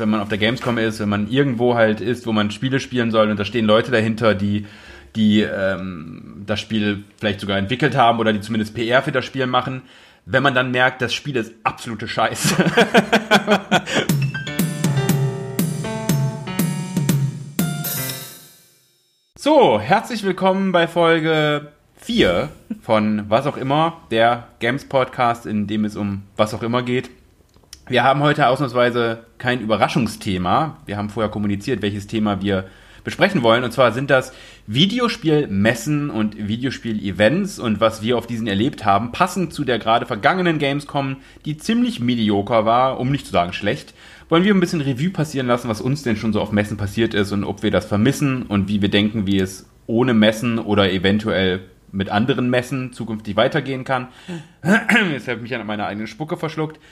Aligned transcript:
wenn 0.00 0.10
man 0.10 0.20
auf 0.20 0.28
der 0.28 0.38
Gamescom 0.38 0.78
ist, 0.78 0.98
wenn 0.98 1.08
man 1.08 1.30
irgendwo 1.30 1.74
halt 1.74 2.00
ist, 2.00 2.26
wo 2.26 2.32
man 2.32 2.50
Spiele 2.50 2.80
spielen 2.80 3.10
soll 3.10 3.30
und 3.30 3.38
da 3.38 3.44
stehen 3.44 3.66
Leute 3.66 3.92
dahinter, 3.92 4.34
die 4.34 4.66
die 5.16 5.42
ähm, 5.42 6.42
das 6.46 6.60
Spiel 6.60 7.04
vielleicht 7.18 7.40
sogar 7.40 7.58
entwickelt 7.58 7.96
haben 7.96 8.18
oder 8.20 8.32
die 8.32 8.40
zumindest 8.40 8.74
PR 8.74 9.02
für 9.02 9.12
das 9.12 9.24
Spiel 9.24 9.46
machen, 9.46 9.82
wenn 10.24 10.42
man 10.42 10.54
dann 10.54 10.70
merkt, 10.70 11.02
das 11.02 11.12
Spiel 11.12 11.36
ist 11.36 11.52
absolute 11.64 12.06
Scheiße. 12.06 12.54
so, 19.36 19.80
herzlich 19.80 20.22
willkommen 20.22 20.70
bei 20.72 20.86
Folge 20.86 21.72
4 21.96 22.48
von 22.80 23.24
Was 23.28 23.46
auch 23.46 23.56
immer, 23.56 24.02
der 24.12 24.46
Games 24.60 24.88
Podcast, 24.88 25.44
in 25.46 25.66
dem 25.66 25.84
es 25.84 25.96
um 25.96 26.22
was 26.36 26.54
auch 26.54 26.62
immer 26.62 26.84
geht. 26.84 27.10
Wir 27.90 28.04
haben 28.04 28.22
heute 28.22 28.46
ausnahmsweise 28.46 29.24
kein 29.38 29.60
Überraschungsthema. 29.60 30.76
Wir 30.86 30.96
haben 30.96 31.10
vorher 31.10 31.28
kommuniziert, 31.28 31.82
welches 31.82 32.06
Thema 32.06 32.40
wir 32.40 32.66
besprechen 33.02 33.42
wollen. 33.42 33.64
Und 33.64 33.72
zwar 33.72 33.90
sind 33.90 34.10
das 34.10 34.32
Videospielmessen 34.68 36.08
und 36.08 36.36
Videospiel-Events 36.38 37.58
und 37.58 37.80
was 37.80 38.00
wir 38.00 38.16
auf 38.16 38.28
diesen 38.28 38.46
erlebt 38.46 38.84
haben, 38.84 39.10
passend 39.10 39.52
zu 39.52 39.64
der 39.64 39.80
gerade 39.80 40.06
vergangenen 40.06 40.60
Gamescom, 40.60 41.16
die 41.44 41.56
ziemlich 41.56 41.98
mediocre 41.98 42.64
war, 42.64 43.00
um 43.00 43.10
nicht 43.10 43.26
zu 43.26 43.32
sagen 43.32 43.52
schlecht. 43.52 43.92
Wollen 44.28 44.44
wir 44.44 44.54
ein 44.54 44.60
bisschen 44.60 44.82
Revue 44.82 45.10
passieren 45.10 45.48
lassen, 45.48 45.68
was 45.68 45.80
uns 45.80 46.04
denn 46.04 46.14
schon 46.14 46.32
so 46.32 46.40
auf 46.40 46.52
Messen 46.52 46.76
passiert 46.76 47.12
ist 47.12 47.32
und 47.32 47.42
ob 47.42 47.64
wir 47.64 47.72
das 47.72 47.86
vermissen 47.86 48.44
und 48.44 48.68
wie 48.68 48.82
wir 48.82 48.88
denken, 48.88 49.26
wie 49.26 49.40
es 49.40 49.68
ohne 49.88 50.14
Messen 50.14 50.60
oder 50.60 50.92
eventuell 50.92 51.62
mit 51.92 52.08
anderen 52.08 52.50
Messen 52.50 52.92
zukünftig 52.92 53.36
weitergehen 53.36 53.84
kann. 53.84 54.08
Jetzt 55.12 55.28
habe 55.28 55.36
ich 55.36 55.42
mich 55.42 55.54
an 55.54 55.66
meine 55.66 55.86
eigene 55.86 56.06
Spucke 56.06 56.36
verschluckt. 56.36 56.78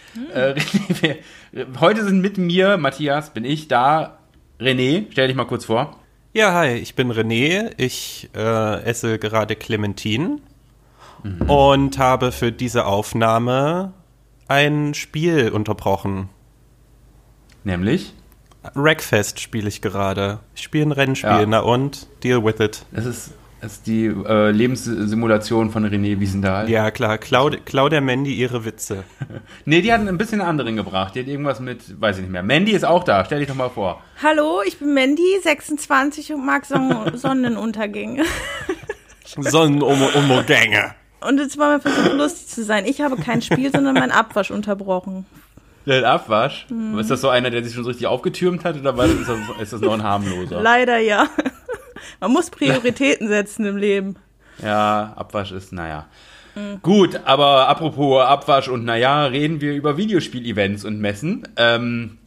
Hm. 1.50 1.80
Heute 1.80 2.04
sind 2.04 2.20
mit 2.20 2.36
mir, 2.36 2.76
Matthias, 2.76 3.32
bin 3.32 3.44
ich 3.44 3.68
da. 3.68 4.18
René, 4.60 5.06
stell 5.10 5.28
dich 5.28 5.36
mal 5.36 5.46
kurz 5.46 5.64
vor. 5.66 5.98
Ja, 6.34 6.52
hi, 6.52 6.74
ich 6.74 6.94
bin 6.94 7.10
René. 7.10 7.72
Ich 7.76 8.28
äh, 8.34 8.82
esse 8.82 9.18
gerade 9.18 9.56
Clementinen 9.56 10.40
mhm. 11.22 11.42
und 11.50 11.98
habe 11.98 12.32
für 12.32 12.52
diese 12.52 12.86
Aufnahme 12.86 13.92
ein 14.48 14.94
Spiel 14.94 15.50
unterbrochen. 15.50 16.28
Nämlich? 17.64 18.14
Wreckfest 18.74 19.40
spiele 19.40 19.68
ich 19.68 19.80
gerade. 19.80 20.40
Ich 20.54 20.62
spiele 20.62 20.86
ein 20.86 20.92
Rennspiel, 20.92 21.30
ja. 21.30 21.46
na 21.46 21.60
und? 21.60 22.08
Deal 22.22 22.44
with 22.44 22.60
it. 22.60 22.84
Es 22.92 23.06
ist 23.06 23.32
das 23.60 23.74
ist 23.74 23.86
die 23.88 24.06
äh, 24.06 24.50
Lebenssimulation 24.50 25.70
von 25.70 25.84
René 25.84 26.20
Wiesendahl. 26.20 26.70
Ja, 26.70 26.92
klar. 26.92 27.18
Klau 27.18 27.88
der 27.88 28.00
Mandy 28.00 28.34
ihre 28.34 28.64
Witze. 28.64 29.02
nee, 29.64 29.82
die 29.82 29.92
hat 29.92 30.00
ein 30.00 30.18
bisschen 30.18 30.40
einen 30.40 30.50
anderen 30.50 30.76
gebracht. 30.76 31.14
Die 31.14 31.20
hat 31.20 31.26
irgendwas 31.26 31.58
mit, 31.58 32.00
weiß 32.00 32.16
ich 32.16 32.22
nicht 32.22 32.30
mehr. 32.30 32.44
Mandy 32.44 32.72
ist 32.72 32.84
auch 32.84 33.02
da. 33.02 33.24
Stell 33.24 33.40
dich 33.40 33.48
doch 33.48 33.56
mal 33.56 33.70
vor. 33.70 34.00
Hallo, 34.22 34.62
ich 34.64 34.78
bin 34.78 34.94
Mandy, 34.94 35.40
26 35.42 36.34
und 36.34 36.46
mag 36.46 36.66
Son 36.66 37.10
Sonnenuntergänge. 37.16 38.24
Sonnenuntergänge. 39.24 40.94
Und 41.20 41.38
jetzt 41.38 41.58
wollen 41.58 41.80
wir 41.82 41.90
versuchen, 41.90 42.16
lustig 42.16 42.46
zu 42.46 42.62
sein. 42.62 42.86
Ich 42.86 43.00
habe 43.00 43.16
kein 43.16 43.42
Spiel, 43.42 43.72
sondern 43.72 43.94
meinen 43.94 44.12
Abwasch 44.12 44.52
unterbrochen. 44.52 45.26
Den 45.84 46.04
Abwasch? 46.04 46.66
Hm. 46.68 46.96
Ist 46.98 47.10
das 47.10 47.22
so 47.22 47.28
einer, 47.28 47.50
der 47.50 47.64
sich 47.64 47.74
schon 47.74 47.82
so 47.82 47.88
richtig 47.88 48.06
aufgetürmt 48.06 48.64
hat 48.64 48.78
oder 48.78 48.94
ist 49.04 49.28
das, 49.28 49.38
ist 49.60 49.72
das 49.72 49.80
noch 49.80 49.94
ein 49.94 50.02
harmloser? 50.02 50.60
Leider 50.60 50.98
ja. 50.98 51.26
Man 52.20 52.32
muss 52.32 52.50
Prioritäten 52.50 53.28
setzen 53.28 53.66
im 53.66 53.76
Leben. 53.76 54.16
Ja, 54.62 55.12
Abwasch 55.16 55.52
ist, 55.52 55.72
naja. 55.72 56.06
Mhm. 56.54 56.80
Gut, 56.82 57.20
aber 57.24 57.68
apropos 57.68 58.22
Abwasch 58.22 58.68
und 58.68 58.84
naja, 58.84 59.26
reden 59.26 59.60
wir 59.60 59.74
über 59.74 59.96
Videospiel-Events 59.96 60.84
und 60.84 61.00
Messen. 61.00 61.46
Ähm, 61.56 62.18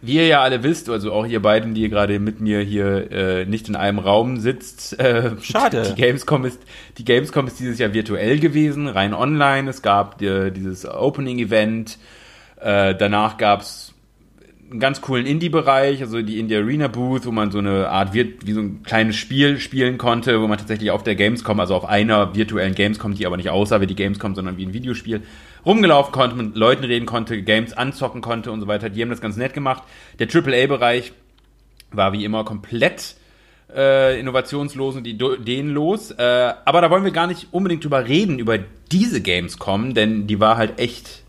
wie 0.00 0.14
ihr 0.14 0.26
ja 0.26 0.42
alle 0.42 0.62
wisst, 0.62 0.88
also 0.88 1.12
auch 1.12 1.26
ihr 1.26 1.40
beiden, 1.40 1.74
die 1.74 1.88
gerade 1.88 2.18
mit 2.18 2.40
mir 2.40 2.60
hier 2.60 3.10
äh, 3.12 3.44
nicht 3.44 3.68
in 3.68 3.76
einem 3.76 3.98
Raum 3.98 4.38
sitzt. 4.38 4.98
Äh, 4.98 5.32
Schade. 5.42 5.94
Die 5.94 6.00
Gamescom 6.00 6.44
ist, 6.44 6.60
die 6.98 7.04
Gamescom 7.04 7.46
ist 7.46 7.60
dieses 7.60 7.78
Jahr 7.78 7.94
virtuell 7.94 8.40
gewesen, 8.40 8.88
rein 8.88 9.14
online. 9.14 9.70
Es 9.70 9.82
gab 9.82 10.20
äh, 10.20 10.50
dieses 10.50 10.86
Opening-Event. 10.86 11.98
Äh, 12.60 12.94
danach 12.94 13.36
gab's 13.38 13.91
einen 14.72 14.80
ganz 14.80 15.00
coolen 15.00 15.26
Indie-Bereich, 15.26 16.00
also 16.00 16.22
die 16.22 16.38
Indie 16.40 16.56
Arena 16.56 16.88
Booth, 16.88 17.26
wo 17.26 17.30
man 17.30 17.50
so 17.50 17.58
eine 17.58 17.88
Art 17.90 18.14
wie 18.14 18.52
so 18.52 18.60
ein 18.60 18.82
kleines 18.82 19.16
Spiel 19.16 19.60
spielen 19.60 19.98
konnte, 19.98 20.40
wo 20.40 20.48
man 20.48 20.58
tatsächlich 20.58 20.90
auf 20.90 21.02
der 21.02 21.14
Gamescom, 21.14 21.60
also 21.60 21.76
auf 21.76 21.84
einer 21.84 22.34
virtuellen 22.34 22.74
Gamescom, 22.74 23.14
die 23.14 23.26
aber 23.26 23.36
nicht 23.36 23.50
aussah 23.50 23.80
wie 23.80 23.86
die 23.86 23.94
Gamescom, 23.94 24.34
sondern 24.34 24.56
wie 24.56 24.66
ein 24.66 24.72
Videospiel, 24.72 25.22
rumgelaufen 25.64 26.12
konnte, 26.12 26.36
mit 26.36 26.56
Leuten 26.56 26.84
reden 26.84 27.06
konnte, 27.06 27.42
Games 27.42 27.72
anzocken 27.74 28.22
konnte 28.22 28.50
und 28.50 28.60
so 28.60 28.66
weiter. 28.66 28.88
Die 28.88 29.02
haben 29.02 29.10
das 29.10 29.20
ganz 29.20 29.36
nett 29.36 29.54
gemacht. 29.54 29.82
Der 30.18 30.26
AAA-Bereich 30.26 31.12
war 31.92 32.12
wie 32.12 32.24
immer 32.24 32.44
komplett 32.44 33.14
äh, 33.74 34.18
innovationslos 34.18 34.96
und 34.96 35.06
ideenlos. 35.06 36.10
Äh, 36.10 36.54
aber 36.64 36.80
da 36.80 36.90
wollen 36.90 37.04
wir 37.04 37.12
gar 37.12 37.26
nicht 37.26 37.48
unbedingt 37.52 37.84
drüber 37.84 38.08
reden, 38.08 38.38
über 38.38 38.58
diese 38.90 39.20
Gamescom, 39.20 39.94
denn 39.94 40.26
die 40.26 40.40
war 40.40 40.56
halt 40.56 40.78
echt 40.78 41.22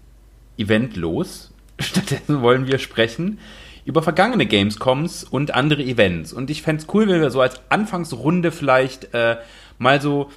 eventlos 0.57 1.52
Stattdessen 1.79 2.41
wollen 2.41 2.67
wir 2.67 2.79
sprechen 2.79 3.39
über 3.85 4.01
vergangene 4.01 4.45
Gamescoms 4.45 5.23
und 5.23 5.53
andere 5.53 5.83
Events. 5.83 6.31
Und 6.33 6.49
ich 6.49 6.61
fände 6.61 6.81
es 6.81 6.93
cool, 6.93 7.07
wenn 7.07 7.21
wir 7.21 7.31
so 7.31 7.41
als 7.41 7.59
Anfangsrunde 7.69 8.51
vielleicht 8.51 9.13
äh, 9.13 9.37
mal 9.77 10.01
so, 10.01 10.31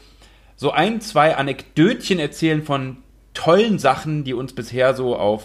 so 0.56 0.72
ein, 0.72 1.00
zwei 1.00 1.36
Anekdötchen 1.36 2.18
erzählen 2.18 2.62
von 2.62 2.98
tollen 3.34 3.78
Sachen, 3.78 4.24
die 4.24 4.34
uns 4.34 4.52
bisher 4.52 4.94
so 4.94 5.16
auf 5.16 5.42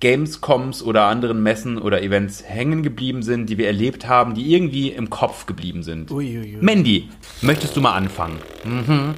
Gamescoms 0.00 0.82
oder 0.82 1.04
anderen 1.04 1.42
Messen 1.44 1.78
oder 1.78 2.02
Events 2.02 2.42
hängen 2.44 2.82
geblieben 2.82 3.22
sind, 3.22 3.48
die 3.48 3.56
wir 3.56 3.68
erlebt 3.68 4.08
haben, 4.08 4.34
die 4.34 4.52
irgendwie 4.52 4.88
im 4.88 5.10
Kopf 5.10 5.46
geblieben 5.46 5.84
sind. 5.84 6.10
Uiuiui. 6.10 6.58
Mandy, 6.60 7.08
möchtest 7.40 7.76
du 7.76 7.80
mal 7.80 7.94
anfangen? 7.94 8.38
Mhm. 8.64 9.14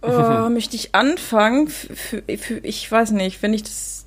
Oh, 0.00 0.48
möchte 0.48 0.76
ich 0.76 0.94
anfangen? 0.94 1.66
Für, 1.66 2.22
für, 2.38 2.58
ich 2.58 2.90
weiß 2.90 3.10
nicht, 3.10 3.42
wenn 3.42 3.52
ich 3.52 3.64
das 3.64 3.97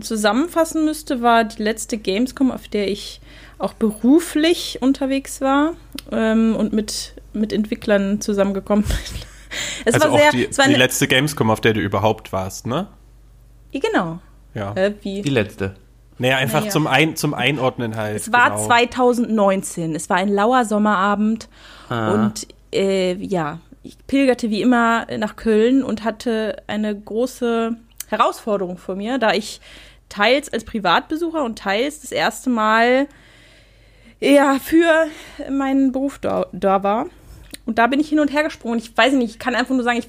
zusammenfassen 0.00 0.84
müsste, 0.84 1.22
war 1.22 1.44
die 1.44 1.62
letzte 1.62 1.98
Gamescom, 1.98 2.50
auf 2.50 2.68
der 2.68 2.88
ich 2.88 3.20
auch 3.58 3.72
beruflich 3.72 4.78
unterwegs 4.80 5.40
war 5.40 5.74
ähm, 6.12 6.54
und 6.56 6.72
mit, 6.72 7.14
mit 7.32 7.52
Entwicklern 7.52 8.20
zusammengekommen 8.20 8.84
bin. 8.84 8.96
Es 9.86 9.94
also 9.94 10.12
war 10.12 10.18
sehr, 10.18 10.30
die, 10.30 10.58
war 10.58 10.68
die 10.68 10.74
letzte 10.74 11.08
Gamescom, 11.08 11.48
auf 11.48 11.62
der 11.62 11.72
du 11.72 11.80
überhaupt 11.80 12.34
warst, 12.34 12.66
ne? 12.66 12.86
Genau. 13.72 14.18
Ja. 14.52 14.74
Äh, 14.74 14.92
wie? 15.00 15.22
Die 15.22 15.30
letzte. 15.30 15.74
Naja, 16.18 16.36
einfach 16.36 16.60
naja. 16.60 16.70
Zum, 16.70 16.86
Ein 16.86 17.16
zum 17.16 17.32
Einordnen 17.32 17.96
halt. 17.96 18.16
Es 18.16 18.30
war 18.30 18.50
genau. 18.50 18.66
2019. 18.66 19.94
Es 19.94 20.10
war 20.10 20.18
ein 20.18 20.28
lauer 20.28 20.66
Sommerabend. 20.66 21.48
Ah. 21.88 22.12
Und 22.12 22.46
äh, 22.74 23.14
ja, 23.14 23.60
ich 23.82 23.96
pilgerte 24.06 24.50
wie 24.50 24.60
immer 24.60 25.06
nach 25.16 25.36
Köln 25.36 25.82
und 25.82 26.04
hatte 26.04 26.62
eine 26.66 26.94
große 26.94 27.76
Herausforderung 28.08 28.78
vor 28.78 28.96
mir, 28.96 29.18
da 29.18 29.32
ich 29.32 29.60
teils 30.08 30.52
als 30.52 30.64
Privatbesucher 30.64 31.44
und 31.44 31.58
teils 31.58 32.00
das 32.00 32.12
erste 32.12 32.50
Mal 32.50 33.06
ja 34.20 34.58
für 34.62 35.06
meinen 35.50 35.92
Beruf 35.92 36.18
da, 36.18 36.46
da 36.52 36.82
war. 36.82 37.06
Und 37.66 37.78
da 37.78 37.86
bin 37.86 38.00
ich 38.00 38.08
hin 38.08 38.20
und 38.20 38.32
her 38.32 38.42
gesprungen. 38.42 38.78
Ich 38.78 38.96
weiß 38.96 39.12
nicht, 39.12 39.30
ich 39.30 39.38
kann 39.38 39.54
einfach 39.54 39.74
nur 39.74 39.84
sagen, 39.84 39.98
ich 39.98 40.08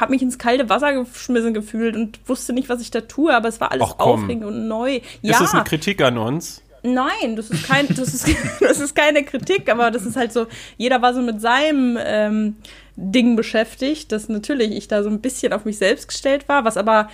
habe 0.00 0.12
mich 0.12 0.22
ins 0.22 0.38
kalte 0.38 0.68
Wasser 0.68 0.92
geschmissen 0.92 1.54
gefühlt 1.54 1.96
und 1.96 2.20
wusste 2.26 2.52
nicht, 2.52 2.68
was 2.68 2.80
ich 2.80 2.90
da 2.90 3.00
tue, 3.00 3.34
aber 3.34 3.48
es 3.48 3.60
war 3.60 3.72
alles 3.72 3.90
aufregend 3.98 4.44
und 4.44 4.68
neu. 4.68 5.00
Ja. 5.22 5.32
Ist 5.32 5.40
das 5.40 5.54
eine 5.54 5.64
Kritik 5.64 6.02
an 6.02 6.18
uns? 6.18 6.62
Nein, 6.86 7.34
das 7.34 7.48
ist, 7.48 7.66
kein, 7.66 7.88
das, 7.88 8.12
ist, 8.12 8.28
das 8.60 8.78
ist 8.78 8.94
keine 8.94 9.24
Kritik, 9.24 9.70
aber 9.70 9.90
das 9.90 10.04
ist 10.04 10.16
halt 10.16 10.34
so, 10.34 10.46
jeder 10.76 11.00
war 11.00 11.14
so 11.14 11.22
mit 11.22 11.40
seinem 11.40 11.98
ähm, 11.98 12.56
Ding 12.94 13.36
beschäftigt, 13.36 14.12
dass 14.12 14.28
natürlich 14.28 14.72
ich 14.72 14.86
da 14.86 15.02
so 15.02 15.08
ein 15.08 15.20
bisschen 15.20 15.54
auf 15.54 15.64
mich 15.64 15.78
selbst 15.78 16.08
gestellt 16.08 16.46
war, 16.46 16.66
was 16.66 16.76
aber, 16.76 17.08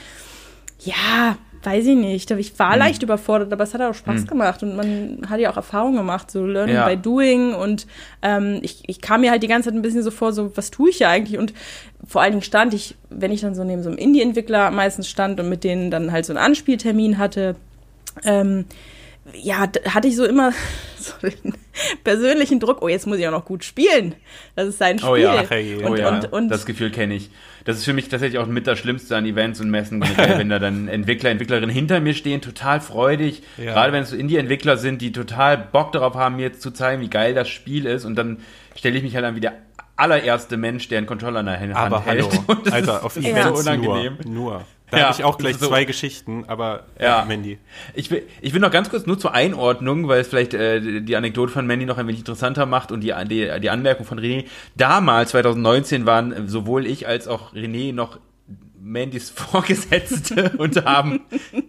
ja, 0.80 1.38
weiß 1.62 1.86
ich 1.86 1.96
nicht. 1.96 2.30
Ich 2.32 2.58
war 2.58 2.72
hm. 2.72 2.78
leicht 2.80 3.02
überfordert, 3.04 3.52
aber 3.52 3.62
es 3.62 3.72
hat 3.72 3.80
auch 3.80 3.94
Spaß 3.94 4.22
hm. 4.22 4.26
gemacht 4.26 4.62
und 4.64 4.74
man 4.74 5.22
hat 5.28 5.38
ja 5.38 5.52
auch 5.52 5.56
Erfahrungen 5.56 5.98
gemacht, 5.98 6.32
so 6.32 6.44
Learning 6.44 6.74
ja. 6.74 6.88
by 6.88 6.96
Doing 6.96 7.54
und 7.54 7.86
ähm, 8.22 8.58
ich, 8.62 8.82
ich 8.88 9.00
kam 9.00 9.20
mir 9.20 9.30
halt 9.30 9.44
die 9.44 9.48
ganze 9.48 9.68
Zeit 9.68 9.78
ein 9.78 9.82
bisschen 9.82 10.02
so 10.02 10.10
vor, 10.10 10.32
so 10.32 10.50
was 10.56 10.72
tue 10.72 10.90
ich 10.90 10.98
ja 10.98 11.10
eigentlich 11.10 11.38
und 11.38 11.52
vor 12.04 12.22
allen 12.22 12.32
Dingen 12.32 12.42
stand 12.42 12.74
ich, 12.74 12.96
wenn 13.08 13.30
ich 13.30 13.42
dann 13.42 13.54
so 13.54 13.62
neben 13.62 13.84
so 13.84 13.88
einem 13.88 13.98
Indie-Entwickler 13.98 14.72
meistens 14.72 15.08
stand 15.08 15.38
und 15.38 15.48
mit 15.48 15.62
denen 15.62 15.92
dann 15.92 16.10
halt 16.10 16.24
so 16.26 16.32
einen 16.32 16.44
Anspieltermin 16.44 17.18
hatte, 17.18 17.54
ähm, 18.24 18.64
ja, 19.34 19.68
hatte 19.88 20.08
ich 20.08 20.16
so 20.16 20.24
immer 20.24 20.52
so 20.98 21.12
den 21.26 21.54
persönlichen 22.04 22.60
Druck, 22.60 22.82
oh, 22.82 22.88
jetzt 22.88 23.06
muss 23.06 23.18
ich 23.18 23.26
auch 23.26 23.32
noch 23.32 23.44
gut 23.44 23.64
spielen. 23.64 24.14
Das 24.56 24.68
ist 24.68 24.78
sein 24.78 24.98
Spiel. 24.98 25.10
Oh 25.10 25.16
ja, 25.16 25.44
hey, 25.48 25.76
und, 25.76 25.92
oh 25.92 25.96
ja. 25.96 26.08
Und, 26.08 26.32
und, 26.32 26.48
das 26.48 26.66
Gefühl 26.66 26.90
kenne 26.90 27.14
ich. 27.14 27.30
Das 27.64 27.76
ist 27.76 27.84
für 27.84 27.92
mich 27.92 28.08
tatsächlich 28.08 28.38
auch 28.38 28.46
mit 28.46 28.66
das 28.66 28.78
Schlimmste 28.78 29.16
an 29.16 29.26
Events 29.26 29.60
und 29.60 29.70
Messen, 29.70 30.00
wenn 30.00 30.48
da 30.48 30.58
dann 30.58 30.88
Entwickler, 30.88 31.30
Entwicklerinnen 31.30 31.70
hinter 31.70 32.00
mir 32.00 32.14
stehen, 32.14 32.40
total 32.40 32.80
freudig. 32.80 33.42
Ja. 33.58 33.72
Gerade 33.72 33.92
wenn 33.92 34.02
es 34.02 34.10
so 34.10 34.16
Indie-Entwickler 34.16 34.76
sind, 34.76 35.02
die 35.02 35.12
total 35.12 35.58
Bock 35.58 35.92
darauf 35.92 36.14
haben, 36.14 36.36
mir 36.36 36.42
jetzt 36.42 36.62
zu 36.62 36.70
zeigen, 36.70 37.02
wie 37.02 37.10
geil 37.10 37.34
das 37.34 37.48
Spiel 37.48 37.86
ist. 37.86 38.04
Und 38.04 38.16
dann 38.16 38.38
stelle 38.74 38.96
ich 38.96 39.02
mich 39.02 39.14
halt 39.14 39.24
an 39.24 39.36
wie 39.36 39.40
der 39.40 39.54
allererste 39.96 40.56
Mensch, 40.56 40.88
der 40.88 40.98
einen 40.98 41.06
Controller 41.06 41.40
in 41.40 41.46
der 41.46 41.60
Hand 41.60 41.76
Aber 41.76 42.04
hält. 42.04 42.24
hallo, 42.24 42.60
Alter, 42.70 43.04
auf 43.04 43.16
Events 43.16 43.60
so 43.60 43.70
unangenehm. 43.70 44.18
Nur. 44.24 44.34
nur. 44.34 44.64
Da 44.90 44.98
Ja, 44.98 45.04
habe 45.06 45.16
ich 45.18 45.24
auch 45.24 45.38
gleich 45.38 45.56
so- 45.58 45.68
zwei 45.68 45.84
Geschichten, 45.84 46.44
aber 46.48 46.84
Ja. 46.98 47.20
ja, 47.20 47.24
Mandy. 47.24 47.58
Ich 47.94 48.10
will, 48.10 48.22
ich 48.40 48.52
will 48.52 48.60
noch 48.60 48.70
ganz 48.70 48.90
kurz 48.90 49.06
nur 49.06 49.18
zur 49.18 49.34
Einordnung, 49.34 50.08
weil 50.08 50.20
es 50.20 50.28
vielleicht 50.28 50.54
äh, 50.54 51.00
die 51.00 51.16
Anekdote 51.16 51.52
von 51.52 51.66
Mandy 51.66 51.86
noch 51.86 51.98
ein 51.98 52.06
wenig 52.06 52.20
interessanter 52.20 52.66
macht 52.66 52.90
und 52.92 53.00
die, 53.02 53.14
die, 53.28 53.50
die 53.60 53.70
Anmerkung 53.70 54.04
von 54.06 54.18
René. 54.18 54.46
Damals, 54.76 55.30
2019, 55.30 56.06
waren 56.06 56.32
äh, 56.32 56.42
sowohl 56.48 56.86
ich 56.86 57.06
als 57.06 57.28
auch 57.28 57.52
René 57.54 57.92
noch 57.92 58.18
Mandys 58.90 59.30
Vorgesetzte 59.34 60.50
und 60.58 60.84
haben 60.84 61.20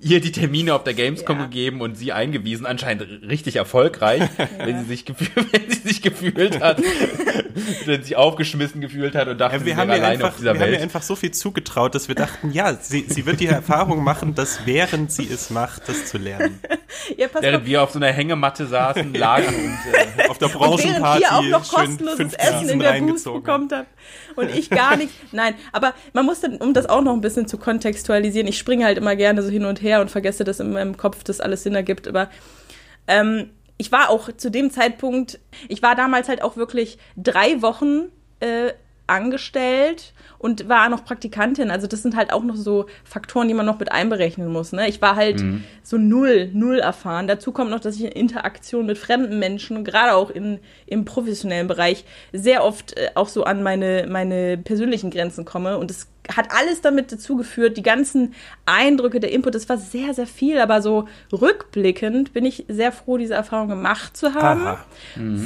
ihr 0.01 0.19
die 0.21 0.31
Termine 0.31 0.73
auf 0.75 0.83
der 0.83 0.93
Gamescom 0.93 1.37
Ja. 1.37 1.45
gegeben 1.45 1.81
und 1.81 1.95
sie 1.95 2.11
eingewiesen, 2.11 2.65
anscheinend 2.65 3.03
richtig 3.27 3.55
erfolgreich, 3.55 4.23
wenn 4.57 4.79
sie 4.79 4.85
sich 4.85 5.05
gefühlt, 5.05 5.31
wenn 5.53 5.69
sie 5.71 5.79
sich 5.87 6.01
gefühlt 6.01 6.59
hat, 6.61 6.81
wenn 7.85 8.01
sie 8.01 8.07
sich 8.09 8.15
aufgeschmissen 8.15 8.81
gefühlt 8.81 9.15
hat 9.15 9.27
und 9.27 9.37
dachte, 9.39 9.55
Ja, 9.55 9.59
sie 9.59 9.65
wir 9.67 9.75
haben, 9.77 9.89
ihr 9.89 9.95
allein 9.95 10.11
einfach, 10.13 10.29
auf 10.29 10.37
dieser 10.37 10.53
wir 10.53 10.59
haben 10.61 10.67
ihr 10.67 10.71
Welt. 10.73 10.81
einfach 10.81 11.01
so 11.03 11.15
viel 11.15 11.31
zugetraut, 11.31 11.95
dass 11.95 12.07
wir 12.07 12.15
dachten, 12.15 12.51
ja, 12.51 12.73
sie, 12.75 13.05
sie 13.07 13.25
wird 13.25 13.39
die 13.39 13.47
Erfahrung 13.47 14.03
machen, 14.03 14.35
dass 14.35 14.65
während 14.65 15.11
sie 15.11 15.27
es 15.31 15.49
macht, 15.49 15.87
das 15.87 16.05
zu 16.07 16.17
lernen. 16.17 16.59
Ja, 17.17 17.27
pass 17.27 17.37
auf. 17.37 17.43
Während 17.43 17.65
wir 17.65 17.83
auf 17.83 17.91
so 17.91 17.99
einer 17.99 18.11
Hängematte 18.11 18.65
saßen, 18.65 19.13
lagen 19.13 19.47
und 19.47 20.23
äh, 20.25 20.27
Auf 20.29 20.37
der 20.37 20.47
Und 20.47 20.53
während 20.59 20.77
Branchenparty 20.81 21.21
ihr 21.23 21.31
auch 21.35 21.43
noch 21.43 21.67
kostenloses 21.71 22.33
Essen 22.33 22.69
in 22.69 22.79
der 22.79 22.93
Booth 22.99 23.23
bekommt 23.23 23.71
habt 23.71 23.87
und 24.35 24.49
ich 24.49 24.69
gar 24.69 24.95
nichts. 24.97 25.13
Nein, 25.31 25.55
aber 25.71 25.93
man 26.13 26.25
muss 26.25 26.41
dann, 26.41 26.57
um 26.57 26.73
das 26.73 26.87
auch 26.87 27.01
noch 27.01 27.13
ein 27.13 27.21
bisschen 27.21 27.47
zu 27.47 27.57
kontextualisieren, 27.57 28.47
ich 28.47 28.57
springe 28.57 28.85
halt 28.85 28.97
immer 28.97 29.15
gerne 29.15 29.41
so 29.41 29.49
hin 29.49 29.65
und 29.65 29.81
her 29.81 30.01
und 30.01 30.11
vergesse 30.11 30.43
das 30.43 30.59
in 30.59 30.71
meinem 30.71 30.97
Kopf, 30.97 31.23
dass 31.23 31.39
alles 31.39 31.63
Sinn 31.63 31.75
ergibt, 31.75 32.07
aber 32.07 32.29
ähm, 33.07 33.49
ich 33.77 33.91
war 33.91 34.09
auch 34.09 34.31
zu 34.37 34.51
dem 34.51 34.69
Zeitpunkt, 34.69 35.39
ich 35.67 35.81
war 35.81 35.95
damals 35.95 36.29
halt 36.29 36.43
auch 36.43 36.55
wirklich 36.55 36.99
drei 37.17 37.61
Wochen 37.61 38.09
äh, 38.39 38.73
angestellt 39.11 40.13
und 40.39 40.67
war 40.67 40.89
noch 40.89 41.05
Praktikantin. 41.05 41.69
Also 41.69 41.85
das 41.85 42.01
sind 42.01 42.15
halt 42.15 42.33
auch 42.33 42.43
noch 42.43 42.55
so 42.55 42.87
Faktoren, 43.03 43.47
die 43.47 43.53
man 43.53 43.65
noch 43.65 43.77
mit 43.77 43.91
einberechnen 43.91 44.47
muss. 44.47 44.71
Ne? 44.71 44.87
Ich 44.87 45.01
war 45.01 45.15
halt 45.15 45.43
so 45.83 45.97
null, 45.97 46.49
null 46.53 46.79
erfahren. 46.79 47.27
Dazu 47.27 47.51
kommt 47.51 47.69
noch, 47.69 47.79
dass 47.79 47.97
ich 47.97 48.05
in 48.05 48.11
Interaktion 48.11 48.85
mit 48.87 48.97
fremden 48.97 49.37
Menschen, 49.37 49.83
gerade 49.83 50.15
auch 50.15 50.31
in, 50.31 50.59
im 50.87 51.05
professionellen 51.05 51.67
Bereich, 51.67 52.05
sehr 52.33 52.63
oft 52.63 52.97
äh, 52.97 53.09
auch 53.13 53.27
so 53.27 53.43
an 53.43 53.61
meine, 53.61 54.07
meine 54.09 54.57
persönlichen 54.57 55.11
Grenzen 55.11 55.45
komme. 55.45 55.77
Und 55.77 55.91
es 55.91 56.07
hat 56.29 56.51
alles 56.51 56.81
damit 56.81 57.11
dazu 57.11 57.35
geführt, 57.35 57.77
die 57.77 57.83
ganzen 57.83 58.33
Eindrücke, 58.65 59.19
der 59.19 59.31
Input, 59.31 59.55
das 59.55 59.67
war 59.69 59.77
sehr, 59.77 60.13
sehr 60.13 60.27
viel, 60.27 60.59
aber 60.59 60.81
so 60.81 61.07
rückblickend 61.31 62.33
bin 62.33 62.45
ich 62.45 62.65
sehr 62.67 62.91
froh, 62.91 63.17
diese 63.17 63.33
Erfahrung 63.33 63.69
gemacht 63.69 64.15
zu 64.15 64.33
haben. 64.33 64.61
Aha. 64.61 64.85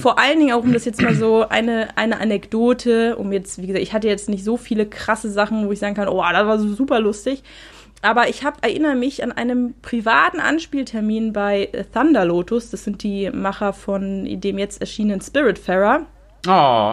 Vor 0.01 0.19
allen 0.19 0.39
Dingen 0.39 0.53
auch, 0.53 0.63
um 0.63 0.73
das 0.73 0.85
jetzt 0.85 1.01
mal 1.01 1.15
so 1.15 1.47
eine, 1.47 1.97
eine 1.97 2.19
Anekdote, 2.19 3.15
um 3.15 3.31
jetzt, 3.31 3.61
wie 3.61 3.67
gesagt, 3.67 3.83
ich 3.83 3.93
hatte 3.93 4.07
jetzt 4.07 4.29
nicht 4.29 4.43
so 4.43 4.57
viele 4.57 4.85
krasse 4.85 5.31
Sachen, 5.31 5.67
wo 5.67 5.71
ich 5.71 5.79
sagen 5.79 5.95
kann, 5.95 6.07
oh, 6.07 6.21
das 6.21 6.45
war 6.45 6.59
so 6.59 6.73
super 6.73 6.99
lustig. 6.99 7.43
Aber 8.01 8.29
ich 8.29 8.43
hab, 8.43 8.63
erinnere 8.63 8.95
mich 8.95 9.23
an 9.23 9.31
einem 9.31 9.73
privaten 9.81 10.39
Anspieltermin 10.39 11.33
bei 11.33 11.69
Thunder 11.91 12.25
Lotus. 12.25 12.69
Das 12.69 12.83
sind 12.83 13.01
die 13.01 13.31
Macher 13.31 13.73
von 13.73 14.25
dem 14.39 14.59
jetzt 14.59 14.79
erschienenen 14.79 15.21
Spiritfarer. 15.21 16.05
oh, 16.47 16.91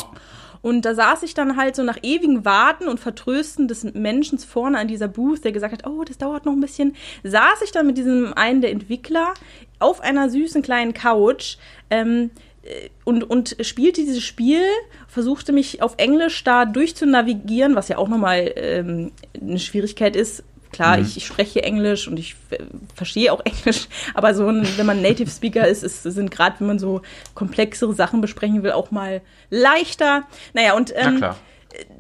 Und 0.63 0.85
da 0.85 0.95
saß 0.95 1.25
ich 1.25 1.35
dann 1.35 1.57
halt 1.57 1.77
so 1.77 1.83
nach 1.83 1.99
ewigem 2.03 2.45
Warten 2.45 2.87
und 2.89 3.01
Vertrösten 3.01 3.69
des 3.69 3.83
Menschen 3.95 4.39
vorne 4.39 4.79
an 4.79 4.89
dieser 4.89 5.09
Booth, 5.09 5.45
der 5.45 5.53
gesagt 5.53 5.73
hat, 5.73 5.87
oh, 5.87 6.05
das 6.05 6.19
dauert 6.19 6.47
noch 6.47 6.53
ein 6.53 6.61
bisschen, 6.61 6.95
saß 7.25 7.63
ich 7.65 7.73
dann 7.73 7.87
mit 7.87 7.99
diesem 7.99 8.33
einen 8.35 8.61
der 8.61 8.71
Entwickler 8.71 9.35
auf 9.81 10.01
einer 10.01 10.31
süßen 10.31 10.63
kleinen 10.63 10.95
Couch 10.95 11.57
ähm, 11.91 12.31
äh, 12.63 12.89
und, 13.05 13.25
und 13.25 13.57
spielte 13.61 14.03
dieses 14.03 14.23
Spiel, 14.23 14.63
versuchte 15.09 15.53
mich 15.53 15.83
auf 15.83 15.95
Englisch 15.99 16.45
da 16.45 16.65
durchzunavigieren, 16.65 17.75
was 17.75 17.89
ja 17.89 17.99
auch 17.99 18.09
nochmal 18.09 18.53
ähm, 18.57 19.11
eine 19.39 19.59
Schwierigkeit 19.59 20.15
ist. 20.15 20.45
Klar, 20.73 20.99
ich, 20.99 21.19
ich 21.19 21.27
spreche 21.27 21.63
Englisch 21.63 22.09
und 22.09 22.19
ich 22.19 22.35
äh, 22.51 22.59
verstehe 22.95 23.33
auch 23.33 23.41
Englisch, 23.45 23.89
aber 24.15 24.35
so 24.35 24.49
ein, 24.49 24.67
wenn 24.77 24.87
man 24.87 25.03
Native 25.03 25.31
Speaker 25.31 25.69
ist, 25.69 25.83
ist 25.83 26.03
sind 26.03 26.31
gerade, 26.31 26.59
wenn 26.59 26.67
man 26.67 26.79
so 26.79 27.03
komplexere 27.35 27.95
Sachen 27.95 28.21
besprechen 28.21 28.63
will, 28.63 28.73
auch 28.73 28.91
mal 28.91 29.21
leichter. 29.51 30.25
Naja, 30.55 30.75
und 30.75 30.93
na 30.97 31.09
ähm, 31.09 31.17
klar. 31.19 31.37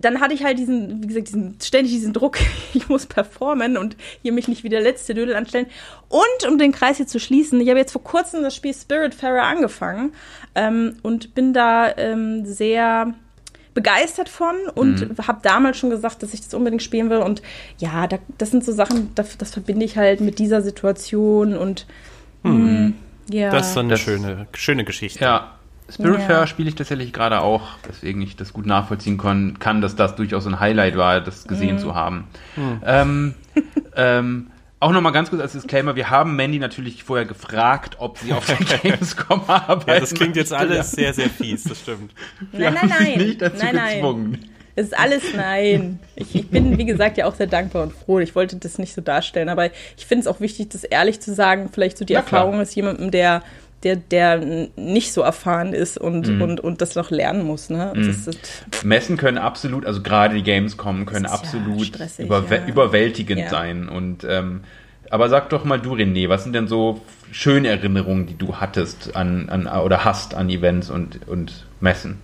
dann 0.00 0.20
hatte 0.20 0.32
ich 0.32 0.42
halt 0.42 0.58
diesen, 0.58 1.02
wie 1.02 1.06
gesagt, 1.06 1.28
diesen, 1.28 1.58
ständig 1.62 1.92
diesen 1.92 2.14
Druck, 2.14 2.38
ich 2.74 2.88
muss 2.88 3.04
performen 3.06 3.76
und 3.76 3.96
hier 4.22 4.32
mich 4.32 4.48
nicht 4.48 4.64
wie 4.64 4.70
der 4.70 4.80
letzte 4.80 5.12
Dödel 5.12 5.36
anstellen. 5.36 5.66
Und 6.08 6.48
um 6.48 6.56
den 6.56 6.72
Kreis 6.72 6.96
hier 6.96 7.06
zu 7.06 7.20
schließen, 7.20 7.60
ich 7.60 7.68
habe 7.68 7.78
jetzt 7.78 7.92
vor 7.92 8.02
kurzem 8.02 8.42
das 8.42 8.56
Spiel 8.56 8.74
Spiritfarer 8.74 9.42
angefangen 9.42 10.14
ähm, 10.54 10.96
und 11.02 11.34
bin 11.34 11.52
da 11.52 11.94
ähm, 11.98 12.46
sehr 12.46 13.14
begeistert 13.74 14.28
von 14.28 14.54
und 14.74 15.08
habe 15.26 15.38
damals 15.42 15.78
schon 15.78 15.90
gesagt, 15.90 16.22
dass 16.22 16.34
ich 16.34 16.40
das 16.42 16.52
unbedingt 16.54 16.82
spielen 16.82 17.08
will. 17.10 17.18
Und 17.18 17.42
ja, 17.78 18.06
da, 18.06 18.18
das 18.38 18.50
sind 18.50 18.64
so 18.64 18.72
Sachen, 18.72 19.10
das, 19.14 19.38
das 19.38 19.50
verbinde 19.52 19.84
ich 19.84 19.96
halt 19.96 20.20
mit 20.20 20.38
dieser 20.38 20.60
Situation 20.62 21.56
und 21.56 21.86
mh, 22.42 22.92
ja. 23.30 23.50
Das 23.50 23.68
ist 23.68 23.74
so 23.74 23.80
eine 23.80 23.90
Das- 23.90 24.00
schöne, 24.00 24.46
schöne 24.54 24.84
Geschichte. 24.84 25.24
Ja. 25.24 25.52
Spiritfarer 25.92 26.40
Ja. 26.40 26.46
spiele 26.46 26.68
ich 26.70 26.74
tatsächlich 26.74 27.12
gerade 27.12 27.40
auch, 27.42 27.62
weswegen 27.86 28.22
ich 28.22 28.36
das 28.36 28.52
gut 28.54 28.64
nachvollziehen 28.66 29.18
kon 29.18 29.58
kann, 29.58 29.80
dass 29.82 29.94
das 29.94 30.16
durchaus 30.16 30.46
ein 30.46 30.58
Highlight 30.58 30.96
war, 30.96 31.20
das 31.20 31.44
gesehen 31.44 31.76
Mhm. 31.76 31.80
zu 31.80 31.94
haben. 31.94 32.24
Ähm, 32.86 33.34
ähm, 33.96 34.46
auch 34.82 34.90
nochmal 34.90 35.12
ganz 35.12 35.30
kurz 35.30 35.40
als 35.40 35.52
Disclaimer, 35.52 35.94
wir 35.94 36.10
haben 36.10 36.34
Mandy 36.34 36.58
natürlich 36.58 37.04
vorher 37.04 37.24
gefragt, 37.24 37.96
ob 37.98 38.18
sie 38.18 38.32
auf 38.32 38.46
der 38.46 38.56
Gamescom 38.82 39.42
arbeitet. 39.46 39.88
Ja, 39.88 40.00
das 40.00 40.14
klingt 40.14 40.36
jetzt 40.36 40.52
alles 40.52 40.90
sehr, 40.90 41.14
sehr 41.14 41.30
fies, 41.30 41.64
das 41.64 41.80
stimmt. 41.80 42.12
nein, 42.50 42.74
nein, 42.74 42.88
nein. 42.88 43.18
Nicht 43.18 43.40
dazu 43.40 43.64
nein, 43.64 43.76
nein. 43.76 43.94
gezwungen. 43.94 44.50
Es 44.74 44.86
ist 44.86 44.98
alles 44.98 45.22
nein. 45.36 46.00
Ich, 46.16 46.34
ich 46.34 46.48
bin, 46.48 46.78
wie 46.78 46.86
gesagt, 46.86 47.18
ja 47.18 47.26
auch 47.26 47.34
sehr 47.34 47.46
dankbar 47.46 47.84
und 47.84 47.92
froh. 47.92 48.18
Ich 48.20 48.34
wollte 48.34 48.56
das 48.56 48.78
nicht 48.78 48.94
so 48.94 49.02
darstellen, 49.02 49.50
aber 49.50 49.66
ich 49.66 50.06
finde 50.06 50.22
es 50.22 50.26
auch 50.26 50.40
wichtig, 50.40 50.70
das 50.70 50.82
ehrlich 50.84 51.20
zu 51.20 51.34
sagen. 51.34 51.68
Vielleicht 51.70 51.98
so 51.98 52.04
die 52.04 52.14
Na 52.14 52.22
klar. 52.22 52.40
Erfahrung 52.40 52.60
ist 52.60 52.74
jemandem, 52.74 53.10
der, 53.10 53.42
der, 53.84 53.96
der 53.96 54.68
nicht 54.76 55.12
so 55.12 55.22
erfahren 55.22 55.72
ist 55.72 55.98
und, 55.98 56.28
Mhm. 56.28 56.42
und, 56.42 56.60
und 56.60 56.80
das 56.80 56.94
noch 56.94 57.10
lernen 57.10 57.44
muss. 57.44 57.70
Ne? 57.70 57.92
Das 57.96 58.26
ist, 58.28 58.64
Messen 58.84 59.16
können 59.16 59.38
absolut, 59.38 59.86
also 59.86 60.02
gerade 60.02 60.34
die 60.36 60.42
Gamescom 60.42 61.06
können 61.06 61.24
Das 61.24 61.34
ist 61.42 61.52
ja 61.54 61.58
absolut 61.60 61.86
stressig, 61.86 62.26
überwä 62.26 62.56
ja. 62.56 62.66
überwältigend 62.66 63.40
Ja. 63.40 63.48
sein. 63.50 63.88
Und 63.88 64.24
ähm, 64.28 64.60
aber 65.10 65.28
sag 65.28 65.50
doch 65.50 65.64
mal 65.64 65.78
du, 65.80 65.94
René, 65.94 66.28
was 66.28 66.44
sind 66.44 66.54
denn 66.54 66.68
so 66.68 67.00
schöne 67.32 67.68
Erinnerungen, 67.68 68.26
die 68.26 68.36
du 68.38 68.56
hattest 68.56 69.14
an, 69.14 69.48
an 69.50 69.66
oder 69.66 70.04
hast 70.04 70.34
an 70.34 70.48
Events 70.48 70.88
und, 70.90 71.20
und 71.28 71.66
Messen? 71.80 72.18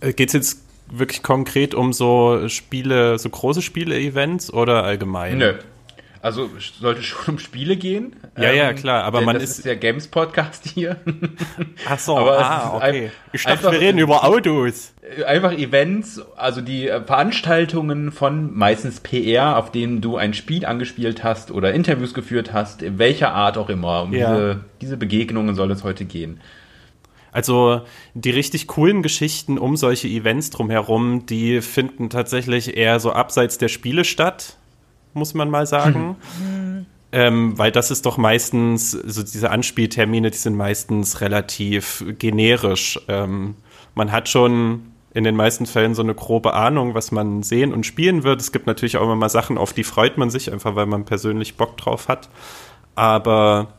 Geht 0.00 0.28
es 0.28 0.32
jetzt 0.32 0.62
wirklich 0.90 1.22
konkret 1.22 1.74
um 1.74 1.92
so 1.92 2.48
Spiele, 2.48 3.18
so 3.18 3.28
große 3.28 3.62
Spiele-Events 3.62 4.52
oder 4.52 4.84
allgemein? 4.84 5.38
Nö. 5.38 5.54
Also 6.22 6.48
es 6.56 6.78
sollte 6.80 7.02
schon 7.02 7.34
um 7.34 7.38
Spiele 7.40 7.76
gehen. 7.76 8.14
Ähm, 8.36 8.42
Ja, 8.44 8.52
ja, 8.52 8.72
klar, 8.74 9.02
aber 9.02 9.22
man 9.22 9.34
das 9.34 9.42
ist- 9.42 9.56
ist 9.58 9.64
der 9.66 9.74
Games 9.76 10.06
Podcast 10.06 10.64
hier. 10.68 10.96
Ach 11.88 11.98
so, 11.98 12.16
Aber 12.16 12.38
ah, 12.38 12.58
ist 12.58 12.74
okay. 12.74 13.06
ein- 13.06 13.12
Ich 13.32 13.42
dachte, 13.42 13.58
einfach- 13.58 13.72
wir 13.72 13.80
reden 13.80 13.98
über 13.98 14.22
Autos. 14.24 14.94
Einfach 15.26 15.52
Events, 15.52 16.20
also 16.36 16.60
die 16.60 16.88
äh, 16.88 17.02
Veranstaltungen 17.02 18.12
von 18.12 18.56
meistens 18.56 19.00
PR, 19.00 19.58
auf 19.58 19.72
denen 19.72 20.00
du 20.00 20.16
ein 20.16 20.32
Spiel 20.32 20.64
angespielt 20.64 21.24
hast 21.24 21.50
oder 21.50 21.74
Interviews 21.74 22.14
geführt 22.14 22.52
hast, 22.52 22.82
in 22.82 22.98
welcher 23.00 23.32
Art 23.34 23.58
auch 23.58 23.68
immer. 23.68 24.04
Um 24.04 24.12
Ja. 24.12 24.32
diese, 24.32 24.60
diese 24.80 24.96
Begegnungen 24.96 25.56
soll 25.56 25.72
es 25.72 25.82
heute 25.82 26.04
gehen. 26.04 26.40
Also 27.32 27.82
die 28.14 28.30
richtig 28.30 28.66
coolen 28.68 29.02
Geschichten 29.02 29.58
um 29.58 29.76
solche 29.76 30.06
Events 30.06 30.50
drumherum, 30.50 31.24
die 31.26 31.62
finden 31.62 32.10
tatsächlich 32.10 32.76
eher 32.76 33.00
so 33.00 33.12
abseits 33.12 33.58
der 33.58 33.68
Spiele 33.68 34.04
statt, 34.04 34.58
muss 35.14 35.34
man 35.34 35.50
mal 35.50 35.66
sagen. 35.66 36.16
Ähm, 37.14 37.58
weil 37.58 37.70
das 37.70 37.90
ist 37.90 38.06
doch 38.06 38.16
meistens, 38.16 38.92
so 38.92 39.22
diese 39.22 39.50
Anspieltermine, 39.50 40.30
die 40.30 40.38
sind 40.38 40.56
meistens 40.56 41.20
relativ 41.20 42.02
generisch. 42.18 42.98
Ähm, 43.06 43.56
man 43.94 44.12
hat 44.12 44.30
schon 44.30 44.92
in 45.12 45.24
den 45.24 45.36
meisten 45.36 45.66
Fällen 45.66 45.94
so 45.94 46.02
eine 46.02 46.14
grobe 46.14 46.54
Ahnung, 46.54 46.94
was 46.94 47.12
man 47.12 47.42
sehen 47.42 47.74
und 47.74 47.84
spielen 47.84 48.22
wird. 48.22 48.40
Es 48.40 48.50
gibt 48.50 48.66
natürlich 48.66 48.96
auch 48.96 49.02
immer 49.02 49.14
mal 49.14 49.28
Sachen, 49.28 49.58
auf 49.58 49.74
die 49.74 49.84
freut 49.84 50.16
man 50.16 50.30
sich, 50.30 50.50
einfach 50.50 50.74
weil 50.74 50.86
man 50.86 51.04
persönlich 51.04 51.56
Bock 51.56 51.76
drauf 51.76 52.08
hat. 52.08 52.30
Aber 52.94 53.74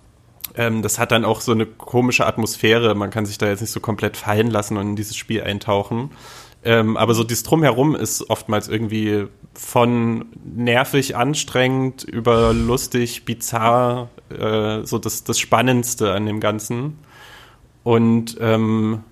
ähm, 0.56 0.84
das 0.84 1.00
hat 1.00 1.12
dann 1.12 1.26
auch 1.26 1.42
so 1.42 1.52
eine 1.52 1.66
komische 1.66 2.28
Atmosphäre. 2.28 2.94
Man 2.94 3.10
kann 3.10 3.26
sich 3.26 3.40
da 3.40 3.48
jetzt 3.48 3.62
nicht 3.62 3.72
so 3.72 3.80
komplett 3.80 4.16
fallen 4.18 4.52
lassen 4.52 4.78
und 4.78 4.90
in 4.90 4.96
dieses 4.96 5.16
Spiel 5.16 5.42
eintauchen. 5.42 6.12
Ähm, 6.66 6.96
aber 6.96 7.14
so 7.14 7.24
dieses 7.24 7.44
Drumherum 7.44 7.96
ist 7.96 8.30
oftmals 8.30 8.70
irgendwie 8.70 9.28
von 9.54 10.26
nervig, 10.44 11.16
anstrengend 11.16 12.04
über 12.04 12.54
lustig, 12.54 13.26
bizarr, 13.26 14.10
äh, 14.30 14.86
so 14.86 14.98
das, 14.98 15.24
das 15.24 15.40
Spannendste 15.40 16.14
an 16.14 16.26
dem 16.26 16.40
Ganzen. 16.40 16.98
Und 17.84 18.38
ähm, 18.40 19.04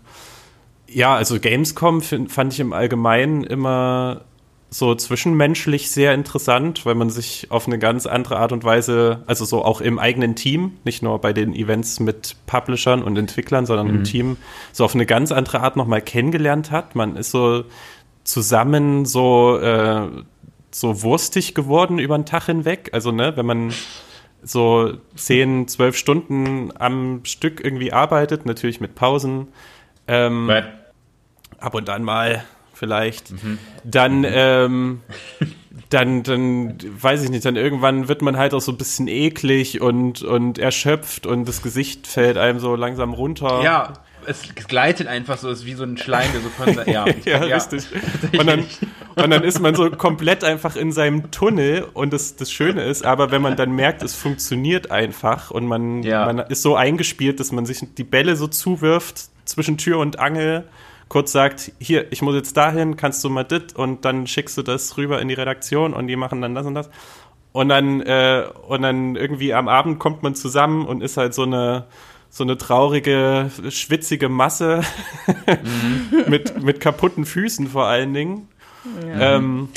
ja, 0.88 1.16
also 1.16 1.40
Gamescom 1.40 2.02
find, 2.02 2.32
fand 2.32 2.54
ich 2.54 2.60
im 2.60 2.74
Allgemeinen 2.74 3.44
immer 3.44 4.22
so 4.74 4.96
zwischenmenschlich 4.96 5.92
sehr 5.92 6.14
interessant, 6.14 6.86
weil 6.86 6.96
man 6.96 7.10
sich 7.10 7.48
auf 7.52 7.68
eine 7.68 7.78
ganz 7.78 8.06
andere 8.06 8.38
Art 8.38 8.54
und 8.54 8.64
Weise, 8.64 9.22
also 9.28 9.44
so 9.44 9.66
auch 9.66 9.82
im 9.82 10.00
eigenen 10.00 10.36
Team, 10.36 10.78
nicht 10.86 11.04
nur 11.04 11.20
bei 11.20 11.34
den 11.34 11.54
Events 11.54 12.00
mit 12.00 12.38
Publishern 12.48 13.04
und 13.04 13.18
Entwicklern, 13.18 13.66
sondern 13.66 13.90
im 13.90 14.04
Team, 14.06 14.38
so 14.72 14.86
auf 14.86 14.96
eine 14.96 15.06
ganz 15.06 15.34
andere 15.34 15.60
Art 15.60 15.76
nochmal 15.76 16.02
kennengelernt 16.02 16.72
hat. 16.72 16.96
Man 16.96 17.18
ist 17.18 17.32
so 17.32 17.66
zusammen 18.24 19.06
so 19.06 19.58
äh, 19.58 20.08
so 20.74 21.02
wurstig 21.04 21.54
geworden 21.54 22.00
über 22.00 22.18
den 22.18 22.26
Tag 22.26 22.46
hinweg. 22.46 22.90
Also, 22.94 23.12
ne, 23.12 23.36
wenn 23.36 23.46
man 23.46 23.74
so 24.42 24.94
10, 25.16 25.68
12 25.68 25.98
Stunden 25.98 26.70
am 26.78 27.22
Stück 27.26 27.64
irgendwie 27.64 27.94
arbeitet, 27.94 28.46
natürlich 28.46 28.80
mit 28.80 28.96
Pausen. 28.96 29.50
Ähm, 30.08 30.50
ab 31.60 31.76
und 31.76 31.90
an 31.90 32.04
mal 32.04 32.44
vielleicht. 32.82 33.32
Dann, 33.84 34.26
ähm, 34.28 35.02
dann, 35.90 36.24
dann, 36.24 36.78
weiß 37.00 37.24
ich 37.24 37.30
nicht, 37.30 37.46
dann 37.46 37.56
irgendwann 37.56 38.08
wird 38.08 38.24
man 38.24 38.38
halt 38.38 38.56
auch 38.56 38.60
so 38.62 38.72
ein 38.72 38.78
bisschen 38.80 39.08
eklig 39.08 39.82
und, 39.82 40.24
und 40.24 40.58
erschöpft 40.58 41.28
und 41.28 41.48
das 41.48 41.62
Gesicht 41.62 42.08
fällt 42.08 42.38
einem 42.38 42.58
so 42.60 42.76
langsam 42.76 43.14
runter. 43.14 43.62
Ja, 43.64 43.94
es 44.26 44.42
gleitet 44.68 45.08
einfach 45.08 45.38
so, 45.38 45.50
es 45.50 45.60
ist 45.60 45.66
wie 45.68 45.74
so 45.74 45.84
ein 45.84 45.98
Schleim, 45.98 46.30
der 46.34 46.42
so 46.42 46.50
von 46.50 46.92
ja, 46.92 47.06
ich- 47.08 47.26
Ja, 47.26 47.38
richtig. 47.38 47.84
Und 48.38 48.48
dann, 48.48 48.60
und 49.16 49.30
dann 49.32 49.44
ist 49.44 49.60
man 49.60 49.76
so 49.76 49.92
komplett 49.92 50.44
einfach 50.44 50.76
in 50.76 50.92
seinem 50.92 51.30
Tunnel 51.30 51.86
und 51.94 52.14
das, 52.14 52.36
das 52.36 52.52
Schöne 52.52 52.84
ist, 52.84 53.06
aber 53.06 53.30
wenn 53.32 53.42
man 53.44 53.56
dann 53.56 53.72
merkt, 53.72 54.02
es 54.02 54.16
funktioniert 54.16 54.90
einfach 54.90 55.52
und 55.52 55.66
man, 55.68 56.02
Ja. 56.04 56.26
man 56.26 56.40
ist 56.40 56.64
so 56.64 56.76
eingespielt, 56.76 57.40
dass 57.40 57.52
man 57.52 57.66
sich 57.68 57.80
die 57.96 58.04
Bälle 58.04 58.36
so 58.36 58.48
zuwirft 58.48 59.30
zwischen 59.46 59.78
Tür 59.78 60.00
und 60.00 60.20
Angel, 60.20 60.66
kurz 61.12 61.34
sagt, 61.34 61.74
hier, 61.78 62.10
ich 62.14 62.22
muss 62.22 62.36
jetzt 62.36 62.56
dahin, 62.56 62.96
kannst 62.96 63.22
du 63.26 63.30
mal 63.30 63.44
dit 63.44 63.76
und 63.76 64.06
dann 64.06 64.28
schickst 64.28 64.58
du 64.58 64.62
das 64.62 64.96
rüber 64.96 65.22
in 65.22 65.28
die 65.28 65.34
Redaktion 65.34 65.94
und 65.94 66.08
die 66.08 66.16
machen 66.16 66.42
dann 66.42 66.56
das 66.56 66.66
und 66.66 66.74
das. 66.74 66.90
Und 67.52 67.68
dann, 67.68 68.00
äh, 68.00 68.46
und 68.70 68.82
dann 68.82 69.18
irgendwie 69.18 69.54
am 69.54 69.68
Abend 69.68 70.00
kommt 70.00 70.24
man 70.24 70.36
zusammen 70.36 70.86
und 70.86 71.04
ist 71.04 71.18
halt 71.18 71.34
so 71.34 71.44
eine, 71.44 71.88
so 72.30 72.46
eine 72.46 72.58
traurige, 72.58 73.52
schwitzige 73.68 74.30
Masse 74.30 74.84
mit, 76.30 76.64
mit 76.64 76.80
kaputten 76.80 77.26
Füßen 77.26 77.68
vor 77.68 77.88
allen 77.88 78.14
Dingen. 78.14 78.48
Ähm, 79.20 79.68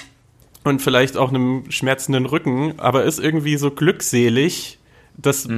und 0.62 0.82
vielleicht 0.82 1.16
auch 1.16 1.30
einem 1.30 1.68
schmerzenden 1.68 2.26
Rücken, 2.26 2.74
aber 2.76 3.02
ist 3.02 3.18
irgendwie 3.18 3.56
so 3.56 3.72
glückselig, 3.72 4.78
dass, 5.16 5.48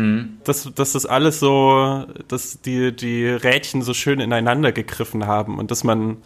dass, 0.45 0.73
dass 0.75 0.93
das 0.93 1.07
alles 1.07 1.41
so, 1.41 2.05
dass 2.29 2.61
die, 2.61 2.95
die 2.95 3.27
Rädchen 3.27 3.83
so 3.83 3.95
schön 3.95 4.21
ineinander 4.21 4.73
gegriffen 4.73 5.27
haben 5.27 5.59
und 5.59 5.71
dass 5.71 5.83
man, 5.85 6.19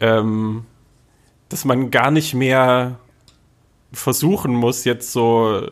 ähm, 0.00 0.64
dass 1.48 1.64
man 1.64 1.90
gar 1.90 2.10
nicht 2.10 2.34
mehr 2.34 2.98
versuchen 3.92 4.54
muss, 4.54 4.84
jetzt 4.84 5.12
so, 5.12 5.68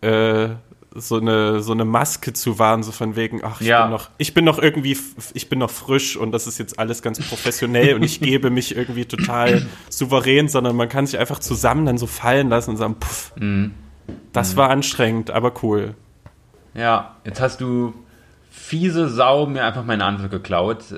äh, 0.00 0.48
so 0.96 1.16
eine, 1.18 1.60
so 1.60 1.72
eine 1.72 1.84
Maske 1.84 2.32
zu 2.32 2.60
wahren, 2.60 2.84
so 2.84 2.92
von 2.92 3.16
wegen, 3.16 3.42
ach, 3.42 3.60
ich 3.60 3.66
Ja. 3.66 3.82
bin 3.82 3.90
noch, 3.90 4.10
ich 4.16 4.32
bin 4.32 4.44
noch 4.44 4.58
irgendwie, 4.60 4.96
ich 5.34 5.48
bin 5.48 5.58
noch 5.58 5.70
frisch 5.70 6.16
und 6.16 6.30
das 6.30 6.46
ist 6.46 6.58
jetzt 6.58 6.78
alles 6.78 7.02
ganz 7.02 7.18
professionell 7.18 7.94
und 7.96 8.04
ich 8.04 8.20
gebe 8.20 8.48
mich 8.50 8.76
irgendwie 8.76 9.04
total 9.04 9.66
souverän, 9.90 10.46
sondern 10.48 10.76
man 10.76 10.88
kann 10.88 11.06
sich 11.06 11.18
einfach 11.18 11.40
zusammen 11.40 11.84
dann 11.86 11.98
so 11.98 12.06
fallen 12.06 12.48
lassen 12.48 12.70
und 12.70 12.76
sagen, 12.76 12.94
puff, 13.00 13.32
das 14.32 14.56
war 14.56 14.70
anstrengend, 14.70 15.32
aber 15.32 15.52
cool. 15.64 15.96
Ja, 16.74 17.16
jetzt 17.24 17.40
hast 17.40 17.60
du 17.60 17.94
fiese 18.50 19.08
Sau 19.08 19.46
mir 19.46 19.64
einfach 19.64 19.84
meine 19.84 20.04
Antwort 20.04 20.30
geklaut. 20.30 20.90
Äh, 20.92 20.96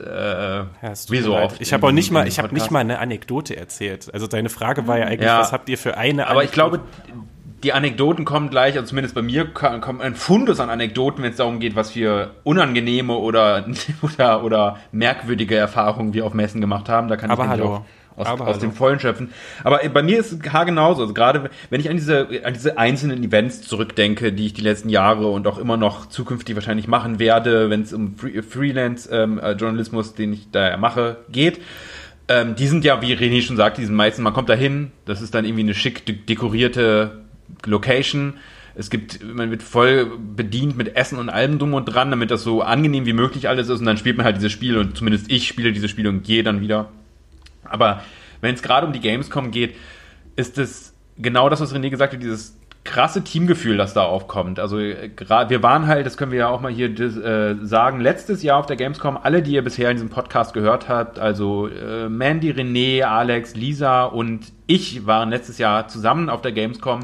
Ja, 0.59 0.66
wie 1.09 1.18
so 1.21 1.33
leid. 1.33 1.45
oft. 1.45 1.61
Ich 1.61 1.73
habe 1.73 1.87
auch 1.87 1.92
nicht 1.92 2.11
mal, 2.11 2.28
ich 2.28 2.38
habe 2.38 2.52
nicht 2.54 2.71
mal 2.71 2.80
eine 2.80 2.99
Anekdote 2.99 3.56
erzählt. 3.56 4.11
Also 4.12 4.26
deine 4.26 4.49
Frage 4.50 4.87
war 4.87 4.99
ja 4.99 5.06
eigentlich, 5.06 5.26
Ja. 5.26 5.40
was 5.40 5.52
habt 5.52 5.68
ihr 5.68 5.78
für 5.78 5.97
eine 5.97 6.26
Aber 6.28 6.45
ich 6.45 6.50
Anekdote? 6.59 6.78
glaube, 6.80 7.25
die 7.62 7.73
Anekdoten 7.73 8.25
kommen 8.26 8.50
gleich, 8.50 8.76
also 8.76 8.87
zumindest 8.87 9.14
bei 9.14 9.23
mir 9.23 9.47
kommt 9.52 10.02
ein 10.02 10.14
Fundus 10.14 10.61
an 10.61 10.68
Anekdoten, 10.68 11.25
wenn 11.25 11.30
es 11.30 11.38
darum 11.38 11.59
geht, 11.59 11.75
was 11.75 11.90
für 11.92 12.30
unangenehme 12.45 13.14
oder, 13.16 13.64
oder, 14.02 14.45
oder 14.45 14.76
merkwürdige 14.92 15.56
Erfahrungen 15.56 16.12
wir 16.12 16.26
auf 16.26 16.35
Messen 16.35 16.61
gemacht 16.61 16.88
haben. 16.90 17.09
Da 17.09 17.16
kann 17.16 17.30
Aber 17.30 17.45
ich 17.45 17.49
hallo. 17.50 17.66
auch 17.76 17.83
aus, 18.16 18.40
aus 18.40 18.58
dem 18.58 18.73
Vollen 18.73 18.99
schöpfen. 18.99 19.30
Aber 19.62 19.80
bei 19.88 20.02
mir 20.02 20.18
ist 20.18 20.32
es 20.32 20.52
haargenauso. 20.52 21.02
Also 21.02 21.14
gerade 21.14 21.50
wenn 21.70 21.80
ich 21.80 21.90
an 21.90 21.96
diese, 21.96 22.28
an 22.44 22.54
diese 22.54 22.78
einzelnen 22.78 23.23
Events 23.23 23.62
zurückdenke, 23.62 24.32
die 24.32 24.46
ich 24.46 24.54
die 24.54 24.62
letzten 24.62 24.88
Jahre 24.88 25.28
und 25.28 25.46
auch 25.46 25.58
immer 25.58 25.76
noch 25.76 26.06
zukünftig 26.06 26.54
wahrscheinlich 26.56 26.88
machen 26.88 27.18
werde, 27.18 27.70
wenn 27.70 27.82
es 27.82 27.92
um 27.92 28.16
Free 28.16 28.42
Freelance-Journalismus, 28.42 30.14
den 30.14 30.32
ich 30.32 30.50
da 30.50 30.76
mache, 30.76 31.18
geht, 31.30 31.61
ähm, 32.28 32.56
die 32.56 32.66
sind 32.66 32.85
ja, 32.85 33.00
wie 33.02 33.14
René 33.14 33.40
schon 33.42 33.56
sagt, 33.56 33.78
die 33.78 33.85
sind 33.85 33.94
meistens, 33.94 34.23
man 34.23 34.32
kommt 34.32 34.49
da 34.49 34.54
hin, 34.54 34.90
das 35.04 35.23
ist 35.23 35.35
dann 35.35 35.44
irgendwie 35.44 35.62
eine 35.62 35.75
schick 35.75 36.04
de 36.06 36.16
dekorierte 36.16 37.23
Location. 37.64 38.35
Es 38.75 38.90
gibt, 38.90 39.25
man 39.25 39.50
wird 39.50 39.62
voll 39.62 40.11
bedient 40.18 40.76
mit 40.76 40.96
Essen 40.96 41.18
und 41.18 41.30
allem 41.30 41.58
drum 41.58 41.73
und 41.75 41.87
dran, 41.87 42.11
damit 42.11 42.30
das 42.30 42.42
so 42.42 42.62
angenehm 42.62 43.06
wie 43.06 43.12
möglich 43.12 43.49
alles 43.49 43.68
ist 43.68 43.80
und 43.80 43.87
dann 43.87 43.96
spielt 43.96 44.16
man 44.16 44.26
halt 44.26 44.37
dieses 44.37 44.52
Spiel 44.52 44.76
und 44.76 44.96
zumindest 44.96 45.30
ich 45.30 45.46
spiele 45.49 45.73
dieses 45.73 45.90
Spiel 45.90 46.08
und 46.08 46.25
gehe 46.25 46.42
dann 46.42 46.61
wieder. 46.61 46.90
Aber 47.70 48.02
wenn 48.40 48.54
es 48.54 48.62
gerade 48.62 48.87
um 48.87 48.92
die 48.92 49.00
Gamescom 49.00 49.50
geht, 49.50 49.76
ist 50.37 50.58
es 50.58 50.94
genau 51.18 51.49
das, 51.49 51.61
was 51.61 51.75
René 51.75 51.90
gesagt 51.90 52.12
hat, 52.12 52.23
dieses 52.23 52.56
krasse 52.87 53.23
Teamgefühl, 53.23 53.76
das 53.76 53.92
da 53.94 54.04
aufkommt. 54.04 54.58
Also 54.58 54.78
äh, 54.78 55.11
wir 55.49 55.62
waren 55.62 55.87
halt, 55.87 56.06
das 56.06 56.16
können 56.16 56.32
wir 56.32 56.38
ja 56.38 56.49
auch 56.49 56.61
mal 56.61 56.73
hier 56.73 56.88
äh, 56.88 57.56
sagen, 57.62 58.00
letztes 58.00 58.42
Jahr 58.42 58.58
auf 58.58 58.66
der 58.66 58.76
Gamescom, 58.76 59.18
alle, 59.20 59.42
die 59.42 59.52
ihr 59.52 59.62
bisher 59.62 59.90
in 59.90 59.96
diesem 59.96 60.08
Podcast 60.08 60.54
gehört 60.54 60.88
habt, 60.88 61.18
also 61.18 61.68
äh, 61.68 62.08
Mandy, 62.08 62.52
René, 62.52 63.02
Alex, 63.02 63.54
Lisa 63.54 64.04
und 64.04 64.52
ich 64.66 65.06
waren 65.06 65.30
letztes 65.30 65.58
Jahr 65.58 65.88
zusammen 65.88 66.30
auf 66.30 66.40
der 66.40 66.52
Gamescom. 66.52 67.00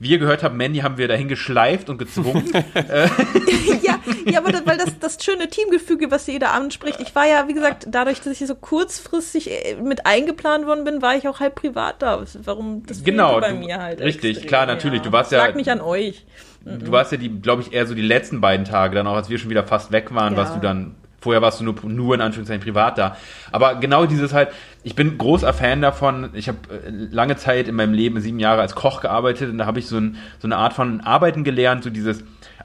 Wie 0.00 0.10
ihr 0.10 0.18
gehört 0.18 0.42
habt, 0.44 0.54
Mandy 0.54 0.78
haben 0.80 0.96
wir 0.96 1.08
dahin 1.08 1.26
geschleift 1.28 1.88
und 1.90 1.98
gezwungen. 1.98 2.44
ja, 3.82 3.98
ja, 4.26 4.38
aber 4.38 4.52
das, 4.52 4.64
weil 4.66 4.76
das, 4.78 4.98
das 5.00 5.18
schöne 5.24 5.48
Teamgefüge, 5.48 6.10
was 6.10 6.26
jeder 6.26 6.52
anspricht. 6.52 7.00
Ich 7.00 7.14
war 7.14 7.26
ja, 7.26 7.48
wie 7.48 7.54
gesagt, 7.54 7.86
dadurch, 7.90 8.20
dass 8.20 8.40
ich 8.40 8.46
so 8.46 8.54
kurzfristig 8.54 9.50
äh, 9.50 9.74
mit 9.82 10.06
eingeplant 10.06 10.66
worden 10.66 10.84
bin, 10.84 11.02
war 11.02 11.16
ich 11.16 11.26
auch 11.26 11.40
halb 11.40 11.56
privat 11.56 12.00
da. 12.02 12.22
Warum 12.44 12.84
das 12.86 13.02
Genau, 13.02 13.40
bei 13.40 13.50
du- 13.50 13.56
mir 13.56 13.80
halt. 13.82 14.00
richtig, 14.00 14.30
extrem, 14.36 14.48
klar, 14.48 14.66
natürlich. 14.66 15.02
Du 15.02 15.10
warst 15.12 15.32
ja- 15.32 15.38
Lag 15.44 15.54
nicht 15.54 15.70
an 15.70 15.80
euch. 15.80 16.24
Du 16.64 16.90
warst 16.92 17.12
ja 17.12 17.18
die, 17.18 17.30
glaube 17.40 17.62
ich, 17.62 17.72
eher 17.72 17.86
so 17.86 17.94
die 17.94 18.02
letzten 18.02 18.40
beiden 18.40 18.66
Tage, 18.66 18.94
dann 18.94 19.06
auch 19.06 19.14
als 19.16 19.30
wir 19.30 19.38
schon 19.38 19.48
wieder 19.50 19.64
fast 19.64 19.90
weg 19.90 20.14
waren, 20.14 20.34
Ja. 20.34 20.38
warst 20.38 20.54
du 20.54 20.60
dann, 20.60 20.94
vorher 21.20 21.42
warst 21.42 21.60
du 21.60 21.64
nur, 21.64 21.74
nur 21.84 22.14
in 22.14 22.20
Anführungszeichen 22.20 22.62
privat 22.62 22.98
da. 22.98 23.16
Aber 23.52 23.76
genau 23.76 24.06
dieses 24.06 24.32
halt, 24.32 24.50
ich 24.84 24.94
bin 24.94 25.18
großer 25.18 25.52
Fan 25.52 25.82
davon. 25.82 26.30
Ich 26.34 26.48
habe 26.48 26.58
äh, 26.70 26.90
lange 26.90 27.36
Zeit 27.36 27.68
in 27.68 27.74
meinem 27.74 27.92
Leben, 27.92 28.20
sieben 28.20 28.38
Jahre 28.38 28.60
als 28.60 28.74
Koch 28.74 29.00
gearbeitet 29.00 29.50
und 29.50 29.58
da 29.58 29.66
habe 29.66 29.78
ich 29.78 29.86
so, 29.86 29.98
ein, 29.98 30.16
so 30.38 30.46
eine 30.46 30.56
Art 30.56 30.72
von 30.72 31.00
Arbeiten 31.00 31.44
gelernt, 31.44 31.84
so 31.84 31.90
dieses 31.90 32.22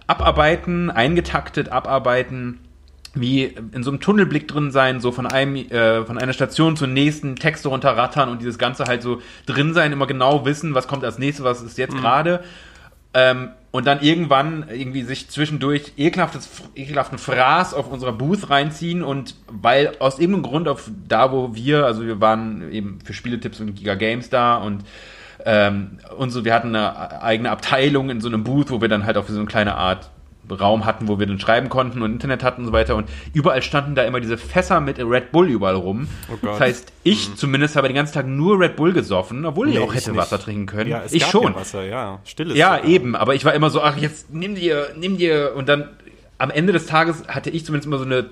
Abarbeiten, 0.08 0.92
eingetaktet, 0.92 1.70
abarbeiten, 1.70 2.60
wie 3.16 3.44
in 3.44 3.84
so 3.84 3.92
einem 3.92 4.00
Tunnelblick 4.00 4.48
drin 4.48 4.72
sein, 4.72 5.00
so 5.00 5.12
von 5.12 5.28
einem, 5.28 5.56
äh, 5.56 6.04
von 6.04 6.18
einer 6.18 6.34
Station 6.34 6.76
zur 6.76 6.88
nächsten, 6.88 7.36
Texte 7.36 7.70
runterrattern 7.70 8.30
und 8.30 8.42
dieses 8.42 8.58
Ganze 8.58 8.86
halt 8.86 9.02
so 9.02 9.22
drin 9.46 9.74
sein, 9.74 9.92
immer 9.92 10.08
genau 10.08 10.46
wissen, 10.46 10.74
was 10.74 10.88
kommt 10.88 11.04
als 11.04 11.20
nächstes, 11.20 11.46
was 11.46 11.62
ist 11.62 11.78
jetzt 11.78 11.96
gerade. 11.96 12.44
Ähm, 13.14 13.50
und 13.74 13.88
dann 13.88 14.02
irgendwann 14.02 14.68
irgendwie 14.70 15.02
sich 15.02 15.32
zwischendurch 15.32 15.94
ekelhaftes, 15.98 16.48
ekelhaften 16.76 17.18
Fraß 17.18 17.74
auf 17.74 17.92
unserer 17.92 18.12
Booth 18.12 18.52
reinziehen 18.52 19.02
und 19.02 19.34
weil 19.48 19.98
aus 19.98 20.20
irgendeinem 20.20 20.44
Grund 20.44 20.68
auf 20.68 20.92
da, 21.08 21.32
wo 21.32 21.56
wir, 21.56 21.84
also 21.84 22.06
wir 22.06 22.22
waren 22.22 22.72
eben 22.72 23.00
für 23.04 23.14
Spieletipps 23.14 23.60
und 23.62 23.74
Giga 23.74 23.96
Games 23.96 24.30
da 24.30 24.58
und 24.58 24.84
ähm, 25.44 25.98
und 26.16 26.30
so, 26.30 26.46
wir 26.46 26.54
hatten 26.54 26.76
eine 26.76 27.24
eigene 27.24 27.50
Abteilung 27.50 28.12
in 28.12 28.22
so 28.22 28.28
einem 28.28 28.44
Booth, 28.44 28.70
wo 28.70 28.80
wir 28.80 28.90
dann 28.90 29.08
halt 29.08 29.18
auch 29.18 29.28
so 29.28 29.36
eine 29.36 29.48
kleine 29.48 29.74
Art 29.74 30.12
Raum 30.50 30.86
hatten, 30.86 31.08
wo 31.08 31.20
wir 31.20 31.26
dann 31.26 31.40
schreiben 31.40 31.70
konnten 31.70 32.02
und 32.02 32.12
Internet 32.12 32.44
hatten 32.44 32.62
und 32.62 32.68
so 32.68 32.74
weiter. 32.74 32.96
Und 32.96 33.10
überall 33.34 33.62
standen 33.62 33.96
da 33.96 34.04
immer 34.04 34.20
diese 34.20 34.38
Fässer 34.38 34.82
mit 34.82 35.00
Red 35.00 35.32
Bull 35.32 35.50
überall 35.50 35.76
rum. 35.76 36.08
Oh 36.32 36.38
das 36.42 36.60
heißt, 36.60 36.92
ich 37.04 37.36
zumindest 37.36 37.76
habe 37.76 37.88
den 37.88 37.96
ganzen 37.96 38.14
Tag 38.14 38.28
nur 38.28 38.60
Red 38.60 38.76
Bull 38.76 38.94
gesoffen, 38.94 39.46
obwohl 39.46 39.70
ich 39.70 39.76
Nee, 39.76 39.82
auch 39.82 39.94
ich 39.94 40.02
hätte 40.02 40.12
nicht. 40.12 40.20
Wasser 40.20 40.40
trinken 40.40 40.66
können. 40.66 40.90
Ja, 40.90 41.04
es 41.04 41.14
ich 41.14 41.26
schon. 41.26 41.54
Ja, 41.54 41.56
Wasser, 41.56 41.84
ja. 41.86 42.20
Stilles 42.26 42.58
Ja, 42.58 42.84
eben, 42.84 43.16
aber 43.16 43.36
ich 43.36 43.46
war 43.46 43.54
immer 43.54 43.70
so, 43.70 43.82
ach, 43.82 43.98
jetzt 43.98 44.34
nimm 44.34 44.56
dir, 44.56 44.90
nimm 44.98 45.18
dir, 45.18 45.54
und 45.56 45.70
dann 45.70 45.90
am 46.38 46.52
Ende 46.52 46.74
des 46.74 46.88
Tages 46.88 47.28
hatte 47.28 47.50
ich 47.50 47.66
zumindest 47.66 47.88
immer 47.88 47.98
so 47.98 48.06
eine, 48.06 48.26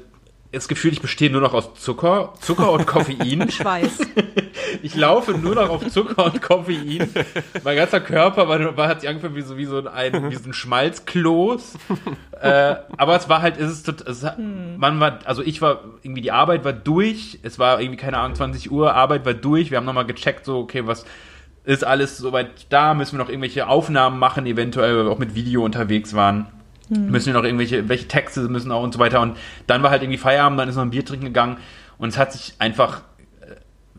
das 0.51 0.67
Gefühl, 0.67 0.91
ich 0.91 1.01
bestehe 1.01 1.29
nur 1.31 1.41
noch 1.41 1.53
aus 1.53 1.73
Zucker, 1.75 2.33
Zucker 2.41 2.71
und 2.71 2.85
Koffein. 2.85 3.49
Schweiß. 3.51 3.99
Ich 4.83 4.95
laufe 4.95 5.33
nur 5.33 5.55
noch 5.55 5.69
auf 5.69 5.85
Zucker 5.89 6.25
und 6.25 6.41
Koffein. 6.41 7.09
Mein 7.63 7.75
ganzer 7.75 7.99
Körper 7.99 8.47
war, 8.47 8.77
war 8.77 8.87
hat 8.87 9.01
sich 9.01 9.09
angefühlt 9.09 9.35
wie 9.35 9.41
so, 9.41 9.57
wie 9.57 9.65
so 9.65 9.85
ein, 9.85 10.31
wie 10.31 10.35
so 10.35 10.49
ein 10.49 10.53
Schmalzkloß. 10.53 11.73
äh, 12.41 12.75
aber 12.97 13.15
es 13.17 13.27
war 13.27 13.41
halt, 13.41 13.57
es 13.59 13.69
ist, 13.71 13.89
es, 14.07 14.23
hat- 14.23 14.39
man 14.39 14.99
war, 15.01 15.19
also 15.25 15.41
ich 15.43 15.61
war, 15.61 15.81
irgendwie 16.03 16.21
die 16.21 16.31
Arbeit 16.31 16.63
war 16.63 16.71
durch. 16.73 17.39
Es 17.43 17.59
war 17.59 17.81
irgendwie, 17.81 17.97
keine 17.97 18.17
Ahnung, 18.19 18.35
20 18.35 18.71
Uhr, 18.71 18.93
Arbeit 18.93 19.25
war 19.25 19.33
durch. 19.33 19.71
Wir 19.71 19.77
haben 19.77 19.85
nochmal 19.85 20.05
gecheckt, 20.05 20.45
so, 20.45 20.59
okay, 20.59 20.87
was 20.87 21.05
ist 21.65 21.83
alles 21.83 22.17
soweit 22.17 22.49
da? 22.69 22.93
Müssen 22.93 23.17
wir 23.17 23.23
noch 23.23 23.29
irgendwelche 23.29 23.67
Aufnahmen 23.67 24.19
machen, 24.19 24.45
eventuell, 24.45 24.95
weil 24.97 25.05
wir 25.05 25.11
auch 25.11 25.19
mit 25.19 25.35
Video 25.35 25.65
unterwegs 25.65 26.13
waren. 26.13 26.47
Müssen 26.97 27.27
wir 27.27 27.33
noch 27.33 27.43
irgendwelche, 27.43 27.87
welche 27.89 28.07
Texte 28.07 28.41
müssen 28.41 28.71
auch 28.71 28.83
und 28.83 28.93
so 28.93 28.99
weiter. 28.99 29.21
Und 29.21 29.37
dann 29.67 29.83
war 29.83 29.91
halt 29.91 30.01
irgendwie 30.03 30.17
Feierabend, 30.17 30.59
dann 30.59 30.69
ist 30.69 30.75
noch 30.75 30.83
ein 30.83 30.91
Bier 30.91 31.05
trinken 31.05 31.25
gegangen. 31.25 31.57
Und 31.97 32.09
es 32.09 32.17
hat 32.17 32.33
sich 32.33 32.53
einfach 32.59 33.01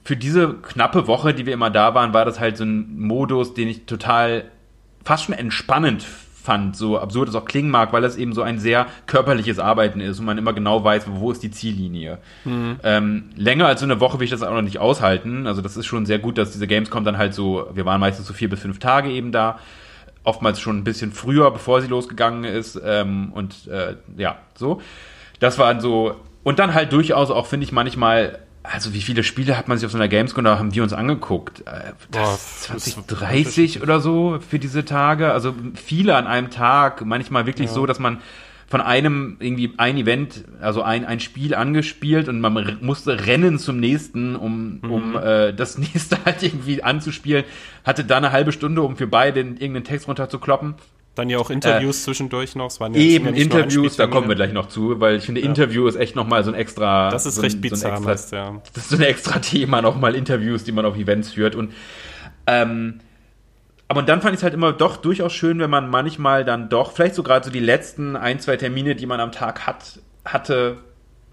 für 0.04 0.16
diese 0.16 0.54
knappe 0.54 1.06
Woche, 1.06 1.32
die 1.32 1.46
wir 1.46 1.54
immer 1.54 1.70
da 1.70 1.94
waren, 1.94 2.12
war 2.12 2.24
das 2.24 2.40
halt 2.40 2.56
so 2.56 2.64
ein 2.64 2.98
Modus, 2.98 3.54
den 3.54 3.68
ich 3.68 3.86
total 3.86 4.44
fast 5.04 5.24
schon 5.24 5.34
entspannend 5.34 6.04
fand, 6.42 6.76
so 6.76 6.98
absurd 6.98 7.28
es 7.28 7.34
auch 7.36 7.44
klingen 7.44 7.70
mag, 7.70 7.92
weil 7.92 8.02
es 8.02 8.16
eben 8.16 8.32
so 8.32 8.42
ein 8.42 8.58
sehr 8.58 8.86
körperliches 9.06 9.60
Arbeiten 9.60 10.00
ist 10.00 10.18
und 10.18 10.26
man 10.26 10.38
immer 10.38 10.52
genau 10.52 10.82
weiß, 10.82 11.04
wo 11.08 11.30
ist 11.30 11.42
die 11.42 11.52
Ziellinie. 11.52 12.18
Mhm. 12.44 12.80
Ähm, 12.82 13.24
länger 13.36 13.66
als 13.66 13.80
so 13.80 13.86
eine 13.86 14.00
Woche 14.00 14.18
will 14.18 14.24
ich 14.24 14.30
das 14.30 14.42
auch 14.42 14.52
noch 14.52 14.62
nicht 14.62 14.78
aushalten. 14.78 15.46
Also 15.46 15.62
das 15.62 15.76
ist 15.76 15.86
schon 15.86 16.04
sehr 16.04 16.18
gut, 16.18 16.38
dass 16.38 16.50
diese 16.50 16.66
Gamescom 16.66 17.04
dann 17.04 17.16
halt 17.16 17.32
so, 17.32 17.68
wir 17.72 17.86
waren 17.86 18.00
meistens 18.00 18.26
so 18.26 18.34
vier 18.34 18.50
bis 18.50 18.60
fünf 18.60 18.80
Tage 18.80 19.10
eben 19.10 19.30
da 19.30 19.60
oftmals 20.24 20.60
schon 20.60 20.78
ein 20.78 20.84
bisschen 20.84 21.12
früher, 21.12 21.50
bevor 21.50 21.80
sie 21.80 21.88
losgegangen 21.88 22.44
ist. 22.44 22.80
Ähm, 22.84 23.32
und 23.32 23.66
äh, 23.68 23.96
ja, 24.16 24.38
so. 24.54 24.80
Das 25.40 25.58
war 25.58 25.80
so. 25.80 26.16
Und 26.42 26.58
dann 26.58 26.74
halt 26.74 26.92
durchaus 26.92 27.30
auch, 27.30 27.46
finde 27.46 27.64
ich, 27.64 27.72
manchmal. 27.72 28.38
Also 28.64 28.94
wie 28.94 29.00
viele 29.00 29.24
Spiele 29.24 29.58
hat 29.58 29.66
man 29.66 29.76
sich 29.76 29.86
auf 29.86 29.90
so 29.90 29.98
einer 29.98 30.06
Gamescom, 30.06 30.44
da 30.44 30.56
haben 30.56 30.72
wir 30.72 30.84
uns 30.84 30.92
angeguckt? 30.92 31.62
Äh, 31.62 31.94
das 32.12 32.68
Boah, 32.68 32.78
20, 32.78 33.06
30 33.08 33.82
oder 33.82 34.00
so 34.00 34.38
für 34.48 34.60
diese 34.60 34.84
Tage. 34.84 35.32
Also 35.32 35.52
viele 35.74 36.14
an 36.14 36.28
einem 36.28 36.50
Tag. 36.50 37.04
Manchmal 37.04 37.46
wirklich 37.46 37.68
ja. 37.68 37.74
so, 37.74 37.86
dass 37.86 37.98
man 37.98 38.20
von 38.72 38.80
einem 38.80 39.36
irgendwie 39.38 39.74
ein 39.76 39.98
Event, 39.98 40.44
also 40.62 40.80
ein, 40.80 41.04
ein 41.04 41.20
Spiel 41.20 41.54
angespielt 41.54 42.26
und 42.26 42.40
man 42.40 42.78
musste 42.80 43.26
rennen 43.26 43.58
zum 43.58 43.78
nächsten, 43.78 44.34
um, 44.34 44.80
mhm. 44.80 44.90
um 44.90 45.14
äh, 45.14 45.52
das 45.52 45.76
nächste 45.92 46.24
halt 46.24 46.42
irgendwie 46.42 46.82
anzuspielen. 46.82 47.44
Hatte 47.84 48.02
da 48.02 48.16
eine 48.16 48.32
halbe 48.32 48.50
Stunde, 48.50 48.80
um 48.80 48.96
für 48.96 49.06
beide 49.06 49.40
irgendeinen 49.40 49.84
Text 49.84 50.08
runterzukloppen. 50.08 50.76
Dann 51.14 51.28
ja 51.28 51.36
auch 51.36 51.50
Interviews 51.50 52.00
äh, 52.00 52.04
zwischendurch 52.04 52.54
noch. 52.56 52.68
Es 52.68 52.80
waren 52.80 52.94
ja, 52.94 53.00
eben 53.00 53.26
ja 53.26 53.32
Interviews, 53.32 53.96
da 53.96 54.06
kommen 54.06 54.26
wir 54.26 54.36
gleich 54.36 54.54
noch 54.54 54.68
zu, 54.68 54.98
weil 55.00 55.16
ich 55.16 55.24
finde, 55.24 55.42
ja. 55.42 55.48
Interview 55.48 55.86
ist 55.86 55.96
echt 55.96 56.16
nochmal 56.16 56.42
so 56.42 56.50
ein 56.50 56.56
extra. 56.56 57.10
Das 57.10 57.26
ist 57.26 57.34
so 57.34 57.42
recht 57.42 57.60
bizarr, 57.60 57.78
so 57.78 58.08
extra, 58.08 58.10
meist, 58.10 58.32
ja. 58.32 58.62
Das 58.72 58.84
ist 58.84 58.88
so 58.88 58.96
ein 58.96 59.02
extra 59.02 59.38
Thema, 59.40 59.82
nochmal 59.82 60.14
Interviews, 60.14 60.64
die 60.64 60.72
man 60.72 60.86
auf 60.86 60.96
Events 60.96 61.32
führt. 61.32 61.54
Und 61.56 61.74
ähm, 62.46 63.00
aber 63.92 64.02
dann 64.02 64.22
fand 64.22 64.32
ich 64.32 64.38
es 64.38 64.42
halt 64.42 64.54
immer 64.54 64.72
doch 64.72 64.96
durchaus 64.96 65.34
schön, 65.34 65.58
wenn 65.58 65.68
man 65.68 65.90
manchmal 65.90 66.46
dann 66.46 66.70
doch, 66.70 66.92
vielleicht 66.92 67.14
so 67.14 67.22
gerade 67.22 67.44
so 67.44 67.50
die 67.50 67.60
letzten 67.60 68.16
ein, 68.16 68.40
zwei 68.40 68.56
Termine, 68.56 68.94
die 68.94 69.04
man 69.04 69.20
am 69.20 69.32
Tag 69.32 69.66
hat, 69.66 70.00
hatte, 70.24 70.78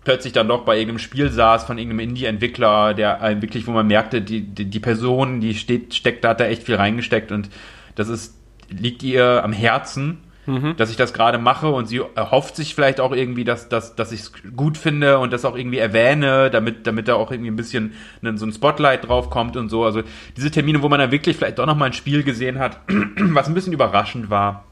plötzlich 0.03 0.33
dann 0.33 0.49
doch 0.49 0.65
bei 0.65 0.75
irgendeinem 0.75 0.99
Spiel 0.99 1.29
saß 1.29 1.63
von 1.63 1.77
irgendeinem 1.77 2.09
Indie-Entwickler, 2.09 2.93
der 2.93 3.41
wirklich, 3.41 3.65
wo 3.65 3.71
man 3.71 3.87
merkte, 3.87 4.21
die, 4.21 4.41
die, 4.41 4.65
die 4.65 4.79
Person, 4.81 5.39
die 5.39 5.55
steht, 5.55 5.93
steckt, 5.93 6.25
da 6.25 6.31
hat 6.31 6.41
da 6.41 6.47
echt 6.47 6.63
viel 6.63 6.75
reingesteckt 6.75 7.31
und 7.31 7.49
das 7.95 8.09
ist, 8.09 8.37
liegt 8.67 9.03
ihr 9.03 9.41
am 9.41 9.53
Herzen 9.53 10.17
mhm. 10.49 10.75
dass 10.77 10.89
ich 10.89 10.97
das 10.97 11.13
gerade 11.13 11.37
mache 11.37 11.67
und 11.69 11.87
sie 11.87 12.01
erhofft 12.15 12.55
sich 12.55 12.75
vielleicht 12.75 12.99
auch 12.99 13.11
irgendwie, 13.11 13.43
dass, 13.43 13.69
dass, 13.69 13.95
dass 13.95 14.11
ich 14.11 14.21
es 14.21 14.33
gut 14.55 14.77
finde 14.77 15.19
und 15.19 15.31
das 15.31 15.45
auch 15.45 15.55
irgendwie 15.55 15.77
erwähne, 15.77 16.49
damit, 16.49 16.87
damit 16.87 17.07
da 17.07 17.15
auch 17.15 17.31
irgendwie 17.31 17.51
ein 17.51 17.55
bisschen 17.55 17.93
ne, 18.21 18.37
so 18.37 18.45
ein 18.45 18.51
Spotlight 18.51 19.07
drauf 19.07 19.29
kommt 19.29 19.55
und 19.57 19.69
so. 19.69 19.85
Also 19.85 20.01
diese 20.35 20.51
Termine, 20.51 20.81
wo 20.81 20.89
man 20.89 20.99
dann 20.99 21.11
wirklich 21.11 21.37
vielleicht 21.37 21.59
doch 21.59 21.65
nochmal 21.65 21.89
ein 21.89 21.93
Spiel 21.93 22.23
gesehen 22.23 22.59
hat, 22.59 22.79
was 23.17 23.47
ein 23.47 23.53
bisschen 23.53 23.73
überraschend 23.73 24.29
war, 24.29 24.65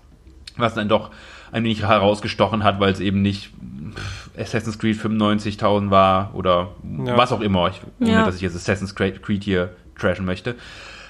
was 0.57 0.73
dann 0.73 0.89
doch 0.89 1.11
ein 1.51 1.63
wenig 1.63 1.83
herausgestochen 1.83 2.63
hat, 2.63 2.79
weil 2.79 2.91
es 2.91 2.99
eben 2.99 3.21
nicht 3.21 3.51
Assassin's 4.37 4.77
Creed 4.79 4.97
95.000 4.97 5.89
war 5.89 6.31
oder 6.33 6.71
ja. 7.05 7.17
was 7.17 7.31
auch 7.31 7.41
immer, 7.41 7.69
ich, 7.69 7.81
ohne 7.99 8.11
ja. 8.11 8.25
dass 8.25 8.35
ich 8.35 8.41
jetzt 8.41 8.55
Assassin's 8.55 8.95
Creed 8.95 9.43
hier 9.43 9.69
trashen 9.97 10.25
möchte. 10.25 10.55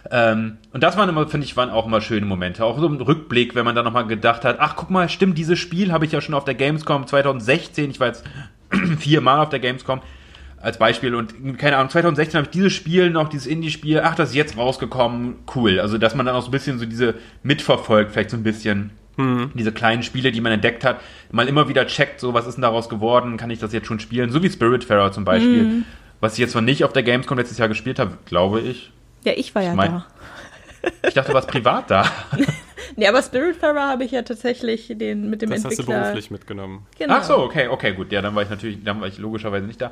Ähm, 0.10 0.58
und 0.72 0.84
das 0.84 0.98
waren 0.98 1.10
immer, 1.10 1.28
finde 1.28 1.46
ich, 1.46 1.58
waren 1.58 1.70
auch 1.70 1.86
immer 1.86 2.02
schöne 2.02 2.26
Momente. 2.26 2.64
Auch 2.64 2.80
so 2.80 2.88
ein 2.88 3.02
Rückblick, 3.02 3.56
wenn 3.56 3.66
man 3.66 3.76
dann 3.76 3.86
nochmal 3.86 4.08
gedacht 4.08 4.46
hat, 4.46 4.58
ach 4.60 4.76
guck 4.76 4.90
mal, 4.90 5.10
stimmt, 5.10 5.38
dieses 5.38 5.60
Spiel 5.60 5.92
habe 5.92 6.06
ich 6.06 6.12
ja 6.12 6.22
schon 6.22 6.36
auf 6.36 6.46
der 6.46 6.56
Gamescom 6.56 7.08
2016, 7.08 7.92
ich 7.92 8.00
war 8.00 8.08
jetzt 8.08 8.24
viermal 9.00 9.40
auf 9.40 9.50
der 9.50 9.60
Gamescom 9.60 10.02
als 10.60 10.80
Beispiel 10.80 11.14
und 11.14 11.58
keine 11.58 11.78
Ahnung, 11.78 11.90
2016 11.92 12.38
habe 12.38 12.46
ich 12.48 12.52
dieses 12.52 12.74
Spiel 12.74 13.10
noch, 13.10 13.30
dieses 13.30 13.48
Indie-Spiel, 13.48 14.02
ach, 14.04 14.16
das 14.16 14.30
ist 14.30 14.36
jetzt 14.36 14.58
rausgekommen, 14.58 15.36
cool. 15.56 15.80
Also, 15.80 15.98
dass 15.98 16.16
man 16.16 16.26
dann 16.26 16.36
auch 16.36 16.42
so 16.42 16.48
ein 16.48 16.52
bisschen 16.52 16.80
so 16.80 16.86
diese 16.86 17.16
mitverfolgt, 17.44 18.12
vielleicht 18.12 18.32
so 18.32 18.38
ein 18.38 18.44
bisschen 18.44 18.92
hm. 19.18 19.52
diese 19.54 19.72
kleinen 19.72 20.04
Spiele, 20.04 20.32
die 20.32 20.42
man 20.42 20.52
entdeckt 20.52 20.84
hat, 20.84 21.00
mal 21.32 21.48
immer 21.48 21.70
wieder 21.70 21.86
checkt, 21.86 22.20
so, 22.20 22.34
was 22.34 22.48
ist 22.48 22.56
denn 22.56 22.64
daraus 22.64 22.90
geworden, 22.90 23.38
kann 23.38 23.50
ich 23.50 23.60
das 23.60 23.72
jetzt 23.72 23.88
schon 23.88 24.00
spielen? 24.00 24.32
So 24.32 24.42
wie 24.42 24.50
Spiritfarer 24.50 25.12
zum 25.12 25.26
Beispiel, 25.26 25.60
hm. 25.60 25.86
was 26.22 26.34
ich 26.34 26.40
jetzt 26.40 26.56
noch 26.56 26.62
nicht 26.62 26.84
auf 26.84 26.94
der 26.94 27.04
Gamescom 27.04 27.38
letztes 27.38 27.60
Jahr 27.60 27.68
gespielt 27.68 28.00
habe, 28.00 28.18
glaube 28.26 28.62
ich. 28.62 28.92
Ja, 29.27 29.34
ich 29.36 29.53
war 29.53 29.62
ja 29.62 29.72
ich 29.72 29.75
mein, 29.75 29.91
da. 29.91 30.05
Ich 31.05 31.13
dachte, 31.13 31.31
du 31.31 31.34
warst 31.34 31.50
privat 31.50 31.91
da. 31.91 32.10
nee, 32.96 33.05
aber 33.10 33.22
Spiritfarer 33.22 33.89
habe 33.89 34.05
ich 34.05 34.12
ja 34.12 34.22
tatsächlich 34.22 34.88
den 34.96 35.29
mit 35.29 35.41
dem 35.41 35.50
das 35.50 35.65
Entwickler. 35.65 35.75
Das 35.75 35.77
hast 35.79 35.79
du 35.79 36.01
beruflich 36.03 36.31
mitgenommen. 36.31 36.88
Genau. 36.98 37.15
Ach 37.17 37.24
so, 37.25 37.39
okay, 37.39 37.67
okay, 37.67 37.91
gut. 37.91 38.10
Ja, 38.13 38.22
dann 38.22 38.34
war 38.36 38.43
ich 38.43 38.50
natürlich, 38.50 38.81
dann 38.86 39.01
war 39.01 39.10
ich 39.10 39.17
logischerweise 39.17 39.65
nicht 39.65 39.81
da. 39.81 39.91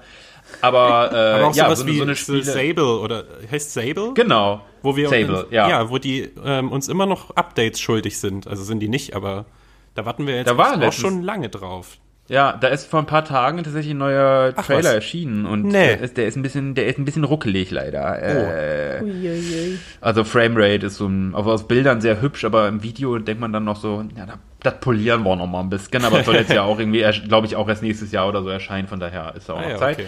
Aber, 0.62 1.12
äh, 1.12 1.18
aber 1.18 1.48
auch 1.48 1.56
ja, 1.56 1.66
sowas 1.66 1.80
so, 1.80 1.88
wie 1.88 1.98
so 1.98 2.04
eine 2.04 2.16
Spiele. 2.16 2.44
Sable 2.44 3.00
oder 3.00 3.26
heißt 3.52 3.74
Sable? 3.74 4.14
Genau. 4.14 4.62
Wo 4.82 4.96
wir 4.96 5.10
Sable, 5.10 5.44
uns, 5.44 5.52
ja. 5.52 5.68
ja, 5.68 5.90
wo 5.90 5.98
die 5.98 6.32
ähm, 6.46 6.72
uns 6.72 6.88
immer 6.88 7.06
noch 7.06 7.32
Updates 7.32 7.82
schuldig 7.82 8.18
sind. 8.18 8.48
Also 8.48 8.64
sind 8.64 8.80
die 8.80 8.88
nicht, 8.88 9.18
aber 9.18 9.48
da 9.96 10.06
warten 10.06 10.28
wir 10.28 10.38
jetzt 10.38 10.50
da 10.50 10.58
war 10.58 10.82
auch 10.82 10.94
schon 10.94 11.24
lange 11.24 11.50
drauf. 11.50 11.98
Ja, 12.28 12.58
da 12.60 12.70
ist 12.70 12.90
vor 12.90 13.02
ein 13.02 13.06
paar 13.06 13.24
Tagen 13.24 13.64
tatsächlich 13.64 13.94
ein 13.94 14.00
neuer 14.00 14.54
Ach, 14.56 14.66
Trailer 14.66 14.80
was? 14.80 14.94
erschienen 14.96 15.46
und 15.46 15.66
nee. 15.66 15.72
der, 15.72 16.02
ist, 16.02 16.18
der 16.18 16.26
ist 16.26 16.36
ein 16.36 16.42
bisschen, 16.42 16.74
der 16.74 16.88
ist 16.88 16.98
ein 16.98 17.06
bisschen 17.06 17.24
ruckelig 17.24 17.70
leider. 17.70 18.18
Oh. 18.20 19.02
Äh, 19.04 19.78
also 20.02 20.24
Framerate 20.24 20.88
ist 20.88 20.96
so 20.96 21.06
ein, 21.06 21.36
also 21.36 21.52
aus 21.52 21.68
Bildern 21.68 22.02
sehr 22.02 22.22
hübsch, 22.22 22.44
aber 22.44 22.68
im 22.68 22.82
Video 22.82 23.20
denkt 23.20 23.42
man 23.42 23.54
dann 23.54 23.64
noch 23.64 23.76
so, 23.76 24.04
ja, 24.18 24.26
das 24.60 24.80
polieren 24.80 25.24
wir 25.24 25.36
noch 25.36 25.46
mal 25.46 25.60
ein 25.60 25.70
bisschen, 25.70 26.04
aber 26.04 26.24
soll 26.24 26.36
jetzt 26.36 26.52
ja 26.52 26.64
auch 26.64 26.80
irgendwie, 26.80 27.06
glaube 27.28 27.46
ich, 27.46 27.56
auch 27.56 27.70
erst 27.70 27.84
nächstes 27.84 28.12
Jahr 28.12 28.28
oder 28.28 28.42
so 28.42 28.50
erscheinen, 28.50 28.88
von 28.88 29.00
daher 29.00 29.36
ist 29.36 29.48
da 29.48 29.54
auch 29.54 29.60
ah, 29.60 29.62
noch 29.62 29.70
ja, 29.70 29.78
Zeit. 29.78 30.00
Okay. 30.00 30.08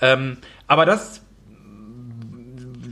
Ähm, 0.00 0.38
aber 0.66 0.86
das 0.86 1.20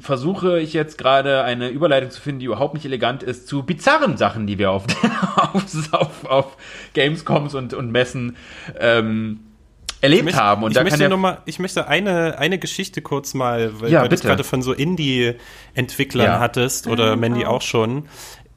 versuche 0.08 0.58
ich 0.58 0.72
jetzt 0.72 0.96
gerade 0.96 1.44
eine 1.44 1.68
Überleitung 1.68 2.10
zu 2.10 2.18
finden, 2.22 2.40
die 2.40 2.46
überhaupt 2.46 2.72
nicht 2.72 2.86
elegant 2.86 3.22
ist, 3.22 3.46
zu 3.46 3.62
bizarren 3.62 4.16
Sachen, 4.16 4.46
die 4.46 4.56
wir 4.56 4.70
auf, 4.70 4.84
auf, 5.36 5.92
auf, 5.92 6.24
auf 6.24 6.56
Gamescoms 6.94 7.54
und, 7.54 7.74
und 7.74 7.92
Messen 7.92 8.38
ähm, 8.80 9.40
erlebt 10.00 10.24
möchte, 10.24 10.40
haben. 10.40 10.62
Und 10.62 10.70
ich, 10.70 10.78
da 10.78 10.82
möchte 10.82 11.02
ja 11.02 11.10
noch 11.10 11.18
mal, 11.18 11.42
ich 11.44 11.58
möchte 11.58 11.88
eine, 11.88 12.38
eine 12.38 12.58
Geschichte 12.58 13.02
kurz 13.02 13.34
mal, 13.34 13.82
weil, 13.82 13.92
ja, 13.92 14.00
weil 14.00 14.08
du 14.08 14.16
gerade 14.16 14.44
von 14.44 14.62
so 14.62 14.72
Indie-Entwicklern 14.72 16.26
ja. 16.26 16.40
hattest 16.40 16.86
oder 16.86 17.14
mhm. 17.14 17.20
Mandy 17.20 17.44
auch 17.44 17.60
schon. 17.60 18.08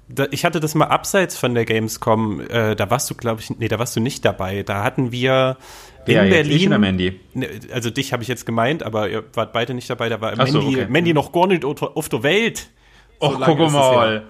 Da, 0.08 0.28
ich 0.32 0.46
hatte 0.46 0.62
das 0.62 0.74
mal 0.74 0.86
abseits 0.86 1.38
von 1.38 1.54
der 1.54 1.66
Gamescom, 1.66 2.40
äh, 2.48 2.78
da 2.78 2.90
warst 2.90 3.10
du, 3.10 3.16
glaube 3.16 3.42
ich, 3.42 3.50
nee, 3.50 3.68
da 3.68 3.78
warst 3.78 3.94
du 3.94 4.00
nicht 4.00 4.24
dabei. 4.24 4.64
Da 4.64 4.86
hatten 4.86 5.12
wir 5.12 5.58
Wer 6.06 6.24
in 6.24 6.30
Berlin. 6.30 6.58
Ich 6.58 6.68
oder 6.68 6.80
Mandy? 6.80 7.20
Ne, 7.34 7.48
also 7.72 7.90
dich 7.90 8.14
habe 8.14 8.24
ich 8.24 8.30
jetzt 8.30 8.46
gemeint, 8.46 8.84
aber 8.84 9.10
ihr 9.10 9.24
wart 9.34 9.54
beide 9.54 9.74
nicht 9.74 9.90
dabei. 9.90 10.10
Da 10.10 10.22
war 10.22 10.36
Mandy, 10.36 10.52
so, 10.52 10.60
okay. 10.60 10.88
Mandy 10.90 11.14
noch 11.14 11.32
gar 11.32 11.48
nicht 11.48 11.64
auf 11.66 12.10
der 12.10 12.24
Welt. 12.24 12.70
So 13.20 13.28
Och, 13.28 13.42
guck 13.46 13.72
mal. 13.72 14.24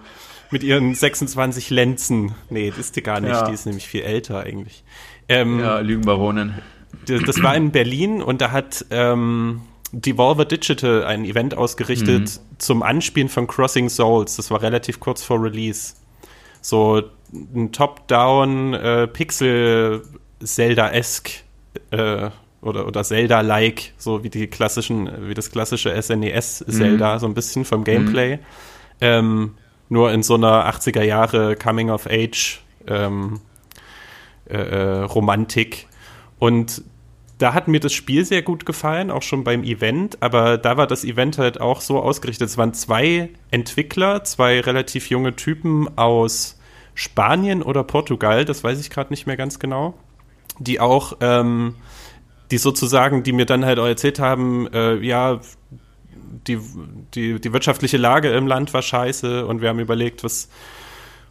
Mit 0.52 0.64
ihren 0.64 0.94
26 0.94 1.70
Lenzen. 1.70 2.36
Nee, 2.50 2.70
das 2.70 2.80
ist 2.80 2.96
die 2.98 3.02
gar 3.02 3.22
nicht. 3.22 3.32
Ja. 3.32 3.48
Die 3.48 3.54
ist 3.54 3.66
nämlich 3.66 3.88
viel 3.88 4.02
älter 4.02 4.42
eigentlich. 4.42 4.84
Ähm, 5.30 5.60
ja, 5.62 5.80
Lügenbaronin. 5.80 6.56
Das 7.08 7.42
war 7.42 7.56
in 7.56 7.72
Berlin 7.72 8.22
und 8.22 8.42
da 8.42 8.52
hat 8.52 8.86
ähm, 8.92 9.62
Devolver 9.94 10.44
Digital 10.44 11.06
ein 11.06 11.24
Event 11.24 11.56
ausgerichtet 11.56 12.24
mhm. 12.24 12.60
zum 12.60 12.84
Anspielen 12.84 13.30
von 13.30 13.48
Crossing 13.48 13.88
Souls. 13.88 14.36
Das 14.36 14.52
war 14.52 14.62
relativ 14.62 15.00
kurz 15.00 15.24
vor 15.24 15.42
Release. 15.42 15.94
So 16.62 17.02
ein 17.34 17.72
Top-Down 17.72 18.74
äh, 18.74 19.08
Pixel 19.08 20.04
Zelda-esque 20.44 21.44
äh, 21.92 22.30
oder, 22.62 22.88
oder 22.88 23.04
Zelda-like, 23.04 23.94
so 23.98 24.24
wie 24.24 24.30
die 24.30 24.48
klassischen, 24.48 25.28
wie 25.28 25.34
das 25.34 25.52
klassische 25.52 26.00
SNES-Zelda, 26.00 27.16
mhm. 27.16 27.20
so 27.20 27.26
ein 27.28 27.34
bisschen 27.34 27.66
vom 27.66 27.84
Gameplay. 27.84 28.38
Mhm. 28.38 28.42
Ähm, 29.02 29.52
nur 29.90 30.12
in 30.12 30.24
so 30.24 30.36
einer 30.36 30.72
80er 30.72 31.04
Jahre 31.04 31.56
Coming 31.56 31.90
of 31.90 32.08
Age 32.08 32.62
ähm, 32.88 33.42
äh, 34.48 34.56
äh, 34.58 35.02
Romantik. 35.04 35.88
Und 36.40 36.84
da 37.40 37.54
hat 37.54 37.68
mir 37.68 37.80
das 37.80 37.94
Spiel 37.94 38.24
sehr 38.24 38.44
gut 38.44 38.66
gefallen, 38.68 39.10
auch 39.10 39.24
schon 39.24 39.44
beim 39.44 39.64
Event, 39.64 40.22
aber 40.22 40.60
da 40.60 40.78
war 40.78 40.86
das 40.86 41.04
Event 41.04 41.40
halt 41.40 41.60
auch 41.60 41.82
so 41.82 42.00
ausgerichtet. 42.00 42.48
Es 42.48 42.58
waren 42.58 42.74
zwei 42.76 43.30
Entwickler, 43.50 44.24
zwei 44.24 44.60
relativ 44.60 45.10
junge 45.10 45.36
Typen 45.36 45.98
aus 45.98 46.60
Spanien 46.94 47.64
oder 47.64 47.84
Portugal, 47.84 48.46
das 48.46 48.64
weiß 48.64 48.80
ich 48.80 48.92
gerade 48.92 49.12
nicht 49.12 49.26
mehr 49.26 49.38
ganz 49.38 49.58
genau 49.58 49.96
die 50.64 50.80
auch, 50.80 51.18
ähm, 51.22 51.76
die 52.52 52.58
sozusagen, 52.58 53.24
die 53.24 53.32
mir 53.32 53.46
dann 53.46 53.66
halt 53.66 53.80
auch 53.80 53.88
erzählt 53.88 54.20
haben, 54.20 54.68
äh, 54.74 54.96
ja, 54.98 55.40
die, 56.48 56.60
die, 57.14 57.40
die 57.40 57.54
wirtschaftliche 57.54 57.98
Lage 57.98 58.32
im 58.32 58.48
Land 58.48 58.74
war 58.74 58.82
scheiße 58.82 59.46
und 59.46 59.62
wir 59.62 59.70
haben 59.70 59.80
überlegt, 59.80 60.24
was, 60.24 60.50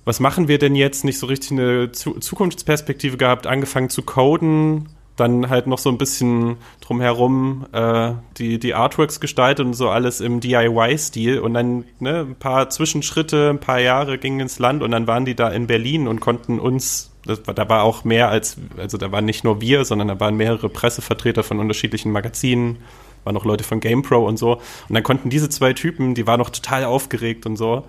was 0.04 0.20
machen 0.20 0.48
wir 0.48 0.58
denn 0.58 0.74
jetzt? 0.74 1.04
Nicht 1.04 1.18
so 1.18 1.26
richtig 1.26 1.52
eine 1.52 1.92
Zukunftsperspektive 1.92 3.16
gehabt, 3.16 3.46
angefangen 3.46 3.90
zu 3.90 4.02
coden, 4.02 4.88
dann 5.16 5.50
halt 5.50 5.66
noch 5.66 5.78
so 5.78 5.90
ein 5.90 5.98
bisschen 5.98 6.56
drumherum 6.80 7.66
äh, 7.72 8.12
die, 8.38 8.58
die 8.58 8.74
Artworks 8.74 9.20
gestaltet 9.20 9.66
und 9.66 9.74
so 9.74 9.90
alles 9.90 10.20
im 10.20 10.40
DIY-Stil 10.40 11.38
und 11.38 11.54
dann 11.54 11.84
ne, 11.98 12.20
ein 12.20 12.36
paar 12.36 12.70
Zwischenschritte, 12.70 13.50
ein 13.50 13.60
paar 13.60 13.80
Jahre 13.80 14.18
gingen 14.18 14.40
ins 14.40 14.58
Land 14.58 14.82
und 14.82 14.90
dann 14.92 15.06
waren 15.06 15.26
die 15.26 15.34
da 15.34 15.48
in 15.48 15.66
Berlin 15.66 16.08
und 16.08 16.20
konnten 16.20 16.58
uns 16.58 17.09
das, 17.24 17.42
da 17.42 17.68
war 17.68 17.82
auch 17.82 18.04
mehr 18.04 18.28
als, 18.28 18.56
also 18.76 18.96
da 18.96 19.12
waren 19.12 19.24
nicht 19.24 19.44
nur 19.44 19.60
wir, 19.60 19.84
sondern 19.84 20.08
da 20.08 20.20
waren 20.20 20.36
mehrere 20.36 20.68
Pressevertreter 20.68 21.42
von 21.42 21.58
unterschiedlichen 21.58 22.12
Magazinen, 22.12 22.78
waren 23.24 23.36
auch 23.36 23.44
Leute 23.44 23.64
von 23.64 23.80
GamePro 23.80 24.26
und 24.26 24.38
so. 24.38 24.54
Und 24.54 24.94
dann 24.94 25.02
konnten 25.02 25.30
diese 25.30 25.48
zwei 25.48 25.72
Typen, 25.72 26.14
die 26.14 26.26
waren 26.26 26.38
noch 26.38 26.50
total 26.50 26.84
aufgeregt 26.84 27.46
und 27.46 27.56
so, 27.56 27.84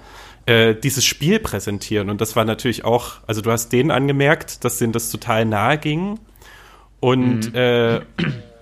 äh, 0.46 0.76
dieses 0.76 1.06
Spiel 1.06 1.40
präsentieren. 1.40 2.10
Und 2.10 2.20
das 2.20 2.36
war 2.36 2.46
natürlich 2.46 2.84
auch, 2.84 3.18
also 3.28 3.42
du 3.42 3.52
hast 3.52 3.70
denen 3.70 3.92
angemerkt, 3.92 4.66
dass 4.66 4.78
denen 4.78 4.92
das 4.92 5.10
total 5.10 5.46
nahe 5.46 5.78
ging. 5.78 6.20
Und, 7.00 7.54
mhm. 7.54 7.56
äh, 7.56 8.02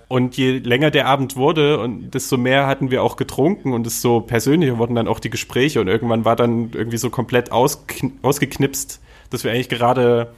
und 0.08 0.36
je 0.36 0.58
länger 0.58 0.90
der 0.90 1.06
Abend 1.06 1.36
wurde 1.36 1.78
und 1.78 2.10
desto 2.12 2.36
mehr 2.36 2.66
hatten 2.66 2.90
wir 2.90 3.02
auch 3.02 3.16
getrunken 3.16 3.72
und 3.72 3.84
desto 3.84 4.20
persönlicher 4.20 4.78
wurden 4.78 4.94
dann 4.94 5.08
auch 5.08 5.20
die 5.20 5.30
Gespräche 5.30 5.80
und 5.80 5.88
irgendwann 5.88 6.24
war 6.24 6.36
dann 6.36 6.70
irgendwie 6.72 6.96
so 6.96 7.10
komplett 7.10 7.52
ausgeknipst, 7.52 9.00
dass 9.30 9.44
wir 9.44 9.52
eigentlich 9.52 9.68
gerade 9.68 10.32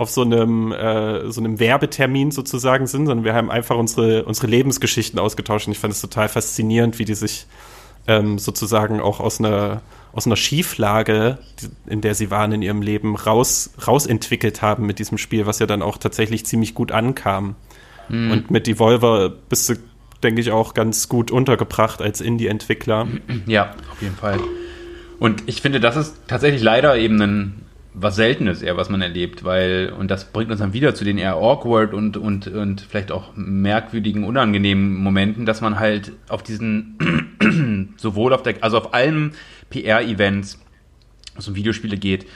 auf 0.00 0.08
so 0.08 0.22
einem, 0.22 0.72
äh, 0.72 1.30
so 1.30 1.42
einem 1.42 1.60
Werbetermin 1.60 2.30
sozusagen 2.30 2.86
sind, 2.86 3.04
sondern 3.04 3.22
wir 3.22 3.34
haben 3.34 3.50
einfach 3.50 3.76
unsere, 3.76 4.24
unsere 4.24 4.46
Lebensgeschichten 4.46 5.18
ausgetauscht 5.18 5.66
und 5.66 5.72
ich 5.72 5.78
fand 5.78 5.92
es 5.92 6.00
total 6.00 6.30
faszinierend, 6.30 6.98
wie 6.98 7.04
die 7.04 7.14
sich 7.14 7.46
ähm, 8.06 8.38
sozusagen 8.38 8.98
auch 9.00 9.20
aus 9.20 9.40
einer, 9.40 9.82
aus 10.14 10.24
einer 10.24 10.36
Schieflage, 10.36 11.36
in 11.86 12.00
der 12.00 12.14
sie 12.14 12.30
waren 12.30 12.50
in 12.52 12.62
ihrem 12.62 12.80
Leben, 12.80 13.14
raus, 13.14 13.72
rausentwickelt 13.86 14.62
haben 14.62 14.86
mit 14.86 14.98
diesem 14.98 15.18
Spiel, 15.18 15.44
was 15.44 15.58
ja 15.58 15.66
dann 15.66 15.82
auch 15.82 15.98
tatsächlich 15.98 16.46
ziemlich 16.46 16.72
gut 16.72 16.92
ankam. 16.92 17.56
Mhm. 18.08 18.30
Und 18.30 18.50
mit 18.50 18.66
Devolver 18.66 19.28
bist 19.28 19.68
du, 19.68 19.74
denke 20.22 20.40
ich, 20.40 20.50
auch 20.50 20.72
ganz 20.72 21.10
gut 21.10 21.30
untergebracht 21.30 22.00
als 22.00 22.22
Indie-Entwickler. 22.22 23.06
Ja, 23.44 23.74
auf 23.92 24.00
jeden 24.00 24.16
Fall. 24.16 24.40
Und 25.18 25.42
ich 25.44 25.60
finde, 25.60 25.78
das 25.78 25.96
ist 25.96 26.22
tatsächlich 26.26 26.62
leider 26.62 26.96
eben 26.96 27.20
ein 27.20 27.66
was 27.92 28.16
Seltenes 28.16 28.62
eher, 28.62 28.76
was 28.76 28.88
man 28.88 29.02
erlebt, 29.02 29.44
weil, 29.44 29.92
und 29.96 30.10
das 30.10 30.26
bringt 30.32 30.50
uns 30.50 30.60
dann 30.60 30.72
wieder 30.72 30.94
zu 30.94 31.04
den 31.04 31.18
eher 31.18 31.34
awkward 31.34 31.92
und, 31.92 32.16
und, 32.16 32.46
und 32.46 32.80
vielleicht 32.80 33.10
auch 33.10 33.32
merkwürdigen, 33.34 34.24
unangenehmen 34.24 34.94
Momenten, 34.96 35.44
dass 35.44 35.60
man 35.60 35.80
halt 35.80 36.12
auf 36.28 36.42
diesen, 36.42 37.94
sowohl 37.96 38.32
auf 38.32 38.42
der, 38.42 38.62
also 38.62 38.78
auf 38.78 38.94
allen 38.94 39.32
PR-Events, 39.70 40.60
was 41.34 41.48
um 41.48 41.56
Videospiele 41.56 41.96
geht, 41.96 42.26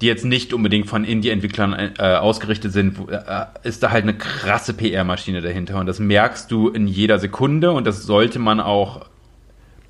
die 0.00 0.06
jetzt 0.06 0.24
nicht 0.24 0.52
unbedingt 0.52 0.88
von 0.88 1.04
Indie-Entwicklern 1.04 1.94
äh, 1.98 2.02
ausgerichtet 2.02 2.72
sind, 2.72 2.98
äh, 3.08 3.46
ist 3.62 3.82
da 3.82 3.90
halt 3.90 4.02
eine 4.02 4.14
krasse 4.14 4.74
PR-Maschine 4.74 5.40
dahinter. 5.40 5.78
Und 5.78 5.86
das 5.86 6.00
merkst 6.00 6.50
du 6.50 6.68
in 6.68 6.86
jeder 6.86 7.18
Sekunde 7.18 7.72
und 7.72 7.86
das 7.86 8.02
sollte 8.02 8.38
man 8.38 8.60
auch 8.60 9.06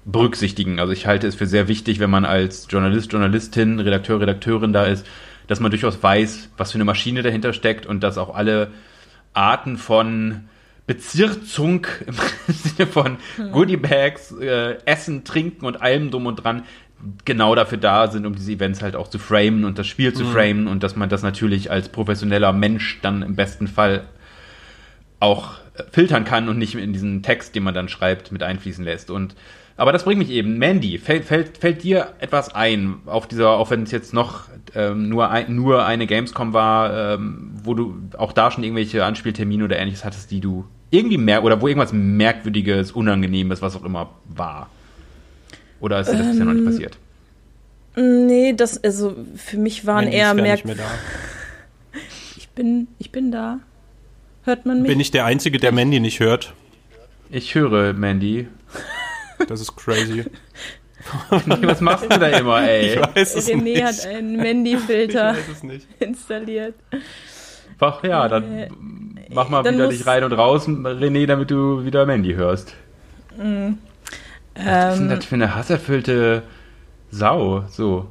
berücksichtigen. 0.07 0.79
Also 0.79 0.93
ich 0.93 1.07
halte 1.07 1.27
es 1.27 1.35
für 1.35 1.47
sehr 1.47 1.69
wichtig, 1.69 1.99
wenn 1.99 2.11
man 2.11 2.25
als 2.25 2.69
Journalist, 2.71 3.13
Journalistin, 3.13 3.81
Redakteur, 3.81 4.21
Redakteurin 4.21 4.73
da 4.73 4.85
ist, 4.85 5.05
dass 5.49 5.61
man 5.61 5.71
durchaus 5.71 6.03
weiß, 6.03 6.51
was 6.57 6.73
für 6.73 6.77
eine 6.77 6.85
Maschine 6.85 7.23
dahinter 7.23 7.53
steckt 7.53 7.87
und 7.87 8.03
dass 8.03 8.17
auch 8.17 8.35
alle 8.35 8.71
Arten 9.35 9.77
von 9.77 10.45
Bezirzung 10.87 11.87
im 12.07 12.15
Sinne 12.55 12.89
von 12.89 13.19
hm. 13.37 13.51
Goodiebags, 13.53 14.33
äh, 14.33 14.77
Essen, 14.85 15.25
Trinken 15.25 15.67
und 15.67 15.83
allem 15.83 16.11
drum 16.11 16.27
und 16.27 16.37
dran 16.37 16.63
genau 17.25 17.55
dafür 17.55 17.79
da 17.79 18.09
sind, 18.09 18.27
um 18.27 18.35
diese 18.35 18.53
Events 18.53 18.83
halt 18.83 18.97
auch 18.97 19.09
zu 19.09 19.19
framen 19.19 19.65
und 19.65 19.79
das 19.79 19.87
Spiel 19.87 20.15
zu 20.15 20.25
mhm. 20.25 20.33
framen 20.33 20.67
und 20.67 20.83
dass 20.83 20.97
man 20.97 21.11
das 21.11 21.23
natürlich 21.23 21.71
als 21.71 21.91
professioneller 21.91 22.53
Mensch 22.53 23.01
dann 23.03 23.23
im 23.23 23.37
besten 23.37 23.69
Fall 23.69 24.07
auch 25.21 25.57
äh, 25.75 25.83
filtern 25.91 26.25
kann 26.25 26.49
und 26.49 26.59
nicht 26.59 26.75
in 26.75 26.93
diesen 26.93 27.23
Text, 27.23 27.55
den 27.55 27.65
man 27.65 27.75
dann 27.75 27.89
schreibt, 27.89 28.33
mit 28.33 28.43
einfließen 28.43 28.85
lässt. 28.85 29.11
Und 29.11 29.35
aber 29.77 29.93
das 29.93 30.05
bringt 30.05 30.19
mich 30.19 30.31
eben, 30.31 30.59
Mandy, 30.59 30.99
fällt, 30.99 31.25
fällt, 31.25 31.59
fällt 31.59 31.83
dir 31.83 32.15
etwas 32.19 32.55
ein 32.55 32.97
auf 33.07 33.27
dieser, 33.27 33.51
auch 33.51 33.71
wenn 33.71 33.83
es 33.83 33.91
jetzt 33.91 34.15
noch 34.15 34.45
ähm, 34.75 35.09
nur, 35.09 35.31
ein, 35.31 35.55
nur 35.55 35.85
eine 35.85 36.07
Gamescom 36.07 36.53
war, 36.53 37.15
ähm, 37.15 37.51
wo 37.63 37.75
du 37.75 37.97
auch 38.17 38.33
da 38.33 38.51
schon 38.51 38.65
irgendwelche 38.65 39.05
Anspieltermine 39.05 39.65
oder 39.65 39.79
ähnliches 39.79 40.05
hattest, 40.05 40.31
die 40.31 40.41
du 40.41 40.65
irgendwie 40.91 41.19
merk 41.19 41.45
oder 41.45 41.61
wo 41.61 41.69
irgendwas 41.69 41.93
Merkwürdiges, 41.93 42.93
Unangenehmes, 42.93 43.61
was 43.61 43.77
auch 43.77 43.85
immer 43.85 44.11
war? 44.25 44.71
Oder 45.81 46.01
ist 46.01 46.11
dir 46.11 46.17
das 46.17 46.27
ähm, 46.27 46.31
bisher 46.33 46.45
noch 46.47 46.53
nicht 46.53 46.63
ähm, 46.63 46.67
passiert? 46.67 46.99
Nee, 47.97 48.53
das, 48.55 48.83
also 48.83 49.15
für 49.37 49.59
mich 49.59 49.87
waren 49.87 50.05
Mandy 50.05 50.17
eher 50.17 50.35
merkwürdig. 50.35 50.85
Ich 52.39 52.49
bin, 52.63 52.89
ich 52.99 53.13
bin 53.13 53.31
da. 53.31 53.59
Hört 54.45 54.65
man 54.65 54.81
mich? 54.81 54.89
Bin 54.89 54.99
ich 54.99 55.11
der 55.11 55.27
Einzige, 55.27 55.59
der 55.59 55.73
Mandy 55.73 56.01
nicht 56.01 56.21
hört? 56.21 56.55
Ich 57.29 57.55
höre 57.55 57.93
Mandy. 57.93 58.49
Das 59.49 59.61
ist 59.61 59.77
crazy. 59.77 60.25
Was 61.47 61.81
machst 61.81 62.05
du 62.05 62.19
da 62.19 62.27
immer, 62.29 62.63
ey? 62.63 62.95
Ich 62.95 63.01
weiß 63.01 63.37
es 63.37 63.49
René 63.49 63.63
nicht. 63.63 63.85
hat 63.85 64.07
einen 64.07 64.37
Mandy-Filter 64.37 65.37
installiert. 66.01 66.75
Ach 67.79 68.03
ja, 68.03 68.29
dann 68.29 68.59
äh, 68.59 68.69
mach 69.31 69.49
mal 69.49 69.65
wieder 69.65 69.89
dich 69.89 70.07
rein 70.07 70.25
und 70.25 70.33
raus, 70.33 70.67
René, 70.67 71.27
damit 71.27 71.51
du 71.51 71.85
wieder 71.85 72.07
Mandy 72.07 72.35
hörst. 72.35 72.75
Mm. 73.37 73.75
Was 74.55 74.95
ist 74.95 75.01
denn 75.01 75.09
das 75.11 75.19
ähm. 75.19 75.23
für 75.23 75.35
eine 75.35 75.55
hasserfüllte 75.55 76.43
Sau? 77.11 77.65
So. 77.69 78.07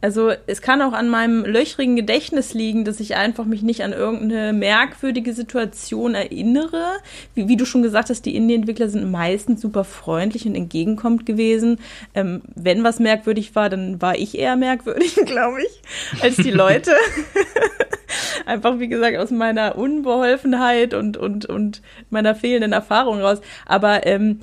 Also 0.00 0.32
es 0.46 0.62
kann 0.62 0.80
auch 0.80 0.92
an 0.92 1.08
meinem 1.08 1.44
löchrigen 1.44 1.96
Gedächtnis 1.96 2.54
liegen, 2.54 2.84
dass 2.84 3.00
ich 3.00 3.16
einfach 3.16 3.44
mich 3.44 3.62
nicht 3.62 3.82
an 3.82 3.92
irgendeine 3.92 4.52
merkwürdige 4.52 5.32
Situation 5.32 6.14
erinnere. 6.14 6.98
Wie, 7.34 7.48
wie 7.48 7.56
du 7.56 7.64
schon 7.64 7.82
gesagt 7.82 8.08
hast, 8.08 8.24
die 8.24 8.36
Indie-Entwickler 8.36 8.88
sind 8.88 9.10
meistens 9.10 9.60
super 9.60 9.82
freundlich 9.82 10.46
und 10.46 10.54
entgegenkommend 10.54 11.26
gewesen. 11.26 11.78
Ähm, 12.14 12.42
wenn 12.54 12.84
was 12.84 13.00
merkwürdig 13.00 13.56
war, 13.56 13.70
dann 13.70 14.00
war 14.00 14.16
ich 14.16 14.38
eher 14.38 14.54
merkwürdig, 14.54 15.16
glaube 15.26 15.62
ich, 15.62 16.22
als 16.22 16.36
die 16.36 16.52
Leute. 16.52 16.92
einfach, 18.46 18.78
wie 18.78 18.88
gesagt, 18.88 19.16
aus 19.18 19.30
meiner 19.30 19.76
Unbeholfenheit 19.76 20.94
und, 20.94 21.16
und, 21.16 21.46
und 21.46 21.82
meiner 22.10 22.34
fehlenden 22.34 22.72
Erfahrung 22.72 23.20
raus. 23.20 23.40
Aber 23.66 24.06
ähm, 24.06 24.40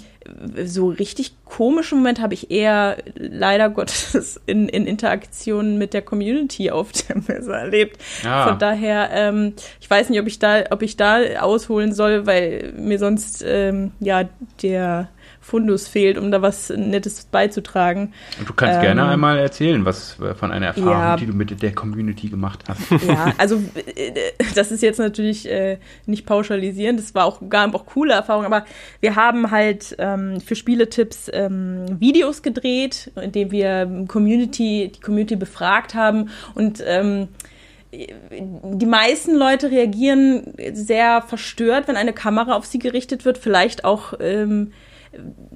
so 0.64 0.90
richtig 0.90 1.36
komische 1.46 1.96
Moment 1.96 2.20
habe 2.20 2.34
ich 2.34 2.50
eher 2.50 2.98
leider 3.16 3.70
Gottes 3.70 4.42
in, 4.46 4.68
in 4.70 4.88
Interaktionen 4.88 5.78
mit 5.78 5.94
der 5.94 6.02
Community 6.02 6.72
auf 6.72 6.92
der 6.92 7.18
Messe 7.18 7.54
erlebt. 7.54 8.02
Ah. 8.26 8.48
Von 8.48 8.60
daher, 8.60 9.10
ähm, 9.12 9.54
ich 9.80 9.90
weiß 9.90 10.10
nicht, 10.10 10.20
ob 10.20 10.28
ich 10.28 10.40
da, 10.40 10.64
ob 10.72 10.82
ich 10.82 10.98
da 10.98 11.20
ausholen 11.40 11.94
soll, 11.94 12.26
weil 12.26 12.74
mir 12.78 13.00
sonst 13.00 13.44
ähm, 13.46 13.92
ja 14.00 14.24
der 14.62 15.10
Fundus 15.46 15.88
fehlt, 15.88 16.18
um 16.18 16.32
da 16.32 16.42
was 16.42 16.70
Nettes 16.70 17.26
beizutragen. 17.26 18.14
Und 18.40 18.50
du 18.50 18.54
kannst 18.54 18.78
ähm, 18.78 18.82
gerne 18.82 19.06
einmal 19.06 19.38
erzählen, 19.38 19.86
was 19.86 20.20
äh, 20.20 20.34
von 20.34 20.52
einer 20.52 20.66
Erfahrung, 20.66 20.90
ja, 20.90 21.18
die 21.18 21.28
du 21.28 21.34
mit 21.34 21.62
der 21.62 21.72
Community 21.76 22.30
gemacht 22.30 22.64
hast. 22.68 23.04
Ja, 23.08 23.32
also 23.38 23.62
äh, 23.76 24.32
das 24.56 24.72
ist 24.72 24.82
jetzt 24.82 24.98
natürlich 24.98 25.48
äh, 25.48 25.78
nicht 26.08 26.26
pauschalisierend, 26.26 27.00
das 27.00 27.14
war 27.14 27.26
auch 27.26 27.48
gar 27.48 27.74
auch 27.76 27.86
coole 27.86 28.14
Erfahrung, 28.14 28.46
aber 28.46 28.66
wir 29.02 29.16
haben 29.16 29.52
halt 29.52 29.96
ähm, 30.00 30.42
für 30.42 30.56
Spieletipps 30.56 31.30
ähm, 31.32 32.00
Videos 32.00 32.42
gedreht, 32.42 33.12
in 33.22 33.32
denen 33.32 33.52
wir 33.52 34.06
Community, 34.08 34.92
die 34.96 35.00
Community 35.00 35.36
befragt 35.36 35.94
haben 35.94 36.30
und 36.56 36.84
ähm, 36.84 37.28
die 37.92 38.86
meisten 38.86 39.36
Leute 39.36 39.70
reagieren 39.70 40.56
sehr 40.74 41.22
verstört, 41.22 41.88
wenn 41.88 41.98
eine 41.98 42.14
Kamera 42.14 42.56
auf 42.56 42.66
sie 42.66 42.80
gerichtet 42.80 43.26
wird, 43.26 43.38
vielleicht 43.38 43.86
auch 43.86 44.14
ähm, 44.20 44.72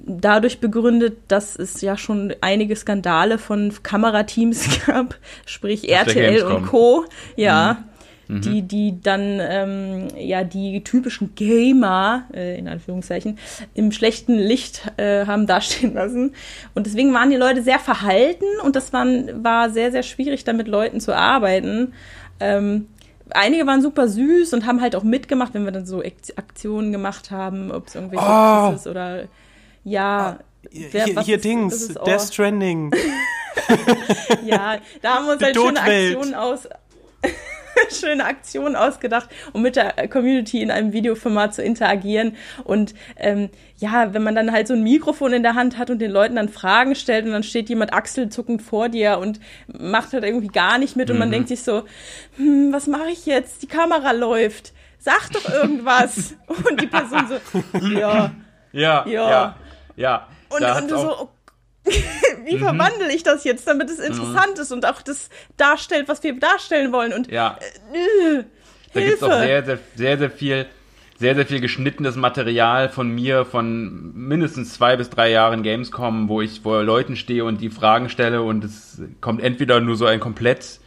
dadurch 0.06 0.60
begründet, 0.60 1.18
dass 1.28 1.56
es 1.56 1.82
ja 1.82 1.98
schon 1.98 2.34
einige 2.42 2.76
Skandale 2.76 3.38
von 3.38 3.74
Kamerateams 3.84 4.86
gab, 4.86 5.18
sprich 5.46 5.90
RTL 5.90 6.44
und 6.44 6.68
Co. 6.68 7.06
Ja. 7.36 7.84
Mhm. 8.28 8.42
Die, 8.42 8.62
die 8.62 9.02
dann 9.02 9.40
ähm, 9.42 10.08
ja 10.16 10.44
die 10.44 10.84
typischen 10.84 11.34
Gamer, 11.34 12.26
äh, 12.32 12.60
in 12.60 12.68
Anführungszeichen, 12.68 13.40
im 13.74 13.92
schlechten 13.92 14.36
Licht 14.36 14.84
äh, 14.98 15.26
haben 15.26 15.48
dastehen 15.48 15.96
lassen. 15.96 16.36
Und 16.76 16.86
deswegen 16.86 17.12
waren 17.12 17.32
die 17.32 17.38
Leute 17.38 17.64
sehr 17.64 17.80
verhalten 17.80 18.46
und 18.64 18.76
das 18.76 18.94
waren, 18.94 19.44
war 19.44 19.72
sehr, 19.72 19.92
sehr 19.92 20.04
schwierig, 20.04 20.44
da 20.44 20.54
mit 20.54 20.68
Leuten 20.68 21.00
zu 21.00 21.16
arbeiten. 21.16 21.94
Ähm, 22.40 22.86
einige 23.32 23.66
waren 23.66 23.82
super 23.82 24.08
süß 24.08 24.54
und 24.54 24.68
haben 24.68 24.82
halt 24.82 24.96
auch 24.96 25.04
mitgemacht, 25.04 25.56
wenn 25.56 25.66
wir 25.66 25.72
dann 25.72 25.88
so 25.88 26.04
Aktionen 26.36 26.92
gemacht 26.92 27.32
haben, 27.32 27.72
ob 27.72 27.88
es 27.88 27.96
irgendwelche 27.96 28.26
oh. 28.26 28.74
ist 28.76 28.86
oder 28.86 29.24
ja. 29.90 30.38
Ah, 30.40 30.40
wer, 30.72 31.06
hier, 31.06 31.22
hier 31.22 31.36
ist, 31.36 31.46
Dings, 31.46 31.88
Death 32.06 32.22
Stranding. 32.22 32.92
ja, 34.46 34.78
da 35.02 35.16
haben 35.16 35.26
wir 35.26 35.34
uns 35.34 35.44
halt 35.44 35.56
schöne 35.56 35.82
Aktionen 35.82 36.36
aus. 36.36 36.68
schöne 38.00 38.26
Aktionen 38.26 38.76
ausgedacht, 38.76 39.30
um 39.54 39.62
mit 39.62 39.76
der 39.76 40.08
Community 40.10 40.62
in 40.62 40.72
einem 40.72 40.94
Videoformat 40.94 41.54
zu 41.54 41.64
interagieren. 41.64 42.36
Und 42.64 42.94
ähm, 43.18 43.50
ja, 43.78 44.14
wenn 44.14 44.24
man 44.24 44.36
dann 44.36 44.52
halt 44.52 44.68
so 44.68 44.74
ein 44.74 44.84
Mikrofon 44.84 45.34
in 45.34 45.44
der 45.44 45.56
Hand 45.56 45.78
hat 45.78 45.90
und 45.90 46.00
den 46.00 46.12
Leuten 46.12 46.36
dann 46.36 46.50
Fragen 46.50 46.96
stellt 46.96 47.26
und 47.26 47.32
dann 47.32 47.44
steht 47.44 47.70
jemand 47.70 47.94
achselzuckend 47.94 48.62
vor 48.62 48.90
dir 48.90 49.20
und 49.20 49.40
macht 49.68 50.14
halt 50.14 50.24
irgendwie 50.24 50.48
gar 50.48 50.78
nicht 50.78 50.96
mit 50.96 51.10
und 51.10 51.16
mhm. 51.16 51.20
man 51.20 51.32
denkt 51.32 51.48
sich 51.48 51.64
so, 51.64 51.84
hm, 52.38 52.74
was 52.74 52.88
mache 52.88 53.10
ich 53.12 53.26
jetzt? 53.26 53.62
Die 53.62 53.68
Kamera 53.68 54.12
läuft. 54.12 54.74
Sag 54.98 55.30
doch 55.32 55.50
irgendwas. 55.50 56.36
und 56.48 56.82
die 56.82 56.88
Person 56.88 57.28
so, 57.28 57.88
ja. 57.88 58.32
Ja, 58.72 59.06
ja. 59.08 59.30
ja. 59.30 59.56
Ja. 60.00 60.28
Und, 60.48 60.64
und 60.64 60.92
du 60.92 60.98
so, 60.98 61.30
wie 62.46 62.56
mhm. 62.56 62.60
verwandle 62.60 63.14
ich 63.14 63.24
das 63.24 63.44
jetzt, 63.44 63.68
damit 63.68 63.90
es 63.90 64.00
interessant 64.00 64.56
mhm. 64.56 64.62
ist 64.62 64.72
und 64.72 64.86
auch 64.86 65.02
das 65.02 65.30
darstellt, 65.58 66.08
was 66.08 66.24
wir 66.24 66.40
darstellen 66.40 66.92
wollen? 66.94 67.12
Und 67.12 67.30
ja. 67.30 67.60
Äh, 67.94 68.44
da 68.94 69.02
gibt 69.02 69.18
es 69.18 69.24
auch 69.24 69.40
sehr, 69.40 69.64
sehr, 69.64 69.80
sehr, 69.96 70.18
sehr 70.18 70.32
viel 70.32 70.66
sehr, 71.20 71.36
sehr 71.36 71.46
viel 71.46 71.60
geschnittenes 71.60 72.16
Material 72.16 72.88
von 72.88 73.10
mir 73.10 73.44
von 73.44 74.14
mindestens 74.14 74.76
zwei 74.76 74.96
bis 74.96 75.10
drei 75.10 75.30
Jahren 75.30 75.64
Gamescom, 75.64 76.30
wo 76.30 76.40
ich 76.40 76.62
vor 76.62 76.82
Leuten 76.82 77.18
stehe 77.18 77.44
und 77.44 77.60
die 77.60 77.70
Fragen 77.70 78.08
stelle 78.08 78.42
und 78.42 78.64
es 78.64 79.02
kommt 79.20 79.44
entweder 79.44 79.82
nur 79.82 79.98
so 79.98 80.06
ein 80.06 80.22
komplett 80.22 80.80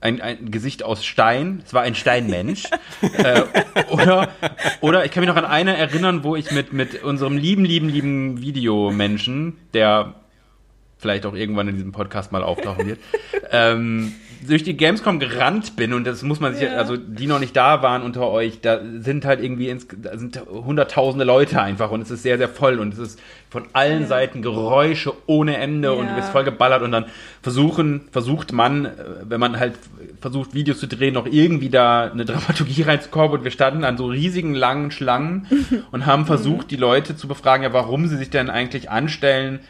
ein, 0.00 0.20
ein 0.20 0.50
Gesicht 0.50 0.82
aus 0.82 1.04
Stein, 1.04 1.62
es 1.64 1.74
war 1.74 1.82
ein 1.82 1.94
Steinmensch, 1.94 2.64
äh, 3.02 3.42
oder, 3.90 4.28
oder 4.80 5.04
ich 5.04 5.10
kann 5.10 5.22
mich 5.22 5.28
noch 5.28 5.36
an 5.36 5.44
eine 5.44 5.76
erinnern, 5.76 6.24
wo 6.24 6.36
ich 6.36 6.50
mit, 6.50 6.72
mit 6.72 7.02
unserem 7.02 7.36
lieben, 7.36 7.64
lieben, 7.64 7.88
lieben 7.88 8.40
Videomenschen, 8.40 9.58
der 9.74 10.14
vielleicht 10.98 11.26
auch 11.26 11.34
irgendwann 11.34 11.68
in 11.68 11.76
diesem 11.76 11.92
Podcast 11.92 12.32
mal 12.32 12.42
auftauchen 12.42 12.86
wird, 12.86 13.00
ähm, 13.50 14.12
durch 14.46 14.62
die 14.62 14.76
Gamescom 14.76 15.18
gerannt 15.18 15.76
bin 15.76 15.92
und 15.92 16.04
das 16.06 16.22
muss 16.22 16.40
man 16.40 16.54
sich, 16.54 16.62
Ja. 16.62 16.76
also 16.76 16.96
die 16.96 17.26
noch 17.26 17.38
nicht 17.40 17.54
da 17.56 17.82
waren 17.82 18.02
unter 18.02 18.28
euch, 18.30 18.60
da 18.60 18.80
sind 19.00 19.24
halt 19.24 19.42
irgendwie 19.42 19.68
ins, 19.68 19.86
da 20.00 20.16
sind 20.16 20.40
hunderttausende 20.50 21.24
Leute 21.24 21.60
einfach 21.60 21.90
und 21.90 22.00
es 22.02 22.10
ist 22.10 22.22
sehr, 22.22 22.38
sehr 22.38 22.48
voll 22.48 22.78
und 22.78 22.92
es 22.94 22.98
ist 22.98 23.20
von 23.50 23.64
allen 23.72 24.06
Seiten 24.06 24.42
Geräusche 24.42 25.12
ohne 25.26 25.56
Ende 25.58 25.92
und 25.92 26.06
du 26.06 26.10
Ja. 26.12 26.16
bist 26.16 26.30
voll 26.30 26.44
geballert 26.44 26.82
und 26.82 26.92
dann 26.92 27.06
versuchen, 27.42 28.02
versucht 28.12 28.52
man, 28.52 28.86
äh, 28.86 28.90
wenn 29.28 29.40
man 29.40 29.58
halt 29.58 29.74
versucht, 30.20 30.54
Videos 30.54 30.78
zu 30.78 30.86
drehen, 30.88 31.14
noch 31.14 31.26
irgendwie 31.26 31.68
da 31.70 32.10
eine 32.10 32.24
Dramaturgie 32.24 32.82
reinzukommen 32.82 33.38
und 33.38 33.44
wir 33.44 33.50
standen 33.50 33.84
an 33.84 33.96
so 33.96 34.06
riesigen 34.06 34.54
langen 34.54 34.90
Schlangen 34.90 35.46
und 35.90 36.06
haben 36.06 36.26
versucht, 36.26 36.70
die 36.70 36.76
Leute 36.76 37.16
zu 37.16 37.28
befragen, 37.28 37.62
ja, 37.64 37.72
warum 37.72 38.06
sie 38.06 38.16
sich 38.16 38.30
denn 38.30 38.48
eigentlich 38.50 38.90
anstellen, 38.90 39.60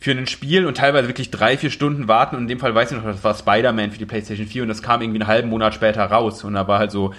für 0.00 0.12
ein 0.12 0.26
Spiel 0.26 0.66
und 0.66 0.78
teilweise 0.78 1.08
wirklich 1.08 1.30
drei, 1.30 1.58
vier 1.58 1.70
Stunden 1.70 2.08
warten. 2.08 2.34
Und 2.34 2.42
in 2.42 2.48
dem 2.48 2.58
Fall 2.58 2.74
weiß 2.74 2.90
ich 2.90 2.96
noch, 2.96 3.04
das 3.04 3.22
war 3.22 3.34
Spider-Man 3.34 3.90
für 3.92 3.98
die 3.98 4.06
PlayStation 4.06 4.46
4 4.46 4.62
und 4.62 4.68
das 4.68 4.82
kam 4.82 5.02
irgendwie 5.02 5.20
einen 5.20 5.28
halben 5.28 5.50
Monat 5.50 5.74
später 5.74 6.02
raus. 6.04 6.42
Und 6.42 6.54
da 6.54 6.66
war 6.66 6.78
halt 6.78 6.90
so, 6.90 7.12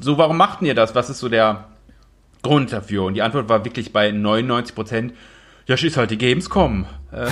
so, 0.00 0.16
warum 0.16 0.36
machten 0.36 0.64
ihr 0.64 0.74
das? 0.76 0.94
Was 0.94 1.10
ist 1.10 1.18
so 1.18 1.28
der 1.28 1.64
Grund 2.42 2.72
dafür? 2.72 3.02
Und 3.04 3.14
die 3.14 3.22
Antwort 3.22 3.48
war 3.48 3.64
wirklich 3.64 3.92
bei 3.92 4.12
99 4.12 4.74
Prozent, 4.76 5.12
ja, 5.66 5.74
ist 5.74 5.96
halt 5.96 6.10
die 6.10 6.18
Gamescom. 6.18 6.86
Äh, 7.10 7.30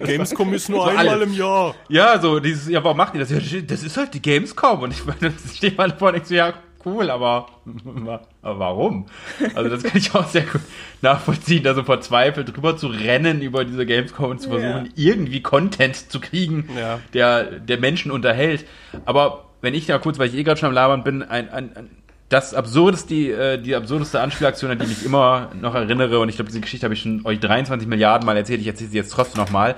Gamescom 0.04 0.52
ist 0.52 0.68
nur 0.68 0.82
So 0.82 0.88
einmal 0.88 1.08
alle. 1.08 1.24
im 1.24 1.32
Jahr. 1.32 1.74
ja, 1.88 2.20
so 2.20 2.40
dieses, 2.40 2.68
ja, 2.68 2.82
warum 2.82 2.96
macht 2.96 3.14
ihr 3.14 3.20
das? 3.20 3.30
Ja, 3.30 3.38
das 3.38 3.84
ist 3.84 3.96
halt 3.96 4.12
die 4.12 4.20
Gamescom. 4.20 4.80
Und 4.82 4.90
ich 4.90 5.06
meine, 5.06 5.30
das 5.30 5.56
steht 5.56 5.78
mal 5.78 5.90
vor 5.96 6.08
und 6.08 6.14
denkst 6.14 6.28
so, 6.28 6.34
ja, 6.34 6.52
cool, 6.84 7.10
aber, 7.10 7.48
aber 8.42 8.58
warum? 8.58 9.06
Also 9.54 9.68
das 9.70 9.82
kann 9.82 9.96
ich 9.98 10.14
auch 10.14 10.26
sehr 10.26 10.42
gut 10.42 10.60
nachvollziehen, 11.02 11.62
da 11.62 11.74
so 11.74 11.82
verzweifelt 11.82 12.54
drüber 12.56 12.76
zu 12.76 12.88
rennen 12.88 13.40
über 13.42 13.64
diese 13.64 13.84
Gamescom 13.86 14.30
und 14.30 14.40
zu 14.40 14.48
versuchen, 14.50 14.86
Ja. 14.86 14.92
irgendwie 14.96 15.42
Content 15.42 15.96
zu 16.10 16.20
kriegen, 16.20 16.68
Ja. 16.78 17.00
der, 17.14 17.44
der 17.60 17.78
Menschen 17.78 18.10
unterhält. 18.10 18.64
Aber 19.04 19.44
wenn 19.60 19.74
ich 19.74 19.86
da 19.86 19.98
kurz, 19.98 20.18
weil 20.18 20.28
ich 20.28 20.34
eh 20.34 20.42
gerade 20.44 20.58
schon 20.60 20.68
am 20.68 20.74
Labern 20.74 21.04
bin, 21.04 21.22
ein, 21.22 21.48
ein, 21.50 21.76
ein 21.76 21.90
das 22.28 22.52
absurdeste, 22.52 23.08
die, 23.08 23.30
äh, 23.30 23.58
die 23.60 23.74
absurdeste 23.74 24.20
Anspielaktion, 24.20 24.70
an 24.70 24.78
die 24.78 24.84
ich 24.84 24.90
mich 24.98 25.04
immer 25.06 25.50
noch 25.58 25.74
erinnere, 25.74 26.20
und 26.20 26.28
ich 26.28 26.36
glaube, 26.36 26.48
diese 26.50 26.60
Geschichte 26.60 26.84
habe 26.84 26.92
ich 26.94 27.00
schon 27.00 27.24
euch 27.24 27.40
23 27.40 27.88
Milliarden 27.88 28.26
Mal 28.26 28.36
erzählt, 28.36 28.60
ich 28.60 28.66
erzähle 28.66 28.90
sie 28.90 28.98
jetzt 28.98 29.10
trotzdem 29.12 29.42
nochmal. 29.42 29.76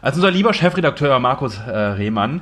Als 0.00 0.16
unser 0.16 0.32
lieber 0.32 0.52
Chefredakteur 0.52 1.16
Markus 1.20 1.56
äh, 1.58 1.70
Rehmann 1.70 2.40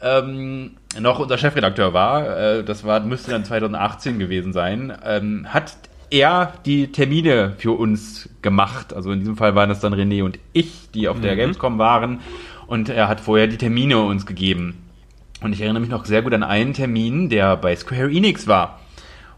ähm, 0.00 0.72
noch 0.98 1.18
unser 1.18 1.38
Chefredakteur 1.38 1.92
war, 1.92 2.38
äh, 2.38 2.64
das 2.64 2.84
war, 2.84 3.00
müsste 3.00 3.30
dann 3.30 3.44
2018 3.44 4.18
gewesen 4.18 4.52
sein, 4.52 4.96
ähm, 5.04 5.46
hat 5.48 5.76
er 6.10 6.52
die 6.64 6.92
Termine 6.92 7.54
für 7.58 7.72
uns 7.72 8.28
gemacht. 8.42 8.94
Also 8.94 9.10
in 9.10 9.20
diesem 9.20 9.36
Fall 9.36 9.54
waren 9.54 9.68
das 9.68 9.80
dann 9.80 9.94
René 9.94 10.22
und 10.22 10.38
ich, 10.52 10.90
die 10.94 11.08
auf 11.08 11.20
der 11.20 11.36
Gamescom 11.36 11.78
waren. 11.78 12.20
Und 12.66 12.88
er 12.88 13.08
hat 13.08 13.20
vorher 13.20 13.46
die 13.46 13.56
Termine 13.56 13.98
uns 13.98 14.26
gegeben. 14.26 14.76
Und 15.40 15.52
ich 15.52 15.60
erinnere 15.60 15.80
mich 15.80 15.90
noch 15.90 16.04
sehr 16.04 16.22
gut 16.22 16.32
an 16.32 16.42
einen 16.42 16.72
Termin, 16.72 17.28
der 17.28 17.56
bei 17.56 17.74
Square 17.76 18.10
Enix 18.10 18.46
war. 18.46 18.80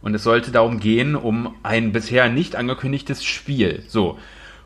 Und 0.01 0.15
es 0.15 0.23
sollte 0.23 0.53
darum 0.53 0.79
gehen, 0.79 1.17
um 1.17 1.57
ein 1.63 1.93
bisher 1.93 2.29
nicht 2.29 2.55
angekündigtes 2.55 3.25
Spiel. 3.25 3.83
So. 3.89 4.19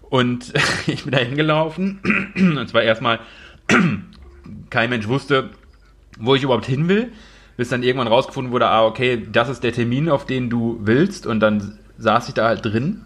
Und 0.02 0.52
ich 0.86 1.04
bin 1.04 1.12
da 1.12 1.18
hingelaufen. 1.18 2.00
Und 2.34 2.68
zwar 2.68 2.82
erstmal, 2.82 3.20
kein 4.70 4.90
Mensch 4.90 5.08
wusste, 5.08 5.50
wo 6.18 6.34
ich 6.34 6.42
überhaupt 6.42 6.66
hin 6.66 6.88
will. 6.88 7.12
Bis 7.56 7.68
dann 7.68 7.82
irgendwann 7.82 8.08
rausgefunden 8.08 8.52
wurde, 8.52 8.66
ah, 8.66 8.84
okay, 8.84 9.26
das 9.30 9.48
ist 9.48 9.62
der 9.62 9.72
Termin, 9.72 10.08
auf 10.08 10.26
den 10.26 10.50
du 10.50 10.78
willst. 10.82 11.26
Und 11.26 11.40
dann 11.40 11.78
saß 11.98 12.28
ich 12.28 12.34
da 12.34 12.46
halt 12.46 12.64
drin. 12.64 13.02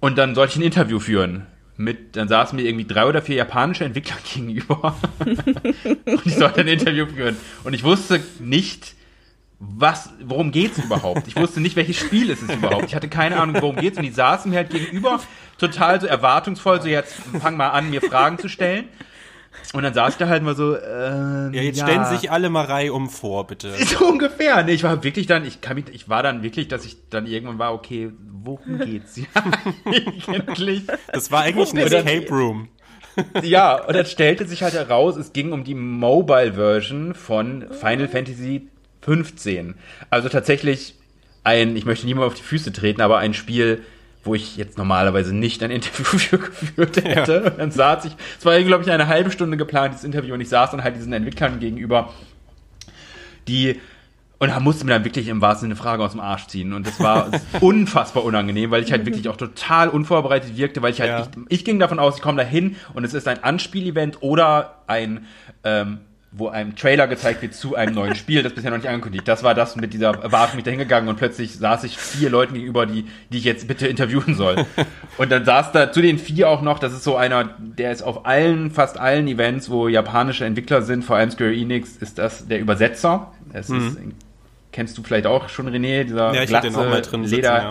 Und 0.00 0.18
dann 0.18 0.34
sollte 0.34 0.52
ich 0.52 0.56
ein 0.58 0.62
Interview 0.62 0.98
führen. 0.98 1.46
Mit, 1.76 2.16
dann 2.16 2.28
saßen 2.28 2.54
mir 2.54 2.62
irgendwie 2.62 2.84
drei 2.84 3.06
oder 3.06 3.20
vier 3.20 3.36
japanische 3.36 3.84
Entwickler 3.84 4.16
gegenüber. 4.34 4.96
und 5.24 6.26
ich 6.26 6.36
sollte 6.36 6.60
ein 6.60 6.68
Interview 6.68 7.06
führen. 7.06 7.36
Und 7.64 7.74
ich 7.74 7.82
wusste 7.82 8.20
nicht, 8.38 8.94
was, 9.58 10.10
worum 10.22 10.52
geht's 10.52 10.78
überhaupt? 10.78 11.26
Ich 11.26 11.36
wusste 11.36 11.60
nicht, 11.60 11.76
welches 11.76 11.98
Spiel 11.98 12.30
ist 12.30 12.42
es 12.42 12.54
überhaupt. 12.54 12.84
Ich 12.84 12.94
hatte 12.94 13.08
keine 13.08 13.40
Ahnung, 13.40 13.60
worum 13.60 13.76
geht's. 13.76 13.96
Und 13.96 14.04
die 14.04 14.10
saßen 14.10 14.50
mir 14.50 14.58
halt 14.58 14.70
gegenüber, 14.70 15.20
total 15.58 16.00
so 16.00 16.06
erwartungsvoll, 16.06 16.82
so 16.82 16.88
jetzt 16.88 17.14
fang 17.40 17.56
mal 17.56 17.70
an, 17.70 17.90
mir 17.90 18.02
Fragen 18.02 18.38
zu 18.38 18.48
stellen. 18.48 18.88
Und 19.72 19.82
dann 19.82 19.94
saß 19.94 20.14
ich 20.14 20.18
da 20.18 20.28
halt 20.28 20.42
mal 20.42 20.54
so, 20.54 20.74
äh, 20.74 20.80
Ja, 20.80 21.62
jetzt 21.62 21.80
stellen 21.80 22.04
Sie 22.04 22.16
sich 22.16 22.30
alle 22.30 22.50
mal 22.50 22.64
Reihe 22.64 22.92
um 22.92 23.08
vor, 23.08 23.46
bitte. 23.46 23.72
so 23.84 24.06
ungefähr. 24.06 24.62
Nee, 24.62 24.72
ich 24.72 24.84
war 24.84 25.02
wirklich 25.02 25.26
dann, 25.26 25.44
ich 25.44 25.60
kann 25.60 25.76
mich, 25.76 25.86
ich 25.92 26.08
war 26.08 26.22
dann 26.22 26.42
wirklich, 26.42 26.68
dass 26.68 26.84
ich 26.84 26.96
dann 27.10 27.26
irgendwann 27.26 27.58
war, 27.58 27.74
okay, 27.74 28.12
worum 28.42 28.78
geht's? 28.78 29.16
Ja, 29.16 29.26
eigentlich. 29.84 30.84
Das 31.12 31.30
war 31.30 31.42
eigentlich 31.42 31.72
ein 31.72 31.78
Escape 31.78 32.28
Room. 32.28 32.68
Ja, 33.42 33.76
und 33.84 33.94
dann 33.94 34.06
stellte 34.06 34.46
sich 34.46 34.62
halt 34.62 34.74
heraus, 34.74 35.16
es 35.16 35.32
ging 35.32 35.52
um 35.52 35.64
die 35.64 35.74
Mobile-Version 35.74 37.14
von 37.14 37.66
Final 37.70 38.08
Fantasy 38.08 38.68
15. 39.02 39.74
Also 40.10 40.28
tatsächlich 40.28 40.96
ein, 41.44 41.76
ich 41.76 41.84
möchte 41.84 42.06
niemand 42.06 42.26
auf 42.26 42.34
die 42.34 42.42
Füße 42.42 42.72
treten, 42.72 43.00
aber 43.00 43.18
ein 43.18 43.34
Spiel, 43.34 43.82
wo 44.24 44.34
ich 44.34 44.56
jetzt 44.56 44.78
normalerweise 44.78 45.34
nicht 45.34 45.62
ein 45.62 45.70
Interview 45.70 46.04
für 46.18 46.38
geführt 46.38 46.96
hätte. 47.04 47.44
Und 47.44 47.58
dann 47.58 47.70
saß 47.70 48.04
ich, 48.06 48.16
es 48.38 48.44
war, 48.44 48.60
glaube 48.62 48.84
ich, 48.84 48.90
eine 48.90 49.06
halbe 49.06 49.30
Stunde 49.30 49.56
geplant, 49.56 49.94
dieses 49.94 50.04
Interview, 50.04 50.34
und 50.34 50.40
ich 50.40 50.48
saß 50.48 50.70
dann 50.70 50.82
halt 50.82 50.96
diesen 50.96 51.12
Entwicklern 51.12 51.60
gegenüber, 51.60 52.12
die 53.48 53.80
und 54.40 54.48
da 54.50 54.60
musste 54.60 54.84
mir 54.84 54.92
dann 54.92 55.04
wirklich 55.04 55.28
im 55.28 55.40
wahrsten 55.40 55.68
Sinne 55.68 55.76
Frage 55.76 56.02
aus 56.02 56.10
dem 56.10 56.20
Arsch 56.20 56.48
ziehen. 56.48 56.72
Und 56.74 56.86
das 56.86 57.00
war 57.00 57.30
unfassbar 57.60 58.24
unangenehm, 58.24 58.70
weil 58.70 58.82
ich 58.82 58.90
halt 58.92 59.06
wirklich 59.06 59.28
auch 59.28 59.36
total 59.36 59.88
unvorbereitet 59.88 60.56
wirkte, 60.56 60.82
weil 60.82 60.92
ich 60.92 61.00
halt, 61.00 61.10
Ja. 61.10 61.20
ich, 61.48 61.60
ich 61.60 61.64
ging 61.64 61.78
davon 61.78 61.98
aus, 61.98 62.16
ich 62.16 62.22
komme 62.22 62.42
da 62.42 62.46
hin 62.46 62.76
und 62.92 63.04
es 63.04 63.14
ist 63.14 63.26
ein 63.28 63.42
Anspielevent 63.42 64.18
oder 64.22 64.82
ein, 64.86 65.26
ähm, 65.62 66.00
wo 66.36 66.48
einem 66.48 66.74
Trailer 66.74 67.06
gezeigt 67.06 67.42
wird 67.42 67.54
zu 67.54 67.76
einem 67.76 67.94
neuen 67.94 68.16
Spiel, 68.16 68.42
das 68.42 68.54
bisher 68.54 68.72
noch 68.72 68.78
nicht 68.78 68.88
angekündigt. 68.88 69.28
Das 69.28 69.44
war 69.44 69.54
das 69.54 69.76
mit 69.76 69.94
dieser 69.94 70.20
Erwartung, 70.20 70.56
mich 70.56 70.64
da 70.64 70.72
hingegangen 70.72 71.08
und 71.08 71.16
plötzlich 71.16 71.56
saß 71.56 71.84
ich 71.84 71.96
vier 71.96 72.28
Leuten 72.28 72.54
gegenüber, 72.54 72.86
die, 72.86 73.06
die 73.30 73.38
ich 73.38 73.44
jetzt 73.44 73.68
bitte 73.68 73.86
interviewen 73.86 74.34
soll. 74.34 74.66
Und 75.16 75.30
dann 75.30 75.44
saß 75.44 75.70
da 75.70 75.92
zu 75.92 76.02
den 76.02 76.18
vier 76.18 76.48
auch 76.48 76.60
noch, 76.60 76.80
das 76.80 76.92
ist 76.92 77.04
so 77.04 77.14
einer, 77.14 77.54
der 77.60 77.92
ist 77.92 78.02
auf 78.02 78.26
allen, 78.26 78.72
fast 78.72 78.98
allen 78.98 79.28
Events, 79.28 79.70
wo 79.70 79.86
japanische 79.86 80.44
Entwickler 80.44 80.82
sind, 80.82 81.04
vor 81.04 81.14
allem 81.14 81.30
Square 81.30 81.54
Enix, 81.54 81.96
ist 81.96 82.18
das 82.18 82.48
der 82.48 82.58
Übersetzer. 82.58 83.32
Es 83.52 83.70
ist, 83.70 83.96
kennst 84.72 84.98
du 84.98 85.04
vielleicht 85.04 85.26
auch 85.26 85.48
schon, 85.48 85.68
René, 85.68 86.02
dieser 86.02 86.30
Mhm. 86.30 86.34
Ja, 86.34 86.42
ich 86.42 86.52
hatte 86.52 86.66
den 86.66 86.76
auch 86.76 86.88
mal 86.88 87.00
drin 87.00 87.22
sitzen, 87.26 87.36
Leder, 87.36 87.58
ja. 87.58 87.70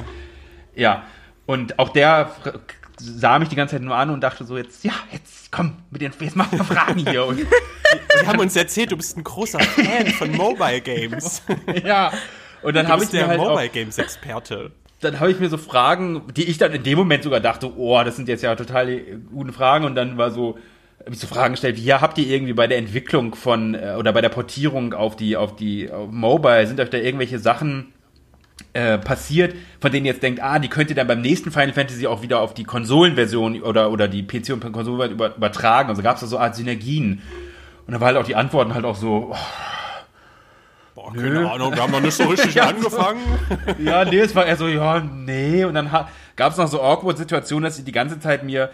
ja, 0.75 1.03
und 1.45 1.79
auch 1.79 1.89
der 1.89 2.31
sah 3.03 3.37
mich 3.39 3.49
die 3.49 3.55
ganze 3.55 3.75
Zeit 3.75 3.81
nur 3.81 3.95
an 3.95 4.09
und 4.09 4.21
dachte 4.21 4.45
so, 4.45 4.57
jetzt, 4.57 4.83
ja, 4.83 4.93
jetzt 5.11 5.51
komm, 5.51 5.73
mit 5.91 6.01
den, 6.01 6.13
jetzt 6.19 6.35
mach 6.35 6.51
mal 6.51 6.63
Fragen 6.63 6.99
hier. 6.99 7.25
Und, 7.25 7.39
Sie 8.19 8.27
haben 8.27 8.39
uns 8.39 8.55
erzählt, 8.55 8.91
du 8.91 8.97
bist 8.97 9.17
ein 9.17 9.23
großer 9.23 9.59
Fan 9.59 10.07
von 10.07 10.31
Mobile 10.31 10.81
Games. 10.81 11.41
ja, 11.83 12.11
und 12.61 12.75
dann 12.75 12.85
Du 12.85 12.91
habe 12.91 13.03
ich 13.03 13.09
bist 13.09 13.13
mir 13.13 13.19
der 13.19 13.27
halt 13.27 13.39
auch, 13.39 13.49
Mobile 13.49 13.69
Games 13.69 13.97
Experte. 13.97 14.71
dann 15.01 15.19
habe 15.19 15.31
ich 15.31 15.39
mir 15.39 15.49
so 15.49 15.57
Fragen, 15.57 16.23
die 16.35 16.43
ich 16.45 16.57
dann 16.57 16.71
in 16.71 16.83
dem 16.83 16.97
Moment 16.97 17.23
sogar 17.23 17.39
dachte, 17.39 17.77
oh, 17.77 18.01
das 18.03 18.15
sind 18.15 18.29
jetzt 18.29 18.41
ja 18.41 18.55
total 18.55 19.01
gute 19.33 19.51
Fragen 19.51 19.85
und 19.85 19.95
dann 19.95 20.17
war 20.17 20.31
so, 20.31 20.57
habe 21.01 21.11
ich 21.11 21.19
so 21.19 21.27
Fragen 21.27 21.53
gestellt, 21.53 21.77
wie 21.77 21.83
ja, 21.83 21.99
habt 22.01 22.17
ihr 22.17 22.27
irgendwie 22.27 22.53
bei 22.53 22.67
der 22.67 22.77
Entwicklung 22.77 23.35
von 23.35 23.75
äh, 23.75 23.95
oder 23.97 24.13
bei 24.13 24.21
der 24.21 24.29
Portierung 24.29 24.93
auf 24.93 25.15
die 25.17 25.35
auf 25.35 25.55
die 25.55 25.91
auf 25.91 26.09
Mobile 26.09 26.65
sind 26.65 26.79
euch 26.79 26.89
da 26.89 26.97
irgendwelche 26.97 27.39
Sachen 27.39 27.92
äh, 28.73 28.97
passiert, 28.97 29.55
von 29.79 29.91
denen 29.91 30.05
ihr 30.05 30.13
jetzt 30.13 30.23
denkt, 30.23 30.41
ah, 30.41 30.59
die 30.59 30.67
könnt 30.67 30.89
ihr 30.89 30.95
dann 30.95 31.07
beim 31.07 31.21
nächsten 31.21 31.51
Final 31.51 31.73
Fantasy 31.73 32.07
auch 32.07 32.21
wieder 32.21 32.39
auf 32.39 32.53
die 32.53 32.63
Konsolenversion 32.63 33.61
oder 33.61 33.91
oder 33.91 34.07
die 34.07 34.23
PC 34.23 34.53
und 34.53 34.59
Konsolenversion 34.61 35.11
über, 35.11 35.35
übertragen. 35.35 35.89
Also 35.89 36.01
gab 36.01 36.15
es 36.15 36.21
da 36.21 36.27
so 36.27 36.37
Art 36.39 36.55
Synergien. 36.55 37.21
Und 37.85 37.91
dann 37.91 38.01
war 38.01 38.07
halt 38.07 38.17
auch 38.17 38.25
die 38.25 38.35
Antworten 38.35 38.73
halt 38.73 38.85
auch 38.85 38.95
so, 38.95 39.31
oh, 39.31 39.37
Boah, 40.95 41.11
keine 41.11 41.51
Ahnung, 41.51 41.73
wir 41.73 41.81
haben 41.81 41.91
noch 41.91 42.01
nicht 42.01 42.13
so 42.13 42.23
richtig 42.25 42.53
Ja, 42.55 42.65
so. 42.65 42.69
angefangen. 42.69 43.21
Ja, 43.83 44.05
nee, 44.05 44.19
es 44.19 44.35
war 44.35 44.45
eher 44.45 44.55
so, 44.55 44.67
ja, 44.67 44.99
nee. 44.99 45.65
Und 45.65 45.73
dann 45.73 45.89
gab 46.35 46.51
es 46.51 46.57
noch 46.57 46.67
so 46.67 46.81
awkward 46.81 47.17
Situationen, 47.17 47.63
dass 47.63 47.77
sie 47.77 47.83
die 47.83 47.91
ganze 47.91 48.19
Zeit 48.19 48.43
mir 48.43 48.69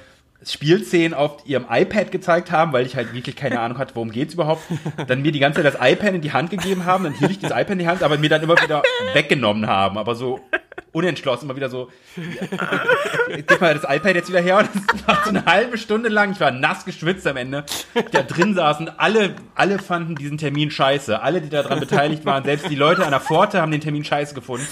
Spielszenen 0.46 1.14
auf 1.14 1.44
ihrem 1.46 1.66
iPad 1.70 2.12
gezeigt 2.12 2.52
haben, 2.52 2.72
weil 2.72 2.86
ich 2.86 2.96
halt 2.96 3.14
wirklich 3.14 3.36
keine 3.36 3.60
Ahnung 3.60 3.78
hatte, 3.78 3.96
worum 3.96 4.12
geht's 4.12 4.34
überhaupt. 4.34 4.62
Dann 5.08 5.22
mir 5.22 5.32
die 5.32 5.40
ganze 5.40 5.62
Zeit 5.62 5.74
das 5.74 5.82
iPad 5.82 6.14
in 6.14 6.22
die 6.22 6.32
Hand 6.32 6.50
gegeben 6.50 6.86
haben, 6.86 7.04
dann 7.04 7.14
hielt 7.14 7.32
ich 7.32 7.40
das 7.40 7.52
iPad 7.52 7.72
in 7.72 7.80
die 7.80 7.88
Hand, 7.88 8.04
aber 8.04 8.18
mir 8.18 8.30
dann 8.30 8.42
immer 8.42 8.62
wieder 8.62 8.84
weggenommen 9.14 9.68
haben. 9.68 9.98
Aber 9.98 10.16
so 10.16 10.40
unentschlossen, 10.92 11.46
immer 11.46 11.56
wieder 11.56 11.70
so, 11.70 11.90
gib 13.28 13.62
mal 13.62 13.74
das 13.74 13.84
iPad 13.84 14.16
jetzt 14.16 14.30
wieder 14.30 14.40
her. 14.40 14.60
Und 14.60 14.70
das 14.74 15.08
war 15.08 15.24
so 15.24 15.30
eine 15.30 15.46
halbe 15.46 15.78
Stunde 15.78 16.10
lang. 16.10 16.32
Ich 16.32 16.40
war 16.40 16.52
nass 16.52 16.86
geschwitzt 16.86 17.28
am 17.28 17.38
Ende. 17.38 17.66
Da 18.12 18.24
drin 18.24 18.56
saßen 18.56 18.90
alle, 18.98 19.36
alle 19.56 19.78
fanden 19.78 20.16
diesen 20.16 20.38
Termin 20.38 20.72
scheiße. 20.72 21.22
Alle, 21.22 21.42
die 21.42 21.50
daran 21.50 21.80
beteiligt 21.80 22.26
waren, 22.26 22.44
selbst 22.44 22.70
die 22.70 22.76
Leute 22.76 23.04
an 23.04 23.12
der 23.12 23.20
Pforte 23.20 23.62
haben 23.62 23.72
den 23.72 23.82
Termin 23.82 24.06
scheiße 24.06 24.34
gefunden. 24.34 24.66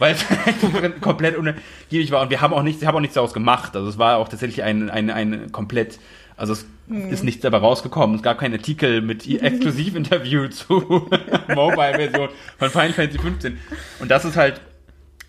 Weil 0.00 0.14
es 0.14 0.24
komplett 1.00 1.36
unergiebig 1.36 2.10
war 2.10 2.22
und 2.22 2.30
wir 2.30 2.40
haben 2.40 2.52
auch 2.52 2.64
nichts, 2.64 2.82
ich 2.82 2.88
habe 2.88 2.96
auch 2.96 3.00
nichts 3.00 3.14
daraus 3.14 3.32
gemacht. 3.32 3.76
Also 3.76 3.88
es 3.88 3.98
war 3.98 4.16
auch 4.16 4.28
tatsächlich 4.28 4.64
ein, 4.64 4.90
ein, 4.90 5.10
ein 5.10 5.52
komplett, 5.52 6.00
also 6.36 6.54
es 6.54 6.66
Hm. 6.90 7.12
ist 7.12 7.22
nichts 7.22 7.42
dabei 7.42 7.58
rausgekommen. 7.58 8.16
Es 8.16 8.22
gab 8.22 8.38
keinen 8.38 8.54
Artikel 8.54 9.00
mit 9.00 9.26
Exklusivinterview 9.42 10.48
zu 10.48 10.74
Mobile-Version 11.54 12.28
von 12.58 12.70
Final 12.70 12.92
Fantasy 12.92 13.18
15. 13.18 13.58
Und 14.00 14.10
das 14.10 14.24
ist 14.24 14.36
halt 14.36 14.60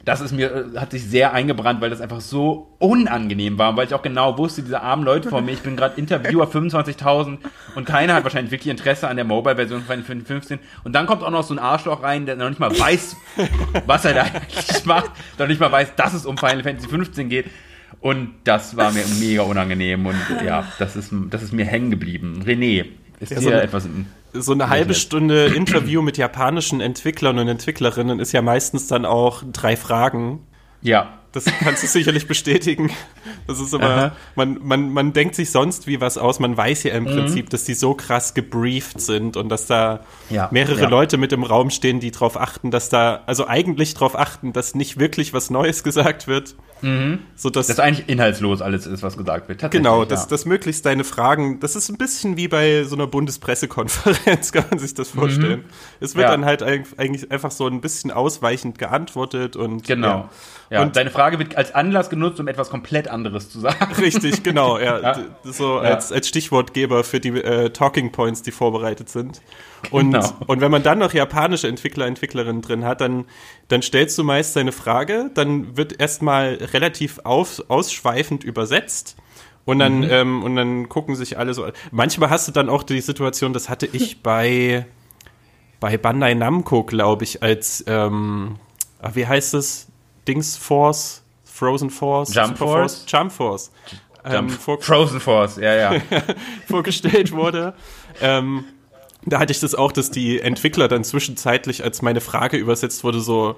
das 0.05 0.21
ist 0.21 0.31
mir, 0.31 0.51
äh, 0.75 0.79
hat 0.79 0.91
sich 0.91 1.03
sehr 1.03 1.33
eingebrannt, 1.33 1.81
weil 1.81 1.89
das 1.89 2.01
einfach 2.01 2.21
so 2.21 2.75
unangenehm 2.79 3.57
war, 3.57 3.75
weil 3.77 3.87
ich 3.87 3.93
auch 3.93 4.01
genau 4.01 4.37
wusste, 4.37 4.63
diese 4.63 4.81
armen 4.81 5.03
Leute 5.03 5.29
vor 5.29 5.41
mir, 5.41 5.51
ich 5.51 5.61
bin 5.61 5.75
gerade 5.75 5.99
Interviewer 5.99 6.47
25.000 6.51 7.37
und 7.75 7.85
keiner 7.85 8.15
hat 8.15 8.23
wahrscheinlich 8.23 8.51
wirklich 8.51 8.71
Interesse 8.71 9.07
an 9.07 9.15
der 9.15 9.25
Mobile-Version 9.25 9.83
von 9.83 10.03
15. 10.03 10.59
Und 10.83 10.93
dann 10.93 11.05
kommt 11.05 11.23
auch 11.23 11.29
noch 11.29 11.43
so 11.43 11.53
ein 11.53 11.59
Arschloch 11.59 12.03
rein, 12.03 12.25
der 12.25 12.35
noch 12.35 12.49
nicht 12.49 12.59
mal 12.59 12.77
weiß, 12.77 13.15
was 13.85 14.05
er 14.05 14.13
da 14.13 14.21
eigentlich 14.23 14.85
macht, 14.85 15.11
noch 15.37 15.47
nicht 15.47 15.59
mal 15.59 15.71
weiß, 15.71 15.95
dass 15.95 16.13
es 16.13 16.25
um 16.25 16.37
Final 16.37 16.63
Fantasy 16.63 16.87
15 16.87 17.29
geht. 17.29 17.45
Und 17.99 18.33
das 18.45 18.75
war 18.77 18.91
mir 18.91 19.03
mega 19.19 19.43
unangenehm 19.43 20.05
und 20.07 20.15
ja, 20.43 20.65
das 20.79 20.95
ist, 20.95 21.13
das 21.29 21.43
ist 21.43 21.53
mir 21.53 21.65
hängen 21.65 21.91
geblieben. 21.91 22.41
René, 22.43 22.85
ist 23.19 23.31
Ja, 23.31 23.37
dir 23.37 23.43
so 23.43 23.51
etwas 23.51 23.87
So 24.34 24.54
eine 24.54 24.70
halbe. 24.70 24.94
Stunde 24.94 25.48
Interview 25.48 26.02
mit 26.02 26.17
japanischen 26.17 26.82
Entwicklern 26.82 27.39
und 27.39 27.48
Entwicklerinnen 27.48 28.20
ist 28.20 28.32
ja 28.32 28.41
meistens 28.41 28.88
dann 28.88 29.06
auch 29.06 29.44
drei 29.52 29.76
Fragen. 29.76 30.46
Ja, 30.82 31.20
Das 31.34 31.46
kannst 31.46 31.82
du 31.82 31.88
sicherlich 31.88 32.28
bestätigen. 32.28 32.91
Das 33.48 33.60
ist 33.60 33.74
immer, 33.74 33.86
Aha. 33.89 34.12
man, 34.36 34.60
man, 34.62 34.91
man 34.91 35.13
denkt 35.13 35.36
sich 35.36 35.50
sonst 35.52 35.88
wie 35.88 36.02
was 36.02 36.17
aus. 36.17 36.39
Man 36.39 36.58
weiß 36.58 36.84
ja 36.84 36.94
im 36.94 37.04
Mhm. 37.06 37.08
Prinzip, 37.08 37.50
dass 37.50 37.63
die 37.63 37.74
so 37.74 37.94
krass 37.94 38.34
gebrieft 38.34 39.00
sind 39.00 39.38
und 39.38 39.48
dass 39.50 39.65
da 39.65 40.02
Ja, 40.30 40.50
mehrere 40.52 40.82
ja. 40.82 40.89
Leute 40.89 41.17
mit 41.17 41.32
im 41.32 41.44
Raum 41.44 41.70
stehen, 41.70 42.00
die 42.02 42.12
darauf 42.12 42.36
achten, 42.39 42.70
dass 42.72 42.89
da, 42.89 43.22
also 43.28 43.48
eigentlich 43.48 43.94
darauf 43.94 44.17
achten, 44.20 44.52
dass 44.52 44.76
nicht 44.76 45.00
wirklich 45.00 45.34
was 45.34 45.50
Neues 45.50 45.84
gesagt 45.84 46.28
wird. 46.28 46.56
So 47.36 47.52
dass, 47.52 47.67
das 47.67 47.80
eigentlich 47.80 48.10
inhaltslos 48.10 48.60
alles 48.63 48.88
ist, 48.88 49.04
was 49.04 49.15
gesagt 49.15 49.48
wird. 49.48 49.70
Genau, 49.70 50.00
ja. 50.00 50.06
dass, 50.08 50.28
dass 50.28 50.46
möglichst 50.46 50.84
deine 50.84 51.04
Fragen, 51.04 51.60
das 51.60 51.76
ist 51.76 51.89
ein 51.89 51.98
bisschen 51.98 52.38
wie 52.38 52.48
bei 52.48 52.84
so 52.86 52.96
einer 52.96 53.06
Bundespressekonferenz, 53.06 54.52
kann 54.52 54.65
man 54.70 54.80
sich 54.80 54.96
das 54.96 55.10
vorstellen. 55.10 55.65
Es 56.00 56.15
wird 56.15 56.22
Mhm. 56.26 56.32
Ja. 56.32 56.32
dann 56.32 56.46
halt 56.46 56.63
eig- 56.63 56.98
eigentlich 56.98 57.32
einfach 57.32 57.52
so 57.52 57.67
ein 57.67 57.82
bisschen 57.82 58.10
ausweichend 58.12 58.80
geantwortet 58.80 59.56
und 59.56 59.84
Genau. 59.86 60.28
Ja, 60.72 60.82
Und- 60.82 60.96
deine 60.96 61.10
Frage 61.12 61.20
wird 61.39 61.55
als 61.55 61.73
Anlass 61.75 62.10
genutzt, 62.10 62.39
um 62.39 62.47
etwas 62.47 62.69
komplett 62.69 63.07
anderes 63.07 63.49
zu 63.49 63.60
sagen. 63.60 63.93
Richtig, 63.97 64.43
genau, 64.43 64.77
ja. 64.79 64.99
Ja. 64.99 65.19
So 65.43 65.77
als, 65.77 66.12
als 66.12 66.27
Stichwortgeber 66.27 67.03
für 67.03 67.19
die 67.19 67.29
äh, 67.29 67.69
Talking 67.69 68.12
Points, 68.12 68.41
die 68.41 68.51
vorbereitet 68.51 69.10
sind. 69.10 69.41
Und, 69.91 70.12
Genau. 70.13 70.29
und 70.47 70.62
wenn 70.62 70.71
man 70.71 70.84
dann 70.84 70.99
noch 70.99 71.13
japanische 71.13 71.67
Entwickler, 71.67 72.05
Entwicklerinnen 72.07 72.62
drin 72.62 72.86
hat, 72.86 73.01
dann, 73.01 73.25
dann 73.67 73.81
stellst 73.81 74.17
du 74.17 74.23
meist 74.23 74.55
deine 74.55 74.71
Frage, 74.71 75.29
dann 75.34 75.77
wird 75.77 75.99
erstmal 75.99 76.55
relativ 76.73 77.19
auf, 77.23 77.63
ausschweifend 77.67 78.43
übersetzt. 78.43 79.15
Und 79.63 79.77
dann, 79.79 79.99
Mhm. 79.99 80.07
ähm, 80.10 80.43
und 80.43 80.55
dann 80.55 80.89
gucken 80.89 81.15
sich 81.15 81.38
alle 81.38 81.53
so. 81.53 81.67
Manchmal 81.91 82.31
hast 82.31 82.47
du 82.47 82.51
dann 82.51 82.67
auch 82.69 82.81
die 82.84 82.99
Situation, 83.01 83.53
das 83.53 83.69
hatte 83.69 83.88
ich 83.91 84.21
bei, 84.23 84.86
bei 85.79 85.97
Bandai 85.97 86.34
Namco, 86.34 86.84
glaube 86.84 87.23
ich, 87.25 87.43
als, 87.43 87.84
ähm, 87.88 88.55
ah, 89.01 89.12
wie 89.13 89.27
heißt 89.27 89.53
es? 89.53 89.88
Dings 90.27 90.57
Force? 90.57 91.23
Frozen 91.43 91.89
Force? 91.89 92.34
Jump 92.34 92.57
Super 92.57 92.71
Force? 92.71 93.05
Jump 93.07 93.31
Force. 93.31 93.71
Ähm, 94.23 94.49
Frozen 94.49 95.19
Force, 95.19 95.57
ja, 95.57 95.75
ja. 95.75 96.01
vorgestellt 96.67 97.31
wurde. 97.31 97.73
ähm, 98.21 98.65
da 99.25 99.39
hatte 99.39 99.51
ich 99.51 99.60
das 99.60 99.75
auch, 99.75 99.91
dass 99.91 100.12
die 100.12 100.39
Entwickler 100.39 100.88
dann 100.88 101.03
zwischenzeitlich, 101.03 101.84
als 101.84 102.01
meine 102.01 102.21
Frage 102.21 102.57
übersetzt 102.57 103.03
wurde, 103.03 103.19
so, 103.19 103.55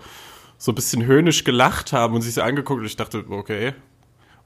so 0.58 0.72
ein 0.72 0.76
bisschen 0.76 1.06
höhnisch 1.06 1.44
gelacht 1.44 1.94
haben 1.94 2.16
und 2.16 2.22
sich 2.22 2.34
so 2.34 2.42
angeguckt 2.42 2.82
und 2.82 2.86
ich 2.86 2.96
dachte, 2.96 3.24
okay, 3.30 3.74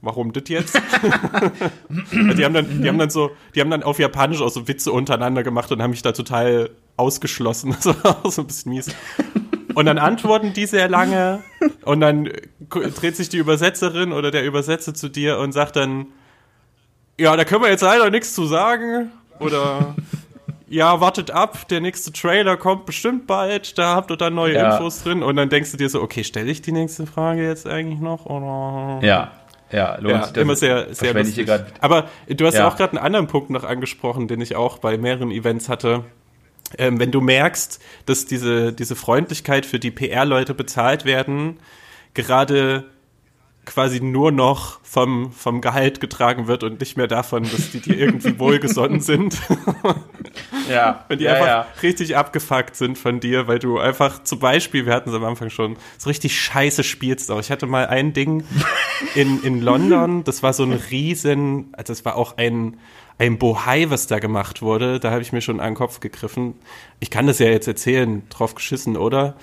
warum 0.00 0.32
das 0.32 0.44
jetzt? 0.46 0.74
die 1.90 2.44
haben 2.44 2.54
dann, 2.54 2.82
die 2.82 2.88
haben 2.88 2.98
dann 2.98 3.10
so, 3.10 3.30
die 3.54 3.60
haben 3.60 3.70
dann 3.70 3.82
auf 3.82 3.98
Japanisch 3.98 4.40
auch 4.40 4.50
so 4.50 4.68
Witze 4.68 4.92
untereinander 4.92 5.42
gemacht 5.42 5.70
und 5.72 5.82
haben 5.82 5.90
mich 5.90 6.02
da 6.02 6.12
total 6.12 6.70
ausgeschlossen. 6.96 7.76
Das 7.82 8.04
war 8.04 8.24
auch 8.24 8.30
so 8.30 8.42
ein 8.42 8.46
bisschen 8.46 8.72
mies. 8.72 8.94
Und 9.74 9.86
dann 9.86 9.98
antworten 9.98 10.52
die 10.52 10.66
sehr 10.66 10.88
lange 10.88 11.42
und 11.88 12.00
dann 12.00 12.28
gu- 12.68 12.88
dreht 12.88 13.16
sich 13.16 13.28
die 13.28 13.38
Übersetzerin 13.38 14.12
oder 14.12 14.30
der 14.30 14.44
Übersetzer 14.44 14.94
zu 14.94 15.08
dir 15.08 15.38
und 15.38 15.52
sagt 15.52 15.76
dann, 15.76 16.06
ja, 17.18 17.36
da 17.36 17.44
können 17.44 17.62
wir 17.62 17.70
jetzt 17.70 17.80
leider 17.82 18.10
nichts 18.10 18.34
zu 18.34 18.46
sagen. 18.46 19.10
Oder 19.40 19.94
ja, 20.68 21.00
wartet 21.00 21.30
ab, 21.30 21.66
der 21.68 21.80
nächste 21.80 22.12
Trailer 22.12 22.56
kommt 22.56 22.84
bestimmt 22.86 23.26
bald, 23.26 23.78
da 23.78 23.94
habt 23.94 24.10
ihr 24.10 24.16
dann 24.16 24.34
neue 24.34 24.54
Ja. 24.54 24.72
Infos 24.76 25.02
drin. 25.02 25.22
Und 25.22 25.36
dann 25.36 25.48
denkst 25.48 25.70
du 25.72 25.76
dir 25.76 25.88
so, 25.88 26.02
okay, 26.02 26.24
stelle 26.24 26.50
ich 26.50 26.60
die 26.62 26.72
nächste 26.72 27.06
Frage 27.06 27.42
jetzt 27.46 27.66
eigentlich 27.66 28.00
noch? 28.00 28.26
Oder? 28.26 29.04
Ja, 29.06 29.30
ja, 29.72 29.96
lohnt 29.96 30.10
Ja, 30.14 30.22
sich 30.24 30.32
das. 30.32 30.42
immer 30.42 30.56
sehr, 30.56 30.94
sehr 30.94 31.14
lustig. 31.14 31.48
Aber 31.80 32.08
du 32.28 32.46
hast 32.46 32.54
Ja. 32.54 32.68
auch 32.68 32.76
gerade 32.76 32.92
einen 32.96 33.04
anderen 33.04 33.26
Punkt 33.28 33.50
noch 33.50 33.64
angesprochen, 33.64 34.28
den 34.28 34.40
ich 34.40 34.56
auch 34.56 34.78
bei 34.78 34.98
mehreren 34.98 35.30
Events 35.30 35.68
hatte. 35.68 36.04
Ähm, 36.76 37.00
wenn 37.00 37.10
du 37.10 37.20
merkst, 37.22 37.80
dass 38.04 38.26
diese, 38.26 38.72
diese 38.74 38.94
Freundlichkeit 38.94 39.64
für 39.64 39.78
die 39.78 39.90
PR-Leute 39.90 40.52
bezahlt 40.52 41.06
werden, 41.06 41.56
gerade 42.14 42.86
quasi 43.64 44.00
nur 44.00 44.32
noch 44.32 44.80
vom, 44.82 45.30
vom 45.30 45.60
Gehalt 45.60 46.00
getragen 46.00 46.46
wird 46.46 46.64
und 46.64 46.80
nicht 46.80 46.96
mehr 46.96 47.06
davon, 47.06 47.42
dass 47.42 47.70
die 47.70 47.80
dir 47.80 47.98
irgendwie 47.98 48.38
wohlgesonnen 48.38 49.00
sind. 49.00 49.38
Ja, 50.68 51.04
Wenn 51.08 51.18
die 51.18 51.24
ja, 51.24 51.32
einfach 51.32 51.46
ja. 51.46 51.66
richtig 51.82 52.16
abgefuckt 52.16 52.76
sind 52.76 52.98
von 52.98 53.20
dir, 53.20 53.48
weil 53.48 53.58
du 53.58 53.78
einfach 53.78 54.22
zum 54.22 54.38
Beispiel, 54.38 54.86
wir 54.86 54.94
hatten 54.94 55.10
es 55.10 55.14
am 55.14 55.24
Anfang 55.24 55.50
schon, 55.50 55.76
so 55.96 56.10
richtig 56.10 56.38
scheiße 56.38 56.84
spielst 56.84 57.30
auch. 57.30 57.40
Ich 57.40 57.50
hatte 57.50 57.66
mal 57.66 57.86
ein 57.86 58.12
Ding 58.12 58.44
in, 59.14 59.42
in 59.42 59.60
London, 59.60 60.24
das 60.24 60.42
war 60.42 60.52
so 60.52 60.64
ein 60.64 60.72
riesen, 60.72 61.68
also 61.72 61.92
das 61.92 62.04
war 62.04 62.16
auch 62.16 62.36
ein, 62.36 62.76
ein 63.18 63.38
Bohai, 63.38 63.90
was 63.90 64.06
da 64.06 64.18
gemacht 64.18 64.62
wurde. 64.62 65.00
Da 65.00 65.10
habe 65.10 65.22
ich 65.22 65.32
mir 65.32 65.40
schon 65.40 65.60
an 65.60 65.70
den 65.70 65.74
Kopf 65.74 66.00
gegriffen. 66.00 66.54
Ich 67.00 67.10
kann 67.10 67.26
das 67.26 67.38
ja 67.38 67.46
jetzt 67.46 67.66
erzählen, 67.66 68.22
drauf 68.28 68.54
geschissen, 68.54 68.96
oder? 68.96 69.36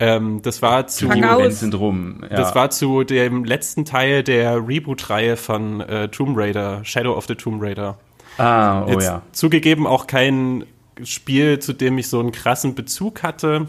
Ähm, 0.00 0.42
das 0.42 0.62
war 0.62 0.86
zu, 0.86 1.06
rum. 1.08 2.20
Ja. 2.22 2.36
das 2.36 2.54
war 2.54 2.70
zu 2.70 3.02
dem 3.04 3.44
letzten 3.44 3.84
Teil 3.84 4.22
der 4.22 4.56
Reboot-Reihe 4.66 5.36
von 5.36 5.80
äh, 5.80 6.08
Tomb 6.08 6.36
Raider, 6.38 6.84
Shadow 6.84 7.14
of 7.16 7.26
the 7.26 7.34
Tomb 7.34 7.60
Raider. 7.62 7.98
ah, 8.38 8.84
oh 8.84 8.90
Jetzt 8.92 9.04
ja. 9.06 9.22
zugegeben 9.32 9.86
auch 9.86 10.06
kein 10.06 10.64
Spiel, 11.02 11.58
zu 11.58 11.72
dem 11.72 11.98
ich 11.98 12.08
so 12.08 12.20
einen 12.20 12.32
krassen 12.32 12.74
Bezug 12.74 13.22
hatte. 13.22 13.66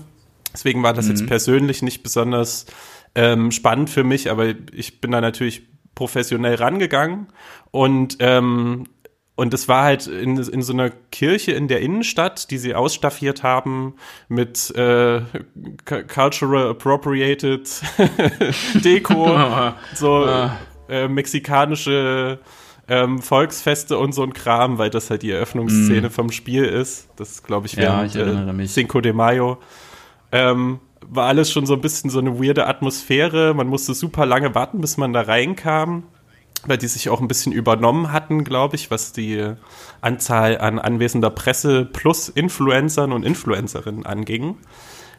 Deswegen 0.54 0.84
war 0.84 0.94
das 0.94 1.06
Mhm. 1.06 1.12
jetzt 1.12 1.28
persönlich 1.28 1.82
nicht 1.82 2.04
besonders 2.04 2.65
ähm, 3.15 3.52
spannend 3.52 3.89
für 3.89 4.04
mich, 4.04 4.30
aber 4.30 4.54
ich 4.72 5.02
bin 5.02 5.12
da 5.12 5.22
natürlich 5.22 5.63
professionell 5.96 6.56
rangegangen 6.56 7.28
und 7.72 8.18
ähm, 8.20 8.86
und 9.39 9.54
es 9.54 9.67
war 9.67 9.84
halt 9.84 10.06
in, 10.08 10.38
in 10.38 10.62
so 10.62 10.73
einer 10.73 10.89
Kirche 11.12 11.54
in 11.54 11.67
der 11.67 11.80
Innenstadt, 11.82 12.52
die 12.52 12.58
sie 12.58 12.75
ausstaffiert 12.75 13.41
haben 13.41 13.95
mit 14.28 14.69
äh, 14.75 15.21
cu- 15.86 16.04
cultural 16.13 16.69
appropriated 16.69 17.69
Deko, 18.84 19.73
so 19.95 20.25
äh, 20.89 21.08
mexikanische 21.08 22.39
ähm, 22.88 23.21
Volksfeste 23.21 23.97
und 23.97 24.13
so 24.13 24.23
ein 24.23 24.34
Kram, 24.34 24.78
weil 24.78 24.89
das 24.89 25.10
halt 25.10 25.21
die 25.21 25.32
Eröffnungsszene 25.32 26.10
vom 26.10 26.32
Spiel 26.32 26.65
ist. 26.65 27.08
Das 27.17 27.43
glaube 27.43 27.67
ich 27.67 27.78
Mhm. 27.78 27.84
Ja, 27.84 28.04
während 28.13 28.49
ich 28.49 28.56
mich. 28.56 28.73
Cinco 28.73 28.99
de 29.02 29.13
Mayo. 29.13 29.58
Ähm, 30.32 30.80
war 31.08 31.28
alles 31.28 31.52
schon 31.52 31.65
so 31.65 31.73
ein 31.73 31.82
bisschen 31.82 32.10
so 32.10 32.19
eine 32.19 32.39
weirde 32.43 32.67
Atmosphäre. 32.67 33.54
Man 33.54 33.67
musste 33.67 33.93
super 33.93 34.25
lange 34.25 34.54
warten, 34.56 34.82
bis 34.82 34.97
man 34.97 35.13
da 35.13 35.21
reinkam, 35.21 36.04
weil 36.65 36.78
die 36.78 36.88
sich 36.88 37.10
auch 37.10 37.22
ein 37.22 37.28
bisschen 37.28 37.52
übernommen 37.52 38.12
hatten, 38.12 38.43
glaube 38.43 38.76
ich, 38.76 38.91
was 38.91 39.12
die 39.13 39.54
Anzahl 40.02 40.58
an 40.60 40.80
anwesender 40.80 41.30
Presse 41.30 41.86
plus 41.86 42.30
Influencern 42.30 43.12
und 43.12 43.24
Influencerinnen 43.24 44.06
anging. 44.06 44.58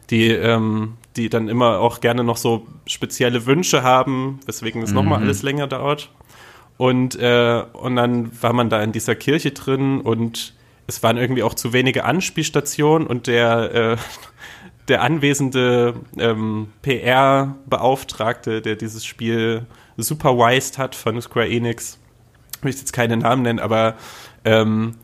Die, 0.09 0.27
ähm, 0.27 0.97
die 1.15 1.29
dann 1.29 1.47
immer 1.47 1.79
auch 1.79 2.01
gerne 2.01 2.25
noch 2.25 2.35
so 2.35 2.67
spezielle 2.85 3.45
Wünsche 3.45 3.81
haben, 3.81 4.41
weswegen 4.45 4.81
es 4.81 4.91
nochmal 4.91 5.21
alles 5.21 5.41
länger 5.41 5.67
dauert. 5.67 6.09
Und, 6.77 7.15
äh, 7.17 7.63
und 7.73 7.95
dann 7.95 8.31
war 8.41 8.51
man 8.51 8.69
da 8.69 8.81
in 8.81 8.91
dieser 8.91 9.15
Kirche 9.15 9.51
drin 9.51 10.01
und 10.01 10.53
es 10.87 11.03
waren 11.03 11.17
irgendwie 11.17 11.43
auch 11.43 11.53
zu 11.53 11.73
wenige 11.73 12.05
Anspielstationen 12.05 13.07
und 13.07 13.27
der, 13.27 13.73
äh, 13.73 13.97
der 14.87 15.03
anwesende 15.03 15.93
ähm, 16.17 16.67
PR-Beauftragte, 16.81 18.61
der 18.61 18.75
dieses 18.75 19.05
Spiel 19.05 19.67
supervised 20.01 20.77
hat 20.77 20.95
von 20.95 21.21
Square 21.21 21.49
Enix, 21.49 21.99
ich 22.57 22.63
möchte 22.63 22.81
jetzt 22.81 22.93
keine 22.93 23.17
Namen 23.17 23.43
nennen, 23.43 23.59
aber 23.59 23.95
ähm, 24.45 24.97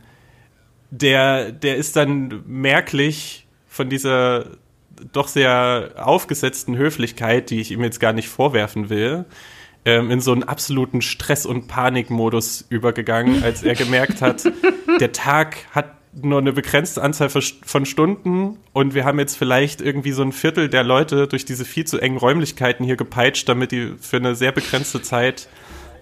der, 0.92 1.52
der 1.52 1.76
ist 1.76 1.96
dann 1.96 2.44
merklich 2.46 3.48
von 3.68 3.90
dieser 3.90 4.46
doch 5.12 5.28
sehr 5.28 5.92
aufgesetzten 5.98 6.76
Höflichkeit, 6.76 7.50
die 7.50 7.62
ich 7.62 7.72
ihm 7.72 7.84
jetzt 7.84 8.00
gar 8.00 8.14
nicht 8.14 8.30
vorwerfen 8.30 8.90
will, 8.90 9.26
ähm, 9.86 10.12
in 10.12 10.22
so 10.22 10.32
einen 10.32 10.44
absoluten 10.44 11.02
Stress- 11.02 11.46
und 11.46 11.68
Panikmodus 11.68 12.66
übergegangen, 12.70 13.44
als 13.44 13.64
er 13.64 13.76
gemerkt 13.76 14.22
hat, 14.22 14.44
der 15.00 15.12
Tag 15.12 15.58
hat 15.72 15.97
nur 16.22 16.40
eine 16.40 16.54
begrenzte 16.54 17.02
Anzahl 17.02 17.30
von 17.30 17.86
Stunden 17.86 18.58
und 18.74 18.94
wir 18.94 19.06
haben 19.06 19.20
jetzt 19.20 19.38
vielleicht 19.38 19.82
irgendwie 19.82 20.12
so 20.12 20.24
ein 20.24 20.32
Viertel 20.32 20.70
der 20.70 20.84
Leute 20.84 21.28
durch 21.28 21.46
diese 21.46 21.66
viel 21.66 21.86
zu 21.86 22.00
engen 22.00 22.18
Räumlichkeiten 22.18 22.86
hier 22.86 22.98
gepeitscht, 22.98 23.48
damit 23.48 23.72
die 23.72 23.94
für 24.00 24.18
eine 24.18 24.36
sehr 24.36 24.52
begrenzte 24.52 25.02
Zeit 25.02 25.48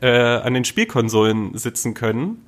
äh, 0.01 0.09
an 0.09 0.53
den 0.53 0.65
Spielkonsolen 0.65 1.57
sitzen 1.57 1.93
können 1.93 2.45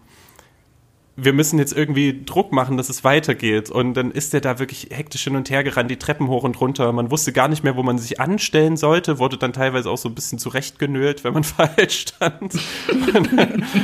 wir 1.20 1.34
müssen 1.34 1.58
jetzt 1.58 1.76
irgendwie 1.76 2.24
Druck 2.24 2.52
machen, 2.52 2.78
dass 2.78 2.90
es 2.90 3.04
weitergeht. 3.04 3.72
Und 3.72 3.96
dann 3.96 4.12
ist 4.12 4.36
er 4.36 4.42
da 4.42 4.60
wirklich 4.60 4.90
hektisch 4.92 5.24
hin 5.24 5.36
und 5.36 5.50
her 5.50 5.64
gerannt, 5.64 5.90
die 5.90 5.98
Treppen 5.98 6.28
hoch 6.28 6.44
und 6.44 6.62
runter. 6.62 6.92
Man 6.92 7.10
wusste 7.10 7.34
gar 7.34 7.48
nicht 7.48 7.64
mehr, 7.64 7.76
wo 7.76 7.82
man 7.82 7.98
sich 7.98 8.22
anstellen 8.22 8.78
sollte, 8.78 9.18
wurde 9.18 9.38
dann 9.38 9.52
teilweise 9.52 9.90
auch 9.90 9.98
so 9.98 10.10
ein 10.10 10.16
bisschen 10.16 10.38
zurechtgenölt, 10.38 11.24
wenn 11.24 11.34
man 11.34 11.44
falsch 11.44 12.02
stand. 12.02 12.54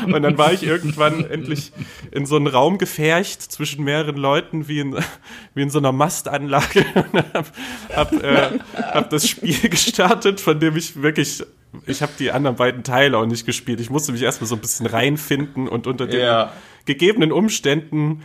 Und 0.06 0.24
dann, 0.24 0.38
war 0.38 0.54
ich 0.54 0.62
irgendwann 0.62 1.26
endlich 1.26 1.72
in 2.12 2.28
so 2.28 2.36
einen 2.36 2.46
Raum 2.46 2.78
gefercht 2.78 3.42
zwischen 3.42 3.84
mehreren 3.84 4.16
Leuten, 4.16 4.68
wie 4.68 4.82
in, 4.82 4.96
wie 5.56 5.64
in 5.64 5.72
so 5.72 5.80
einer 5.80 5.92
Mastanlage. 5.92 6.86
Und 6.94 7.34
hab, 7.34 7.52
hab, 7.96 8.14
äh, 8.14 8.60
hab 8.76 9.10
das 9.10 9.28
Spiel 9.28 9.58
gestartet, 9.70 10.40
von 10.40 10.60
dem 10.60 10.78
ich 10.78 11.02
wirklich 11.02 11.44
ich 11.88 12.04
habe 12.04 12.12
die 12.20 12.32
anderen 12.32 12.56
beiden 12.56 12.84
Teile 12.84 13.18
auch 13.18 13.26
nicht 13.26 13.48
gespielt. 13.48 13.80
Ich 13.80 13.90
musste 13.90 14.12
mich 14.12 14.22
erstmal 14.22 14.48
so 14.48 14.54
ein 14.54 14.62
bisschen 14.62 14.86
reinfinden 14.86 15.68
und 15.68 15.88
unter 15.88 16.06
den 16.06 16.20
ja 16.20 16.54
gegebenen 16.86 17.32
Umständen 17.32 18.24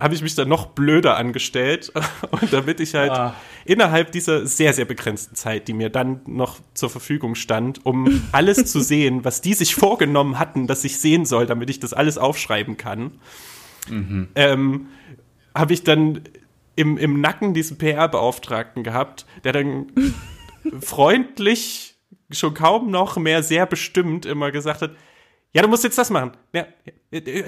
habe 0.00 0.14
ich 0.14 0.22
mich 0.22 0.34
dann 0.34 0.48
noch 0.48 0.66
blöder 0.66 1.16
angestellt 1.16 1.92
und 2.30 2.52
damit 2.52 2.80
ich 2.80 2.94
halt 2.94 3.10
ah. 3.10 3.34
innerhalb 3.64 4.12
dieser 4.12 4.46
sehr, 4.46 4.72
sehr 4.72 4.84
begrenzten 4.84 5.34
Zeit, 5.34 5.68
die 5.68 5.72
mir 5.72 5.90
dann 5.90 6.20
noch 6.26 6.60
zur 6.74 6.90
Verfügung 6.90 7.34
stand, 7.34 7.84
um 7.84 8.22
alles 8.32 8.64
zu 8.66 8.80
sehen, 8.82 9.24
was 9.24 9.40
die 9.40 9.54
sich 9.54 9.74
vorgenommen 9.74 10.38
hatten, 10.38 10.66
dass 10.66 10.84
ich 10.84 10.98
sehen 10.98 11.24
soll, 11.24 11.46
damit 11.46 11.70
ich 11.70 11.80
das 11.80 11.92
alles 11.92 12.18
aufschreiben 12.18 12.76
kann, 12.76 13.12
mhm. 13.88 14.28
ähm, 14.34 14.86
habe 15.54 15.72
ich 15.72 15.82
dann 15.82 16.20
im, 16.76 16.96
im 16.96 17.20
Nacken 17.20 17.54
diesen 17.54 17.76
PR-Beauftragten 17.76 18.84
gehabt, 18.84 19.26
der 19.42 19.52
dann 19.52 19.86
freundlich, 20.80 21.96
schon 22.30 22.54
kaum 22.54 22.90
noch 22.90 23.16
mehr 23.16 23.42
sehr 23.42 23.66
bestimmt 23.66 24.26
immer 24.26 24.52
gesagt 24.52 24.82
hat, 24.82 24.92
ja, 25.52 25.62
du 25.62 25.68
musst 25.68 25.84
jetzt 25.84 25.96
das 25.96 26.10
machen. 26.10 26.32
Ja, 26.52 26.66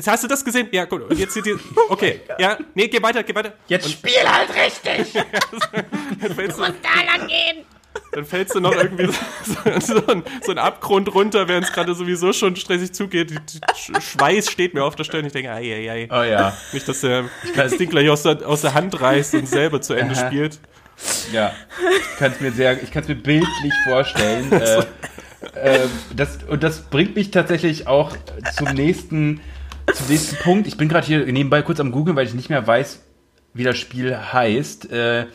hast 0.07 0.25
du 0.25 0.29
das 0.29 0.45
gesehen? 0.45 0.69
Ja, 0.73 0.87
gut. 0.87 1.03
Und 1.03 1.19
jetzt 1.19 1.37
die, 1.37 1.55
okay. 1.89 2.21
Oh 2.29 2.33
ja, 2.39 2.59
nee, 2.75 2.89
geh 2.89 3.03
weiter, 3.03 3.23
geh 3.23 3.35
weiter. 3.35 3.53
Jetzt 3.67 3.87
und, 3.87 3.93
spiel 3.93 4.27
halt 4.27 4.49
richtig. 4.55 5.13
dann 6.21 6.37
du 6.37 6.43
musst 6.45 6.59
da 6.59 7.19
lang 7.19 7.29
gehen. 7.29 7.65
Dann 8.13 8.25
fällst 8.25 8.55
du 8.55 8.61
noch 8.61 8.75
irgendwie 8.75 9.07
so, 9.07 9.81
so, 9.81 10.07
ein, 10.07 10.23
so 10.43 10.51
einen 10.51 10.59
Abgrund 10.59 11.13
runter, 11.15 11.49
während 11.49 11.67
es 11.67 11.73
gerade 11.73 11.95
sowieso 11.95 12.33
schon 12.33 12.57
stressig 12.57 12.93
zugeht. 12.93 13.33
Schweiß 14.01 14.51
steht 14.51 14.75
mir 14.75 14.85
auf 14.85 14.97
der 14.97 15.05
Stirn. 15.05 15.27
Ich 15.27 15.33
denke, 15.33 15.51
ei, 15.51 15.75
ei, 15.75 15.91
ei. 15.91 16.09
Oh 16.11 16.23
ja. 16.23 16.57
Nicht, 16.73 16.89
dass 16.89 17.01
der 17.01 17.29
das 17.55 17.77
Ding 17.77 17.91
gleich 17.91 18.09
aus 18.09 18.23
der, 18.23 18.47
aus 18.47 18.63
der 18.63 18.75
Hand 18.75 19.01
reißt 19.01 19.35
und 19.35 19.47
selber 19.47 19.81
zu 19.81 19.95
Ende 19.95 20.17
Aha. 20.17 20.27
spielt. 20.27 20.61
Ja, 21.33 21.55
ich 21.99 22.19
kann 22.19 22.33
es 22.33 22.41
mir 22.41 22.53
sehr, 22.53 22.83
ich 22.83 22.91
kann 22.91 23.03
es 23.03 23.09
mir 23.09 23.15
bildlich 23.17 23.73
vorstellen. 23.85 24.53
äh, 24.53 24.85
äh, 25.55 25.81
das, 26.15 26.39
und 26.49 26.63
das 26.63 26.83
bringt 26.83 27.17
mich 27.17 27.31
tatsächlich 27.31 27.87
auch 27.87 28.17
zum 28.57 28.69
nächsten, 28.75 29.41
zum 29.93 30.07
nächsten 30.09 30.37
Punkt. 30.37 30.67
Ich 30.67 30.77
bin 30.77 30.89
gerade 30.89 31.07
hier 31.07 31.25
nebenbei 31.27 31.63
kurz 31.63 31.81
am 31.81 31.93
Googeln, 31.93 32.17
weil 32.17 32.27
ich 32.27 32.35
nicht 32.35 32.51
mehr 32.51 32.67
weiß, 32.67 33.03
wie 33.55 33.65
das 33.65 33.79
Spiel 33.79 34.17
heißt. 34.17 34.91
Äh, 34.93 35.27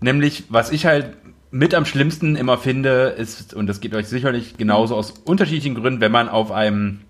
nämlich, 0.00 0.44
was 0.48 0.70
ich 0.72 0.86
halt 0.86 1.16
mit 1.50 1.74
am 1.74 1.84
schlimmsten 1.84 2.36
immer 2.36 2.58
finde, 2.58 3.14
ist, 3.16 3.54
und 3.54 3.66
das 3.66 3.80
geht 3.80 3.94
euch 3.94 4.06
sicherlich 4.08 4.56
genauso 4.56 4.96
aus 4.96 5.12
unterschiedlichen 5.24 5.74
Gründen, 5.74 6.00
wenn 6.00 6.12
man 6.12 6.28
auf 6.28 6.50
einem 6.50 7.00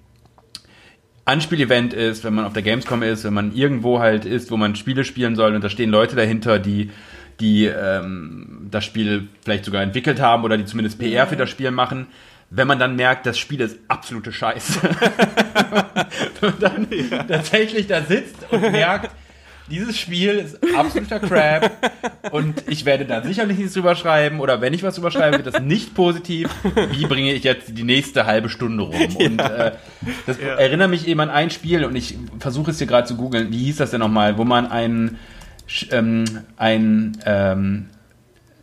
Anspielevent 1.25 1.93
ist, 1.93 2.23
wenn 2.23 2.35
man 2.35 2.45
auf 2.45 2.53
der 2.53 2.63
Gamescom 2.63 3.03
ist, 3.03 3.25
wenn 3.25 3.35
man 3.35 3.53
irgendwo 3.53 3.99
halt 3.99 4.25
ist, 4.25 4.53
wo 4.53 4.57
man 4.57 4.77
Spiele 4.77 5.05
spielen 5.05 5.35
soll 5.35 5.55
und 5.55 5.65
da 5.65 5.69
stehen 5.69 5.91
Leute 5.91 6.15
dahinter, 6.15 6.61
die 6.61 6.91
die 7.41 7.67
ähm, 7.67 8.69
das 8.71 8.85
Spiel 8.85 9.29
vielleicht 9.45 9.65
sogar 9.65 9.83
entwickelt 9.83 10.21
haben 10.21 10.45
oder 10.45 10.57
die 10.57 10.65
zumindest 10.65 10.99
PR 10.99 11.27
für 11.27 11.37
das 11.37 11.51
Spiel 11.51 11.71
machen, 11.71 12.07
wenn 12.51 12.69
man 12.69 12.79
dann 12.79 12.97
merkt, 12.97 13.27
das 13.27 13.39
Spiel 13.39 13.61
ist 13.61 13.79
absolute 13.89 14.33
Scheiße. 14.33 14.81
und 16.41 16.63
dann 16.63 16.87
ja. 16.91 17.25
tatsächlich 17.25 17.87
da 17.87 18.03
sitzt 18.03 18.37
und 18.51 18.61
merkt, 18.73 19.11
dieses 19.69 19.99
Spiel 19.99 20.31
ist 20.31 20.59
absoluter 20.77 21.19
Crap 21.19 21.91
und 22.31 22.63
ich 22.69 22.85
werde 22.85 23.05
da 23.05 23.23
sicherlich 23.23 23.59
nichts 23.59 23.75
drüber 23.75 23.97
schreiben 23.97 24.39
oder 24.39 24.61
wenn 24.61 24.73
ich 24.73 24.85
was 24.85 24.95
drüber 24.95 25.11
schreibe, 25.11 25.39
wird 25.39 25.55
das 25.55 25.61
nicht 25.61 25.95
positiv. 25.95 26.49
Wie 26.93 27.07
bringe 27.07 27.33
ich 27.33 27.43
jetzt 27.43 27.77
die 27.77 27.83
nächste 27.83 28.27
halbe 28.27 28.49
Stunde 28.49 28.85
rum? 28.85 29.17
Ja. 29.19 29.27
Und 29.27 29.39
äh, 29.41 29.73
das 30.27 30.41
ja. 30.41 30.55
erinnert 30.55 30.91
mich 30.91 31.09
eben 31.09 31.19
an 31.21 31.31
ein 31.31 31.51
Spiel 31.51 31.85
und 31.85 31.97
ich 31.97 32.17
versuche 32.39 32.71
es 32.71 32.79
hier 32.79 32.87
gerade 32.87 33.09
zu 33.09 33.17
googeln. 33.17 33.51
Wie 33.51 33.65
hieß 33.65 33.77
das 33.77 33.91
denn 33.91 34.01
nochmal? 34.01 34.39
Wo 34.39 34.45
man 34.45 34.67
einen 34.69 35.19
ähm, 35.91 36.25
ein 36.57 37.19
ähm, 37.25 37.89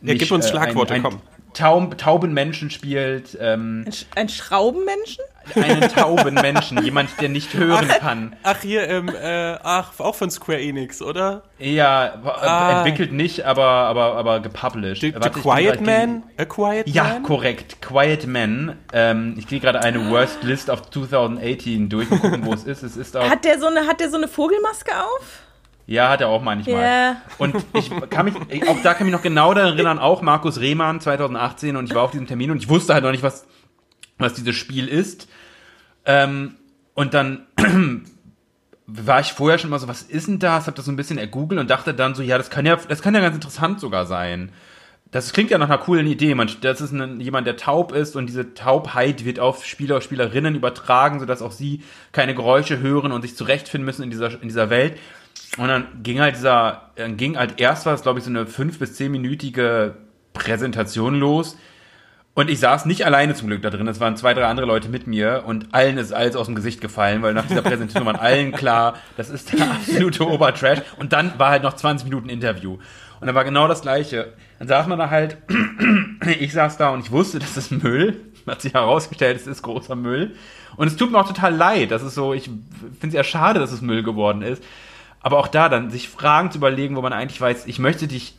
ja, 0.02 0.16
gib 0.16 0.32
uns 0.32 0.46
äh, 0.46 0.50
Schlagworte, 0.50 0.94
ein, 0.94 1.06
ein 1.06 1.12
komm. 1.12 1.22
Taub, 1.54 1.98
tauben 1.98 2.34
Menschen 2.34 2.70
spielt. 2.70 3.38
Ähm, 3.40 3.86
ein, 3.86 3.94
ein 4.16 4.30
Schraubenmenschen? 4.30 5.24
Einen 5.56 5.82
tauben 5.82 6.36
Menschen, 6.36 6.82
jemand, 6.84 7.10
der 7.20 7.30
nicht 7.30 7.54
hören 7.54 7.88
ach, 7.90 8.00
kann. 8.00 8.36
Ach, 8.44 8.62
hier, 8.62 8.88
ähm, 8.88 9.10
äh, 9.10 9.58
ach, 9.62 10.00
auch 10.00 10.16
von 10.16 10.32
Square 10.32 10.62
Enix, 10.62 11.02
oder? 11.02 11.44
Ja, 11.60 12.22
ah. 12.24 12.78
entwickelt 12.78 13.12
nicht, 13.12 13.44
aber, 13.46 13.64
aber, 13.64 14.16
aber 14.16 14.40
gepublished. 14.40 15.02
The, 15.02 15.14
the 15.22 15.30
Quiet 15.30 15.82
Man? 15.82 16.24
A 16.38 16.46
Quiet 16.46 16.88
ja, 16.88 17.04
Man? 17.04 17.14
Ja, 17.14 17.20
korrekt. 17.20 17.82
Quiet 17.82 18.26
Man. 18.26 18.78
Ähm, 18.94 19.36
ich 19.38 19.48
gehe 19.48 19.60
gerade 19.60 19.82
eine 19.82 20.10
Worst 20.10 20.44
List 20.44 20.70
of 20.70 20.90
2018 20.90 21.90
durch 21.90 22.10
und 22.10 22.22
gucken, 22.22 22.46
wo 22.46 22.54
es 22.54 22.64
ist. 22.64 22.84
Es 22.84 22.96
ist 22.96 23.16
auch 23.18 23.30
hat 23.30 23.44
der 23.44 23.60
so 23.60 23.68
eine, 23.68 23.86
hat 23.86 24.00
der 24.00 24.10
so 24.10 24.18
eine 24.18 24.28
Vogelmaske 24.28 24.92
auf? 24.92 25.43
Ja, 25.86 26.10
hat 26.10 26.22
er 26.22 26.30
auch 26.30 26.42
manchmal. 26.42 26.76
Yeah. 26.76 27.16
Und 27.38 27.56
ich 27.74 27.92
kann 28.10 28.26
mich, 28.26 28.36
auch 28.68 28.82
da 28.84 28.94
kann 28.94 29.06
ich 29.06 29.12
mich 29.12 29.14
noch 29.14 29.22
genau 29.22 29.54
daran 29.54 29.74
erinnern, 29.74 30.00
auch 30.00 30.22
Markus 30.22 30.60
Rehmann 30.60 31.02
2018 31.02 31.76
und 31.76 31.86
ich 31.86 31.96
war 31.96 32.04
auf 32.04 32.12
diesem 32.12 32.28
Termin 32.28 32.52
und 32.52 32.58
ich 32.58 32.70
wusste 32.70 32.94
halt 32.94 33.04
noch 33.04 33.12
nicht, 33.12 33.24
was, 33.24 33.46
was 34.18 34.34
dieses 34.34 34.56
Spiel 34.56 34.88
ist. 34.88 35.28
Ähm, 36.06 36.56
und 36.94 37.14
dann 37.14 37.48
war 38.88 39.20
ich 39.20 39.34
vorher 39.34 39.58
schon 39.60 39.70
mal 39.70 39.80
so, 39.80 39.88
was 39.88 40.04
ist 40.04 40.28
denn 40.28 40.40
das? 40.40 40.68
Hab 40.68 40.76
das 40.76 40.86
so 40.86 40.92
ein 40.92 40.96
bisschen 40.96 41.18
ergoogelt 41.18 41.60
und 41.60 41.70
dachte 41.70 41.94
dann 41.94 42.16
so, 42.16 42.24
ja, 42.24 42.38
das 42.38 42.50
kann 42.50 42.66
ja, 42.66 42.76
das 42.76 43.02
kann 43.02 43.14
ja 43.14 43.22
ganz 43.22 43.36
interessant 43.36 43.80
sogar 43.80 44.06
sein. 44.06 44.52
Das 45.12 45.32
klingt 45.32 45.52
ja 45.52 45.60
nach 45.60 45.70
einer 45.70 45.78
coolen 45.78 46.08
Idee. 46.08 46.34
Man, 46.34 46.50
das 46.62 46.82
ist 46.82 46.92
ein, 46.92 47.20
jemand, 47.20 47.46
der 47.46 47.56
taub 47.56 47.92
ist 47.92 48.16
und 48.16 48.26
diese 48.26 48.56
Taubheit 48.56 49.26
wird 49.26 49.40
auf 49.40 49.64
Spieler, 49.64 50.02
Spielerinnen 50.02 50.56
übertragen, 50.56 51.20
sodass 51.20 51.42
auch 51.42 51.52
sie 51.52 51.84
keine 52.14 52.34
Geräusche 52.34 52.80
hören 52.80 53.12
und 53.12 53.22
sich 53.22 53.36
zurechtfinden 53.36 53.86
müssen 53.86 54.04
in 54.04 54.10
dieser, 54.10 54.42
in 54.42 54.48
dieser 54.48 54.72
Welt. 54.72 54.98
Und 55.58 55.68
dann 55.68 55.86
ging 56.02 56.20
halt 56.20 56.36
dieser, 56.36 56.90
dann 56.96 57.18
ging 57.18 57.38
halt 57.38 57.60
erst 57.60 57.86
war 57.86 57.94
es, 57.94 58.02
glaube 58.02 58.20
ich, 58.20 58.26
so 58.26 58.32
eine 58.32 58.48
fünf- 58.48 58.80
bis 58.80 58.96
zehnminütige 58.96 59.96
Präsentation 60.34 61.16
los. 61.16 61.58
Und 62.36 62.50
ich 62.50 62.60
saß 62.60 62.86
nicht 62.86 63.06
alleine 63.06 63.36
zum 63.36 63.48
Glück 63.48 63.62
da 63.62 63.70
drin. 63.70 63.88
Es 63.88 64.00
waren 64.00 64.18
zwei, 64.18 64.34
drei 64.34 64.46
andere 64.46 64.66
Leute 64.66 64.90
mit 64.90 65.06
mir 65.06 65.44
und 65.46 65.68
allen 65.76 66.00
ist 66.00 66.12
alles 66.12 66.36
aus 66.36 66.48
dem 66.48 66.56
Gesicht 66.56 66.82
gefallen, 66.82 67.22
weil 67.22 67.36
nach 67.36 67.46
dieser 67.46 67.62
Präsentation 67.62 68.08
waren 68.08 68.16
allen 68.16 68.52
klar, 68.52 68.96
das 69.18 69.30
ist 69.30 69.54
der 69.54 69.70
absolute 69.70 70.28
Obertrash. 70.28 70.80
Und 70.98 71.14
dann 71.14 71.38
war 71.38 71.52
halt 71.52 71.62
noch 71.62 71.74
20 71.74 72.10
Minuten 72.10 72.30
Interview. 72.30 72.80
Und 73.20 73.28
dann 73.28 73.36
war 73.36 73.44
genau 73.44 73.68
das 73.68 73.84
Gleiche. 73.84 74.34
Dann 74.58 74.68
saß 74.68 74.88
man 74.88 74.98
da 74.98 75.12
halt, 75.12 75.38
ich 76.40 76.54
saß 76.54 76.78
da 76.78 76.90
und 76.90 77.02
ich 77.02 77.12
wusste, 77.12 77.38
das 77.38 77.56
ist 77.56 77.72
Müll. 77.72 78.20
Hat 78.48 78.62
sich 78.64 78.74
herausgestellt, 78.74 79.38
es 79.38 79.46
ist 79.48 79.62
großer 79.62 79.96
Müll. 79.96 80.36
Und 80.76 80.88
es 80.88 80.96
tut 80.96 81.12
mir 81.12 81.20
auch 81.20 81.28
total 81.28 81.54
leid. 81.56 81.92
Das 81.92 82.02
ist 82.02 82.16
so, 82.16 82.34
ich 82.34 82.46
finde 82.46 83.08
es 83.10 83.14
eher 83.14 83.24
schade, 83.24 83.60
dass 83.60 83.72
es 83.72 83.82
Müll 83.82 84.02
geworden 84.02 84.42
ist. 84.42 84.64
Aber 85.24 85.40
auch 85.40 85.48
da 85.48 85.70
dann 85.70 85.90
sich 85.90 86.10
Fragen 86.10 86.52
zu 86.52 86.58
überlegen, 86.58 86.96
wo 86.96 87.02
man 87.02 87.14
eigentlich 87.14 87.40
weiß, 87.40 87.66
ich 87.66 87.80
möchte 87.80 88.08
dich, 88.08 88.36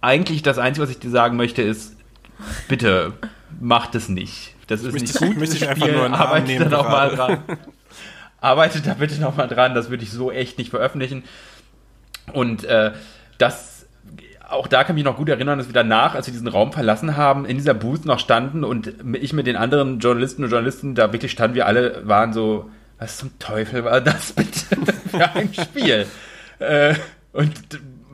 eigentlich 0.00 0.42
das 0.42 0.58
Einzige, 0.58 0.84
was 0.84 0.90
ich 0.90 0.98
dir 0.98 1.10
sagen 1.10 1.36
möchte, 1.36 1.62
ist, 1.62 1.96
bitte 2.68 3.12
mach 3.60 3.86
das 3.86 4.08
nicht. 4.08 4.54
Das 4.66 4.82
ist 4.82 4.94
nicht 4.94 5.14
gut. 5.14 5.36
Möchte 5.36 5.56
ich 5.56 5.68
einfach 5.68 5.86
nur 5.86 6.04
einen 6.04 6.14
Arbeitet 6.14 6.48
nehmen 6.48 6.70
da 6.70 6.78
nochmal 6.78 7.14
dran. 7.14 7.42
Arbeitet 8.40 8.86
da 8.86 8.94
bitte 8.94 9.20
nochmal 9.20 9.46
dran, 9.46 9.74
das 9.74 9.90
würde 9.90 10.02
ich 10.02 10.10
so 10.10 10.32
echt 10.32 10.58
nicht 10.58 10.70
veröffentlichen. 10.70 11.22
Und 12.32 12.64
äh, 12.64 12.92
das, 13.38 13.86
auch 14.48 14.66
da 14.66 14.82
kann 14.82 14.96
ich 14.96 15.04
mich 15.04 15.12
noch 15.12 15.18
gut 15.18 15.28
erinnern, 15.28 15.58
dass 15.58 15.68
wir 15.68 15.74
danach, 15.74 16.14
als 16.14 16.26
wir 16.26 16.32
diesen 16.32 16.48
Raum 16.48 16.72
verlassen 16.72 17.16
haben, 17.16 17.44
in 17.44 17.56
dieser 17.56 17.74
Booth 17.74 18.04
noch 18.04 18.18
standen 18.18 18.64
und 18.64 18.94
ich 19.20 19.32
mit 19.32 19.46
den 19.46 19.56
anderen 19.56 20.00
Journalisten 20.00 20.42
und 20.42 20.50
Journalisten 20.50 20.94
da 20.94 21.12
wirklich 21.12 21.30
standen, 21.30 21.54
wir 21.54 21.66
alle 21.66 22.06
waren 22.08 22.32
so, 22.32 22.70
was 23.02 23.18
zum 23.18 23.36
Teufel 23.40 23.84
war 23.84 24.00
das 24.00 24.32
bitte 24.32 24.76
für 25.10 25.28
ein 25.34 25.52
Spiel? 25.52 26.06
äh, 26.60 26.94
und 27.32 27.52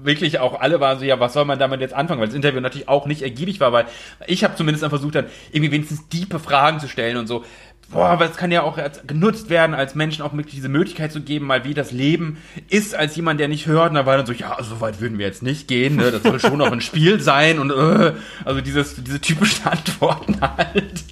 wirklich 0.00 0.38
auch 0.38 0.60
alle 0.60 0.80
waren 0.80 0.98
so, 0.98 1.04
ja, 1.04 1.20
was 1.20 1.34
soll 1.34 1.44
man 1.44 1.58
damit 1.58 1.80
jetzt 1.80 1.92
anfangen? 1.92 2.20
Weil 2.20 2.28
das 2.28 2.36
Interview 2.36 2.60
natürlich 2.60 2.88
auch 2.88 3.04
nicht 3.06 3.20
ergiebig 3.20 3.60
war, 3.60 3.72
weil 3.72 3.86
ich 4.26 4.44
habe 4.44 4.54
zumindest 4.54 4.82
dann 4.82 4.90
versucht, 4.90 5.16
dann 5.16 5.26
irgendwie 5.52 5.72
wenigstens 5.72 6.08
diepe 6.08 6.38
Fragen 6.38 6.80
zu 6.80 6.88
stellen 6.88 7.16
und 7.18 7.26
so. 7.26 7.44
Boah, 7.90 8.10
aber 8.10 8.26
es 8.26 8.36
kann 8.36 8.50
ja 8.50 8.64
auch 8.64 8.78
genutzt 9.06 9.48
werden, 9.48 9.74
als 9.74 9.94
Menschen 9.94 10.20
auch 10.20 10.34
wirklich 10.34 10.54
diese 10.54 10.68
Möglichkeit 10.68 11.10
zu 11.10 11.22
geben, 11.22 11.46
mal 11.46 11.64
wie 11.64 11.72
das 11.72 11.90
Leben 11.90 12.36
ist, 12.68 12.94
als 12.94 13.16
jemand, 13.16 13.40
der 13.40 13.48
nicht 13.48 13.66
hört. 13.66 13.88
Und 13.90 13.94
da 13.94 14.04
war 14.04 14.18
dann 14.18 14.26
so, 14.26 14.34
ja, 14.34 14.62
so 14.62 14.82
weit 14.82 15.00
würden 15.00 15.16
wir 15.16 15.24
jetzt 15.24 15.42
nicht 15.42 15.68
gehen, 15.68 15.96
ne? 15.96 16.10
Das 16.10 16.22
soll 16.22 16.38
schon 16.38 16.60
auch 16.60 16.70
ein 16.70 16.82
Spiel 16.82 17.18
sein 17.20 17.58
und 17.58 17.70
äh, 17.70 18.12
also 18.44 18.60
dieses, 18.60 19.02
diese 19.02 19.22
typischen 19.22 19.64
Antworten 19.70 20.38
halt. 20.40 21.04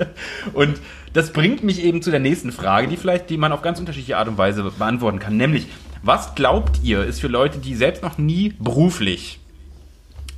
Und 0.53 0.79
das 1.15 1.33
bringt 1.33 1.65
mich 1.65 1.83
eben 1.83 2.03
zu 2.03 2.11
der 2.11 2.21
nächsten 2.21 2.53
Frage, 2.53 2.89
die 2.89 2.99
vielleicht, 2.99 3.31
die 3.31 3.39
man 3.39 3.53
auf 3.53 3.63
ganz 3.63 3.79
unterschiedliche 3.79 4.19
Art 4.19 4.29
und 4.29 4.37
Weise 4.37 4.63
beantworten 4.63 5.19
kann, 5.19 5.39
nämlich 5.39 5.69
Was 6.03 6.35
glaubt 6.35 6.81
ihr, 6.83 7.05
ist 7.05 7.23
für 7.23 7.29
Leute, 7.29 7.59
die 7.59 7.75
selbst 7.75 8.03
noch 8.03 8.19
nie 8.19 8.53
beruflich 8.59 9.41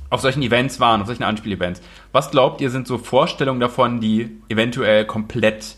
auf 0.09 0.21
solchen 0.21 0.41
Events 0.41 0.79
waren, 0.79 1.01
auf 1.01 1.07
solchen 1.07 1.23
Anspielevents, 1.23 1.81
was 2.13 2.31
glaubt 2.31 2.61
ihr, 2.61 2.69
sind 2.71 2.87
so 2.87 2.97
Vorstellungen 2.97 3.59
davon, 3.59 3.99
die 3.99 4.31
eventuell 4.47 5.05
komplett 5.05 5.75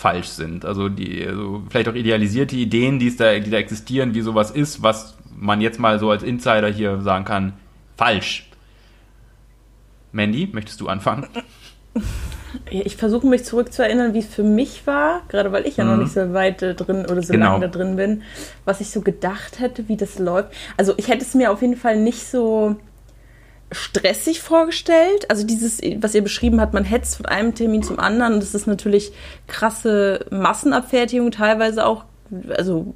falsch 0.00 0.28
sind? 0.28 0.64
Also 0.64 0.88
die, 0.88 1.26
also 1.26 1.62
vielleicht 1.68 1.88
auch 1.88 1.94
idealisierte 1.94 2.56
Ideen, 2.56 2.98
die, 2.98 3.08
es 3.08 3.16
da, 3.16 3.38
die 3.38 3.50
da 3.50 3.58
existieren, 3.58 4.14
wie 4.14 4.22
sowas 4.22 4.50
ist, 4.50 4.82
was 4.82 5.16
man 5.36 5.60
jetzt 5.60 5.78
mal 5.78 5.98
so 5.98 6.10
als 6.10 6.22
Insider 6.22 6.68
hier 6.68 7.00
sagen 7.02 7.24
kann, 7.24 7.52
falsch. 7.96 8.48
Mandy, 10.12 10.48
möchtest 10.52 10.80
du 10.80 10.88
anfangen? 10.88 11.26
Ich 12.68 12.96
versuche 12.96 13.28
mich 13.28 13.44
zurückzuerinnern, 13.44 14.12
wie 14.12 14.18
es 14.18 14.26
für 14.26 14.42
mich 14.42 14.84
war, 14.84 15.22
gerade 15.28 15.52
weil 15.52 15.66
ich 15.68 15.76
ja 15.76 15.84
mhm. 15.84 15.90
noch 15.90 15.96
nicht 15.98 16.12
so 16.12 16.32
weit 16.32 16.62
äh, 16.62 16.74
drin 16.74 17.06
oder 17.06 17.22
so 17.22 17.32
genau. 17.32 17.52
lange 17.52 17.68
da 17.68 17.68
drin 17.68 17.94
bin, 17.94 18.22
was 18.64 18.80
ich 18.80 18.90
so 18.90 19.02
gedacht 19.02 19.60
hätte, 19.60 19.88
wie 19.88 19.96
das 19.96 20.18
läuft. 20.18 20.52
Also 20.76 20.94
ich 20.96 21.06
hätte 21.06 21.22
es 21.22 21.34
mir 21.34 21.52
auf 21.52 21.62
jeden 21.62 21.76
Fall 21.76 21.96
nicht 21.96 22.26
so 22.26 22.74
stressig 23.72 24.40
vorgestellt. 24.40 25.30
Also 25.30 25.46
dieses, 25.46 25.80
was 25.98 26.14
ihr 26.14 26.22
beschrieben 26.22 26.60
habt, 26.60 26.74
man 26.74 26.84
hetzt 26.84 27.16
von 27.16 27.26
einem 27.26 27.54
Termin 27.54 27.82
zum 27.82 27.98
anderen. 27.98 28.40
Das 28.40 28.54
ist 28.54 28.66
natürlich 28.66 29.12
krasse 29.46 30.26
Massenabfertigung, 30.30 31.30
teilweise 31.30 31.86
auch. 31.86 32.04
Also 32.56 32.94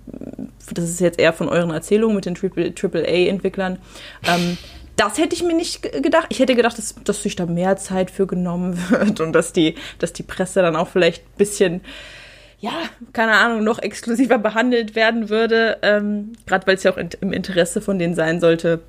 das 0.72 0.84
ist 0.84 1.00
jetzt 1.00 1.18
eher 1.18 1.32
von 1.32 1.48
euren 1.48 1.70
Erzählungen 1.70 2.16
mit 2.16 2.24
den 2.24 2.36
AAA-Entwicklern. 2.36 3.78
Ähm, 4.26 4.58
das 4.96 5.18
hätte 5.18 5.34
ich 5.34 5.42
mir 5.42 5.54
nicht 5.54 5.82
gedacht. 5.82 6.26
Ich 6.30 6.38
hätte 6.38 6.54
gedacht, 6.54 6.78
dass, 6.78 6.94
dass 7.02 7.22
sich 7.22 7.34
da 7.36 7.46
mehr 7.46 7.76
Zeit 7.76 8.10
für 8.10 8.26
genommen 8.26 8.78
wird 8.90 9.20
und 9.20 9.32
dass 9.32 9.52
die, 9.52 9.74
dass 9.98 10.12
die 10.12 10.22
Presse 10.22 10.62
dann 10.62 10.76
auch 10.76 10.88
vielleicht 10.88 11.24
ein 11.24 11.36
bisschen, 11.36 11.80
ja, 12.60 12.72
keine 13.12 13.32
Ahnung, 13.32 13.64
noch 13.64 13.80
exklusiver 13.80 14.38
behandelt 14.38 14.94
werden 14.94 15.28
würde. 15.28 15.78
Ähm, 15.82 16.32
Gerade 16.46 16.66
weil 16.66 16.76
es 16.76 16.84
ja 16.84 16.92
auch 16.92 16.96
in, 16.96 17.10
im 17.20 17.32
Interesse 17.32 17.80
von 17.80 17.98
denen 17.98 18.14
sein 18.14 18.40
sollte, 18.40 18.82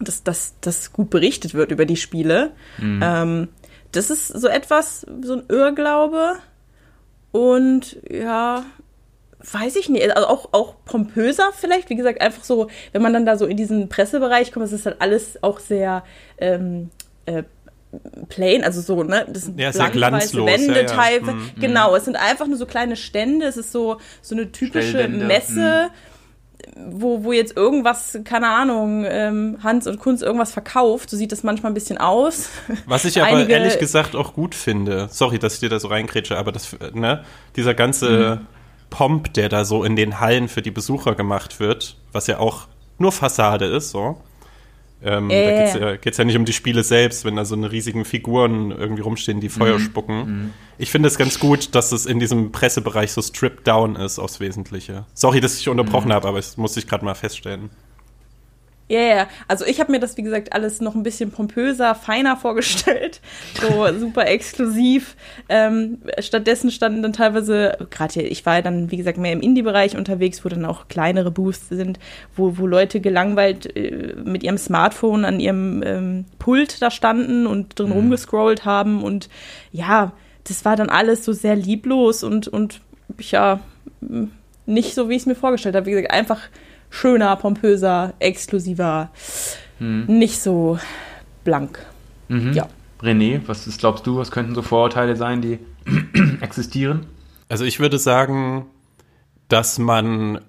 dass, 0.00 0.22
dass, 0.22 0.54
dass 0.60 0.92
gut 0.92 1.10
berichtet 1.10 1.54
wird 1.54 1.70
über 1.70 1.86
die 1.86 1.96
Spiele. 1.96 2.52
Mhm. 2.78 3.00
Ähm, 3.02 3.48
das 3.92 4.10
ist 4.10 4.28
so 4.28 4.48
etwas, 4.48 5.06
so 5.22 5.34
ein 5.34 5.44
Irrglaube. 5.48 6.36
Und 7.32 7.98
ja, 8.10 8.64
weiß 9.52 9.76
ich 9.76 9.88
nicht, 9.88 10.10
also 10.16 10.28
auch, 10.28 10.48
auch 10.52 10.74
pompöser 10.84 11.50
vielleicht, 11.54 11.90
wie 11.90 11.96
gesagt, 11.96 12.20
einfach 12.20 12.44
so, 12.44 12.68
wenn 12.92 13.02
man 13.02 13.12
dann 13.12 13.26
da 13.26 13.36
so 13.36 13.46
in 13.46 13.56
diesen 13.56 13.88
Pressebereich 13.88 14.52
kommt, 14.52 14.64
das 14.64 14.72
ist 14.72 14.86
halt 14.86 15.00
alles 15.00 15.42
auch 15.42 15.60
sehr 15.60 16.02
ähm, 16.38 16.90
äh, 17.26 17.42
plain, 18.28 18.64
also 18.64 18.80
so, 18.80 19.02
ne, 19.02 19.26
das 19.28 19.44
sind 19.44 19.60
ja, 19.60 19.72
sehr 19.72 19.90
glanzlos. 19.90 20.46
Wände 20.46 20.82
ja, 20.82 21.10
ja. 21.10 21.20
Mhm, 21.20 21.50
genau, 21.60 21.94
es 21.94 22.04
sind 22.04 22.16
einfach 22.16 22.46
nur 22.46 22.56
so 22.56 22.66
kleine 22.66 22.96
Stände, 22.96 23.46
es 23.46 23.56
ist 23.56 23.72
so, 23.72 23.98
so 24.22 24.34
eine 24.34 24.50
typische 24.50 25.08
Messe. 25.08 25.90
Mhm 25.90 26.05
wo, 26.76 27.24
wo 27.24 27.32
jetzt 27.32 27.56
irgendwas, 27.56 28.18
keine 28.24 28.48
Ahnung, 28.48 29.04
ähm, 29.08 29.58
Hans 29.62 29.86
und 29.86 29.98
Kunst 29.98 30.22
irgendwas 30.22 30.52
verkauft, 30.52 31.10
so 31.10 31.16
sieht 31.16 31.32
das 31.32 31.42
manchmal 31.42 31.72
ein 31.72 31.74
bisschen 31.74 31.98
aus. 31.98 32.50
Was 32.86 33.04
ich 33.04 33.20
aber 33.20 33.36
Einige, 33.36 33.52
ehrlich 33.52 33.78
gesagt 33.78 34.14
auch 34.16 34.34
gut 34.34 34.54
finde, 34.54 35.08
sorry, 35.10 35.38
dass 35.38 35.54
ich 35.54 35.60
dir 35.60 35.68
da 35.68 35.78
so 35.78 35.88
reingrätsche, 35.88 36.36
aber 36.36 36.52
das, 36.52 36.76
ne, 36.92 37.24
dieser 37.56 37.74
ganze 37.74 38.40
mhm. 38.40 38.46
Pomp, 38.90 39.34
der 39.34 39.48
da 39.48 39.64
so 39.64 39.84
in 39.84 39.96
den 39.96 40.20
Hallen 40.20 40.48
für 40.48 40.62
die 40.62 40.70
Besucher 40.70 41.14
gemacht 41.14 41.60
wird, 41.60 41.96
was 42.12 42.26
ja 42.26 42.38
auch 42.38 42.68
nur 42.98 43.12
Fassade 43.12 43.66
ist, 43.66 43.90
so. 43.90 44.20
Ähm, 45.02 45.30
äh. 45.30 45.44
Da 45.44 45.50
geht 45.50 45.68
es 45.68 45.74
ja, 45.74 45.96
geht's 45.96 46.18
ja 46.18 46.24
nicht 46.24 46.36
um 46.36 46.44
die 46.44 46.52
Spiele 46.52 46.82
selbst, 46.82 47.24
wenn 47.24 47.36
da 47.36 47.44
so 47.44 47.54
eine 47.54 47.70
riesigen 47.70 48.04
Figuren 48.04 48.70
irgendwie 48.70 49.02
rumstehen, 49.02 49.40
die 49.40 49.48
Feuer 49.48 49.78
mhm. 49.78 49.82
spucken. 49.82 50.16
Mhm. 50.16 50.52
Ich 50.78 50.90
finde 50.90 51.08
es 51.08 51.18
ganz 51.18 51.38
gut, 51.38 51.74
dass 51.74 51.92
es 51.92 52.06
in 52.06 52.18
diesem 52.18 52.52
Pressebereich 52.52 53.12
so 53.12 53.22
stripped 53.22 53.66
down 53.66 53.96
ist 53.96 54.18
aufs 54.18 54.40
Wesentliche. 54.40 55.06
Sorry, 55.14 55.40
dass 55.40 55.58
ich 55.58 55.68
unterbrochen 55.68 56.08
mhm. 56.08 56.14
habe, 56.14 56.28
aber 56.28 56.38
das 56.38 56.56
muss 56.56 56.76
ich 56.76 56.86
gerade 56.86 57.04
mal 57.04 57.14
feststellen. 57.14 57.70
Ja, 58.88 59.00
yeah, 59.00 59.16
ja. 59.16 59.28
Also 59.48 59.64
ich 59.64 59.80
habe 59.80 59.90
mir 59.90 59.98
das, 59.98 60.16
wie 60.16 60.22
gesagt, 60.22 60.52
alles 60.52 60.80
noch 60.80 60.94
ein 60.94 61.02
bisschen 61.02 61.32
pompöser, 61.32 61.96
feiner 61.96 62.36
vorgestellt. 62.36 63.20
So 63.60 63.86
super 63.98 64.28
exklusiv. 64.28 65.16
Ähm, 65.48 65.98
stattdessen 66.20 66.70
standen 66.70 67.02
dann 67.02 67.12
teilweise, 67.12 67.76
gerade 67.90 68.14
hier, 68.14 68.30
ich 68.30 68.46
war 68.46 68.56
ja 68.56 68.62
dann, 68.62 68.92
wie 68.92 68.96
gesagt, 68.96 69.18
mehr 69.18 69.32
im 69.32 69.40
Indie-Bereich 69.40 69.96
unterwegs, 69.96 70.44
wo 70.44 70.48
dann 70.48 70.64
auch 70.64 70.86
kleinere 70.86 71.32
Boosts 71.32 71.68
sind, 71.70 71.98
wo, 72.36 72.58
wo 72.58 72.66
Leute 72.68 73.00
gelangweilt 73.00 73.76
äh, 73.76 74.14
mit 74.24 74.44
ihrem 74.44 74.58
Smartphone 74.58 75.24
an 75.24 75.40
ihrem 75.40 75.82
ähm, 75.84 76.24
Pult 76.38 76.80
da 76.80 76.92
standen 76.92 77.48
und 77.48 77.78
drin 77.78 77.88
mhm. 77.88 77.94
rumgescrollt 77.94 78.64
haben. 78.64 79.02
Und 79.02 79.28
ja, 79.72 80.12
das 80.44 80.64
war 80.64 80.76
dann 80.76 80.90
alles 80.90 81.24
so 81.24 81.32
sehr 81.32 81.56
lieblos 81.56 82.22
und, 82.22 82.46
und 82.46 82.80
ja, 83.18 83.58
nicht 84.66 84.94
so, 84.94 85.08
wie 85.08 85.14
ich 85.14 85.22
es 85.22 85.26
mir 85.26 85.34
vorgestellt 85.34 85.74
habe. 85.74 85.86
Wie 85.86 85.90
gesagt, 85.90 86.12
einfach 86.12 86.40
schöner, 86.96 87.36
pompöser, 87.36 88.14
exklusiver, 88.18 89.10
hm. 89.78 90.06
nicht 90.06 90.40
so 90.40 90.78
blank. 91.44 91.78
Mhm. 92.28 92.52
Ja. 92.52 92.68
René, 93.02 93.42
was 93.46 93.66
ist, 93.66 93.80
glaubst 93.80 94.06
du, 94.06 94.16
was 94.16 94.30
könnten 94.30 94.54
so 94.54 94.62
Vorurteile 94.62 95.16
sein, 95.16 95.42
die 95.42 95.58
existieren? 96.40 97.06
Also 97.48 97.64
ich 97.64 97.78
würde 97.78 97.98
sagen, 97.98 98.66
dass 99.48 99.78
man, 99.78 100.40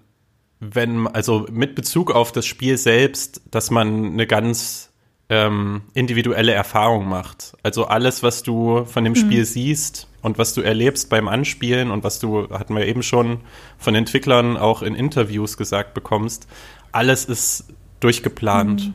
wenn, 0.59 1.07
also 1.07 1.45
mit 1.51 1.75
Bezug 1.75 2.11
auf 2.11 2.31
das 2.31 2.45
Spiel 2.45 2.77
selbst, 2.77 3.41
dass 3.51 3.69
man 3.69 4.13
eine 4.13 4.25
ganz 4.25 4.91
ähm, 5.29 5.81
individuelle 5.93 6.53
Erfahrung 6.53 7.09
macht. 7.09 7.57
Also 7.61 7.85
alles, 7.85 8.23
was 8.23 8.43
du 8.43 8.85
von 8.85 9.03
dem 9.03 9.13
mhm. 9.13 9.17
Spiel 9.17 9.45
siehst 9.45 10.07
und 10.27 10.37
was 10.37 10.53
du 10.53 10.61
erlebst 10.61 11.09
beim 11.09 11.29
Anspielen 11.29 11.89
und 11.89 12.03
was 12.03 12.19
du, 12.19 12.49
hatten 12.49 12.75
wir 12.75 12.85
eben 12.85 13.01
schon 13.01 13.39
von 13.77 13.95
Entwicklern 13.95 14.57
auch 14.57 14.81
in 14.81 14.93
Interviews 14.93 15.55
gesagt 15.55 15.93
bekommst, 15.93 16.47
alles 16.91 17.23
ist 17.25 17.65
durchgeplant. 18.01 18.87
Mhm. 18.87 18.93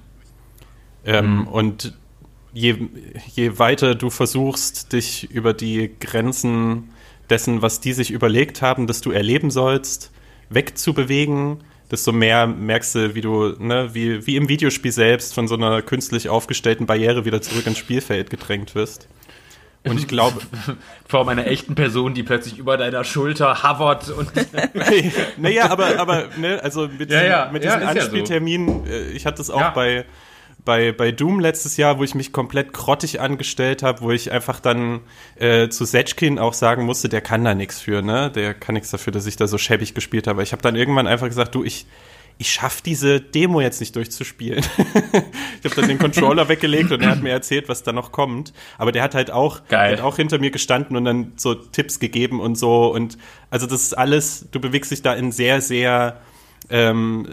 Ähm, 1.04 1.36
mhm. 1.36 1.46
Und 1.48 1.98
je, 2.52 2.76
je 3.34 3.58
weiter 3.58 3.94
du 3.94 4.10
versuchst, 4.10 4.92
dich 4.92 5.30
über 5.30 5.54
die 5.54 5.90
Grenzen 5.98 6.90
dessen, 7.30 7.62
was 7.62 7.80
die 7.80 7.94
sich 7.94 8.10
überlegt 8.10 8.60
haben, 8.60 8.86
dass 8.86 9.00
du 9.00 9.10
erleben 9.10 9.50
sollst, 9.50 10.12
wegzubewegen, 10.50 11.64
desto 11.90 12.12
mehr 12.12 12.46
merkst 12.46 12.94
du, 12.94 13.14
wie 13.14 13.22
du, 13.22 13.54
ne, 13.58 13.94
wie, 13.94 14.26
wie 14.26 14.36
im 14.36 14.50
Videospiel 14.50 14.92
selbst 14.92 15.32
von 15.32 15.48
so 15.48 15.54
einer 15.54 15.80
künstlich 15.80 16.28
aufgestellten 16.28 16.84
Barriere 16.84 17.24
wieder 17.24 17.40
zurück 17.40 17.66
ins 17.66 17.78
Spielfeld 17.78 18.28
gedrängt 18.28 18.74
wirst. 18.74 19.08
Und 19.84 19.98
ich 19.98 20.06
glaube. 20.06 20.40
Vor 21.08 21.28
einer 21.28 21.46
echten 21.46 21.74
Person, 21.74 22.14
die 22.14 22.22
plötzlich 22.22 22.58
über 22.58 22.76
deiner 22.76 23.04
Schulter 23.04 23.62
hovert 23.62 24.10
und. 24.10 24.30
naja, 25.36 25.70
aber, 25.70 25.98
aber, 25.98 26.28
ne, 26.36 26.60
also 26.62 26.88
mit, 26.88 27.10
ja, 27.10 27.22
ja, 27.22 27.50
mit 27.52 27.64
diesen 27.64 27.80
ja, 27.80 27.88
Anspielterminen, 27.88 28.86
so. 28.86 28.90
Äh, 28.90 29.10
ich 29.10 29.26
hatte 29.26 29.42
es 29.42 29.50
auch 29.50 29.70
bei, 29.70 30.04
bei, 30.64 30.92
bei 30.92 31.10
Doom 31.10 31.40
letztes 31.40 31.76
Jahr, 31.76 31.98
wo 31.98 32.04
ich 32.04 32.14
mich 32.14 32.32
komplett 32.32 32.72
grottig 32.72 33.20
angestellt 33.20 33.82
habe, 33.82 34.02
wo 34.02 34.12
ich 34.12 34.30
einfach 34.30 34.60
dann 34.60 35.00
äh, 35.36 35.68
zu 35.68 35.84
Setchkin 35.84 36.38
auch 36.38 36.54
sagen 36.54 36.84
musste, 36.84 37.08
der 37.08 37.20
kann 37.20 37.44
da 37.44 37.54
nichts 37.54 37.80
für, 37.80 38.02
ne? 38.02 38.30
Der 38.30 38.54
kann 38.54 38.74
nichts 38.74 38.90
dafür, 38.90 39.12
dass 39.12 39.26
ich 39.26 39.36
da 39.36 39.48
so 39.48 39.58
schäbig 39.58 39.94
gespielt 39.94 40.26
habe. 40.28 40.42
Ich 40.42 40.52
habe 40.52 40.62
dann 40.62 40.76
irgendwann 40.76 41.08
einfach 41.08 41.28
gesagt, 41.28 41.54
du, 41.54 41.64
ich, 41.64 41.86
ich 42.42 42.52
schaffe 42.52 42.82
diese 42.84 43.20
Demo 43.20 43.60
jetzt 43.60 43.78
nicht 43.78 43.94
durchzuspielen. 43.94 44.64
ich 45.62 45.64
habe 45.64 45.76
dann 45.76 45.86
den 45.86 46.00
Controller 46.00 46.48
weggelegt 46.48 46.90
und 46.90 47.00
er 47.00 47.10
hat 47.10 47.22
mir 47.22 47.30
erzählt, 47.30 47.68
was 47.68 47.84
da 47.84 47.92
noch 47.92 48.10
kommt. 48.10 48.52
Aber 48.78 48.90
der 48.90 49.04
hat 49.04 49.14
halt 49.14 49.30
auch, 49.30 49.60
Geil. 49.68 49.92
hat 49.92 50.00
auch 50.00 50.16
hinter 50.16 50.40
mir 50.40 50.50
gestanden 50.50 50.96
und 50.96 51.04
dann 51.04 51.34
so 51.36 51.54
Tipps 51.54 52.00
gegeben 52.00 52.40
und 52.40 52.56
so. 52.56 52.92
Und 52.92 53.16
also 53.48 53.68
das 53.68 53.82
ist 53.82 53.94
alles, 53.96 54.48
du 54.50 54.58
bewegst 54.58 54.90
dich 54.90 55.02
da 55.02 55.14
in 55.14 55.30
sehr, 55.30 55.60
sehr 55.60 56.20
ähm, 56.68 57.28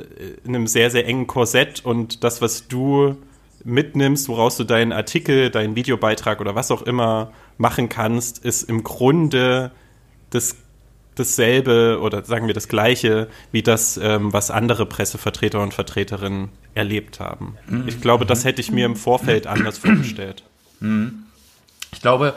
in 0.46 0.56
einem 0.56 0.68
sehr, 0.68 0.92
sehr 0.92 1.08
engen 1.08 1.26
Korsett 1.26 1.84
und 1.84 2.24
das, 2.24 2.40
was 2.40 2.68
du 2.68 3.18
mitnimmst, 3.64 4.30
woraus 4.30 4.58
du 4.58 4.64
deinen 4.64 4.92
Artikel, 4.92 5.50
deinen 5.50 5.76
Videobeitrag 5.76 6.40
oder 6.40 6.54
was 6.54 6.70
auch 6.70 6.84
immer 6.84 7.32
machen 7.58 7.90
kannst, 7.90 8.46
ist 8.46 8.62
im 8.62 8.84
Grunde 8.84 9.72
das 10.30 10.56
dasselbe 11.20 12.00
oder 12.02 12.24
sagen 12.24 12.48
wir 12.48 12.54
das 12.54 12.68
gleiche 12.68 13.28
wie 13.52 13.62
das, 13.62 13.98
ähm, 13.98 14.34
was 14.34 14.52
andere 14.52 14.86
Pressevertreter 14.86 15.62
und 15.62 15.74
Vertreterinnen 15.74 16.50
erlebt 16.74 17.20
haben. 17.20 17.58
Mhm. 17.68 17.88
Ich 17.88 18.02
glaube, 18.02 18.26
das 18.26 18.46
hätte 18.46 18.62
ich 18.62 18.72
mir 18.72 18.86
im 18.86 18.96
Vorfeld 18.96 19.48
anders 19.48 19.78
vorgestellt. 19.80 20.44
Mhm. 20.80 21.24
Ich 21.92 22.02
glaube, 22.02 22.36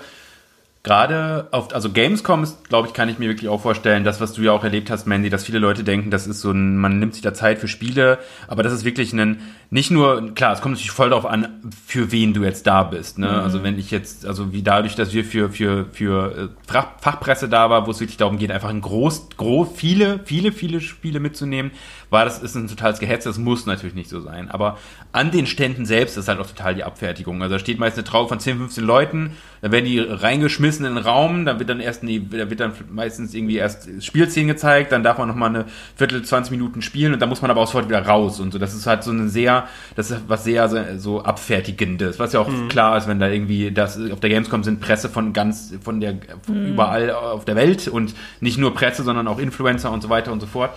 gerade 0.85 1.47
auf, 1.53 1.73
also 1.75 1.91
Gamescom 1.91 2.43
ist, 2.43 2.69
glaube 2.69 2.89
ich, 2.89 2.95
kann 2.95 3.09
ich 3.09 3.21
mir 3.21 3.29
wirklich 3.29 3.49
auch 3.49 3.61
vorstellen, 3.61 4.03
das, 4.03 4.21
was 4.21 4.33
du 4.33 4.43
ja 4.43 4.51
auch 4.51 4.65
erlebt 4.65 4.91
hast, 4.91 5.07
Mandy, 5.07 5.31
dass 5.31 5.45
viele 5.45 5.61
Leute 5.61 5.85
denken, 5.85 6.11
das 6.11 6.27
ist 6.27 6.41
so 6.41 6.51
ein, 6.51 6.77
man 6.77 6.99
nimmt 6.99 7.15
sich 7.15 7.23
da 7.23 7.33
Zeit 7.33 7.61
für 7.61 7.69
Spiele, 7.69 8.19
aber 8.49 8.65
das 8.65 8.73
ist 8.73 8.85
wirklich 8.85 9.13
ein, 9.13 9.41
nicht 9.71 9.93
nur, 9.93 10.35
klar, 10.35 10.53
es 10.53 10.61
kommt 10.61 10.75
natürlich 10.75 10.91
voll 10.91 11.11
darauf 11.11 11.25
an, 11.25 11.61
für 11.87 12.11
wen 12.11 12.35
du 12.35 12.43
jetzt 12.43 12.67
da 12.67 12.83
bist, 12.83 13.19
ne? 13.19 13.29
Mhm. 13.29 13.33
Also 13.33 13.63
wenn 13.63 13.79
ich 13.79 13.93
jetzt, 13.93 14.27
also 14.27 14.53
wie 14.53 14.63
dadurch, 14.63 14.97
dass 14.97 15.15
wir 15.15 15.25
für, 15.25 15.51
für, 15.51 15.87
für 15.93 16.51
äh, 16.51 16.83
Fachpresse 17.01 17.49
da 17.49 17.71
war, 17.71 17.87
wo 17.87 17.93
es 17.93 18.01
wirklich 18.01 18.17
darum 18.17 18.37
geht, 18.37 18.51
einfach 18.51 18.71
ein 18.71 18.81
groß, 18.81 19.29
groß, 19.37 19.69
viele, 19.77 20.19
viele, 20.25 20.51
viele 20.51 20.81
Spiele 20.81 21.21
mitzunehmen, 21.21 21.71
war 22.13 22.27
das, 22.27 22.43
ist 22.43 22.55
ein 22.55 22.69
totales 22.69 22.99
Gehetz, 22.99 23.25
das 23.25 23.39
muss 23.39 23.65
natürlich 23.65 23.95
nicht 23.95 24.11
so 24.11 24.21
sein. 24.21 24.51
Aber 24.51 24.77
an 25.13 25.31
den 25.31 25.47
Ständen 25.47 25.87
selbst 25.87 26.19
ist 26.19 26.29
halt 26.29 26.39
auch 26.41 26.47
total 26.47 26.75
die 26.75 26.85
Abfertigung. 26.85 27.43
Also 27.43 27.55
da 27.55 27.59
steht 27.59 27.79
meist 27.79 27.97
eine 27.97 28.05
Traube 28.05 28.29
von 28.29 28.39
10, 28.39 28.59
15 28.59 28.85
Leuten, 28.85 29.33
dann 29.63 29.73
werden 29.73 29.87
die 29.87 29.99
reingeschmissen 29.99 30.85
in 30.85 30.95
den 30.95 31.03
Raum, 31.03 31.47
dann 31.47 31.59
wird 31.59 31.71
dann 31.71 31.81
erst, 31.81 32.03
nee, 32.03 32.21
da 32.31 32.51
wird 32.51 32.61
dann 32.61 32.73
meistens 32.91 33.33
irgendwie 33.33 33.57
erst 33.57 33.89
Spielszenen 34.05 34.49
gezeigt, 34.49 34.93
dann 34.93 35.03
darf 35.03 35.17
man 35.17 35.27
nochmal 35.27 35.49
eine 35.49 35.65
Viertel, 35.97 36.23
20 36.23 36.51
Minuten 36.51 36.83
spielen 36.83 37.15
und 37.15 37.21
dann 37.21 37.31
muss 37.31 37.41
man 37.41 37.51
aber 37.51 37.63
auch 37.63 37.67
sofort 37.67 37.89
wieder 37.89 38.07
raus 38.07 38.41
und 38.41 38.53
so. 38.53 38.59
Das 38.59 38.75
ist 38.75 38.87
halt 38.87 39.05
so 39.05 39.11
eine 39.11 39.29
sehr, 39.29 39.67
das 39.97 40.11
ist 40.11 40.21
was 40.29 40.45
sehr 40.45 40.69
so, 40.69 40.79
so 40.99 41.23
abfertigendes, 41.23 42.19
was 42.19 42.35
ja 42.35 42.41
auch 42.41 42.49
mhm. 42.49 42.69
klar 42.69 42.99
ist, 42.99 43.09
wenn 43.09 43.21
da 43.21 43.29
irgendwie 43.29 43.71
das 43.71 43.99
auf 44.11 44.21
der 44.21 44.29
Gamescom 44.29 44.65
sind 44.65 44.81
Presse 44.81 45.09
von 45.09 45.33
ganz, 45.33 45.73
von 45.83 46.01
der, 46.01 46.17
von 46.43 46.61
mhm. 46.61 46.73
überall 46.73 47.11
auf 47.11 47.47
der 47.47 47.57
Welt 47.57 47.89
und 47.89 48.15
nicht 48.41 48.59
nur 48.59 48.75
Presse, 48.75 49.03
sondern 49.03 49.27
auch 49.29 49.39
Influencer 49.39 49.91
und 49.91 50.03
so 50.03 50.11
weiter 50.11 50.31
und 50.31 50.41
so 50.41 50.47
fort. 50.47 50.73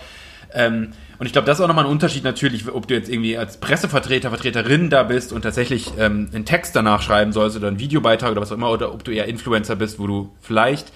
Ähm, 0.55 0.93
und 1.19 1.25
ich 1.25 1.33
glaube, 1.33 1.45
das 1.45 1.59
ist 1.59 1.63
auch 1.63 1.67
nochmal 1.67 1.85
ein 1.85 1.91
Unterschied 1.91 2.23
natürlich, 2.23 2.67
ob 2.71 2.87
du 2.87 2.93
jetzt 2.93 3.09
irgendwie 3.09 3.37
als 3.37 3.57
Pressevertreter, 3.59 4.29
Vertreterin 4.29 4.89
da 4.89 5.03
bist 5.03 5.33
und 5.33 5.41
tatsächlich 5.41 5.91
ähm, 5.99 6.29
einen 6.33 6.45
Text 6.45 6.75
danach 6.75 7.01
schreiben 7.01 7.33
sollst 7.33 7.57
oder 7.57 7.67
einen 7.67 7.79
Videobeitrag 7.79 8.31
oder 8.31 8.41
was 8.41 8.51
auch 8.51 8.55
immer, 8.55 8.71
oder 8.71 8.93
ob 8.93 9.03
du 9.03 9.11
eher 9.11 9.27
Influencer 9.27 9.75
bist, 9.75 9.99
wo 9.99 10.07
du 10.07 10.35
vielleicht 10.41 10.91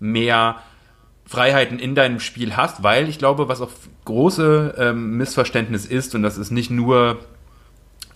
mehr 0.00 0.56
Freiheiten 1.26 1.78
in 1.78 1.94
deinem 1.94 2.20
Spiel 2.20 2.56
hast, 2.56 2.82
weil 2.82 3.08
ich 3.08 3.18
glaube, 3.18 3.48
was 3.48 3.60
auch 3.60 3.70
große 4.04 4.74
ähm, 4.78 5.16
Missverständnis 5.16 5.86
ist, 5.86 6.14
und 6.14 6.22
das 6.22 6.38
ist 6.38 6.50
nicht 6.50 6.70
nur 6.70 7.18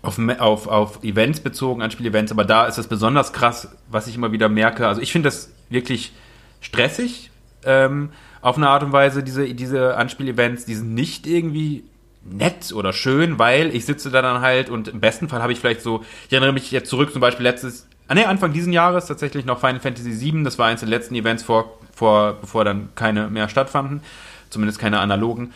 auf, 0.03 0.19
auf, 0.19 0.67
auf 0.69 1.05
Events 1.05 1.41
bezogen, 1.41 1.83
an 1.83 1.91
Spielevents, 1.91 2.33
aber 2.33 2.45
da 2.45 2.67
ist 2.67 2.79
es 2.79 2.87
besonders 2.87 3.33
krass, 3.33 3.69
was 3.89 4.07
ich 4.07 4.17
immer 4.17 4.33
wieder 4.33 4.49
merke. 4.49 4.87
Also 4.87 5.01
ich 5.01 5.13
finde 5.13 5.29
das 5.29 5.51
wirklich 5.69 6.13
stressig, 6.61 7.31
ähm, 7.65 8.11
auf 8.47 8.57
eine 8.57 8.69
Art 8.69 8.85
und 8.85 8.93
Weise, 8.93 9.25
diese, 9.25 9.53
diese 9.55 9.97
Anspielevents, 9.97 10.67
die 10.67 10.77
sind 10.77 10.95
nicht 10.95 11.27
irgendwie 11.27 11.83
nett 12.23 12.73
oder 12.73 12.93
schön, 12.93 13.41
weil 13.41 13.75
ich 13.75 13.87
sitze 13.87 14.09
da 14.09 14.23
dann 14.23 14.41
halt 14.41 14.71
und 14.71 14.87
im 14.87 15.01
besten 15.01 15.29
Fall 15.29 15.43
habe 15.43 15.53
ich 15.53 15.59
vielleicht 15.59 15.83
so, 15.83 16.05
ich 16.29 16.33
erinnere 16.33 16.53
mich 16.53 16.71
jetzt 16.71 16.89
zurück, 16.89 17.13
zum 17.13 17.21
Beispiel 17.21 17.43
letztes, 17.43 17.89
ah 18.07 18.15
ne, 18.15 18.29
Anfang 18.29 18.53
diesen 18.53 18.73
Jahres 18.73 19.07
tatsächlich 19.07 19.47
noch 19.47 19.59
Final 19.59 19.81
Fantasy 19.81 20.21
VII, 20.21 20.45
das 20.45 20.61
war 20.61 20.69
eins 20.69 20.79
der 20.79 20.89
letzten 20.89 21.17
Events 21.17 21.43
vor, 21.43 21.77
vor, 21.93 22.35
bevor 22.41 22.65
dann 22.65 22.91
keine 22.95 23.27
mehr 23.31 23.49
stattfanden, 23.49 24.01
zumindest 24.49 24.79
keine 24.79 25.01
analogen. 25.01 25.53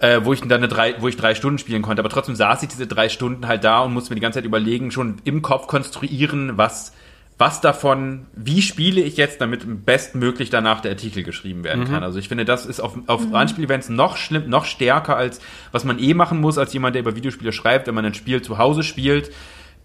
Äh, 0.00 0.20
wo 0.22 0.32
ich 0.32 0.40
dann 0.40 0.52
eine 0.52 0.68
drei, 0.68 0.94
wo 1.00 1.08
ich 1.08 1.16
drei 1.16 1.34
Stunden 1.34 1.58
spielen 1.58 1.82
konnte, 1.82 2.02
aber 2.02 2.08
trotzdem 2.08 2.36
saß 2.36 2.62
ich 2.62 2.68
diese 2.68 2.86
drei 2.86 3.08
Stunden 3.08 3.48
halt 3.48 3.64
da 3.64 3.80
und 3.80 3.92
musste 3.92 4.10
mir 4.10 4.14
die 4.14 4.20
ganze 4.20 4.38
Zeit 4.38 4.46
überlegen, 4.46 4.92
schon 4.92 5.16
im 5.24 5.42
Kopf 5.42 5.66
konstruieren, 5.66 6.56
was 6.56 6.92
was 7.38 7.60
davon, 7.60 8.26
wie 8.34 8.62
spiele 8.62 9.00
ich 9.00 9.16
jetzt, 9.16 9.40
damit 9.40 9.86
bestmöglich 9.86 10.50
danach 10.50 10.80
der 10.80 10.90
Artikel 10.90 11.22
geschrieben 11.22 11.62
werden 11.62 11.84
mhm. 11.84 11.88
kann. 11.88 12.02
Also 12.02 12.18
ich 12.18 12.28
finde, 12.28 12.44
das 12.44 12.66
ist 12.66 12.80
auf, 12.80 12.98
auf 13.06 13.26
mhm. 13.26 13.34
Anspielevents 13.34 13.88
noch 13.88 14.16
schlimm, 14.16 14.48
noch 14.48 14.64
stärker 14.64 15.16
als 15.16 15.40
was 15.70 15.84
man 15.84 16.00
eh 16.00 16.14
machen 16.14 16.40
muss, 16.40 16.58
als 16.58 16.72
jemand, 16.72 16.96
der 16.96 17.02
über 17.02 17.14
Videospiele 17.14 17.52
schreibt, 17.52 17.86
wenn 17.86 17.94
man 17.94 18.04
ein 18.04 18.14
Spiel 18.14 18.42
zu 18.42 18.58
Hause 18.58 18.82
spielt. 18.82 19.30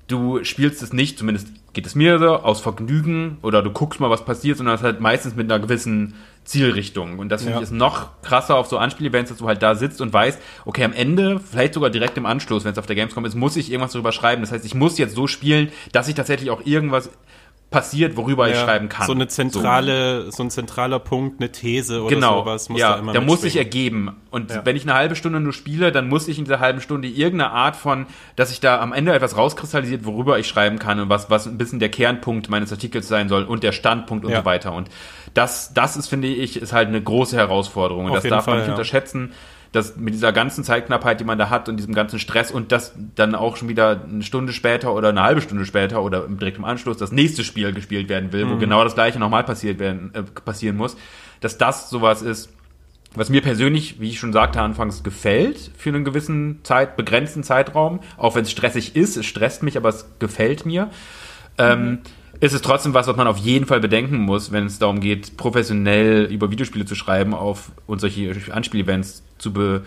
Du 0.08 0.43
spielst 0.43 0.82
es 0.82 0.91
nicht, 0.91 1.18
zumindest 1.18 1.47
geht 1.72 1.86
es 1.86 1.95
mir 1.95 2.20
so, 2.20 2.36
aus 2.36 2.60
Vergnügen 2.60 3.38
oder 3.41 3.62
du 3.62 3.72
guckst 3.72 3.99
mal, 3.99 4.10
was 4.10 4.26
passiert, 4.26 4.58
sondern 4.58 4.76
es 4.76 4.84
halt 4.84 4.99
meistens 4.99 5.36
mit 5.36 5.49
einer 5.49 5.62
gewissen 5.62 6.16
Zielrichtung. 6.43 7.20
Und 7.20 7.30
das 7.30 7.43
finde 7.43 7.54
ja. 7.54 7.60
ich 7.60 7.64
ist 7.64 7.72
noch 7.72 8.22
krasser 8.22 8.56
auf 8.56 8.68
so 8.68 8.78
Anspielevents, 8.78 9.30
dass 9.30 9.38
du 9.38 9.47
halt 9.47 9.62
da 9.64 9.76
sitzt 9.76 10.01
und 10.01 10.12
weißt, 10.12 10.41
okay, 10.66 10.84
am 10.84 10.91
Ende, 10.91 11.39
vielleicht 11.39 11.76
sogar 11.76 11.89
direkt 11.89 12.18
im 12.18 12.26
Anschluss, 12.26 12.66
wenn 12.66 12.74
es 12.74 12.78
auf 12.78 12.86
der 12.86 12.95
Gamescom 12.95 13.24
ist, 13.26 13.36
muss 13.36 13.56
ich 13.56 13.72
irgendwas 13.72 13.93
darüber 13.93 14.12
schreiben. 14.12 14.41
Das 14.41 14.51
heißt, 14.51 14.66
ich 14.66 14.76
muss 14.76 14.97
jetzt 14.97 15.16
so 15.16 15.28
spielen, 15.28 15.72
dass 15.93 16.08
ich 16.10 16.16
tatsächlich 16.16 16.49
auch 16.49 16.66
irgendwas 16.66 17.10
passiert, 17.74 18.15
worüber 18.15 18.47
ja, 18.47 18.53
ich 18.53 18.59
schreiben 18.59 18.88
kann. 18.88 19.07
So 19.07 19.13
eine 19.13 19.28
zentrale, 19.28 20.26
so, 20.26 20.32
so 20.32 20.43
ein 20.43 20.51
zentraler 20.51 20.99
Punkt, 20.99 21.41
eine 21.41 21.51
These 21.51 22.03
oder 22.03 22.15
genau, 22.15 22.43
sowas 22.43 22.69
muss 22.69 22.80
ja, 22.80 22.93
da 22.93 22.99
immer 22.99 23.11
Der 23.11 23.21
muss 23.21 23.41
sich 23.41 23.57
ergeben. 23.57 24.15
Und 24.30 24.51
ja. 24.51 24.63
wenn 24.63 24.76
ich 24.76 24.84
eine 24.84 24.93
halbe 24.93 25.15
Stunde 25.15 25.39
nur 25.39 25.53
spiele, 25.53 25.91
dann 25.91 26.07
muss 26.07 26.28
ich 26.28 26.38
in 26.38 26.45
dieser 26.45 26.59
halben 26.59 26.82
Stunde 26.82 27.07
irgendeine 27.07 27.51
Art 27.51 27.76
von, 27.76 28.05
dass 28.36 28.51
ich 28.51 28.59
da 28.59 28.80
am 28.80 28.93
Ende 28.93 29.11
etwas 29.11 29.36
rauskristallisiert, 29.36 30.05
worüber 30.05 30.38
ich 30.38 30.47
schreiben 30.47 30.78
kann 30.78 30.99
und 30.99 31.09
was, 31.09 31.32
was 31.32 31.47
ein 31.47 31.57
bisschen 31.57 31.80
der 31.80 31.89
Kernpunkt 31.89 32.47
meines 32.47 32.71
Artikels 32.71 33.07
sein 33.07 33.28
soll 33.28 33.43
und 33.43 33.63
der 33.63 33.71
Standpunkt 33.71 34.24
und 34.24 34.32
ja. 34.32 34.39
so 34.39 34.45
weiter. 34.45 34.74
Und 34.74 34.89
das, 35.34 35.74
das 35.74 35.97
ist, 35.97 36.07
finde 36.07 36.28
ich, 36.28 36.61
ist 36.61 36.74
halt 36.74 36.88
eine 36.88 37.01
große 37.01 37.36
Herausforderung. 37.36 38.05
Und 38.05 38.11
Auf 38.11 38.21
das 38.21 38.30
darf 38.30 38.45
Fall, 38.45 38.53
man 38.53 38.63
nicht 38.63 38.71
unterschätzen 38.71 39.34
dass 39.74 39.97
mit 39.97 40.13
dieser 40.13 40.32
ganzen 40.32 40.63
Zeitknappheit, 40.63 41.19
die 41.19 41.24
man 41.26 41.38
da 41.38 41.49
hat 41.49 41.67
und 41.67 41.78
diesem 41.78 41.93
ganzen 41.93 42.19
Stress 42.19 42.51
und 42.51 42.71
das 42.71 42.93
dann 43.15 43.36
auch 43.36 43.57
schon 43.57 43.67
wieder 43.67 44.01
eine 44.07 44.24
Stunde 44.24 44.53
später 44.53 44.93
oder 44.93 45.09
eine 45.09 45.24
halbe 45.24 45.41
Stunde 45.41 45.65
später 45.65 46.01
oder 46.03 46.28
direkt 46.28 46.57
im 46.57 46.63
Anschluss 46.63 46.97
das 46.97 47.11
nächste 47.11 47.43
Spiel 47.43 47.74
gespielt 47.74 48.07
werden 48.07 48.32
will, 48.32 48.45
mhm. 48.45 48.51
wo 48.51 48.57
genau 48.57 48.84
das 48.84 48.93
gleiche 48.93 49.19
nochmal 49.19 49.43
passiert 49.43 49.80
werden, 49.80 50.11
äh, 50.13 50.21
passieren 50.21 50.78
muss, 50.78 50.95
dass 51.41 51.57
das 51.57 51.89
sowas 51.89 52.21
ist, 52.21 52.49
was 53.15 53.30
mir 53.30 53.41
persönlich, 53.41 53.99
wie 53.99 54.09
ich 54.09 54.19
schon 54.19 54.32
sagte 54.32 54.61
anfangs, 54.61 55.03
gefällt 55.03 55.71
für 55.76 55.89
einen 55.89 56.03
gewissen 56.03 56.59
Zeit, 56.63 56.95
begrenzten 56.95 57.43
Zeitraum, 57.43 57.99
auch 58.17 58.36
wenn 58.36 58.43
es 58.43 58.51
stressig 58.51 58.95
ist, 58.95 59.17
es 59.17 59.26
stresst 59.26 59.63
mich, 59.63 59.76
aber 59.76 59.89
es 59.89 60.07
gefällt 60.19 60.65
mir. 60.65 60.89
Ähm, 61.57 61.80
mhm. 61.80 61.88
Ähm, 61.88 61.99
ist 62.43 62.51
es 62.51 62.61
trotzdem 62.61 62.93
was, 62.93 63.07
was 63.07 63.15
man 63.15 63.25
auf 63.25 63.37
jeden 63.37 63.65
Fall 63.65 63.79
bedenken 63.79 64.17
muss, 64.17 64.51
wenn 64.51 64.65
es 64.65 64.77
darum 64.77 64.99
geht, 64.99 65.37
professionell 65.37 66.25
über 66.25 66.51
Videospiele 66.51 66.83
zu 66.83 66.93
schreiben 66.93 67.33
auf 67.33 67.71
und 67.87 68.01
solche 68.01 68.35
Anspielevents 68.51 69.23
zu 69.37 69.53
be 69.53 69.83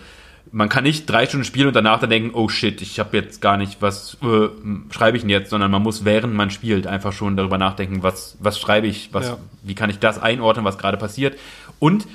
man 0.51 0.69
kann 0.69 0.85
nicht 0.85 1.07
drei 1.07 1.27
Stunden 1.27 1.43
spielen 1.43 1.67
und 1.67 1.75
danach 1.75 1.99
dann 1.99 2.09
denken, 2.09 2.31
oh 2.33 2.47
shit, 2.47 2.81
ich 2.81 2.99
habe 2.99 3.17
jetzt 3.17 3.41
gar 3.41 3.57
nicht, 3.57 3.81
was 3.81 4.17
äh, 4.23 4.47
schreibe 4.91 5.17
ich 5.17 5.23
denn 5.23 5.29
jetzt, 5.29 5.51
sondern 5.51 5.69
man 5.69 5.83
muss 5.83 6.03
während 6.03 6.33
man 6.33 6.49
spielt 6.49 6.87
einfach 6.87 7.11
schon 7.13 7.35
darüber 7.37 7.59
nachdenken, 7.59 8.01
was, 8.01 8.37
was 8.39 8.57
schreibe 8.57 8.87
ich, 8.87 9.09
was, 9.11 9.27
ja. 9.27 9.37
wie 9.61 9.75
kann 9.75 9.91
ich 9.91 9.99
das 9.99 10.17
einordnen, 10.17 10.65
was 10.65 10.79
gerade 10.79 10.97
passiert. 10.97 11.37
Und 11.77 12.07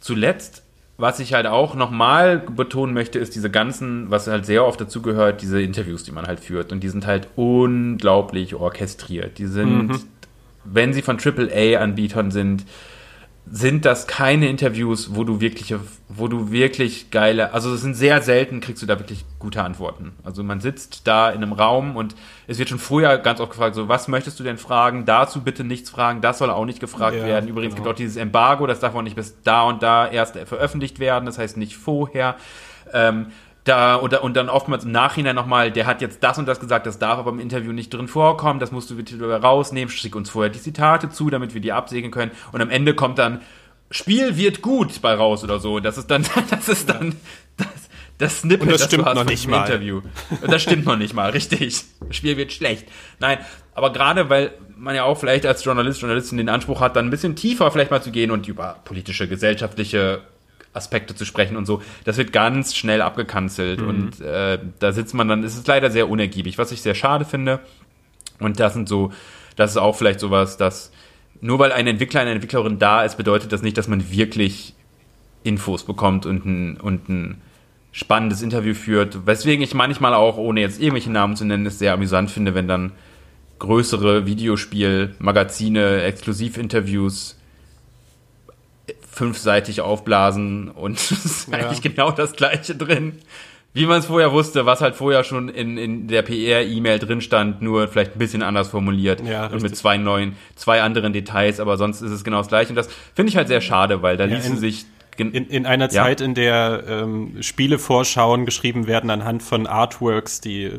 zuletzt 0.00 0.62
was 0.98 1.20
ich 1.20 1.34
halt 1.34 1.46
auch 1.46 1.74
nochmal 1.74 2.38
betonen 2.38 2.94
möchte, 2.94 3.18
ist 3.18 3.34
diese 3.34 3.50
ganzen, 3.50 4.10
was 4.10 4.26
halt 4.26 4.46
sehr 4.46 4.64
oft 4.64 4.80
dazu 4.80 5.02
gehört, 5.02 5.42
diese 5.42 5.60
Interviews, 5.60 6.04
die 6.04 6.12
man 6.12 6.26
halt 6.26 6.40
führt. 6.40 6.72
Und 6.72 6.80
die 6.80 6.88
sind 6.88 7.06
halt 7.06 7.28
unglaublich 7.36 8.54
orchestriert. 8.54 9.38
Die 9.38 9.46
sind, 9.46 9.88
mhm. 9.88 10.00
wenn 10.64 10.94
sie 10.94 11.02
von 11.02 11.18
AAA-Anbietern 11.18 12.30
sind, 12.30 12.64
sind 13.48 13.84
das 13.84 14.08
keine 14.08 14.48
Interviews, 14.48 15.14
wo 15.14 15.22
du 15.22 15.40
wirklich, 15.40 15.72
wo 16.08 16.26
du 16.26 16.50
wirklich 16.50 17.12
geile, 17.12 17.54
also 17.54 17.72
es 17.72 17.80
sind 17.80 17.94
sehr 17.94 18.20
selten, 18.20 18.60
kriegst 18.60 18.82
du 18.82 18.86
da 18.86 18.98
wirklich 18.98 19.24
gute 19.38 19.62
Antworten. 19.62 20.12
Also 20.24 20.42
man 20.42 20.60
sitzt 20.60 21.06
da 21.06 21.30
in 21.30 21.42
einem 21.42 21.52
Raum 21.52 21.96
und 21.96 22.16
es 22.48 22.58
wird 22.58 22.68
schon 22.68 22.80
vorher 22.80 23.18
ganz 23.18 23.38
oft 23.38 23.52
gefragt, 23.52 23.76
so, 23.76 23.88
was 23.88 24.08
möchtest 24.08 24.40
du 24.40 24.44
denn 24.44 24.58
fragen? 24.58 25.04
Dazu 25.06 25.42
bitte 25.42 25.62
nichts 25.62 25.90
fragen, 25.90 26.20
das 26.20 26.38
soll 26.38 26.50
auch 26.50 26.64
nicht 26.64 26.80
gefragt 26.80 27.16
ja, 27.16 27.24
werden. 27.24 27.48
Übrigens 27.48 27.74
genau. 27.74 27.84
gibt 27.84 27.94
auch 27.94 27.96
dieses 27.96 28.16
Embargo, 28.16 28.66
das 28.66 28.80
darf 28.80 28.96
auch 28.96 29.02
nicht 29.02 29.16
bis 29.16 29.40
da 29.42 29.62
und 29.62 29.80
da 29.80 30.08
erst 30.08 30.36
veröffentlicht 30.36 30.98
werden, 30.98 31.24
das 31.24 31.38
heißt 31.38 31.56
nicht 31.56 31.76
vorher. 31.76 32.34
Ähm, 32.92 33.28
da 33.68 33.96
und, 33.96 34.14
und 34.14 34.36
dann 34.36 34.48
oftmals 34.48 34.84
im 34.84 34.92
Nachhinein 34.92 35.34
nochmal, 35.34 35.70
der 35.70 35.86
hat 35.86 36.00
jetzt 36.00 36.22
das 36.22 36.38
und 36.38 36.46
das 36.46 36.60
gesagt, 36.60 36.86
das 36.86 36.98
darf 36.98 37.18
aber 37.18 37.30
im 37.30 37.40
Interview 37.40 37.72
nicht 37.72 37.92
drin 37.92 38.08
vorkommen, 38.08 38.60
das 38.60 38.72
musst 38.72 38.90
du 38.90 38.96
bitte 38.96 39.20
rausnehmen, 39.40 39.90
schick 39.90 40.16
uns 40.16 40.30
vorher 40.30 40.50
die 40.50 40.60
Zitate 40.60 41.10
zu, 41.10 41.30
damit 41.30 41.54
wir 41.54 41.60
die 41.60 41.72
absägen 41.72 42.10
können 42.10 42.30
und 42.52 42.60
am 42.60 42.70
Ende 42.70 42.94
kommt 42.94 43.18
dann 43.18 43.40
Spiel 43.90 44.36
wird 44.36 44.62
gut 44.62 45.00
bei 45.00 45.14
raus 45.14 45.44
oder 45.44 45.58
so. 45.58 45.80
Das 45.80 45.98
ist 45.98 46.10
dann, 46.10 46.24
das 46.50 46.68
ist 46.68 46.88
dann 46.88 47.14
das, 47.56 47.68
das 48.18 48.40
Snippet, 48.40 48.62
und 48.62 48.72
das, 48.72 48.80
das 48.82 48.88
stimmt 48.88 49.14
noch 49.14 49.24
nicht 49.24 49.48
mal. 49.48 49.66
Interview. 49.66 50.02
Und 50.42 50.52
das 50.52 50.62
stimmt 50.62 50.86
noch 50.86 50.96
nicht 50.96 51.14
mal, 51.14 51.30
richtig. 51.30 51.84
Das 52.00 52.16
Spiel 52.16 52.36
wird 52.36 52.52
schlecht. 52.52 52.88
Nein, 53.20 53.38
aber 53.74 53.92
gerade 53.92 54.28
weil 54.28 54.52
man 54.76 54.94
ja 54.94 55.04
auch 55.04 55.18
vielleicht 55.18 55.46
als 55.46 55.64
Journalist, 55.64 56.00
Journalistin 56.00 56.38
den 56.38 56.48
Anspruch 56.48 56.80
hat, 56.80 56.96
dann 56.96 57.06
ein 57.06 57.10
bisschen 57.10 57.36
tiefer 57.36 57.70
vielleicht 57.70 57.90
mal 57.90 58.02
zu 58.02 58.10
gehen 58.10 58.30
und 58.30 58.48
über 58.48 58.80
politische, 58.84 59.28
gesellschaftliche 59.28 60.22
Aspekte 60.76 61.14
zu 61.14 61.24
sprechen 61.24 61.56
und 61.56 61.66
so. 61.66 61.82
Das 62.04 62.16
wird 62.16 62.32
ganz 62.32 62.74
schnell 62.74 63.02
abgekanzelt 63.02 63.80
mhm. 63.80 63.88
und 63.88 64.20
äh, 64.20 64.58
da 64.78 64.92
sitzt 64.92 65.14
man 65.14 65.28
dann, 65.28 65.42
es 65.42 65.56
ist 65.56 65.66
leider 65.66 65.90
sehr 65.90 66.08
unergiebig, 66.08 66.58
was 66.58 66.72
ich 66.72 66.82
sehr 66.82 66.94
schade 66.94 67.24
finde. 67.24 67.60
Und 68.38 68.60
das 68.60 68.74
sind 68.74 68.88
so, 68.88 69.12
das 69.56 69.72
ist 69.72 69.76
auch 69.78 69.96
vielleicht 69.96 70.20
sowas, 70.20 70.56
dass 70.56 70.92
nur 71.40 71.58
weil 71.58 71.72
ein 71.72 71.86
Entwickler, 71.86 72.20
eine 72.20 72.32
Entwicklerin 72.32 72.78
da 72.78 73.04
ist, 73.04 73.16
bedeutet 73.16 73.52
das 73.52 73.62
nicht, 73.62 73.76
dass 73.76 73.88
man 73.88 74.10
wirklich 74.10 74.74
Infos 75.42 75.84
bekommt 75.84 76.26
und 76.26 76.44
ein, 76.44 76.80
und 76.80 77.08
ein 77.08 77.40
spannendes 77.92 78.42
Interview 78.42 78.74
führt. 78.74 79.26
Weswegen 79.26 79.62
ich 79.62 79.74
manchmal 79.74 80.14
auch, 80.14 80.36
ohne 80.36 80.60
jetzt 80.60 80.80
irgendwelche 80.80 81.10
Namen 81.10 81.36
zu 81.36 81.44
nennen, 81.44 81.66
es 81.66 81.78
sehr 81.78 81.92
amüsant 81.92 82.30
finde, 82.30 82.54
wenn 82.54 82.68
dann 82.68 82.92
größere 83.58 84.26
Videospielmagazine, 84.26 86.02
Exklusivinterviews 86.02 87.35
fünfseitig 89.16 89.80
aufblasen 89.80 90.70
und 90.70 90.96
es 90.98 91.10
ist 91.10 91.48
ja. 91.48 91.58
eigentlich 91.58 91.82
genau 91.82 92.10
das 92.10 92.34
gleiche 92.34 92.74
drin. 92.74 93.14
Wie 93.72 93.84
man 93.84 93.98
es 93.98 94.06
vorher 94.06 94.32
wusste, 94.32 94.64
was 94.64 94.80
halt 94.80 94.94
vorher 94.94 95.22
schon 95.22 95.50
in, 95.50 95.76
in 95.76 96.08
der 96.08 96.22
PR-E-Mail 96.22 96.98
drin 96.98 97.20
stand, 97.20 97.60
nur 97.60 97.88
vielleicht 97.88 98.16
ein 98.16 98.18
bisschen 98.18 98.42
anders 98.42 98.68
formuliert 98.68 99.20
ja, 99.26 99.48
und 99.48 99.60
mit 99.60 99.76
zwei 99.76 99.98
neuen, 99.98 100.34
zwei 100.54 100.80
anderen 100.80 101.12
Details, 101.12 101.60
aber 101.60 101.76
sonst 101.76 102.00
ist 102.00 102.10
es 102.10 102.24
genau 102.24 102.38
das 102.38 102.48
gleiche. 102.48 102.70
Und 102.70 102.76
das 102.76 102.88
finde 103.14 103.28
ich 103.28 103.36
halt 103.36 103.48
sehr 103.48 103.60
schade, 103.60 104.00
weil 104.00 104.16
da 104.16 104.24
ja, 104.24 104.36
ließen 104.36 104.56
sich 104.56 104.86
in, 105.18 105.32
in, 105.32 105.66
einer 105.66 105.90
Zeit, 105.90 106.22
in 106.22 106.34
der 106.34 106.84
ähm, 106.88 107.36
Spielevorschauen 107.40 108.46
geschrieben 108.46 108.86
werden 108.86 109.10
anhand 109.10 109.42
von 109.42 109.66
Artworks, 109.66 110.40
die 110.40 110.72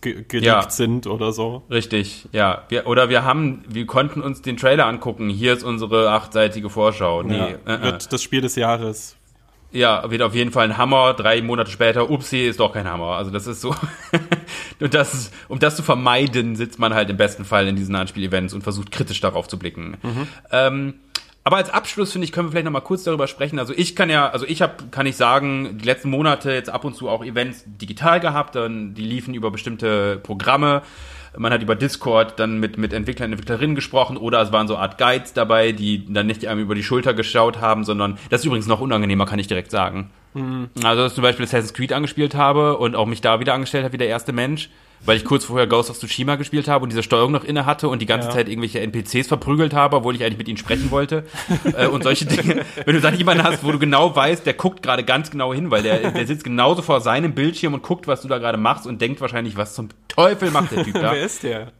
ge 0.00 0.24
geleakt 0.26 0.64
ja. 0.64 0.70
sind 0.70 1.06
oder 1.06 1.32
so. 1.32 1.62
Richtig, 1.70 2.28
ja. 2.32 2.64
Wir, 2.68 2.86
oder 2.86 3.08
wir 3.08 3.24
haben, 3.24 3.64
wir 3.68 3.86
konnten 3.86 4.20
uns 4.20 4.42
den 4.42 4.56
Trailer 4.56 4.86
angucken. 4.86 5.28
Hier 5.28 5.52
ist 5.52 5.64
unsere 5.64 6.10
achtseitige 6.10 6.70
Vorschau. 6.70 7.22
Nee, 7.22 7.36
ja, 7.36 7.46
äh, 7.46 7.74
äh. 7.74 7.82
wird 7.82 8.12
das 8.12 8.22
Spiel 8.22 8.40
des 8.40 8.56
Jahres. 8.56 9.16
Ja, 9.70 10.10
wird 10.10 10.22
auf 10.22 10.34
jeden 10.34 10.50
Fall 10.50 10.64
ein 10.64 10.78
Hammer. 10.78 11.12
Drei 11.12 11.42
Monate 11.42 11.70
später, 11.70 12.10
upsie, 12.10 12.46
ist 12.46 12.58
doch 12.58 12.72
kein 12.72 12.88
Hammer. 12.88 13.16
Also 13.16 13.30
das 13.30 13.46
ist 13.46 13.60
so, 13.60 13.74
und 14.80 14.94
das, 14.94 15.30
um 15.48 15.58
das 15.58 15.76
zu 15.76 15.82
vermeiden, 15.82 16.56
sitzt 16.56 16.78
man 16.78 16.94
halt 16.94 17.10
im 17.10 17.18
besten 17.18 17.44
Fall 17.44 17.68
in 17.68 17.76
diesen 17.76 17.94
Anspiel-Events 17.94 18.54
und 18.54 18.62
versucht 18.62 18.90
kritisch 18.90 19.20
darauf 19.20 19.46
zu 19.46 19.58
blicken. 19.58 19.98
Mhm. 20.02 20.28
Ähm, 20.52 20.94
aber 21.48 21.56
als 21.56 21.70
Abschluss 21.70 22.12
finde 22.12 22.26
ich, 22.26 22.32
können 22.32 22.48
wir 22.48 22.50
vielleicht 22.50 22.66
noch 22.66 22.72
mal 22.72 22.82
kurz 22.82 23.04
darüber 23.04 23.26
sprechen. 23.26 23.58
Also 23.58 23.72
ich 23.74 23.96
kann 23.96 24.10
ja, 24.10 24.28
also 24.28 24.44
ich 24.44 24.60
habe, 24.60 24.74
kann 24.90 25.06
ich 25.06 25.16
sagen, 25.16 25.78
die 25.78 25.86
letzten 25.86 26.10
Monate 26.10 26.52
jetzt 26.52 26.68
ab 26.68 26.84
und 26.84 26.94
zu 26.94 27.08
auch 27.08 27.24
Events 27.24 27.64
digital 27.64 28.20
gehabt, 28.20 28.54
dann 28.54 28.92
die 28.92 29.00
liefen 29.00 29.32
über 29.32 29.50
bestimmte 29.50 30.18
Programme. 30.18 30.82
Man 31.38 31.50
hat 31.50 31.62
über 31.62 31.74
Discord 31.74 32.38
dann 32.38 32.58
mit, 32.60 32.76
mit 32.76 32.92
Entwicklern 32.92 33.30
und 33.30 33.38
Entwicklerinnen 33.38 33.74
gesprochen 33.74 34.18
oder 34.18 34.42
es 34.42 34.52
waren 34.52 34.68
so 34.68 34.76
Art 34.76 34.98
Guides 34.98 35.32
dabei, 35.32 35.72
die 35.72 36.04
dann 36.12 36.26
nicht 36.26 36.46
einem 36.46 36.60
über 36.60 36.74
die 36.74 36.82
Schulter 36.82 37.14
geschaut 37.14 37.62
haben, 37.62 37.82
sondern 37.82 38.18
das 38.28 38.42
ist 38.42 38.44
übrigens 38.44 38.66
noch 38.66 38.82
unangenehmer, 38.82 39.24
kann 39.24 39.38
ich 39.38 39.46
direkt 39.46 39.70
sagen. 39.70 40.10
Mhm. 40.34 40.68
Also, 40.84 41.04
dass 41.04 41.12
ich 41.12 41.14
zum 41.14 41.22
Beispiel 41.22 41.46
Assassin's 41.46 41.72
Creed 41.72 41.94
angespielt 41.94 42.34
habe 42.34 42.76
und 42.76 42.94
auch 42.94 43.06
mich 43.06 43.22
da 43.22 43.40
wieder 43.40 43.54
angestellt 43.54 43.84
habe 43.84 43.94
wie 43.94 43.98
der 43.98 44.08
erste 44.08 44.34
Mensch 44.34 44.68
weil 45.04 45.16
ich 45.16 45.24
kurz 45.24 45.44
vorher 45.44 45.66
Ghost 45.66 45.90
of 45.90 45.98
Tsushima 45.98 46.36
gespielt 46.36 46.68
habe 46.68 46.82
und 46.82 46.90
diese 46.90 47.02
Steuerung 47.02 47.32
noch 47.32 47.44
inne 47.44 47.66
hatte 47.66 47.88
und 47.88 48.00
die 48.00 48.06
ganze 48.06 48.28
ja. 48.28 48.34
Zeit 48.34 48.48
irgendwelche 48.48 48.80
NPCs 48.80 49.28
verprügelt 49.28 49.74
habe, 49.74 49.96
obwohl 49.96 50.14
ich 50.14 50.24
eigentlich 50.24 50.38
mit 50.38 50.48
ihnen 50.48 50.58
sprechen 50.58 50.90
wollte. 50.90 51.24
äh, 51.76 51.86
und 51.86 52.02
solche 52.02 52.26
Dinge. 52.26 52.64
Wenn 52.84 52.94
du 52.94 53.00
dann 53.00 53.16
jemanden 53.16 53.44
hast, 53.44 53.64
wo 53.64 53.72
du 53.72 53.78
genau 53.78 54.14
weißt, 54.14 54.44
der 54.44 54.54
guckt 54.54 54.82
gerade 54.82 55.04
ganz 55.04 55.30
genau 55.30 55.54
hin, 55.54 55.70
weil 55.70 55.82
der, 55.82 56.10
der 56.10 56.26
sitzt 56.26 56.44
genauso 56.44 56.82
vor 56.82 57.00
seinem 57.00 57.34
Bildschirm 57.34 57.74
und 57.74 57.82
guckt, 57.82 58.06
was 58.06 58.22
du 58.22 58.28
da 58.28 58.38
gerade 58.38 58.58
machst 58.58 58.86
und 58.86 59.00
denkt 59.00 59.20
wahrscheinlich, 59.20 59.56
was 59.56 59.74
zum 59.74 59.88
Teufel 60.08 60.50
macht 60.50 60.72
der 60.72 60.84
Typ 60.84 60.94
da. 60.94 61.12
Wer 61.12 61.22
ist 61.22 61.42
der? 61.42 61.72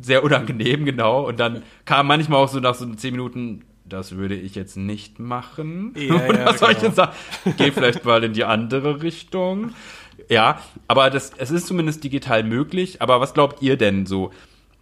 Sehr 0.00 0.24
unangenehm, 0.24 0.84
genau. 0.84 1.26
Und 1.26 1.38
dann 1.38 1.62
kam 1.84 2.06
manchmal 2.06 2.42
auch 2.42 2.48
so 2.48 2.58
nach 2.58 2.74
so 2.74 2.86
zehn 2.94 3.12
Minuten, 3.12 3.64
das 3.84 4.16
würde 4.16 4.34
ich 4.34 4.54
jetzt 4.54 4.76
nicht 4.76 5.18
machen. 5.18 5.92
Ja, 5.96 6.16
ja, 6.16 6.26
Oder 6.28 6.54
solche 6.54 6.80
genau. 6.80 6.94
Sachen. 6.94 7.14
Geh 7.56 7.70
vielleicht 7.70 8.04
mal 8.04 8.24
in 8.24 8.32
die 8.32 8.44
andere 8.44 9.02
Richtung. 9.02 9.72
Ja, 10.28 10.60
aber 10.88 11.10
das, 11.10 11.32
es 11.36 11.50
ist 11.50 11.66
zumindest 11.66 12.04
digital 12.04 12.44
möglich. 12.44 13.02
Aber 13.02 13.20
was 13.20 13.34
glaubt 13.34 13.62
ihr 13.62 13.76
denn 13.76 14.06
so? 14.06 14.30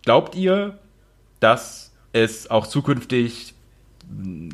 Glaubt 0.05 0.35
ihr, 0.35 0.79
dass 1.41 1.93
es 2.13 2.51
auch 2.51 2.67
zukünftig 2.67 3.55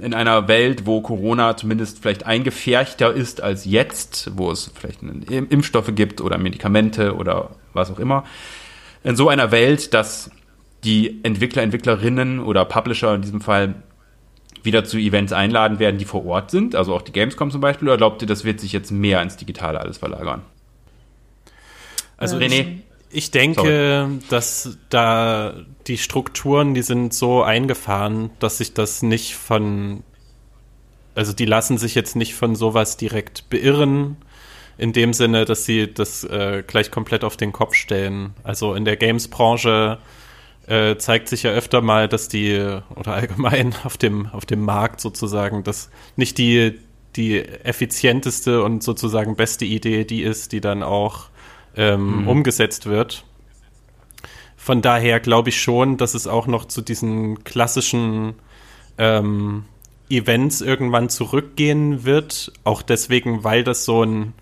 in 0.01 0.12
einer 0.12 0.49
Welt, 0.49 0.84
wo 0.84 1.01
Corona 1.01 1.57
zumindest 1.57 2.01
vielleicht 2.01 2.26
eingefärchter 2.26 3.12
ist 3.14 3.41
als 3.41 3.64
jetzt, 3.64 4.37
wo 4.37 4.51
es 4.51 4.70
vielleicht 4.74 5.03
Impfstoffe 5.03 5.95
gibt 5.95 6.20
oder 6.20 6.37
Medikamente 6.37 7.14
oder 7.14 7.51
was 7.72 7.91
auch 7.91 7.99
immer, 7.99 8.24
in 9.03 9.16
so 9.16 9.28
einer 9.28 9.51
Welt, 9.53 9.95
dass 9.95 10.30
die 10.84 11.20
Entwickler, 11.24 11.62
Entwicklerinnen 11.62 12.41
oder 12.41 12.64
Publisher 12.64 13.14
in 13.14 13.22
diesem 13.22 13.41
Fall 13.41 13.76
wieder 14.62 14.84
zu 14.84 14.99
Events 14.99 15.32
einladen 15.32 15.78
werden, 15.78 15.97
die 15.97 16.05
vor 16.05 16.26
Ort 16.26 16.51
sind, 16.51 16.74
also 16.74 16.95
auch 16.95 17.03
die 17.03 17.12
Gamescom 17.12 17.51
zum 17.51 17.61
Beispiel, 17.61 17.89
oder 17.89 17.97
glaubt 17.97 18.20
ihr, 18.20 18.28
das 18.28 18.45
wird 18.45 18.61
sich 18.61 18.72
jetzt 18.72 18.91
mehr 18.91 19.22
ins 19.22 19.37
Digitale 19.37 19.80
alles 19.80 19.99
verlagern? 19.99 20.43
Also 22.16 22.36
René. 22.38 22.78
Ich 23.10 23.30
denke, 23.30 24.06
Sorry. 24.08 24.18
dass 24.28 24.78
da 24.90 25.54
die 25.86 25.96
Strukturen, 25.96 26.74
die 26.74 26.82
sind 26.82 27.14
so 27.14 27.42
eingefahren, 27.42 28.30
dass 28.40 28.58
sich 28.58 28.74
das 28.74 29.02
nicht 29.02 29.36
von, 29.36 30.02
also 31.14 31.32
die 31.32 31.46
lassen 31.46 31.78
sich 31.78 31.94
jetzt 31.94 32.16
nicht 32.16 32.34
von 32.34 32.56
sowas 32.56 32.96
direkt 32.96 33.48
beirren, 33.48 34.16
in 34.76 34.92
dem 34.92 35.12
Sinne, 35.12 35.44
dass 35.44 35.64
sie 35.64 35.92
das 35.92 36.24
äh, 36.24 36.62
gleich 36.66 36.90
komplett 36.90 37.24
auf 37.24 37.36
den 37.36 37.52
Kopf 37.52 37.74
stellen. 37.74 38.34
Also 38.42 38.74
in 38.74 38.84
der 38.84 38.96
Games-Branche 38.96 39.98
äh, 40.66 40.96
zeigt 40.96 41.28
sich 41.28 41.44
ja 41.44 41.52
öfter 41.52 41.80
mal, 41.80 42.08
dass 42.08 42.28
die, 42.28 42.58
oder 42.94 43.14
allgemein 43.14 43.74
auf 43.84 43.96
dem, 43.96 44.26
auf 44.26 44.44
dem 44.44 44.62
Markt 44.62 45.00
sozusagen, 45.00 45.64
dass 45.64 45.90
nicht 46.16 46.38
die, 46.38 46.78
die 47.14 47.38
effizienteste 47.38 48.62
und 48.62 48.82
sozusagen 48.82 49.36
beste 49.36 49.64
Idee 49.64 50.04
die 50.04 50.22
ist, 50.22 50.52
die 50.52 50.60
dann 50.60 50.82
auch 50.82 51.30
ähm, 51.76 52.22
mhm. 52.22 52.28
umgesetzt 52.28 52.86
wird. 52.86 53.24
Von 54.56 54.82
daher 54.82 55.20
glaube 55.20 55.50
ich 55.50 55.60
schon, 55.60 55.96
dass 55.96 56.14
es 56.14 56.26
auch 56.26 56.46
noch 56.46 56.64
zu 56.64 56.82
diesen 56.82 57.44
klassischen 57.44 58.34
ähm, 58.98 59.64
Events 60.08 60.60
irgendwann 60.60 61.08
zurückgehen 61.08 62.04
wird. 62.04 62.52
Auch 62.64 62.82
deswegen, 62.82 63.44
weil 63.44 63.64
das 63.64 63.84
so 63.84 64.02
ein, 64.02 64.32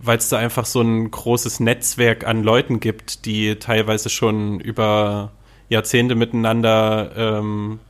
weil 0.00 0.18
es 0.18 0.28
da 0.28 0.38
einfach 0.38 0.66
so 0.66 0.80
ein 0.80 1.10
großes 1.10 1.60
Netzwerk 1.60 2.26
an 2.26 2.42
Leuten 2.42 2.80
gibt, 2.80 3.24
die 3.24 3.56
teilweise 3.56 4.08
schon 4.08 4.60
über 4.60 5.32
Jahrzehnte 5.68 6.14
miteinander 6.14 7.12
ähm, 7.16 7.80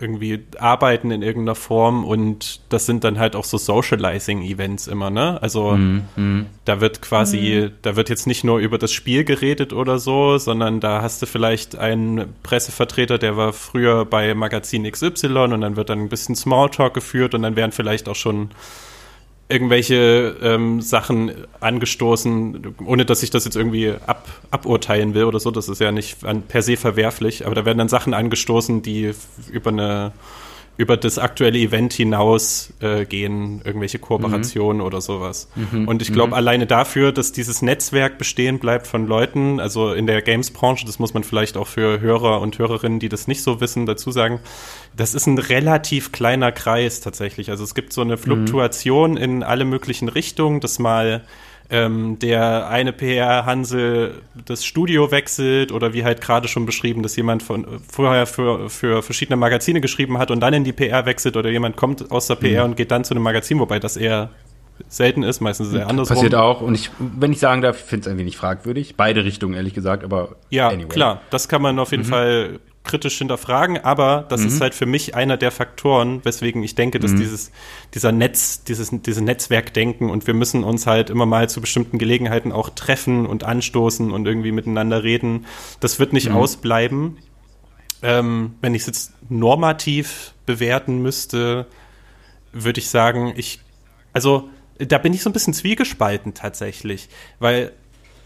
irgendwie 0.00 0.44
arbeiten 0.58 1.10
in 1.10 1.22
irgendeiner 1.22 1.54
Form 1.54 2.04
und 2.04 2.60
das 2.68 2.86
sind 2.86 3.04
dann 3.04 3.18
halt 3.18 3.36
auch 3.36 3.44
so 3.44 3.56
Socializing-Events 3.56 4.88
immer, 4.88 5.10
ne? 5.10 5.40
Also 5.42 5.72
mm, 5.72 6.02
mm. 6.16 6.46
da 6.64 6.80
wird 6.80 7.02
quasi, 7.02 7.68
mm. 7.68 7.78
da 7.82 7.96
wird 7.96 8.08
jetzt 8.08 8.26
nicht 8.26 8.44
nur 8.44 8.58
über 8.58 8.78
das 8.78 8.92
Spiel 8.92 9.24
geredet 9.24 9.72
oder 9.72 9.98
so, 9.98 10.38
sondern 10.38 10.80
da 10.80 11.02
hast 11.02 11.22
du 11.22 11.26
vielleicht 11.26 11.76
einen 11.76 12.34
Pressevertreter, 12.42 13.18
der 13.18 13.36
war 13.36 13.52
früher 13.52 14.04
bei 14.04 14.34
Magazin 14.34 14.90
XY 14.90 15.28
und 15.28 15.60
dann 15.60 15.76
wird 15.76 15.90
dann 15.90 16.00
ein 16.00 16.08
bisschen 16.08 16.34
Smalltalk 16.34 16.94
geführt 16.94 17.34
und 17.34 17.42
dann 17.42 17.56
werden 17.56 17.72
vielleicht 17.72 18.08
auch 18.08 18.16
schon 18.16 18.50
irgendwelche 19.48 20.36
ähm, 20.42 20.80
Sachen 20.80 21.30
angestoßen, 21.60 22.74
ohne 22.84 23.04
dass 23.04 23.22
ich 23.22 23.30
das 23.30 23.44
jetzt 23.44 23.56
irgendwie 23.56 23.94
ab, 24.06 24.26
aburteilen 24.50 25.14
will 25.14 25.24
oder 25.24 25.38
so. 25.38 25.50
Das 25.50 25.68
ist 25.68 25.80
ja 25.80 25.92
nicht 25.92 26.24
an, 26.24 26.42
per 26.42 26.62
se 26.62 26.76
verwerflich, 26.76 27.46
aber 27.46 27.54
da 27.54 27.64
werden 27.64 27.78
dann 27.78 27.88
Sachen 27.88 28.12
angestoßen, 28.12 28.82
die 28.82 29.12
über 29.50 29.70
eine 29.70 30.12
über 30.76 30.96
das 30.96 31.18
aktuelle 31.18 31.58
Event 31.58 31.92
hinaus 31.92 32.72
äh, 32.80 33.04
gehen, 33.06 33.62
irgendwelche 33.64 33.98
Kooperationen 33.98 34.78
mhm. 34.78 34.86
oder 34.86 35.00
sowas. 35.00 35.48
Mhm. 35.54 35.88
Und 35.88 36.02
ich 36.02 36.12
glaube, 36.12 36.28
mhm. 36.28 36.34
alleine 36.34 36.66
dafür, 36.66 37.12
dass 37.12 37.32
dieses 37.32 37.62
Netzwerk 37.62 38.18
bestehen 38.18 38.58
bleibt 38.58 38.86
von 38.86 39.06
Leuten, 39.06 39.58
also 39.58 39.92
in 39.92 40.06
der 40.06 40.20
Games-Branche, 40.20 40.84
das 40.84 40.98
muss 40.98 41.14
man 41.14 41.24
vielleicht 41.24 41.56
auch 41.56 41.66
für 41.66 42.00
Hörer 42.00 42.40
und 42.40 42.58
Hörerinnen, 42.58 42.98
die 42.98 43.08
das 43.08 43.26
nicht 43.26 43.42
so 43.42 43.60
wissen, 43.60 43.86
dazu 43.86 44.10
sagen, 44.10 44.40
das 44.94 45.14
ist 45.14 45.26
ein 45.26 45.38
relativ 45.38 46.12
kleiner 46.12 46.52
Kreis 46.52 47.00
tatsächlich. 47.00 47.50
Also 47.50 47.64
es 47.64 47.74
gibt 47.74 47.92
so 47.92 48.02
eine 48.02 48.16
mhm. 48.16 48.20
Fluktuation 48.20 49.16
in 49.16 49.42
alle 49.42 49.64
möglichen 49.64 50.08
Richtungen, 50.08 50.60
dass 50.60 50.78
mal 50.78 51.24
ähm, 51.70 52.18
der 52.18 52.68
eine 52.68 52.92
PR-Hansel 52.92 54.22
das 54.44 54.64
Studio 54.64 55.10
wechselt 55.10 55.72
oder 55.72 55.92
wie 55.92 56.04
halt 56.04 56.20
gerade 56.20 56.48
schon 56.48 56.66
beschrieben, 56.66 57.02
dass 57.02 57.16
jemand 57.16 57.42
von 57.42 57.66
vorher 57.88 58.26
für, 58.26 58.70
für 58.70 59.02
verschiedene 59.02 59.36
Magazine 59.36 59.80
geschrieben 59.80 60.18
hat 60.18 60.30
und 60.30 60.40
dann 60.40 60.54
in 60.54 60.64
die 60.64 60.72
PR 60.72 61.06
wechselt 61.06 61.36
oder 61.36 61.50
jemand 61.50 61.76
kommt 61.76 62.10
aus 62.10 62.28
der 62.28 62.36
PR 62.36 62.64
mhm. 62.64 62.70
und 62.70 62.76
geht 62.76 62.90
dann 62.90 63.04
zu 63.04 63.14
einem 63.14 63.22
Magazin, 63.22 63.58
wobei 63.58 63.78
das 63.78 63.96
eher 63.96 64.30
selten 64.88 65.22
ist, 65.22 65.40
meistens 65.40 65.70
sehr 65.70 65.88
andersrum. 65.88 66.16
Passiert 66.16 66.34
auch 66.34 66.60
und 66.60 66.74
ich, 66.74 66.90
wenn 66.98 67.32
ich 67.32 67.38
sagen 67.38 67.62
darf, 67.62 67.78
finde 67.78 68.06
es 68.06 68.12
ein 68.12 68.18
wenig 68.18 68.36
fragwürdig. 68.36 68.96
Beide 68.96 69.24
Richtungen, 69.24 69.54
ehrlich 69.54 69.74
gesagt, 69.74 70.04
aber 70.04 70.36
Ja, 70.50 70.68
anyway. 70.68 70.88
klar, 70.88 71.22
das 71.30 71.48
kann 71.48 71.62
man 71.62 71.78
auf 71.78 71.90
jeden 71.90 72.04
mhm. 72.04 72.08
Fall 72.08 72.58
kritisch 72.86 73.18
hinterfragen, 73.18 73.78
aber 73.78 74.24
das 74.28 74.40
mhm. 74.40 74.48
ist 74.48 74.60
halt 74.60 74.74
für 74.74 74.86
mich 74.86 75.14
einer 75.14 75.36
der 75.36 75.50
Faktoren, 75.50 76.24
weswegen 76.24 76.62
ich 76.62 76.74
denke, 76.74 76.98
dass 76.98 77.12
mhm. 77.12 77.18
dieses, 77.18 77.50
dieser 77.94 78.12
Netz, 78.12 78.64
dieses, 78.64 78.90
dieses 78.90 79.22
Netzwerkdenken 79.22 80.08
und 80.08 80.26
wir 80.26 80.34
müssen 80.34 80.64
uns 80.64 80.86
halt 80.86 81.10
immer 81.10 81.26
mal 81.26 81.48
zu 81.48 81.60
bestimmten 81.60 81.98
Gelegenheiten 81.98 82.52
auch 82.52 82.70
treffen 82.70 83.26
und 83.26 83.44
anstoßen 83.44 84.10
und 84.10 84.26
irgendwie 84.26 84.52
miteinander 84.52 85.02
reden. 85.02 85.46
Das 85.80 85.98
wird 85.98 86.12
nicht 86.12 86.30
mhm. 86.30 86.36
ausbleiben. 86.36 87.18
Ähm, 88.02 88.54
wenn 88.60 88.74
ich 88.74 88.82
es 88.82 88.86
jetzt 88.86 89.12
normativ 89.28 90.32
bewerten 90.46 91.02
müsste, 91.02 91.66
würde 92.52 92.80
ich 92.80 92.88
sagen, 92.88 93.34
ich, 93.36 93.60
also 94.12 94.48
da 94.78 94.98
bin 94.98 95.14
ich 95.14 95.22
so 95.22 95.30
ein 95.30 95.32
bisschen 95.32 95.54
zwiegespalten 95.54 96.34
tatsächlich, 96.34 97.08
weil 97.38 97.72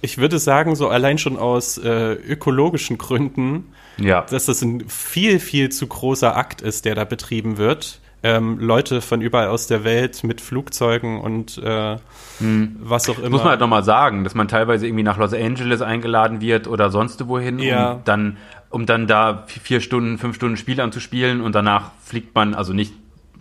ich 0.00 0.18
würde 0.18 0.38
sagen, 0.38 0.76
so 0.76 0.88
allein 0.88 1.18
schon 1.18 1.36
aus 1.36 1.78
äh, 1.78 2.12
ökologischen 2.12 2.98
Gründen, 2.98 3.72
ja. 3.98 4.22
dass 4.22 4.46
das 4.46 4.62
ein 4.62 4.88
viel, 4.88 5.40
viel 5.40 5.70
zu 5.70 5.86
großer 5.86 6.36
Akt 6.36 6.62
ist, 6.62 6.84
der 6.84 6.94
da 6.94 7.04
betrieben 7.04 7.58
wird. 7.58 8.00
Ähm, 8.22 8.58
Leute 8.58 9.00
von 9.00 9.22
überall 9.22 9.48
aus 9.48 9.66
der 9.66 9.82
Welt 9.82 10.24
mit 10.24 10.42
Flugzeugen 10.42 11.18
und 11.20 11.56
äh, 11.56 11.96
hm. 12.38 12.76
was 12.80 13.08
auch 13.08 13.18
immer. 13.18 13.30
Muss 13.30 13.40
man 13.40 13.50
halt 13.50 13.60
nochmal 13.60 13.82
sagen, 13.82 14.24
dass 14.24 14.34
man 14.34 14.46
teilweise 14.46 14.86
irgendwie 14.86 15.04
nach 15.04 15.16
Los 15.16 15.32
Angeles 15.32 15.80
eingeladen 15.80 16.42
wird 16.42 16.68
oder 16.68 16.90
sonst 16.90 17.26
wohin, 17.28 17.58
ja. 17.58 17.92
um 17.92 18.04
dann, 18.04 18.36
um 18.68 18.84
dann 18.84 19.06
da 19.06 19.44
vier 19.46 19.80
Stunden, 19.80 20.18
fünf 20.18 20.36
Stunden 20.36 20.58
Spiel 20.58 20.82
anzuspielen 20.82 21.40
und 21.40 21.54
danach 21.54 21.92
fliegt 22.02 22.34
man, 22.34 22.52
also 22.54 22.74
nicht 22.74 22.92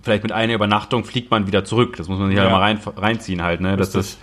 vielleicht 0.01 0.23
mit 0.23 0.31
einer 0.31 0.53
Übernachtung 0.53 1.03
fliegt 1.03 1.31
man 1.31 1.47
wieder 1.47 1.65
zurück. 1.65 1.95
Das 1.97 2.07
muss 2.07 2.19
man 2.19 2.29
sich 2.29 2.37
ja. 2.37 2.43
halt 2.43 2.51
mal 2.51 2.59
rein, 2.59 2.79
reinziehen 2.95 3.43
halt, 3.43 3.61
ne? 3.61 3.77
Dass 3.77 3.91
das, 3.91 4.17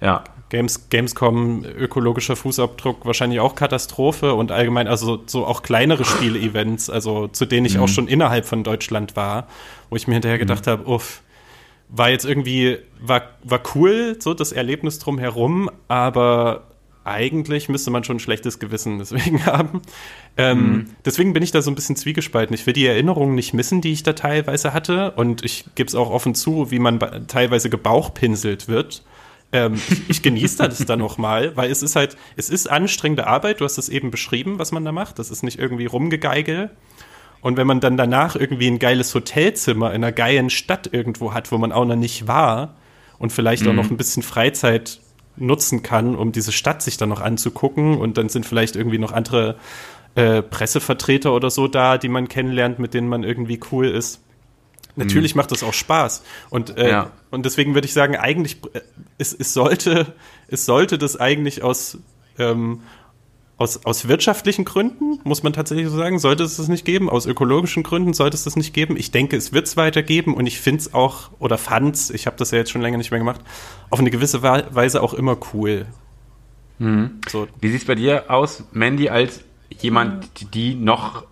ja. 0.00 0.24
Games, 0.50 0.90
Gamescom, 0.90 1.64
ökologischer 1.64 2.36
Fußabdruck 2.36 3.06
wahrscheinlich 3.06 3.40
auch 3.40 3.54
Katastrophe 3.54 4.34
und 4.34 4.52
allgemein, 4.52 4.88
also 4.88 5.22
so 5.26 5.46
auch 5.46 5.62
kleinere 5.62 6.04
Spiele-Events, 6.04 6.90
also 6.90 7.28
zu 7.28 7.46
denen 7.46 7.66
ich 7.66 7.76
mhm. 7.76 7.84
auch 7.84 7.88
schon 7.88 8.08
innerhalb 8.08 8.44
von 8.44 8.64
Deutschland 8.64 9.16
war, 9.16 9.46
wo 9.88 9.96
ich 9.96 10.08
mir 10.08 10.14
hinterher 10.14 10.38
mhm. 10.38 10.40
gedacht 10.40 10.66
mhm. 10.66 10.70
habe, 10.70 10.86
uff, 10.86 11.22
war 11.88 12.10
jetzt 12.10 12.24
irgendwie, 12.24 12.78
war, 13.00 13.22
war 13.44 13.60
cool, 13.74 14.16
so 14.18 14.34
das 14.34 14.52
Erlebnis 14.52 14.98
drumherum, 14.98 15.70
aber 15.88 16.66
eigentlich 17.04 17.68
müsste 17.68 17.90
man 17.90 18.04
schon 18.04 18.16
ein 18.16 18.20
schlechtes 18.20 18.58
Gewissen 18.58 18.98
deswegen 18.98 19.46
haben. 19.46 19.82
Ähm, 20.36 20.58
mhm. 20.58 20.86
Deswegen 21.04 21.32
bin 21.32 21.42
ich 21.42 21.52
da 21.52 21.62
so 21.62 21.70
ein 21.70 21.74
bisschen 21.74 21.96
zwiegespalten. 21.96 22.54
Ich 22.54 22.66
will 22.66 22.74
die 22.74 22.86
Erinnerungen 22.86 23.34
nicht 23.34 23.54
missen, 23.54 23.80
die 23.80 23.92
ich 23.92 24.02
da 24.02 24.12
teilweise 24.12 24.72
hatte. 24.72 25.12
Und 25.12 25.44
ich 25.44 25.64
gebe 25.74 25.88
es 25.88 25.94
auch 25.94 26.10
offen 26.10 26.34
zu, 26.34 26.70
wie 26.70 26.78
man 26.78 26.98
teilweise 27.26 27.70
gebauchpinselt 27.70 28.68
wird 28.68 29.02
ähm, 29.52 29.74
ich, 29.74 30.10
ich 30.10 30.22
genieße 30.22 30.58
das 30.58 30.78
dann 30.86 30.98
noch 31.00 31.18
mal, 31.18 31.56
weil 31.56 31.70
es 31.70 31.82
ist 31.82 31.96
halt, 31.96 32.16
es 32.36 32.50
ist 32.50 32.70
anstrengende 32.70 33.26
Arbeit. 33.26 33.60
Du 33.60 33.64
hast 33.64 33.78
es 33.78 33.88
eben 33.88 34.10
beschrieben, 34.10 34.58
was 34.58 34.72
man 34.72 34.84
da 34.84 34.92
macht. 34.92 35.18
Das 35.18 35.30
ist 35.30 35.42
nicht 35.42 35.58
irgendwie 35.58 35.86
rumgegeigel. 35.86 36.70
Und 37.40 37.56
wenn 37.56 37.66
man 37.66 37.80
dann 37.80 37.96
danach 37.96 38.36
irgendwie 38.36 38.68
ein 38.68 38.78
geiles 38.78 39.14
Hotelzimmer 39.14 39.88
in 39.90 40.04
einer 40.04 40.12
geilen 40.12 40.50
Stadt 40.50 40.90
irgendwo 40.92 41.32
hat, 41.32 41.50
wo 41.52 41.58
man 41.58 41.72
auch 41.72 41.86
noch 41.86 41.96
nicht 41.96 42.28
war 42.28 42.76
und 43.18 43.32
vielleicht 43.32 43.64
mhm. 43.64 43.70
auch 43.70 43.74
noch 43.74 43.90
ein 43.90 43.96
bisschen 43.96 44.22
Freizeit 44.22 45.00
nutzen 45.36 45.82
kann, 45.82 46.16
um 46.16 46.32
diese 46.32 46.52
Stadt 46.52 46.82
sich 46.82 46.98
dann 46.98 47.08
noch 47.08 47.20
anzugucken 47.20 47.96
und 47.96 48.18
dann 48.18 48.28
sind 48.28 48.44
vielleicht 48.44 48.76
irgendwie 48.76 48.98
noch 48.98 49.12
andere 49.12 49.56
äh, 50.14 50.42
Pressevertreter 50.42 51.32
oder 51.32 51.50
so 51.50 51.66
da, 51.66 51.96
die 51.96 52.08
man 52.08 52.28
kennenlernt, 52.28 52.78
mit 52.78 52.94
denen 52.94 53.08
man 53.08 53.24
irgendwie 53.24 53.58
cool 53.72 53.86
ist. 53.86 54.20
Natürlich 55.00 55.34
mhm. 55.34 55.38
macht 55.38 55.50
das 55.50 55.62
auch 55.62 55.72
Spaß. 55.72 56.22
Und, 56.50 56.76
äh, 56.76 56.90
ja. 56.90 57.10
und 57.30 57.44
deswegen 57.44 57.74
würde 57.74 57.86
ich 57.86 57.92
sagen, 57.92 58.16
eigentlich, 58.16 58.58
äh, 58.72 58.80
es, 59.18 59.32
es, 59.32 59.52
sollte, 59.52 60.14
es 60.48 60.64
sollte 60.64 60.98
das 60.98 61.18
eigentlich 61.18 61.62
aus, 61.62 61.98
ähm, 62.38 62.82
aus, 63.56 63.84
aus 63.84 64.08
wirtschaftlichen 64.08 64.64
Gründen, 64.64 65.18
muss 65.24 65.42
man 65.42 65.52
tatsächlich 65.52 65.88
so 65.88 65.96
sagen, 65.96 66.18
sollte 66.18 66.44
es 66.44 66.56
das 66.56 66.68
nicht 66.68 66.84
geben. 66.84 67.10
Aus 67.10 67.26
ökologischen 67.26 67.82
Gründen 67.82 68.14
sollte 68.14 68.36
es 68.36 68.44
das 68.44 68.56
nicht 68.56 68.72
geben. 68.72 68.96
Ich 68.96 69.10
denke, 69.10 69.36
es 69.36 69.52
wird 69.52 69.66
es 69.66 69.76
weitergeben 69.76 70.34
und 70.34 70.46
ich 70.46 70.60
finde 70.60 70.80
es 70.80 70.94
auch, 70.94 71.30
oder 71.38 71.58
fand 71.58 71.94
es, 71.94 72.10
ich 72.10 72.26
habe 72.26 72.36
das 72.36 72.50
ja 72.52 72.58
jetzt 72.58 72.70
schon 72.70 72.80
länger 72.80 72.98
nicht 72.98 73.10
mehr 73.10 73.20
gemacht, 73.20 73.40
auf 73.90 73.98
eine 73.98 74.10
gewisse 74.10 74.42
Weise 74.42 75.02
auch 75.02 75.14
immer 75.14 75.36
cool. 75.52 75.86
Mhm. 76.78 77.20
So. 77.28 77.48
Wie 77.60 77.70
sieht 77.70 77.82
es 77.82 77.86
bei 77.86 77.94
dir 77.94 78.30
aus, 78.30 78.64
Mandy, 78.72 79.08
als 79.08 79.40
jemand, 79.78 80.54
die 80.54 80.74
noch 80.74 81.24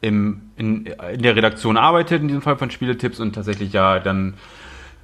im, 0.00 0.50
in, 0.56 0.86
in 0.86 1.22
der 1.22 1.36
Redaktion 1.36 1.76
arbeitet, 1.76 2.22
in 2.22 2.28
diesem 2.28 2.42
Fall 2.42 2.56
von 2.56 2.70
Spieletipps 2.70 3.20
und 3.20 3.34
tatsächlich 3.34 3.72
ja 3.72 3.98
dann 3.98 4.34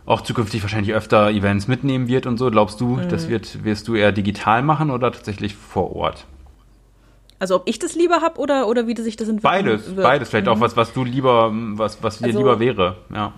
auch 0.06 0.20
zukünftig 0.20 0.62
wahrscheinlich 0.62 0.94
öfter 0.94 1.30
Events 1.30 1.66
mitnehmen 1.66 2.08
wird 2.08 2.26
und 2.26 2.38
so. 2.38 2.50
Glaubst 2.50 2.80
du, 2.80 2.96
mhm. 2.96 3.08
das 3.08 3.28
wird, 3.28 3.64
wirst 3.64 3.88
du 3.88 3.94
eher 3.94 4.12
digital 4.12 4.62
machen 4.62 4.90
oder 4.90 5.10
tatsächlich 5.12 5.54
vor 5.54 5.96
Ort? 5.96 6.26
Also 7.38 7.56
ob 7.56 7.68
ich 7.68 7.78
das 7.78 7.94
lieber 7.94 8.20
habe 8.20 8.38
oder, 8.38 8.68
oder 8.68 8.86
wie 8.86 8.96
sich 9.00 9.16
das 9.16 9.28
entwickelt? 9.28 9.64
Beides, 9.64 9.96
wird. 9.96 10.02
beides. 10.02 10.28
Vielleicht 10.28 10.46
mhm. 10.46 10.52
auch 10.52 10.60
was, 10.60 10.76
was 10.76 10.92
du 10.92 11.04
lieber, 11.04 11.50
was, 11.52 12.02
was 12.02 12.18
dir 12.18 12.26
also, 12.26 12.38
lieber 12.38 12.60
wäre, 12.60 12.96
ja. 13.14 13.32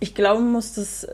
Ich 0.00 0.14
glaube, 0.14 0.42
muss 0.42 0.74
das, 0.74 1.06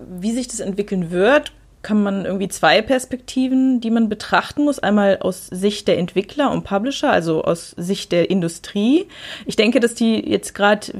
wie 0.00 0.32
sich 0.32 0.48
das 0.48 0.60
entwickeln 0.60 1.10
wird, 1.10 1.52
kann 1.82 2.02
man 2.02 2.24
irgendwie 2.24 2.48
zwei 2.48 2.82
Perspektiven, 2.82 3.80
die 3.80 3.90
man 3.90 4.08
betrachten 4.08 4.64
muss. 4.64 4.78
Einmal 4.78 5.18
aus 5.20 5.46
Sicht 5.46 5.88
der 5.88 5.98
Entwickler 5.98 6.50
und 6.50 6.64
Publisher, 6.64 7.10
also 7.10 7.42
aus 7.44 7.70
Sicht 7.76 8.12
der 8.12 8.30
Industrie. 8.30 9.06
Ich 9.46 9.56
denke, 9.56 9.80
dass 9.80 9.94
die 9.94 10.28
jetzt 10.28 10.54
gerade 10.54 10.92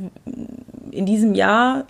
in 0.91 1.07
diesem 1.07 1.35
Jahr 1.35 1.87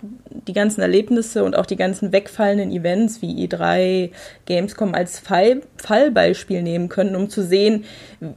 die 0.47 0.53
ganzen 0.53 0.81
Erlebnisse 0.81 1.43
und 1.43 1.55
auch 1.55 1.65
die 1.65 1.75
ganzen 1.75 2.11
wegfallenden 2.11 2.71
Events 2.71 3.21
wie 3.21 3.47
E3, 3.47 4.11
Gamescom 4.45 4.93
als 4.93 5.19
Fall, 5.19 5.61
Fallbeispiel 5.77 6.61
nehmen 6.61 6.89
können, 6.89 7.15
um 7.15 7.29
zu 7.29 7.43
sehen, 7.43 7.85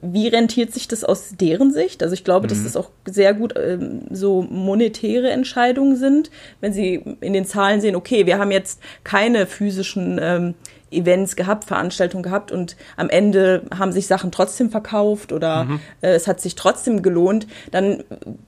wie 0.02 0.28
rentiert 0.28 0.72
sich 0.72 0.88
das 0.88 1.04
aus 1.04 1.34
deren 1.38 1.72
Sicht. 1.72 2.02
Also 2.02 2.14
ich 2.14 2.24
glaube, 2.24 2.46
mhm. 2.46 2.50
dass 2.50 2.64
das 2.64 2.76
auch 2.76 2.90
sehr 3.06 3.34
gut 3.34 3.54
ähm, 3.56 4.02
so 4.10 4.42
monetäre 4.42 5.30
Entscheidungen 5.30 5.96
sind, 5.96 6.30
wenn 6.60 6.72
sie 6.72 7.02
in 7.20 7.32
den 7.32 7.44
Zahlen 7.44 7.80
sehen, 7.80 7.96
okay, 7.96 8.26
wir 8.26 8.38
haben 8.38 8.50
jetzt 8.50 8.80
keine 9.04 9.46
physischen 9.46 10.18
ähm, 10.22 10.41
Events 10.90 11.36
gehabt, 11.36 11.64
Veranstaltungen 11.64 12.22
gehabt 12.22 12.52
und 12.52 12.76
am 12.96 13.08
Ende 13.08 13.62
haben 13.76 13.92
sich 13.92 14.06
Sachen 14.06 14.30
trotzdem 14.30 14.70
verkauft 14.70 15.32
oder 15.32 15.64
mhm. 15.64 15.80
äh, 16.02 16.08
es 16.12 16.28
hat 16.28 16.40
sich 16.40 16.54
trotzdem 16.54 17.02
gelohnt, 17.02 17.46
dann 17.70 18.04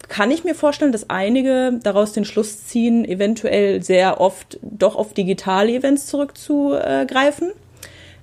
kann 0.09 0.30
ich 0.30 0.45
mir 0.45 0.55
vorstellen, 0.55 0.92
dass 0.92 1.11
einige 1.11 1.78
daraus 1.82 2.12
den 2.12 2.24
Schluss 2.24 2.66
ziehen, 2.66 3.05
eventuell 3.05 3.82
sehr 3.82 4.20
oft 4.20 4.59
doch 4.62 4.97
auf 4.97 5.14
digitale 5.14 5.72
Events 5.72 6.07
zurückzugreifen. 6.07 7.53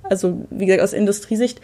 Also 0.03 0.45
wie 0.49 0.65
gesagt, 0.65 0.83
aus 0.83 0.93
Industriesicht 0.93 1.61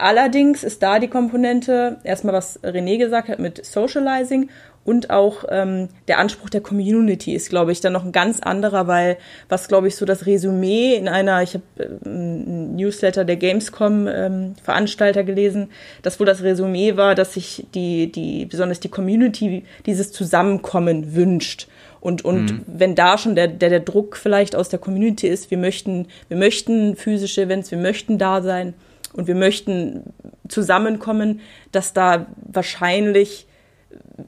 Allerdings 0.00 0.64
ist 0.64 0.82
da 0.82 0.98
die 0.98 1.08
Komponente, 1.08 1.98
erstmal 2.04 2.32
was 2.32 2.62
René 2.64 2.96
gesagt 2.96 3.28
hat 3.28 3.38
mit 3.38 3.62
Socializing 3.62 4.48
und 4.82 5.10
auch 5.10 5.44
ähm, 5.50 5.88
der 6.08 6.18
Anspruch 6.18 6.48
der 6.48 6.62
Community 6.62 7.34
ist, 7.34 7.50
glaube 7.50 7.70
ich, 7.70 7.80
dann 7.80 7.92
noch 7.92 8.04
ein 8.04 8.12
ganz 8.12 8.40
anderer, 8.40 8.86
weil 8.86 9.18
was, 9.48 9.68
glaube 9.68 9.88
ich, 9.88 9.96
so 9.96 10.06
das 10.06 10.24
Resümee 10.24 10.94
in 10.94 11.06
einer, 11.06 11.42
ich 11.42 11.54
habe 11.54 11.64
äh, 11.78 12.08
ein 12.08 12.76
Newsletter 12.76 13.24
der 13.26 13.36
Gamescom 13.36 14.08
ähm, 14.08 14.54
Veranstalter 14.62 15.22
gelesen, 15.22 15.68
dass 16.02 16.18
wohl 16.18 16.26
das 16.26 16.42
Resümee 16.42 16.96
war, 16.96 17.14
dass 17.14 17.34
sich 17.34 17.66
die, 17.74 18.10
die, 18.10 18.46
besonders 18.46 18.80
die 18.80 18.88
Community 18.88 19.64
dieses 19.84 20.12
Zusammenkommen 20.12 21.14
wünscht. 21.14 21.68
Und, 22.00 22.24
und 22.24 22.50
mhm. 22.50 22.62
wenn 22.66 22.94
da 22.94 23.18
schon 23.18 23.34
der, 23.34 23.48
der, 23.48 23.68
der 23.68 23.80
Druck 23.80 24.16
vielleicht 24.16 24.56
aus 24.56 24.70
der 24.70 24.78
Community 24.78 25.28
ist, 25.28 25.50
wir 25.50 25.58
möchten, 25.58 26.06
wir 26.28 26.38
möchten 26.38 26.96
physische 26.96 27.42
Events, 27.42 27.70
wir 27.70 27.78
möchten 27.78 28.16
da 28.16 28.40
sein 28.40 28.72
und 29.12 29.26
wir 29.26 29.34
möchten 29.34 30.14
zusammenkommen, 30.48 31.40
dass 31.70 31.92
da 31.92 32.26
wahrscheinlich 32.50 33.46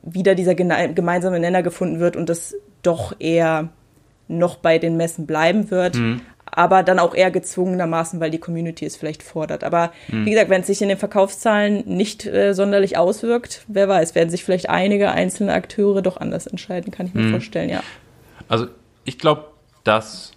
wieder 0.02 0.34
dieser 0.34 0.54
gemeinsame 0.54 1.38
Nenner 1.38 1.62
gefunden 1.62 2.00
wird 2.00 2.16
und 2.16 2.28
das 2.28 2.54
doch 2.82 3.14
eher 3.18 3.68
noch 4.28 4.56
bei 4.56 4.78
den 4.78 4.96
Messen 4.96 5.26
bleiben 5.26 5.70
wird. 5.70 5.96
Mhm. 5.96 6.20
Aber 6.44 6.82
dann 6.82 6.98
auch 6.98 7.14
eher 7.14 7.30
gezwungenermaßen, 7.30 8.20
weil 8.20 8.30
die 8.30 8.38
Community 8.38 8.84
es 8.84 8.96
vielleicht 8.96 9.22
fordert. 9.22 9.64
Aber 9.64 9.90
mhm. 10.08 10.26
wie 10.26 10.30
gesagt, 10.30 10.50
wenn 10.50 10.60
es 10.60 10.66
sich 10.66 10.82
in 10.82 10.88
den 10.88 10.98
Verkaufszahlen 10.98 11.84
nicht 11.86 12.26
äh, 12.26 12.52
sonderlich 12.52 12.98
auswirkt, 12.98 13.64
wer 13.68 13.88
weiß, 13.88 14.14
werden 14.14 14.28
sich 14.28 14.44
vielleicht 14.44 14.68
einige 14.68 15.12
einzelne 15.12 15.54
Akteure 15.54 16.02
doch 16.02 16.18
anders 16.18 16.46
entscheiden, 16.46 16.90
kann 16.90 17.06
ich 17.06 17.14
mir 17.14 17.22
mhm. 17.22 17.30
vorstellen, 17.30 17.70
ja. 17.70 17.82
Also 18.48 18.66
ich 19.04 19.18
glaube, 19.18 19.46
dass 19.84 20.32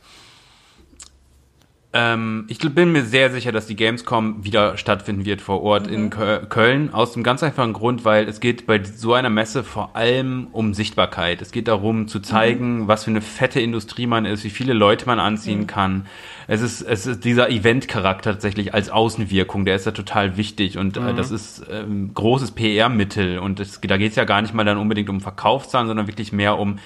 ähm, 1.97 2.43
ich 2.49 2.59
bin 2.59 2.91
mir 2.91 3.05
sehr 3.05 3.31
sicher, 3.31 3.53
dass 3.53 3.67
die 3.67 3.77
Gamescom 3.77 4.43
wieder 4.43 4.75
stattfinden 4.77 5.23
wird 5.23 5.39
vor 5.39 5.63
Ort 5.63 5.87
mhm. 5.87 5.93
in 5.93 6.09
Köln. 6.09 6.93
Aus 6.93 7.13
dem 7.13 7.23
ganz 7.23 7.41
einfachen 7.41 7.71
Grund, 7.71 8.03
weil 8.03 8.27
es 8.27 8.41
geht 8.41 8.67
bei 8.67 8.83
so 8.83 9.13
einer 9.13 9.29
Messe 9.29 9.63
vor 9.63 9.95
allem 9.95 10.47
um 10.51 10.73
Sichtbarkeit. 10.73 11.41
Es 11.41 11.53
geht 11.53 11.69
darum 11.69 12.09
zu 12.09 12.19
zeigen, 12.19 12.79
mhm. 12.79 12.87
was 12.89 13.05
für 13.05 13.11
eine 13.11 13.21
fette 13.21 13.61
Industrie 13.61 14.07
man 14.07 14.25
ist, 14.25 14.43
wie 14.43 14.49
viele 14.49 14.73
Leute 14.73 15.05
man 15.05 15.21
anziehen 15.21 15.61
mhm. 15.61 15.67
kann. 15.67 16.05
Es 16.47 16.61
ist, 16.61 16.81
es 16.81 17.07
ist 17.07 17.23
dieser 17.23 17.49
Event-Charakter 17.49 18.33
tatsächlich 18.33 18.73
als 18.73 18.89
Außenwirkung, 18.89 19.63
der 19.63 19.77
ist 19.77 19.87
da 19.87 19.91
total 19.91 20.35
wichtig 20.35 20.77
und 20.77 20.97
äh, 20.97 21.13
das 21.13 21.31
ist 21.31 21.63
ähm, 21.71 22.13
großes 22.13 22.51
PR-Mittel 22.51 23.39
und 23.39 23.61
das, 23.61 23.79
da 23.79 23.95
geht 23.95 24.09
es 24.09 24.17
ja 24.17 24.25
gar 24.25 24.41
nicht 24.41 24.53
mal 24.53 24.65
dann 24.65 24.77
unbedingt 24.77 25.09
um 25.09 25.21
Verkaufszahlen, 25.21 25.87
sondern 25.87 26.07
wirklich 26.07 26.33
mehr 26.33 26.59
um 26.59 26.77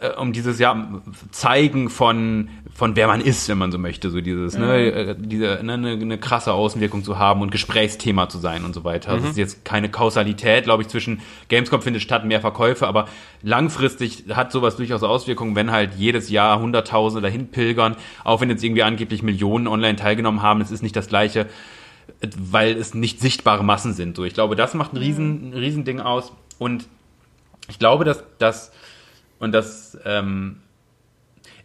äh, 0.00 0.10
um 0.10 0.32
dieses 0.32 0.58
ja 0.58 1.02
zeigen 1.30 1.90
von 1.90 2.48
von 2.74 2.96
wer 2.96 3.06
man 3.06 3.20
ist, 3.20 3.48
wenn 3.48 3.58
man 3.58 3.70
so 3.70 3.78
möchte, 3.78 4.10
so 4.10 4.20
dieses 4.20 4.58
ne, 4.58 4.66
mhm. 4.66 5.06
ne, 5.06 5.16
diese 5.16 5.60
ne, 5.62 5.74
eine, 5.74 5.90
eine 5.92 6.18
krasse 6.18 6.52
Außenwirkung 6.52 7.04
zu 7.04 7.18
haben 7.18 7.40
und 7.40 7.52
Gesprächsthema 7.52 8.28
zu 8.28 8.38
sein 8.38 8.64
und 8.64 8.74
so 8.74 8.82
weiter. 8.82 9.14
Mhm. 9.14 9.20
Das 9.20 9.30
ist 9.30 9.36
jetzt 9.36 9.64
keine 9.64 9.88
Kausalität, 9.88 10.64
glaube 10.64 10.82
ich, 10.82 10.88
zwischen 10.88 11.20
Gamescom 11.48 11.82
findet 11.82 12.02
statt 12.02 12.24
mehr 12.24 12.40
Verkäufe, 12.40 12.88
aber 12.88 13.06
langfristig 13.42 14.24
hat 14.34 14.50
sowas 14.50 14.76
durchaus 14.76 15.04
Auswirkungen, 15.04 15.54
wenn 15.54 15.70
halt 15.70 15.94
jedes 15.96 16.30
Jahr 16.30 16.58
Hunderttausende 16.58 17.22
dahin 17.22 17.48
pilgern, 17.48 17.96
auch 18.24 18.40
wenn 18.40 18.50
jetzt 18.50 18.64
irgendwie 18.64 18.82
angeblich 18.82 19.22
Millionen 19.22 19.68
online 19.68 19.96
teilgenommen 19.96 20.42
haben, 20.42 20.60
es 20.60 20.72
ist 20.72 20.82
nicht 20.82 20.96
das 20.96 21.06
gleiche, 21.06 21.46
weil 22.36 22.76
es 22.76 22.92
nicht 22.92 23.20
sichtbare 23.20 23.62
Massen 23.62 23.94
sind. 23.94 24.16
So, 24.16 24.24
ich 24.24 24.34
glaube, 24.34 24.56
das 24.56 24.74
macht 24.74 24.94
ein 24.94 24.96
riesen, 24.96 25.50
ein 25.50 25.54
riesen 25.54 25.84
Ding 25.84 26.00
aus 26.00 26.32
und 26.58 26.88
ich 27.68 27.78
glaube, 27.78 28.04
dass 28.04 28.24
dass 28.38 28.72
und 29.38 29.52
das, 29.52 29.98
ähm, 30.04 30.56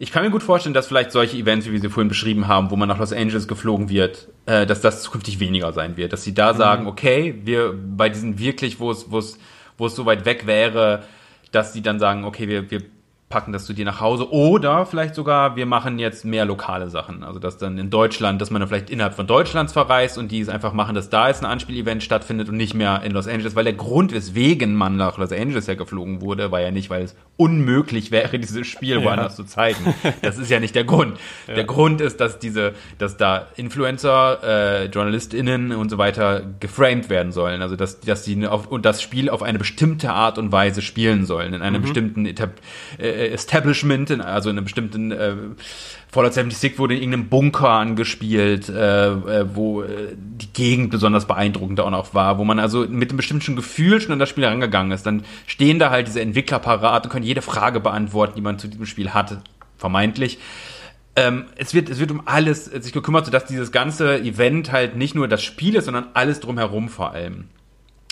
ich 0.01 0.13
kann 0.13 0.23
mir 0.23 0.31
gut 0.31 0.43
vorstellen, 0.43 0.73
dass 0.73 0.87
vielleicht 0.87 1.11
solche 1.11 1.35
Events, 1.35 1.67
wie 1.67 1.73
wir 1.73 1.81
sie 1.81 1.89
vorhin 1.89 2.07
beschrieben 2.07 2.47
haben, 2.47 2.71
wo 2.71 2.77
man 2.77 2.87
nach 2.87 2.99
Los 2.99 3.11
Angeles 3.11 3.49
geflogen 3.49 3.89
wird, 3.89 4.29
äh, 4.45 4.65
dass 4.65 4.79
das 4.79 5.03
zukünftig 5.03 5.41
weniger 5.41 5.73
sein 5.73 5.97
wird. 5.97 6.13
Dass 6.13 6.23
sie 6.23 6.33
da 6.33 6.53
mhm. 6.53 6.57
sagen, 6.57 6.87
okay, 6.87 7.35
wir 7.43 7.73
bei 7.73 8.07
diesen 8.07 8.39
wirklich, 8.39 8.79
wo 8.79 8.91
es, 8.91 9.11
wo 9.11 9.19
es, 9.19 9.37
wo 9.77 9.87
es 9.87 9.95
so 9.95 10.05
weit 10.05 10.23
weg 10.23 10.47
wäre, 10.47 11.03
dass 11.51 11.73
sie 11.73 11.81
dann 11.81 11.99
sagen, 11.99 12.23
okay, 12.23 12.47
wir, 12.47 12.71
wir 12.71 12.81
packen 13.30 13.53
das 13.53 13.65
zu 13.65 13.73
dir 13.73 13.86
nach 13.86 14.01
Hause 14.01 14.32
oder 14.32 14.88
vielleicht 14.88 15.13
sogar, 15.13 15.55
wir 15.55 15.67
machen 15.67 15.99
jetzt 15.99 16.25
mehr 16.25 16.45
lokale 16.45 16.89
Sachen. 16.89 17.23
Also 17.23 17.38
dass 17.38 17.57
dann 17.57 17.77
in 17.77 17.91
Deutschland, 17.91 18.41
dass 18.41 18.49
man 18.49 18.59
dann 18.59 18.69
vielleicht 18.69 18.89
innerhalb 18.89 19.13
von 19.13 19.27
Deutschlands 19.27 19.71
verreist 19.71 20.17
und 20.17 20.32
die 20.32 20.39
es 20.39 20.49
einfach 20.49 20.73
machen, 20.73 20.95
dass 20.95 21.11
da 21.11 21.27
jetzt 21.27 21.43
ein 21.43 21.45
Anspielevent 21.45 22.01
stattfindet 22.01 22.49
und 22.49 22.57
nicht 22.57 22.73
mehr 22.73 23.03
in 23.03 23.11
Los 23.11 23.27
Angeles, 23.27 23.55
weil 23.55 23.65
der 23.65 23.73
Grund, 23.73 24.13
weswegen 24.13 24.73
man 24.73 24.97
nach 24.97 25.19
Los 25.19 25.32
Angeles 25.32 25.67
ja 25.67 25.75
geflogen 25.75 26.21
wurde, 26.21 26.51
war 26.51 26.59
ja 26.59 26.71
nicht, 26.71 26.89
weil 26.89 27.03
es 27.03 27.15
unmöglich 27.38 28.09
wäre, 28.09 28.39
dieses 28.39 28.65
Spiel 28.65 28.97
ja. 28.97 29.03
woanders 29.03 29.36
zu 29.36 29.43
zeigen. 29.43 29.93
Das 30.23 30.39
ist 30.39 30.49
ja 30.49 30.59
nicht 30.59 30.73
der 30.73 30.84
Grund. 30.84 31.17
Ja. 31.47 31.53
Der 31.53 31.65
Grund 31.65 32.01
ist, 32.01 32.19
dass 32.19 32.39
diese, 32.39 32.73
dass 32.97 33.17
da 33.17 33.47
Influencer, 33.55 34.39
äh, 34.43 34.86
JournalistInnen 34.88 35.71
und 35.73 35.89
so 35.89 35.99
weiter 35.99 36.41
geframed 36.59 37.09
werden 37.09 37.32
sollen. 37.32 37.61
Also 37.61 37.75
dass, 37.75 37.99
dass 37.99 38.25
sie 38.25 38.47
auf, 38.47 38.67
und 38.67 38.86
das 38.86 39.03
Spiel 39.03 39.30
auf 39.30 39.43
eine 39.43 39.59
bestimmte 39.59 40.11
Art 40.11 40.39
und 40.39 40.51
Weise 40.51 40.82
spielen 40.82 41.25
sollen, 41.25 41.53
in 41.53 41.61
einem 41.61 41.82
mhm. 41.82 41.86
bestimmten 41.86 42.25
äh, 42.25 43.18
Establishment, 43.28 44.09
in, 44.09 44.22
also 44.22 44.49
in 44.49 44.57
einem 44.57 44.65
bestimmten 44.65 45.11
äh, 45.11 45.36
Fallout 46.11 46.34
76 46.34 46.80
wurde 46.80 46.95
in 46.95 47.01
irgendeinem 47.01 47.30
Bunker 47.30 47.70
angespielt, 47.70 48.67
äh, 48.70 49.09
äh, 49.11 49.45
wo 49.53 49.84
äh, 49.84 50.15
die 50.15 50.51
Gegend 50.53 50.89
besonders 50.89 51.28
beeindruckend 51.28 51.80
auch 51.80 51.91
noch 51.91 52.13
war, 52.13 52.38
wo 52.38 52.43
man 52.43 52.59
also 52.59 52.88
mit 52.88 53.09
einem 53.09 53.17
bestimmten 53.17 53.55
Gefühl 53.55 54.01
schon 54.01 54.11
an 54.11 54.20
das 54.20 54.30
Spiel 54.30 54.43
herangegangen 54.43 54.91
ist. 54.91 55.05
Dann 55.05 55.24
stehen 55.45 55.78
da 55.78 55.91
halt 55.91 56.07
diese 56.07 56.22
Entwickler 56.22 56.59
parat 56.59 57.05
und 57.05 57.11
können 57.11 57.26
jede 57.26 57.41
Frage 57.41 57.80
beantworten, 57.80 58.34
die 58.36 58.41
man 58.41 58.57
zu 58.57 58.67
diesem 58.67 58.86
Spiel 58.86 59.13
hatte, 59.13 59.41
vermeintlich. 59.78 60.39
ähm, 61.15 61.45
es, 61.55 61.74
wird, 61.74 61.89
es 61.89 61.99
wird 61.99 62.11
um 62.11 62.24
alles 62.26 62.65
sich 62.65 62.93
gekümmert, 62.93 63.26
sodass 63.26 63.45
dieses 63.45 63.72
ganze 63.72 64.20
Event 64.20 64.72
halt 64.72 64.95
nicht 64.95 65.15
nur 65.15 65.28
das 65.28 65.43
Spiel 65.43 65.76
ist, 65.76 65.86
sondern 65.86 66.07
alles 66.13 66.39
drumherum 66.39 66.89
vor 66.89 67.11
allem. 67.11 67.49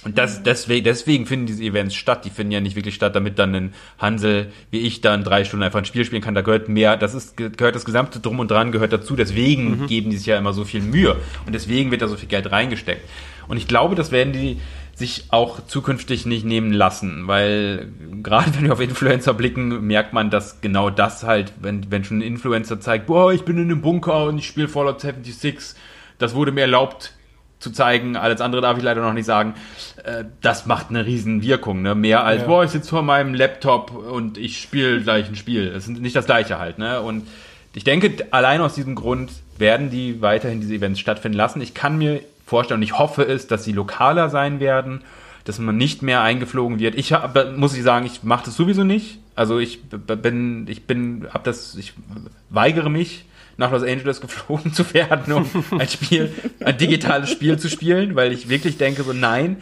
Und 0.08 0.18
das, 0.18 0.42
deswegen, 0.42 0.86
deswegen 0.86 1.26
finden 1.26 1.48
diese 1.48 1.62
Events 1.64 1.94
statt. 1.94 2.24
Die 2.24 2.30
finden 2.30 2.54
ja 2.54 2.62
nicht 2.62 2.78
wirklich 2.78 2.96
statt, 2.96 3.14
damit 3.14 3.38
dann 3.38 3.54
ein 3.54 3.74
Hansel 4.00 4.54
wie 4.72 4.80
ich 4.80 5.02
dann 5.02 5.26
drei 5.26 5.44
Stunden 5.44 5.64
einfach 5.64 5.80
ein 5.80 5.86
Spiel 5.86 6.06
spielen 6.06 6.22
kann. 6.22 6.34
Da 6.34 6.40
gehört 6.40 6.70
mehr, 6.70 6.96
das 6.96 7.14
ist, 7.14 7.36
gehört 7.36 7.76
das 7.76 7.84
gesamte 7.84 8.22
Drum 8.22 8.40
und 8.40 8.50
Dran 8.50 8.72
gehört 8.72 8.94
dazu. 8.94 9.18
Deswegen 9.18 9.82
mhm. 9.82 9.88
geben 9.88 10.10
die 10.10 10.16
sich 10.16 10.28
ja 10.28 10.38
immer 10.38 10.54
so 10.54 10.64
viel 10.64 10.82
Mühe. 10.82 11.18
Und 11.46 11.54
deswegen 11.54 11.92
wird 11.92 12.02
da 12.02 12.08
so 12.08 12.16
viel 12.16 12.30
Geld 12.30 12.50
reingesteckt. 12.50 13.02
Und 13.50 13.58
ich 13.58 13.68
glaube, 13.68 13.96
das 13.96 14.14
werden 14.14 14.32
die 14.32 14.62
sich 14.96 15.26
auch 15.30 15.68
zukünftig 15.68 16.26
nicht 16.26 16.46
nehmen 16.46 16.72
lassen, 16.72 17.28
weil 17.28 17.92
gerade 18.24 18.54
wenn 18.56 18.64
wir 18.64 18.72
auf 18.72 18.80
Influencer 18.80 19.34
blicken, 19.34 19.86
merkt 19.86 20.14
man, 20.14 20.30
dass 20.30 20.62
genau 20.62 20.90
das 20.90 21.24
halt, 21.24 21.52
wenn, 21.60 21.92
wenn 21.92 22.06
schon 22.06 22.20
ein 22.20 22.22
Influencer 22.22 22.80
zeigt, 22.80 23.08
boah, 23.08 23.34
ich 23.34 23.44
bin 23.44 23.58
in 23.58 23.64
einem 23.64 23.82
Bunker 23.82 24.28
und 24.28 24.38
ich 24.38 24.48
spiele 24.48 24.70
Fallout 24.70 25.02
76, 25.02 25.78
das 26.18 26.34
wurde 26.34 26.54
mir 26.54 26.62
erlaubt, 26.62 27.17
zu 27.60 27.72
zeigen. 27.72 28.16
Alles 28.16 28.42
andere 28.42 28.62
darf 28.62 28.78
ich 28.78 28.84
leider 28.84 29.02
noch 29.02 29.14
nicht 29.14 29.26
sagen. 29.26 29.56
Äh, 30.04 30.26
das 30.42 30.66
macht 30.66 30.90
eine 30.90 31.06
riesen 31.06 31.42
Wirkung, 31.42 31.82
ne? 31.82 31.96
Mehr 31.96 32.24
als, 32.24 32.42
ja. 32.42 32.48
boah, 32.48 32.64
ich 32.64 32.72
sitze 32.72 32.90
vor 32.90 33.02
meinem 33.02 33.34
Laptop 33.34 33.92
und 33.92 34.38
ich 34.38 34.62
spiele 34.62 35.02
gleich 35.02 35.28
ein 35.28 35.36
Spiel. 35.36 35.68
Es 35.68 35.88
ist 35.88 36.00
nicht 36.00 36.16
das 36.16 36.26
gleiche 36.26 36.60
halt, 36.60 36.78
ne? 36.78 37.02
Und 37.02 37.28
ich 37.74 37.84
denke, 37.84 38.26
allein 38.32 38.62
aus 38.62 38.76
diesem 38.76 38.96
Grund 38.96 39.32
werden 39.58 39.90
die 39.90 40.22
weiterhin 40.22 40.62
diese 40.62 40.74
Events 40.74 41.00
stattfinden 41.00 41.38
lassen. 41.38 41.62
Ich 41.62 41.74
kann 41.74 41.98
mir 41.98 42.22
vorstellen 42.46 42.80
und 42.80 42.84
ich 42.84 42.98
hoffe 42.98 43.24
es, 43.24 43.48
dass 43.48 43.64
sie 43.64 43.74
lokaler 43.74 44.30
sein 44.30 44.60
werden, 44.60 45.02
dass 45.44 45.60
man 45.60 45.78
nicht 45.78 46.02
mehr 46.02 46.22
eingeflogen 46.22 46.80
wird. 46.80 46.96
Ich 46.96 47.14
hab, 47.14 47.58
muss 47.58 47.76
ich 47.76 47.84
sagen, 47.84 48.06
ich 48.06 48.24
mache 48.24 48.46
das 48.46 48.56
sowieso 48.56 48.84
nicht. 48.84 49.20
Also 49.36 49.60
ich 49.60 49.84
bin, 49.84 50.66
ich 50.68 50.86
bin, 50.88 51.28
hab 51.32 51.44
das, 51.44 51.76
ich 51.76 51.94
weigere 52.50 52.90
mich, 52.90 53.26
nach 53.58 53.72
Los 53.72 53.84
Angeles 53.84 54.22
geflogen 54.22 54.74
zu 54.74 54.94
werden, 54.94 55.34
um 55.34 55.50
ein 55.78 55.88
Spiel, 55.88 56.32
ein 56.64 56.78
digitales 56.78 57.30
Spiel 57.30 57.58
zu 57.58 57.70
spielen, 57.70 58.16
weil 58.16 58.32
ich 58.32 58.50
wirklich 58.50 58.78
denke 58.78 59.04
so, 59.04 59.14
nein, 59.14 59.58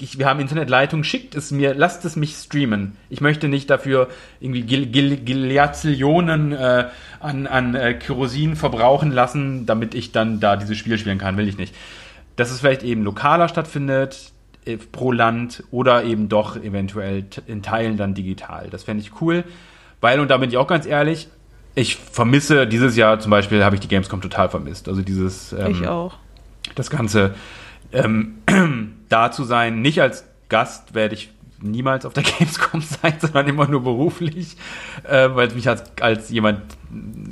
ich, 0.00 0.18
wir 0.18 0.26
haben 0.26 0.40
Internetleitung, 0.40 1.04
schickt 1.04 1.34
es 1.34 1.50
mir, 1.50 1.74
lasst 1.74 2.04
es 2.04 2.16
mich 2.16 2.34
streamen. 2.36 2.96
Ich 3.08 3.20
möchte 3.20 3.48
nicht 3.48 3.70
dafür 3.70 4.08
irgendwie 4.40 4.62
Gil, 4.62 4.86
Gil, 4.86 5.16
Giliazillionen 5.16 6.52
äh, 6.52 6.86
an, 7.20 7.46
an 7.46 7.74
äh, 7.74 7.94
Kerosin 7.94 8.56
verbrauchen 8.56 9.10
lassen, 9.10 9.66
damit 9.66 9.94
ich 9.94 10.12
dann 10.12 10.38
da 10.38 10.56
dieses 10.56 10.76
Spiel 10.76 10.98
spielen 10.98 11.18
kann, 11.18 11.36
will 11.36 11.48
ich 11.48 11.58
nicht. 11.58 11.74
Dass 12.36 12.50
es 12.50 12.60
vielleicht 12.60 12.82
eben 12.82 13.02
lokaler 13.02 13.48
stattfindet, 13.48 14.32
äh, 14.64 14.76
pro 14.76 15.12
Land 15.12 15.64
oder 15.70 16.04
eben 16.04 16.28
doch 16.28 16.56
eventuell 16.56 17.24
in 17.46 17.62
Teilen 17.62 17.96
dann 17.96 18.14
digital. 18.14 18.68
Das 18.70 18.84
fände 18.84 19.02
ich 19.02 19.20
cool, 19.20 19.44
weil, 20.00 20.20
und 20.20 20.30
da 20.30 20.36
bin 20.36 20.50
ich 20.50 20.56
auch 20.56 20.68
ganz 20.68 20.86
ehrlich, 20.86 21.28
ich 21.74 21.96
vermisse 21.96 22.66
dieses 22.66 22.96
Jahr 22.96 23.18
zum 23.18 23.30
Beispiel, 23.30 23.64
habe 23.64 23.76
ich 23.76 23.80
die 23.80 23.88
Gamescom 23.88 24.20
total 24.20 24.48
vermisst. 24.48 24.88
Also 24.88 25.02
dieses. 25.02 25.52
Ähm, 25.52 25.70
ich 25.70 25.86
auch. 25.88 26.14
Das 26.74 26.90
Ganze 26.90 27.34
ähm, 27.92 28.36
da 29.08 29.30
zu 29.30 29.44
sein, 29.44 29.82
nicht 29.82 30.00
als 30.00 30.24
Gast 30.48 30.94
werde 30.94 31.14
ich 31.14 31.30
niemals 31.60 32.04
auf 32.04 32.12
der 32.12 32.22
Gamescom 32.38 32.80
sein, 32.80 33.14
sondern 33.18 33.48
immer 33.48 33.66
nur 33.66 33.82
beruflich, 33.82 34.56
äh, 35.04 35.30
weil 35.32 35.48
es 35.48 35.54
mich 35.54 35.68
als, 35.68 35.84
als 36.00 36.30
jemand, 36.30 36.60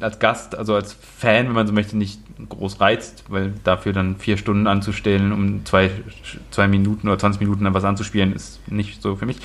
als 0.00 0.18
Gast, 0.18 0.56
also 0.56 0.74
als 0.74 0.92
Fan, 0.92 1.46
wenn 1.46 1.54
man 1.54 1.66
so 1.66 1.72
möchte, 1.72 1.96
nicht 1.96 2.20
groß 2.48 2.80
reizt, 2.80 3.24
weil 3.28 3.52
dafür 3.64 3.92
dann 3.92 4.16
vier 4.16 4.36
Stunden 4.36 4.66
anzustellen, 4.66 5.32
um 5.32 5.64
zwei, 5.64 5.90
zwei 6.50 6.66
Minuten 6.66 7.08
oder 7.08 7.18
20 7.18 7.40
Minuten 7.40 7.64
dann 7.64 7.74
was 7.74 7.84
anzuspielen, 7.84 8.32
ist 8.32 8.60
nicht 8.68 9.02
so 9.02 9.16
für 9.16 9.26
mich. 9.26 9.38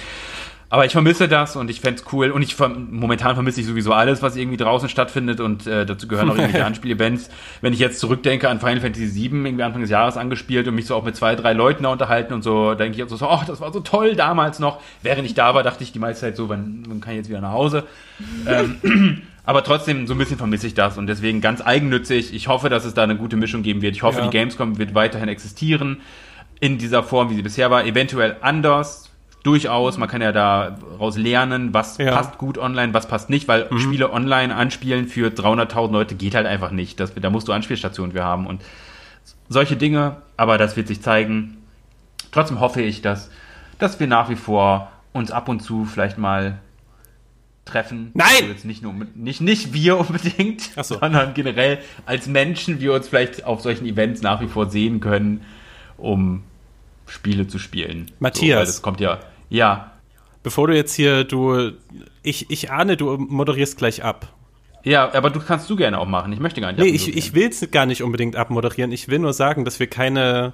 Aber 0.70 0.86
ich 0.86 0.92
vermisse 0.92 1.30
das 1.30 1.56
und 1.56 1.70
ich 1.70 1.80
fände 1.80 2.02
cool. 2.12 2.30
Und 2.30 2.42
ich 2.42 2.58
momentan 2.60 3.36
vermisse 3.36 3.62
ich 3.62 3.68
sowieso 3.68 3.94
alles, 3.94 4.22
was 4.22 4.36
irgendwie 4.36 4.58
draußen 4.58 4.90
stattfindet 4.90 5.40
und 5.40 5.66
äh, 5.66 5.86
dazu 5.86 6.08
gehören 6.08 6.30
auch 6.30 6.36
irgendwelche 6.36 6.66
Anspielevents. 6.66 7.30
Wenn 7.62 7.72
ich 7.72 7.80
jetzt 7.80 8.00
zurückdenke 8.00 8.50
an 8.50 8.60
Final 8.60 8.82
Fantasy 8.82 9.14
VII, 9.14 9.46
irgendwie 9.46 9.64
Anfang 9.64 9.82
des 9.82 9.90
Jahres 9.90 10.18
angespielt 10.18 10.68
und 10.68 10.76
mich 10.76 10.86
so 10.86 10.96
auch 10.96 11.06
mit 11.06 11.16
zwei, 11.16 11.36
drei 11.36 11.54
Leuten 11.54 11.84
da 11.84 11.90
unterhalten 11.90 12.34
und 12.34 12.44
so, 12.44 12.74
denke 12.74 12.98
ich 12.98 13.04
auch 13.04 13.18
so, 13.18 13.28
ach, 13.28 13.46
das 13.46 13.62
war 13.62 13.72
so 13.72 13.80
toll 13.80 14.16
damals 14.16 14.60
noch. 14.60 14.82
Während 15.04 15.26
ich 15.26 15.36
da 15.36 15.56
war, 15.56 15.64
dachte 15.64 15.84
ich 15.84 15.94
die 15.94 16.00
meiste 16.00 16.22
Zeit 16.22 16.36
so, 16.36 16.50
wann, 16.50 16.84
wann 16.88 17.00
kann 17.00 17.14
ich 17.14 17.18
jetzt 17.18 17.30
wieder 17.30 17.42
nach 17.42 17.54
Hause? 17.54 17.86
ähm, 18.46 19.22
aber 19.46 19.64
trotzdem, 19.64 20.06
so 20.06 20.16
ein 20.16 20.18
bisschen 20.18 20.38
vermisse 20.38 20.68
ich 20.68 20.74
das 20.74 20.98
und 20.98 21.08
deswegen 21.08 21.40
ganz 21.40 21.62
eigennützig. 21.66 22.34
Ich 22.34 22.50
hoffe, 22.50 22.68
dass 22.68 22.84
es 22.84 22.94
da 22.94 23.04
eine 23.04 23.16
gute 23.16 23.38
Mischung 23.38 23.64
geben 23.64 23.82
wird. 23.82 23.96
Ich 23.96 24.04
hoffe, 24.04 24.20
ja. 24.20 24.26
die 24.26 24.32
Gamescom 24.32 24.78
wird 24.78 24.94
weiterhin 24.94 25.30
existieren 25.30 26.02
in 26.60 26.78
dieser 26.78 27.04
Form, 27.04 27.30
wie 27.30 27.36
sie 27.36 27.42
bisher 27.42 27.72
war, 27.72 27.86
eventuell 27.86 28.36
anders, 28.42 29.07
durchaus, 29.44 29.98
man 29.98 30.10
kann 30.10 30.22
ja 30.22 30.32
daraus 30.32 31.18
lernen, 31.18 31.74
was 31.74 31.98
ja. 31.98 32.12
passt 32.12 32.38
gut 32.38 32.58
online, 32.58 32.94
was 32.94 33.08
passt 33.08 33.30
nicht, 33.30 33.48
weil 33.48 33.68
mhm. 33.70 33.80
Spiele 33.80 34.12
online 34.12 34.54
anspielen 34.56 35.08
für 35.08 35.30
300.000 35.30 35.92
Leute 35.92 36.16
geht 36.16 36.36
halt 36.36 36.46
einfach 36.46 36.72
nicht. 36.72 37.00
Das, 37.00 37.14
da 37.14 37.30
musst 37.30 37.48
du 37.48 37.54
Anspielstationen 37.54 38.14
für 38.14 38.24
haben 38.24 38.48
und 38.48 38.62
solche 39.50 39.78
Dinge, 39.78 40.18
aber 40.36 40.58
das 40.58 40.76
wird 40.76 40.88
sich 40.88 41.02
zeigen. 41.02 41.58
Trotzdem 42.32 42.60
hoffe 42.60 42.82
ich, 42.82 43.02
dass, 43.02 43.30
dass 43.80 44.00
wir 44.00 44.08
nach 44.08 44.30
wie 44.30 44.36
vor 44.36 44.92
uns 45.14 45.32
ab 45.32 45.50
und 45.50 45.62
zu 45.62 45.86
vielleicht 45.86 46.18
mal 46.18 46.60
treffen. 47.66 48.12
Nein! 48.14 48.28
Also 48.34 48.46
jetzt 48.48 48.66
nicht 48.66 48.82
nur 48.82 48.94
nicht, 49.16 49.42
nicht 49.42 49.74
wir 49.74 49.98
unbedingt, 50.00 50.62
so. 50.76 51.00
sondern 51.00 51.34
generell 51.34 51.80
als 52.06 52.28
Menschen 52.28 52.80
wir 52.80 52.94
uns 52.94 53.08
vielleicht 53.08 53.46
auf 53.46 53.62
solchen 53.62 53.86
Events 53.86 54.22
nach 54.22 54.42
wie 54.42 54.48
vor 54.48 54.70
sehen 54.70 55.00
können, 55.00 55.42
um 55.98 56.44
Spiele 57.08 57.48
zu 57.48 57.60
spielen. 57.60 58.12
Matthias. 58.20 58.50
So, 58.50 58.60
weil 58.60 58.66
das 58.66 58.82
kommt 58.82 59.00
ja 59.00 59.20
ja. 59.50 59.92
Bevor 60.44 60.68
du 60.68 60.76
jetzt 60.76 60.94
hier, 60.94 61.24
du, 61.24 61.72
ich, 62.24 62.50
ich 62.50 62.72
ahne, 62.72 62.96
du 62.96 63.18
moderierst 63.18 63.78
gleich 63.78 64.04
ab. 64.04 64.28
Ja, 64.84 65.14
aber 65.14 65.30
du 65.30 65.40
kannst 65.40 65.70
du 65.70 65.76
gerne 65.76 66.00
auch 66.00 66.08
machen. 66.08 66.32
Ich 66.32 66.40
möchte 66.40 66.62
gar 66.62 66.72
nicht. 66.72 66.80
Nee, 66.80 66.88
ich, 66.88 67.16
ich 67.16 67.34
will 67.34 67.50
es 67.50 67.70
gar 67.72 67.86
nicht 67.86 68.04
unbedingt 68.04 68.38
abmoderieren. 68.38 68.92
Ich 68.94 69.10
will 69.10 69.20
nur 69.20 69.34
sagen, 69.34 69.66
dass 69.66 69.82
wir 69.82 69.88
keine 69.88 70.54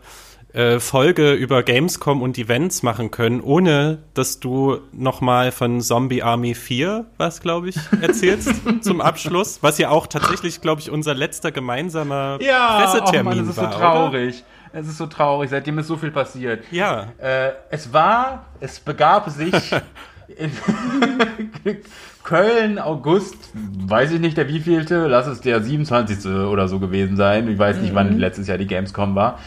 äh, 0.53 0.79
Folge 0.79 1.33
über 1.33 1.61
Gamescom 1.61 2.23
und 2.23 2.39
Events 2.39 2.81
machen 2.81 3.11
können, 3.11 3.41
ohne 3.41 3.99
dass 4.15 4.39
du 4.39 4.79
nochmal 4.91 5.51
von 5.51 5.81
Zombie 5.81 6.23
Army 6.23 6.55
4, 6.55 7.05
was 7.17 7.41
glaube 7.41 7.69
ich, 7.69 7.75
erzählst 8.01 8.49
zum 8.81 9.01
Abschluss. 9.01 9.59
Was 9.61 9.77
ja 9.77 9.89
auch 9.89 10.07
tatsächlich, 10.07 10.61
glaube 10.61 10.81
ich, 10.81 10.89
unser 10.89 11.13
letzter 11.13 11.51
gemeinsamer 11.51 12.39
ja, 12.41 12.79
Pressetermin 12.79 13.19
oh 13.19 13.35
Mann, 13.35 13.37
das 13.39 13.47
ist 13.49 13.57
war. 13.61 13.71
so 13.71 13.77
traurig. 13.77 14.35
Oder? 14.37 14.45
Es 14.75 14.87
ist 14.87 14.97
so 14.97 15.05
traurig, 15.05 15.51
seitdem 15.51 15.77
ist 15.77 15.87
so 15.87 15.97
viel 15.97 16.09
passiert. 16.09 16.65
Ja. 16.71 17.13
Äh, 17.19 17.51
es 17.69 17.93
war, 17.93 18.47
es 18.59 18.79
begab 18.79 19.29
sich 19.29 19.53
in 20.35 20.51
Köln, 22.23 22.79
August, 22.79 23.35
weiß 23.53 24.13
ich 24.13 24.19
nicht 24.19 24.35
der 24.35 24.47
wievielte, 24.47 25.07
lass 25.07 25.27
es 25.27 25.41
der 25.41 25.61
27. 25.61 26.25
oder 26.25 26.67
so 26.67 26.79
gewesen 26.79 27.17
sein. 27.17 27.47
Ich 27.49 27.59
weiß 27.59 27.77
nicht, 27.77 27.91
mhm. 27.91 27.97
wann 27.97 28.17
letztes 28.17 28.47
Jahr 28.47 28.57
die 28.57 28.65
Gamescom 28.65 29.13
war. 29.13 29.37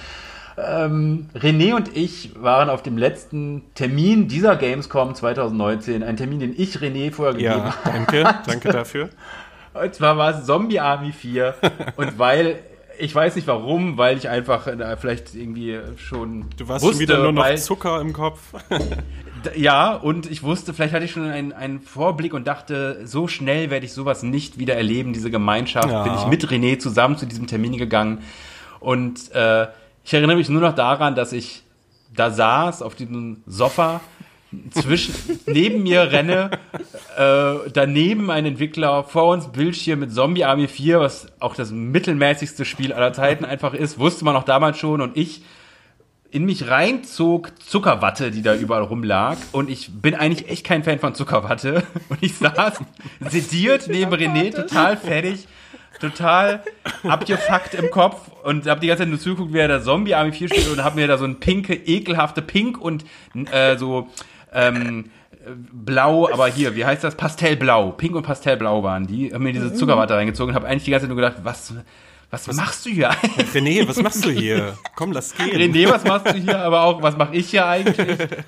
Ähm, 0.59 1.29
René 1.35 1.75
und 1.75 1.95
ich 1.95 2.33
waren 2.41 2.71
auf 2.71 2.83
dem 2.83 2.97
letzten 2.97 3.63
Termin 3.75 4.29
dieser 4.29 4.55
Gamescom 4.55 5.15
2019, 5.15 6.05
ein 6.05 6.17
Termin, 6.17 6.39
den 6.39 6.55
ich 6.57 6.77
René 6.77 7.13
vorher 7.13 7.35
gegeben 7.35 7.65
ja, 7.67 7.75
danke, 7.85 8.25
habe. 8.29 8.39
danke 8.47 8.69
dafür. 8.71 9.09
Und 9.75 9.95
zwar 9.95 10.17
war 10.17 10.39
es 10.39 10.47
Zombie 10.47 10.81
Army 10.81 11.13
4 11.13 11.55
und 11.97 12.19
weil 12.19 12.61
ich 12.99 13.15
weiß 13.15 13.37
nicht 13.37 13.47
warum, 13.47 13.99
weil 13.99 14.17
ich 14.17 14.29
einfach 14.29 14.67
äh, 14.67 14.97
vielleicht 14.97 15.35
irgendwie 15.35 15.79
schon. 15.97 16.47
Du 16.57 16.69
warst 16.69 16.85
wusste, 16.85 16.97
schon 16.97 17.01
wieder 17.01 17.23
nur 17.23 17.33
noch 17.33 17.43
weil, 17.43 17.59
Zucker 17.59 18.01
im 18.01 18.13
Kopf. 18.13 18.41
ja, 19.57 19.95
und 19.95 20.31
ich 20.31 20.43
wusste, 20.43 20.75
vielleicht 20.75 20.95
hatte 20.95 21.05
ich 21.05 21.13
schon 21.13 21.29
einen, 21.29 21.53
einen 21.53 21.81
Vorblick 21.81 22.35
und 22.35 22.47
dachte, 22.47 23.07
so 23.07 23.29
schnell 23.29 23.71
werde 23.71 23.87
ich 23.87 23.93
sowas 23.93 24.23
nicht 24.23 24.59
wieder 24.59 24.75
erleben, 24.75 25.13
diese 25.13 25.31
Gemeinschaft. 25.31 25.89
Ja. 25.89 26.03
Bin 26.03 26.15
ich 26.15 26.27
mit 26.27 26.47
René 26.47 26.79
zusammen 26.79 27.17
zu 27.17 27.27
diesem 27.27 27.47
Termin 27.47 27.77
gegangen. 27.77 28.23
Und 28.81 29.33
äh, 29.33 29.67
ich 30.05 30.15
erinnere 30.15 30.37
mich 30.37 30.49
nur 30.49 30.61
noch 30.61 30.75
daran, 30.75 31.15
dass 31.15 31.33
ich 31.33 31.63
da 32.15 32.31
saß 32.31 32.83
auf 32.83 32.95
diesem 32.95 33.43
Sofa 33.47 34.01
zwischen 34.71 35.15
neben 35.47 35.83
mir 35.83 36.13
renne, 36.13 36.51
äh, 37.17 37.71
daneben 37.73 38.31
ein 38.31 38.47
Entwickler, 38.47 39.05
vor 39.05 39.33
uns 39.33 39.51
Bildschirm 39.53 40.01
mit 40.01 40.13
Zombie 40.13 40.45
Army 40.45 40.69
4, 40.69 41.01
was 41.01 41.27
auch 41.41 41.55
das 41.55 41.71
mittelmäßigste 41.71 42.65
Spiel 42.65 42.93
aller 42.93 43.13
Zeiten 43.13 43.45
einfach 43.45 43.75
ist, 43.75 43.99
wusste 43.99 44.25
man 44.25 44.37
auch 44.37 44.45
damals 44.45 44.79
schon 44.79 45.01
und 45.01 45.17
ich 45.17 45.43
in 46.31 46.45
mich 46.45 46.69
reinzog 46.69 47.53
Zuckerwatte, 47.63 48.31
die 48.31 48.43
da 48.43 48.55
überall 48.55 48.83
rumlag. 48.83 49.39
Und 49.53 49.71
ich 49.71 49.91
bin 49.91 50.15
eigentlich 50.15 50.51
echt 50.51 50.67
kein 50.67 50.85
Fan 50.85 50.99
von 50.99 51.15
Zuckerwatte. 51.15 51.83
Und 52.09 52.19
ich 52.21 52.35
saß 52.35 52.81
sediert 53.29 53.89
neben 53.89 54.13
René, 54.13 54.55
total 54.55 54.97
fertig, 54.97 55.47
total 56.01 56.63
abgefuckt 57.05 57.75
im 57.75 57.91
Kopf 57.91 58.31
und 58.43 58.67
hab 58.67 58.81
die 58.81 58.89
ganze 58.89 59.03
Zeit 59.03 59.09
nur 59.09 59.19
zugeguckt, 59.19 59.53
wie 59.53 59.59
er 59.59 59.69
da 59.69 59.81
Zombie 59.81 60.15
Army 60.15 60.33
4 60.33 60.49
spielt 60.49 60.69
und 60.69 60.85
hab 60.85 60.95
mir 60.95 61.07
da 61.07 61.17
so 61.17 61.25
ein 61.25 61.41
pinke, 61.41 61.75
ekelhafte 61.75 62.43
Pink 62.43 62.79
und 62.79 63.05
äh, 63.51 63.77
so 63.79 64.09
ähm, 64.53 65.11
blau, 65.73 66.29
aber 66.33 66.49
hier, 66.49 66.75
wie 66.77 66.85
heißt 66.85 67.05
das? 67.05 67.15
Pastellblau. 67.15 67.93
Pink 67.93 68.17
und 68.17 68.23
Pastellblau 68.23 68.83
waren 68.83 69.07
die. 69.07 69.33
Haben 69.33 69.45
mir 69.45 69.53
diese 69.53 69.73
Zuckerwatte 69.75 70.15
reingezogen 70.15 70.51
und 70.51 70.55
habe 70.57 70.67
eigentlich 70.67 70.85
die 70.85 70.91
ganze 70.91 71.05
Zeit 71.05 71.15
nur 71.15 71.17
gedacht, 71.17 71.37
was, 71.43 71.75
was, 72.31 72.53
machst 72.55 72.85
du 72.85 72.91
hier 72.91 73.11
eigentlich? 73.11 73.49
René, 73.55 73.89
was 73.89 74.03
machst 74.03 74.25
du 74.25 74.31
hier? 74.31 74.77
Komm, 74.97 75.13
lass 75.13 75.35
gehen. 75.35 75.51
René, 75.57 75.89
was 75.89 76.05
machst 76.05 76.27
du 76.27 76.39
hier? 76.39 76.59
Aber 76.59 76.83
auch, 76.83 77.01
was 77.01 77.17
mache 77.17 77.37
ich 77.37 77.49
hier 77.51 77.67
eigentlich? 77.67 77.97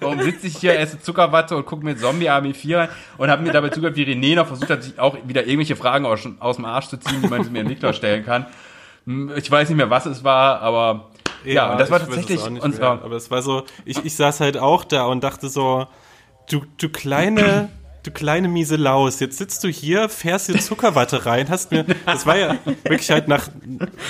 Warum 0.01 0.21
sitze 0.21 0.49
ich 0.49 0.57
hier, 0.57 0.79
esse 0.79 1.01
Zuckerwatte 1.01 1.57
und 1.57 1.65
gucke 1.65 1.85
mir 1.85 1.97
Zombie 1.97 2.29
Army 2.29 2.53
4 2.55 2.79
rein 2.79 2.89
und 3.17 3.31
habe 3.31 3.43
mir 3.43 3.53
dabei 3.53 3.69
zugehört, 3.69 3.97
wie 3.97 4.05
René 4.05 4.35
noch 4.35 4.49
versucht 4.49 4.71
hat, 4.71 4.83
sich 4.83 4.99
auch 4.99 5.17
wieder 5.25 5.43
irgendwelche 5.43 5.77
Fragen 5.77 6.07
aus, 6.07 6.29
aus 6.41 6.57
dem 6.57 6.65
Arsch 6.65 6.89
zu 6.89 6.97
ziehen, 6.99 7.23
die 7.23 7.29
man 7.29 7.51
mir 7.53 7.61
Entwickler 7.61 7.93
stellen 7.93 8.25
kann. 8.25 8.47
Hm, 9.07 9.33
Ich 9.37 9.49
weiß 9.49 9.69
nicht 9.69 9.77
mehr, 9.79 9.91
was 9.91 10.07
es 10.07 10.25
war, 10.25 10.61
aber 10.61 11.11
ja, 11.45 11.73
und 11.73 11.79
das 11.81 11.91
war 11.91 12.01
tatsächlich 12.01 12.43
unser, 12.43 12.69
mehr. 12.69 13.03
Aber 13.05 13.17
es 13.17 13.31
war 13.31 13.43
so, 13.43 13.65
ich, 13.85 14.05
ich 14.05 14.15
saß 14.17 14.41
halt 14.41 14.57
auch 14.57 14.85
da 14.85 15.07
und 15.07 15.23
dachte 15.25 15.49
so, 15.49 15.87
du, 16.51 16.63
du 16.79 16.89
kleine, 16.89 17.69
du 18.03 18.11
kleine 18.11 18.49
miese 18.49 18.77
Laus, 18.77 19.21
jetzt 19.21 19.39
sitzt 19.39 19.65
du 19.65 19.69
hier, 19.69 20.09
fährst 20.09 20.49
dir 20.49 20.59
Zuckerwatte 20.59 21.27
rein, 21.27 21.49
hast 21.49 21.71
mir, 21.71 21.85
das 22.07 22.27
war 22.27 22.37
ja 22.39 22.57
wirklich 22.85 23.11
halt 23.11 23.29
nach, 23.29 23.49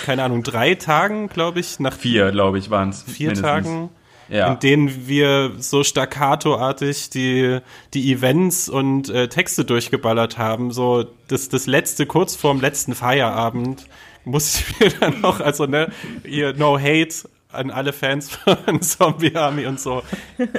keine 0.05 0.23
Ahnung, 0.25 0.43
drei 0.43 0.75
Tagen, 0.75 1.29
glaube 1.29 1.61
ich, 1.61 1.81
nach 1.81 1.95
vier, 1.95 2.31
glaube 2.31 2.59
ich, 2.59 2.71
waren 2.71 2.91
es. 2.91 3.03
vier 3.03 3.35
Tagen, 3.35 3.91
Ja. 4.29 4.53
in 4.53 4.59
denen 4.61 5.07
wir 5.09 5.53
so 5.59 5.83
staccato-artig 5.85 7.11
die, 7.11 7.59
die 7.95 8.13
Events 8.13 8.69
und 8.69 9.09
äh, 9.09 9.29
Texte 9.29 9.65
durchgeballert 9.65 10.37
haben, 10.39 10.71
so 10.71 11.07
das, 11.29 11.49
das 11.49 11.67
letzte, 11.67 12.07
kurz 12.07 12.35
vorm 12.37 12.61
letzten 12.61 12.95
Feierabend, 12.95 13.87
musste 14.31 14.63
ich 14.63 14.81
mir 14.81 14.91
dann 15.01 15.21
noch, 15.21 15.41
also 15.41 15.67
ne, 15.67 15.91
ihr 16.25 16.55
No 16.55 16.79
Hate 16.79 17.29
an 17.51 17.71
alle 17.71 17.93
Fans 17.93 18.31
von 18.31 18.81
Zombie 18.83 19.35
Army 19.35 19.67
und 19.67 19.81
so. 19.81 20.03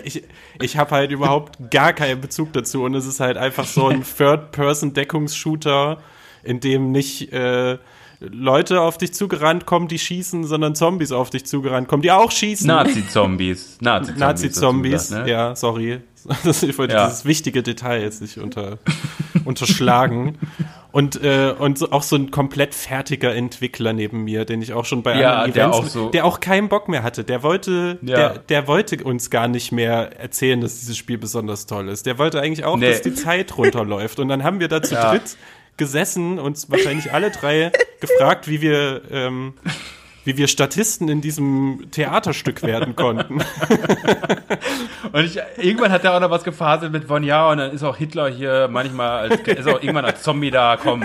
Ich, 0.04 0.24
ich 0.60 0.78
habe 0.78 0.92
halt 0.92 1.12
überhaupt 1.12 1.70
gar 1.70 1.94
keinen 1.94 2.20
Bezug 2.20 2.52
dazu 2.54 2.84
und 2.84 2.96
es 2.96 3.06
ist 3.06 3.20
halt 3.20 3.38
einfach 3.38 3.66
so 3.66 3.88
ein 3.88 4.04
Third-Person-Deckungsshooter, 4.04 6.00
in 6.44 6.60
dem 6.60 6.92
nicht 6.92 7.32
äh, 7.32 7.78
Leute 8.22 8.82
auf 8.82 8.98
dich 8.98 9.14
zugerannt 9.14 9.66
kommen, 9.66 9.88
die 9.88 9.98
schießen, 10.00 10.44
sondern 10.44 10.76
Zombies 10.76 11.12
auf 11.14 11.30
dich 11.30 11.46
zugerannt 11.46 11.88
kommen, 11.88 12.02
die 12.02 12.12
auch 12.12 12.32
schießen. 12.32 12.68
Nazi-Zombies. 12.68 13.78
Nazi-Zombies. 13.82 14.20
Nazi-Zombies, 14.20 15.10
ne? 15.12 15.30
ja, 15.30 15.56
sorry. 15.56 16.02
Das, 16.44 16.64
ich 16.64 16.78
wollte 16.78 16.96
Ja. 16.96 17.06
dieses 17.08 17.24
wichtige 17.24 17.64
Detail 17.64 18.02
jetzt 18.02 18.22
nicht 18.22 18.38
unter, 18.40 18.78
unterschlagen. 19.46 20.38
Und, 20.92 21.24
äh, 21.24 21.54
und 21.58 21.78
so, 21.78 21.92
auch 21.92 22.02
so 22.04 22.16
ein 22.16 22.30
komplett 22.32 22.74
fertiger 22.76 23.34
Entwickler 23.36 23.94
neben 23.94 24.24
mir, 24.24 24.44
den 24.44 24.62
ich 24.62 24.74
auch 24.74 24.86
schon 24.86 25.02
bei 25.04 25.20
Ja, 25.20 25.34
anderen 25.36 25.54
der 25.54 25.64
Events, 25.68 25.78
auch 25.78 25.86
so- 25.86 26.10
der 26.10 26.26
auch 26.26 26.40
keinen 26.40 26.68
Bock 26.68 26.90
mehr 26.90 27.04
hatte. 27.04 27.24
Der 27.24 27.42
wollte, 27.44 28.00
Ja. 28.02 28.16
der, 28.16 28.38
der 28.40 28.68
wollte 28.68 29.04
uns 29.04 29.30
gar 29.30 29.48
nicht 29.48 29.72
mehr 29.72 30.20
erzählen, 30.20 30.60
dass 30.60 30.80
dieses 30.80 30.98
Spiel 30.98 31.18
besonders 31.20 31.68
toll 31.68 31.88
ist. 31.90 32.06
Der 32.06 32.18
wollte 32.18 32.42
eigentlich 32.42 32.66
auch, 32.66 32.76
Nee. 32.78 32.90
dass 32.90 33.02
die 33.02 33.14
Zeit 33.14 33.56
runterläuft. 33.58 34.20
Und 34.20 34.28
dann 34.30 34.44
haben 34.44 34.60
wir 34.60 34.68
da 34.68 34.82
zu 34.82 34.96
dritt 34.96 35.38
gesessen, 35.80 36.38
uns 36.38 36.70
wahrscheinlich 36.70 37.12
alle 37.12 37.32
drei 37.32 37.72
gefragt, 38.00 38.48
wie 38.48 38.62
wir, 38.62 39.02
ähm, 39.10 39.54
wie 40.30 40.38
wir 40.38 40.48
Statisten 40.48 41.10
in 41.10 41.22
diesem 41.22 41.88
Theaterstück 41.90 42.62
werden 42.62 42.96
konnten. 42.96 43.40
Und 45.12 45.26
ich, 45.26 45.40
irgendwann 45.58 45.92
hat 45.92 46.04
er 46.04 46.16
auch 46.16 46.20
noch 46.20 46.30
was 46.30 46.44
gefaselt 46.44 46.92
mit 46.92 47.06
von 47.06 47.24
ja 47.24 47.50
und 47.50 47.58
dann 47.58 47.72
ist 47.72 47.84
auch 47.84 47.98
Hitler 47.98 48.30
hier 48.30 48.68
manchmal 48.70 49.32
als 49.32 49.42
ist 49.42 49.68
auch 49.68 49.82
irgendwann 49.82 50.06
als 50.06 50.22
Zombie 50.22 50.52
da, 50.52 50.78
komm. 50.78 51.04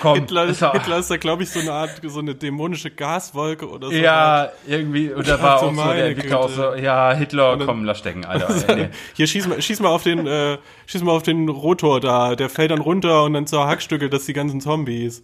komm 0.00 0.18
Hitler, 0.18 0.44
ist 0.44 0.62
auch, 0.62 0.72
Hitler 0.72 0.98
ist 0.98 1.10
da, 1.10 1.16
glaube 1.16 1.44
ich, 1.44 1.50
so 1.50 1.60
eine 1.60 1.72
Art, 1.72 2.00
so 2.04 2.18
eine 2.18 2.34
dämonische 2.34 2.90
Gaswolke 2.90 3.68
oder 3.70 3.88
so. 3.88 3.94
Ja, 3.94 4.50
irgendwie, 4.66 5.10
und 5.12 5.26
da 5.26 5.40
war 5.40 5.62
auch 5.62 5.72
so 5.74 5.82
der 5.82 6.06
Entwickler 6.06 6.40
auch 6.40 6.48
so, 6.50 6.74
ja, 6.74 7.12
Hitler, 7.14 7.56
dann- 7.56 7.66
komm, 7.66 7.84
lass 7.84 7.98
stecken, 7.98 8.24
Alter. 8.26 8.48
Ey, 8.68 8.76
nee. 8.76 8.88
Hier, 9.14 9.26
schieß 9.26 9.48
mal, 9.48 9.62
schieß 9.62 9.80
mal 9.80 9.88
auf 9.88 10.02
den, 10.02 10.26
äh, 10.26 10.58
schieß 10.86 11.02
mal 11.02 11.12
auf 11.12 11.22
den 11.22 11.48
Rotor 11.48 12.00
da, 12.00 12.36
der 12.36 12.50
fällt 12.50 12.70
dann 12.70 12.80
runter 12.80 13.24
und 13.24 13.32
dann 13.32 13.46
zerhackstückelt 13.46 14.12
das 14.12 14.26
die 14.26 14.34
ganzen 14.34 14.60
Zombies. 14.60 15.22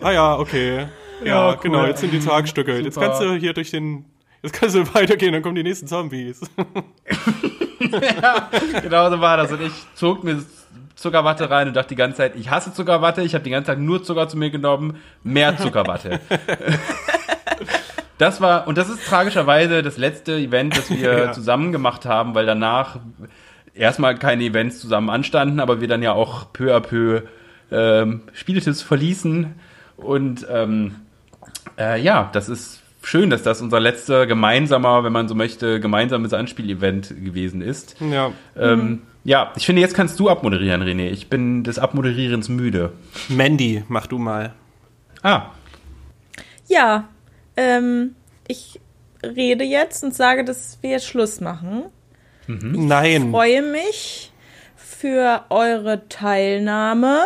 Ah 0.00 0.10
ja, 0.12 0.38
okay. 0.38 0.86
Ja, 1.22 1.26
Ja, 1.26 1.48
cool. 1.50 1.58
genau, 1.62 1.86
jetzt 1.86 2.00
sind 2.00 2.12
die. 2.12 2.16
Jetzt 2.18 2.94
Super. 2.94 3.06
kannst 3.06 3.20
du 3.20 3.34
hier 3.34 3.52
durch 3.52 3.70
den, 3.70 4.04
jetzt 4.42 4.52
kannst 4.54 4.74
du 4.74 4.94
weitergehen, 4.94 5.32
dann 5.32 5.42
kommen 5.42 5.54
die 5.56 5.62
nächsten 5.62 5.86
Zombies. 5.86 6.40
Genau 8.82 9.10
so 9.10 9.20
war 9.20 9.36
das. 9.38 9.50
Und 9.52 9.62
ich 9.62 9.72
zog 9.94 10.22
mir 10.22 10.42
Zuckerwatte 10.94 11.50
rein 11.50 11.66
und 11.68 11.74
dachte 11.74 11.88
die 11.88 11.96
ganze 11.96 12.18
Zeit, 12.18 12.36
ich 12.36 12.50
hasse 12.50 12.72
Zuckerwatte, 12.74 13.22
ich 13.22 13.34
habe 13.34 13.42
die 13.42 13.50
ganze 13.50 13.68
Zeit 13.68 13.78
nur 13.80 14.02
Zucker 14.02 14.28
zu 14.28 14.36
mir 14.36 14.50
genommen, 14.50 14.98
mehr 15.24 15.56
Zuckerwatte. 15.56 16.20
Das 18.18 18.42
war, 18.42 18.68
und 18.68 18.76
das 18.76 18.90
ist 18.90 19.06
tragischerweise 19.06 19.82
das 19.82 19.96
letzte 19.96 20.34
Event, 20.34 20.76
das 20.76 20.90
wir 20.90 20.98
Ja. 21.24 21.32
zusammen 21.32 21.72
gemacht 21.72 22.04
haben, 22.04 22.34
weil 22.34 22.44
danach 22.44 22.98
erstmal 23.72 24.14
keine 24.18 24.44
Events 24.44 24.78
zusammen 24.78 25.08
anstanden, 25.08 25.58
aber 25.58 25.80
wir 25.80 25.88
dann 25.88 26.02
ja 26.02 26.12
auch 26.12 26.52
peu 26.52 26.76
à 26.76 26.80
peu 26.80 27.22
ähm, 27.72 28.20
Spieletips 28.34 28.82
verließen. 28.82 29.54
Und 30.02 30.46
ähm, 30.50 30.96
äh, 31.78 32.00
ja, 32.00 32.30
das 32.32 32.48
ist 32.48 32.80
schön, 33.02 33.30
dass 33.30 33.42
das 33.42 33.60
unser 33.60 33.80
letzter 33.80 34.26
gemeinsamer, 34.26 35.04
wenn 35.04 35.12
man 35.12 35.28
so 35.28 35.34
möchte, 35.34 35.80
gemeinsames 35.80 36.32
Anspielevent 36.32 37.08
gewesen 37.08 37.62
ist. 37.62 37.96
ja. 38.00 38.32
Ähm, 38.56 39.02
ja, 39.22 39.52
ich 39.54 39.66
finde, 39.66 39.82
jetzt 39.82 39.94
kannst 39.94 40.18
du 40.18 40.30
abmoderieren, 40.30 40.82
René. 40.82 41.10
Ich 41.10 41.28
bin 41.28 41.62
des 41.62 41.78
Abmoderierens 41.78 42.48
müde. 42.48 42.92
Mandy, 43.28 43.84
mach 43.88 44.06
du 44.06 44.18
mal. 44.18 44.54
Ah, 45.22 45.50
Ja, 46.66 47.08
ähm, 47.56 48.14
ich 48.48 48.80
rede 49.22 49.64
jetzt 49.64 50.02
und 50.04 50.14
sage, 50.14 50.44
dass 50.44 50.78
wir 50.80 50.90
jetzt 50.90 51.06
Schluss 51.06 51.40
machen. 51.40 51.84
Nein. 52.46 53.30
freue 53.30 53.62
mich 53.62 54.32
für 54.76 55.44
eure 55.50 56.08
Teilnahme. 56.08 57.24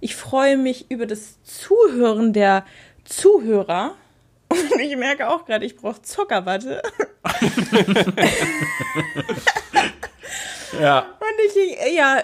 Ich 0.00 0.14
freue 0.16 0.56
mich 0.56 0.90
über 0.90 1.06
das 1.06 1.42
Zuhören 1.42 2.32
der 2.32 2.64
Zuhörer. 3.04 3.94
Und 4.48 4.80
ich 4.80 4.96
merke 4.96 5.28
auch 5.28 5.44
gerade, 5.44 5.64
ich 5.66 5.76
brauche 5.76 6.02
Zuckerwatte. 6.02 6.80
ja. 10.80 11.00
Und 11.00 11.56
ich, 11.56 11.94
ja, 11.96 12.22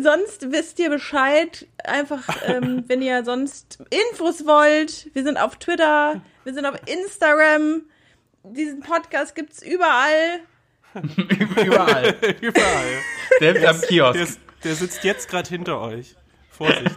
sonst 0.00 0.52
wisst 0.52 0.78
ihr 0.78 0.90
Bescheid. 0.90 1.66
Einfach, 1.82 2.22
ähm, 2.46 2.84
wenn 2.88 3.02
ihr 3.02 3.24
sonst 3.24 3.78
Infos 4.12 4.46
wollt. 4.46 5.10
Wir 5.14 5.24
sind 5.24 5.36
auf 5.36 5.56
Twitter, 5.56 6.20
wir 6.44 6.54
sind 6.54 6.66
auf 6.66 6.76
Instagram. 6.86 7.82
Diesen 8.44 8.80
Podcast 8.80 9.34
gibt's 9.34 9.62
überall. 9.62 10.40
Überall. 11.64 12.14
Überall. 12.40 12.86
Selbst 13.40 13.64
am 13.64 13.80
Der, 13.80 13.88
Kiosk. 13.88 14.20
ist- 14.20 14.40
der 14.62 14.74
sitzt 14.76 15.02
jetzt 15.02 15.28
gerade 15.28 15.48
hinter 15.48 15.80
euch. 15.80 16.14
Vorsicht. 16.54 16.96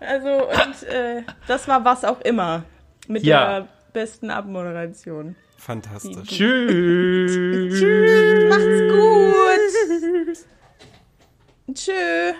also, 0.00 0.48
und 0.48 0.82
äh, 0.88 1.22
das 1.46 1.68
war 1.68 1.84
was 1.84 2.04
auch 2.04 2.20
immer. 2.22 2.64
Mit 3.08 3.24
ja. 3.24 3.60
der 3.60 3.68
besten 3.92 4.30
Abmoderation. 4.30 5.36
Fantastisch. 5.56 6.28
Tschüss. 6.28 7.32
Tschüss. 7.78 8.48
Macht's 8.48 8.80
gut. 8.92 10.46
Tschüss. 11.74 12.34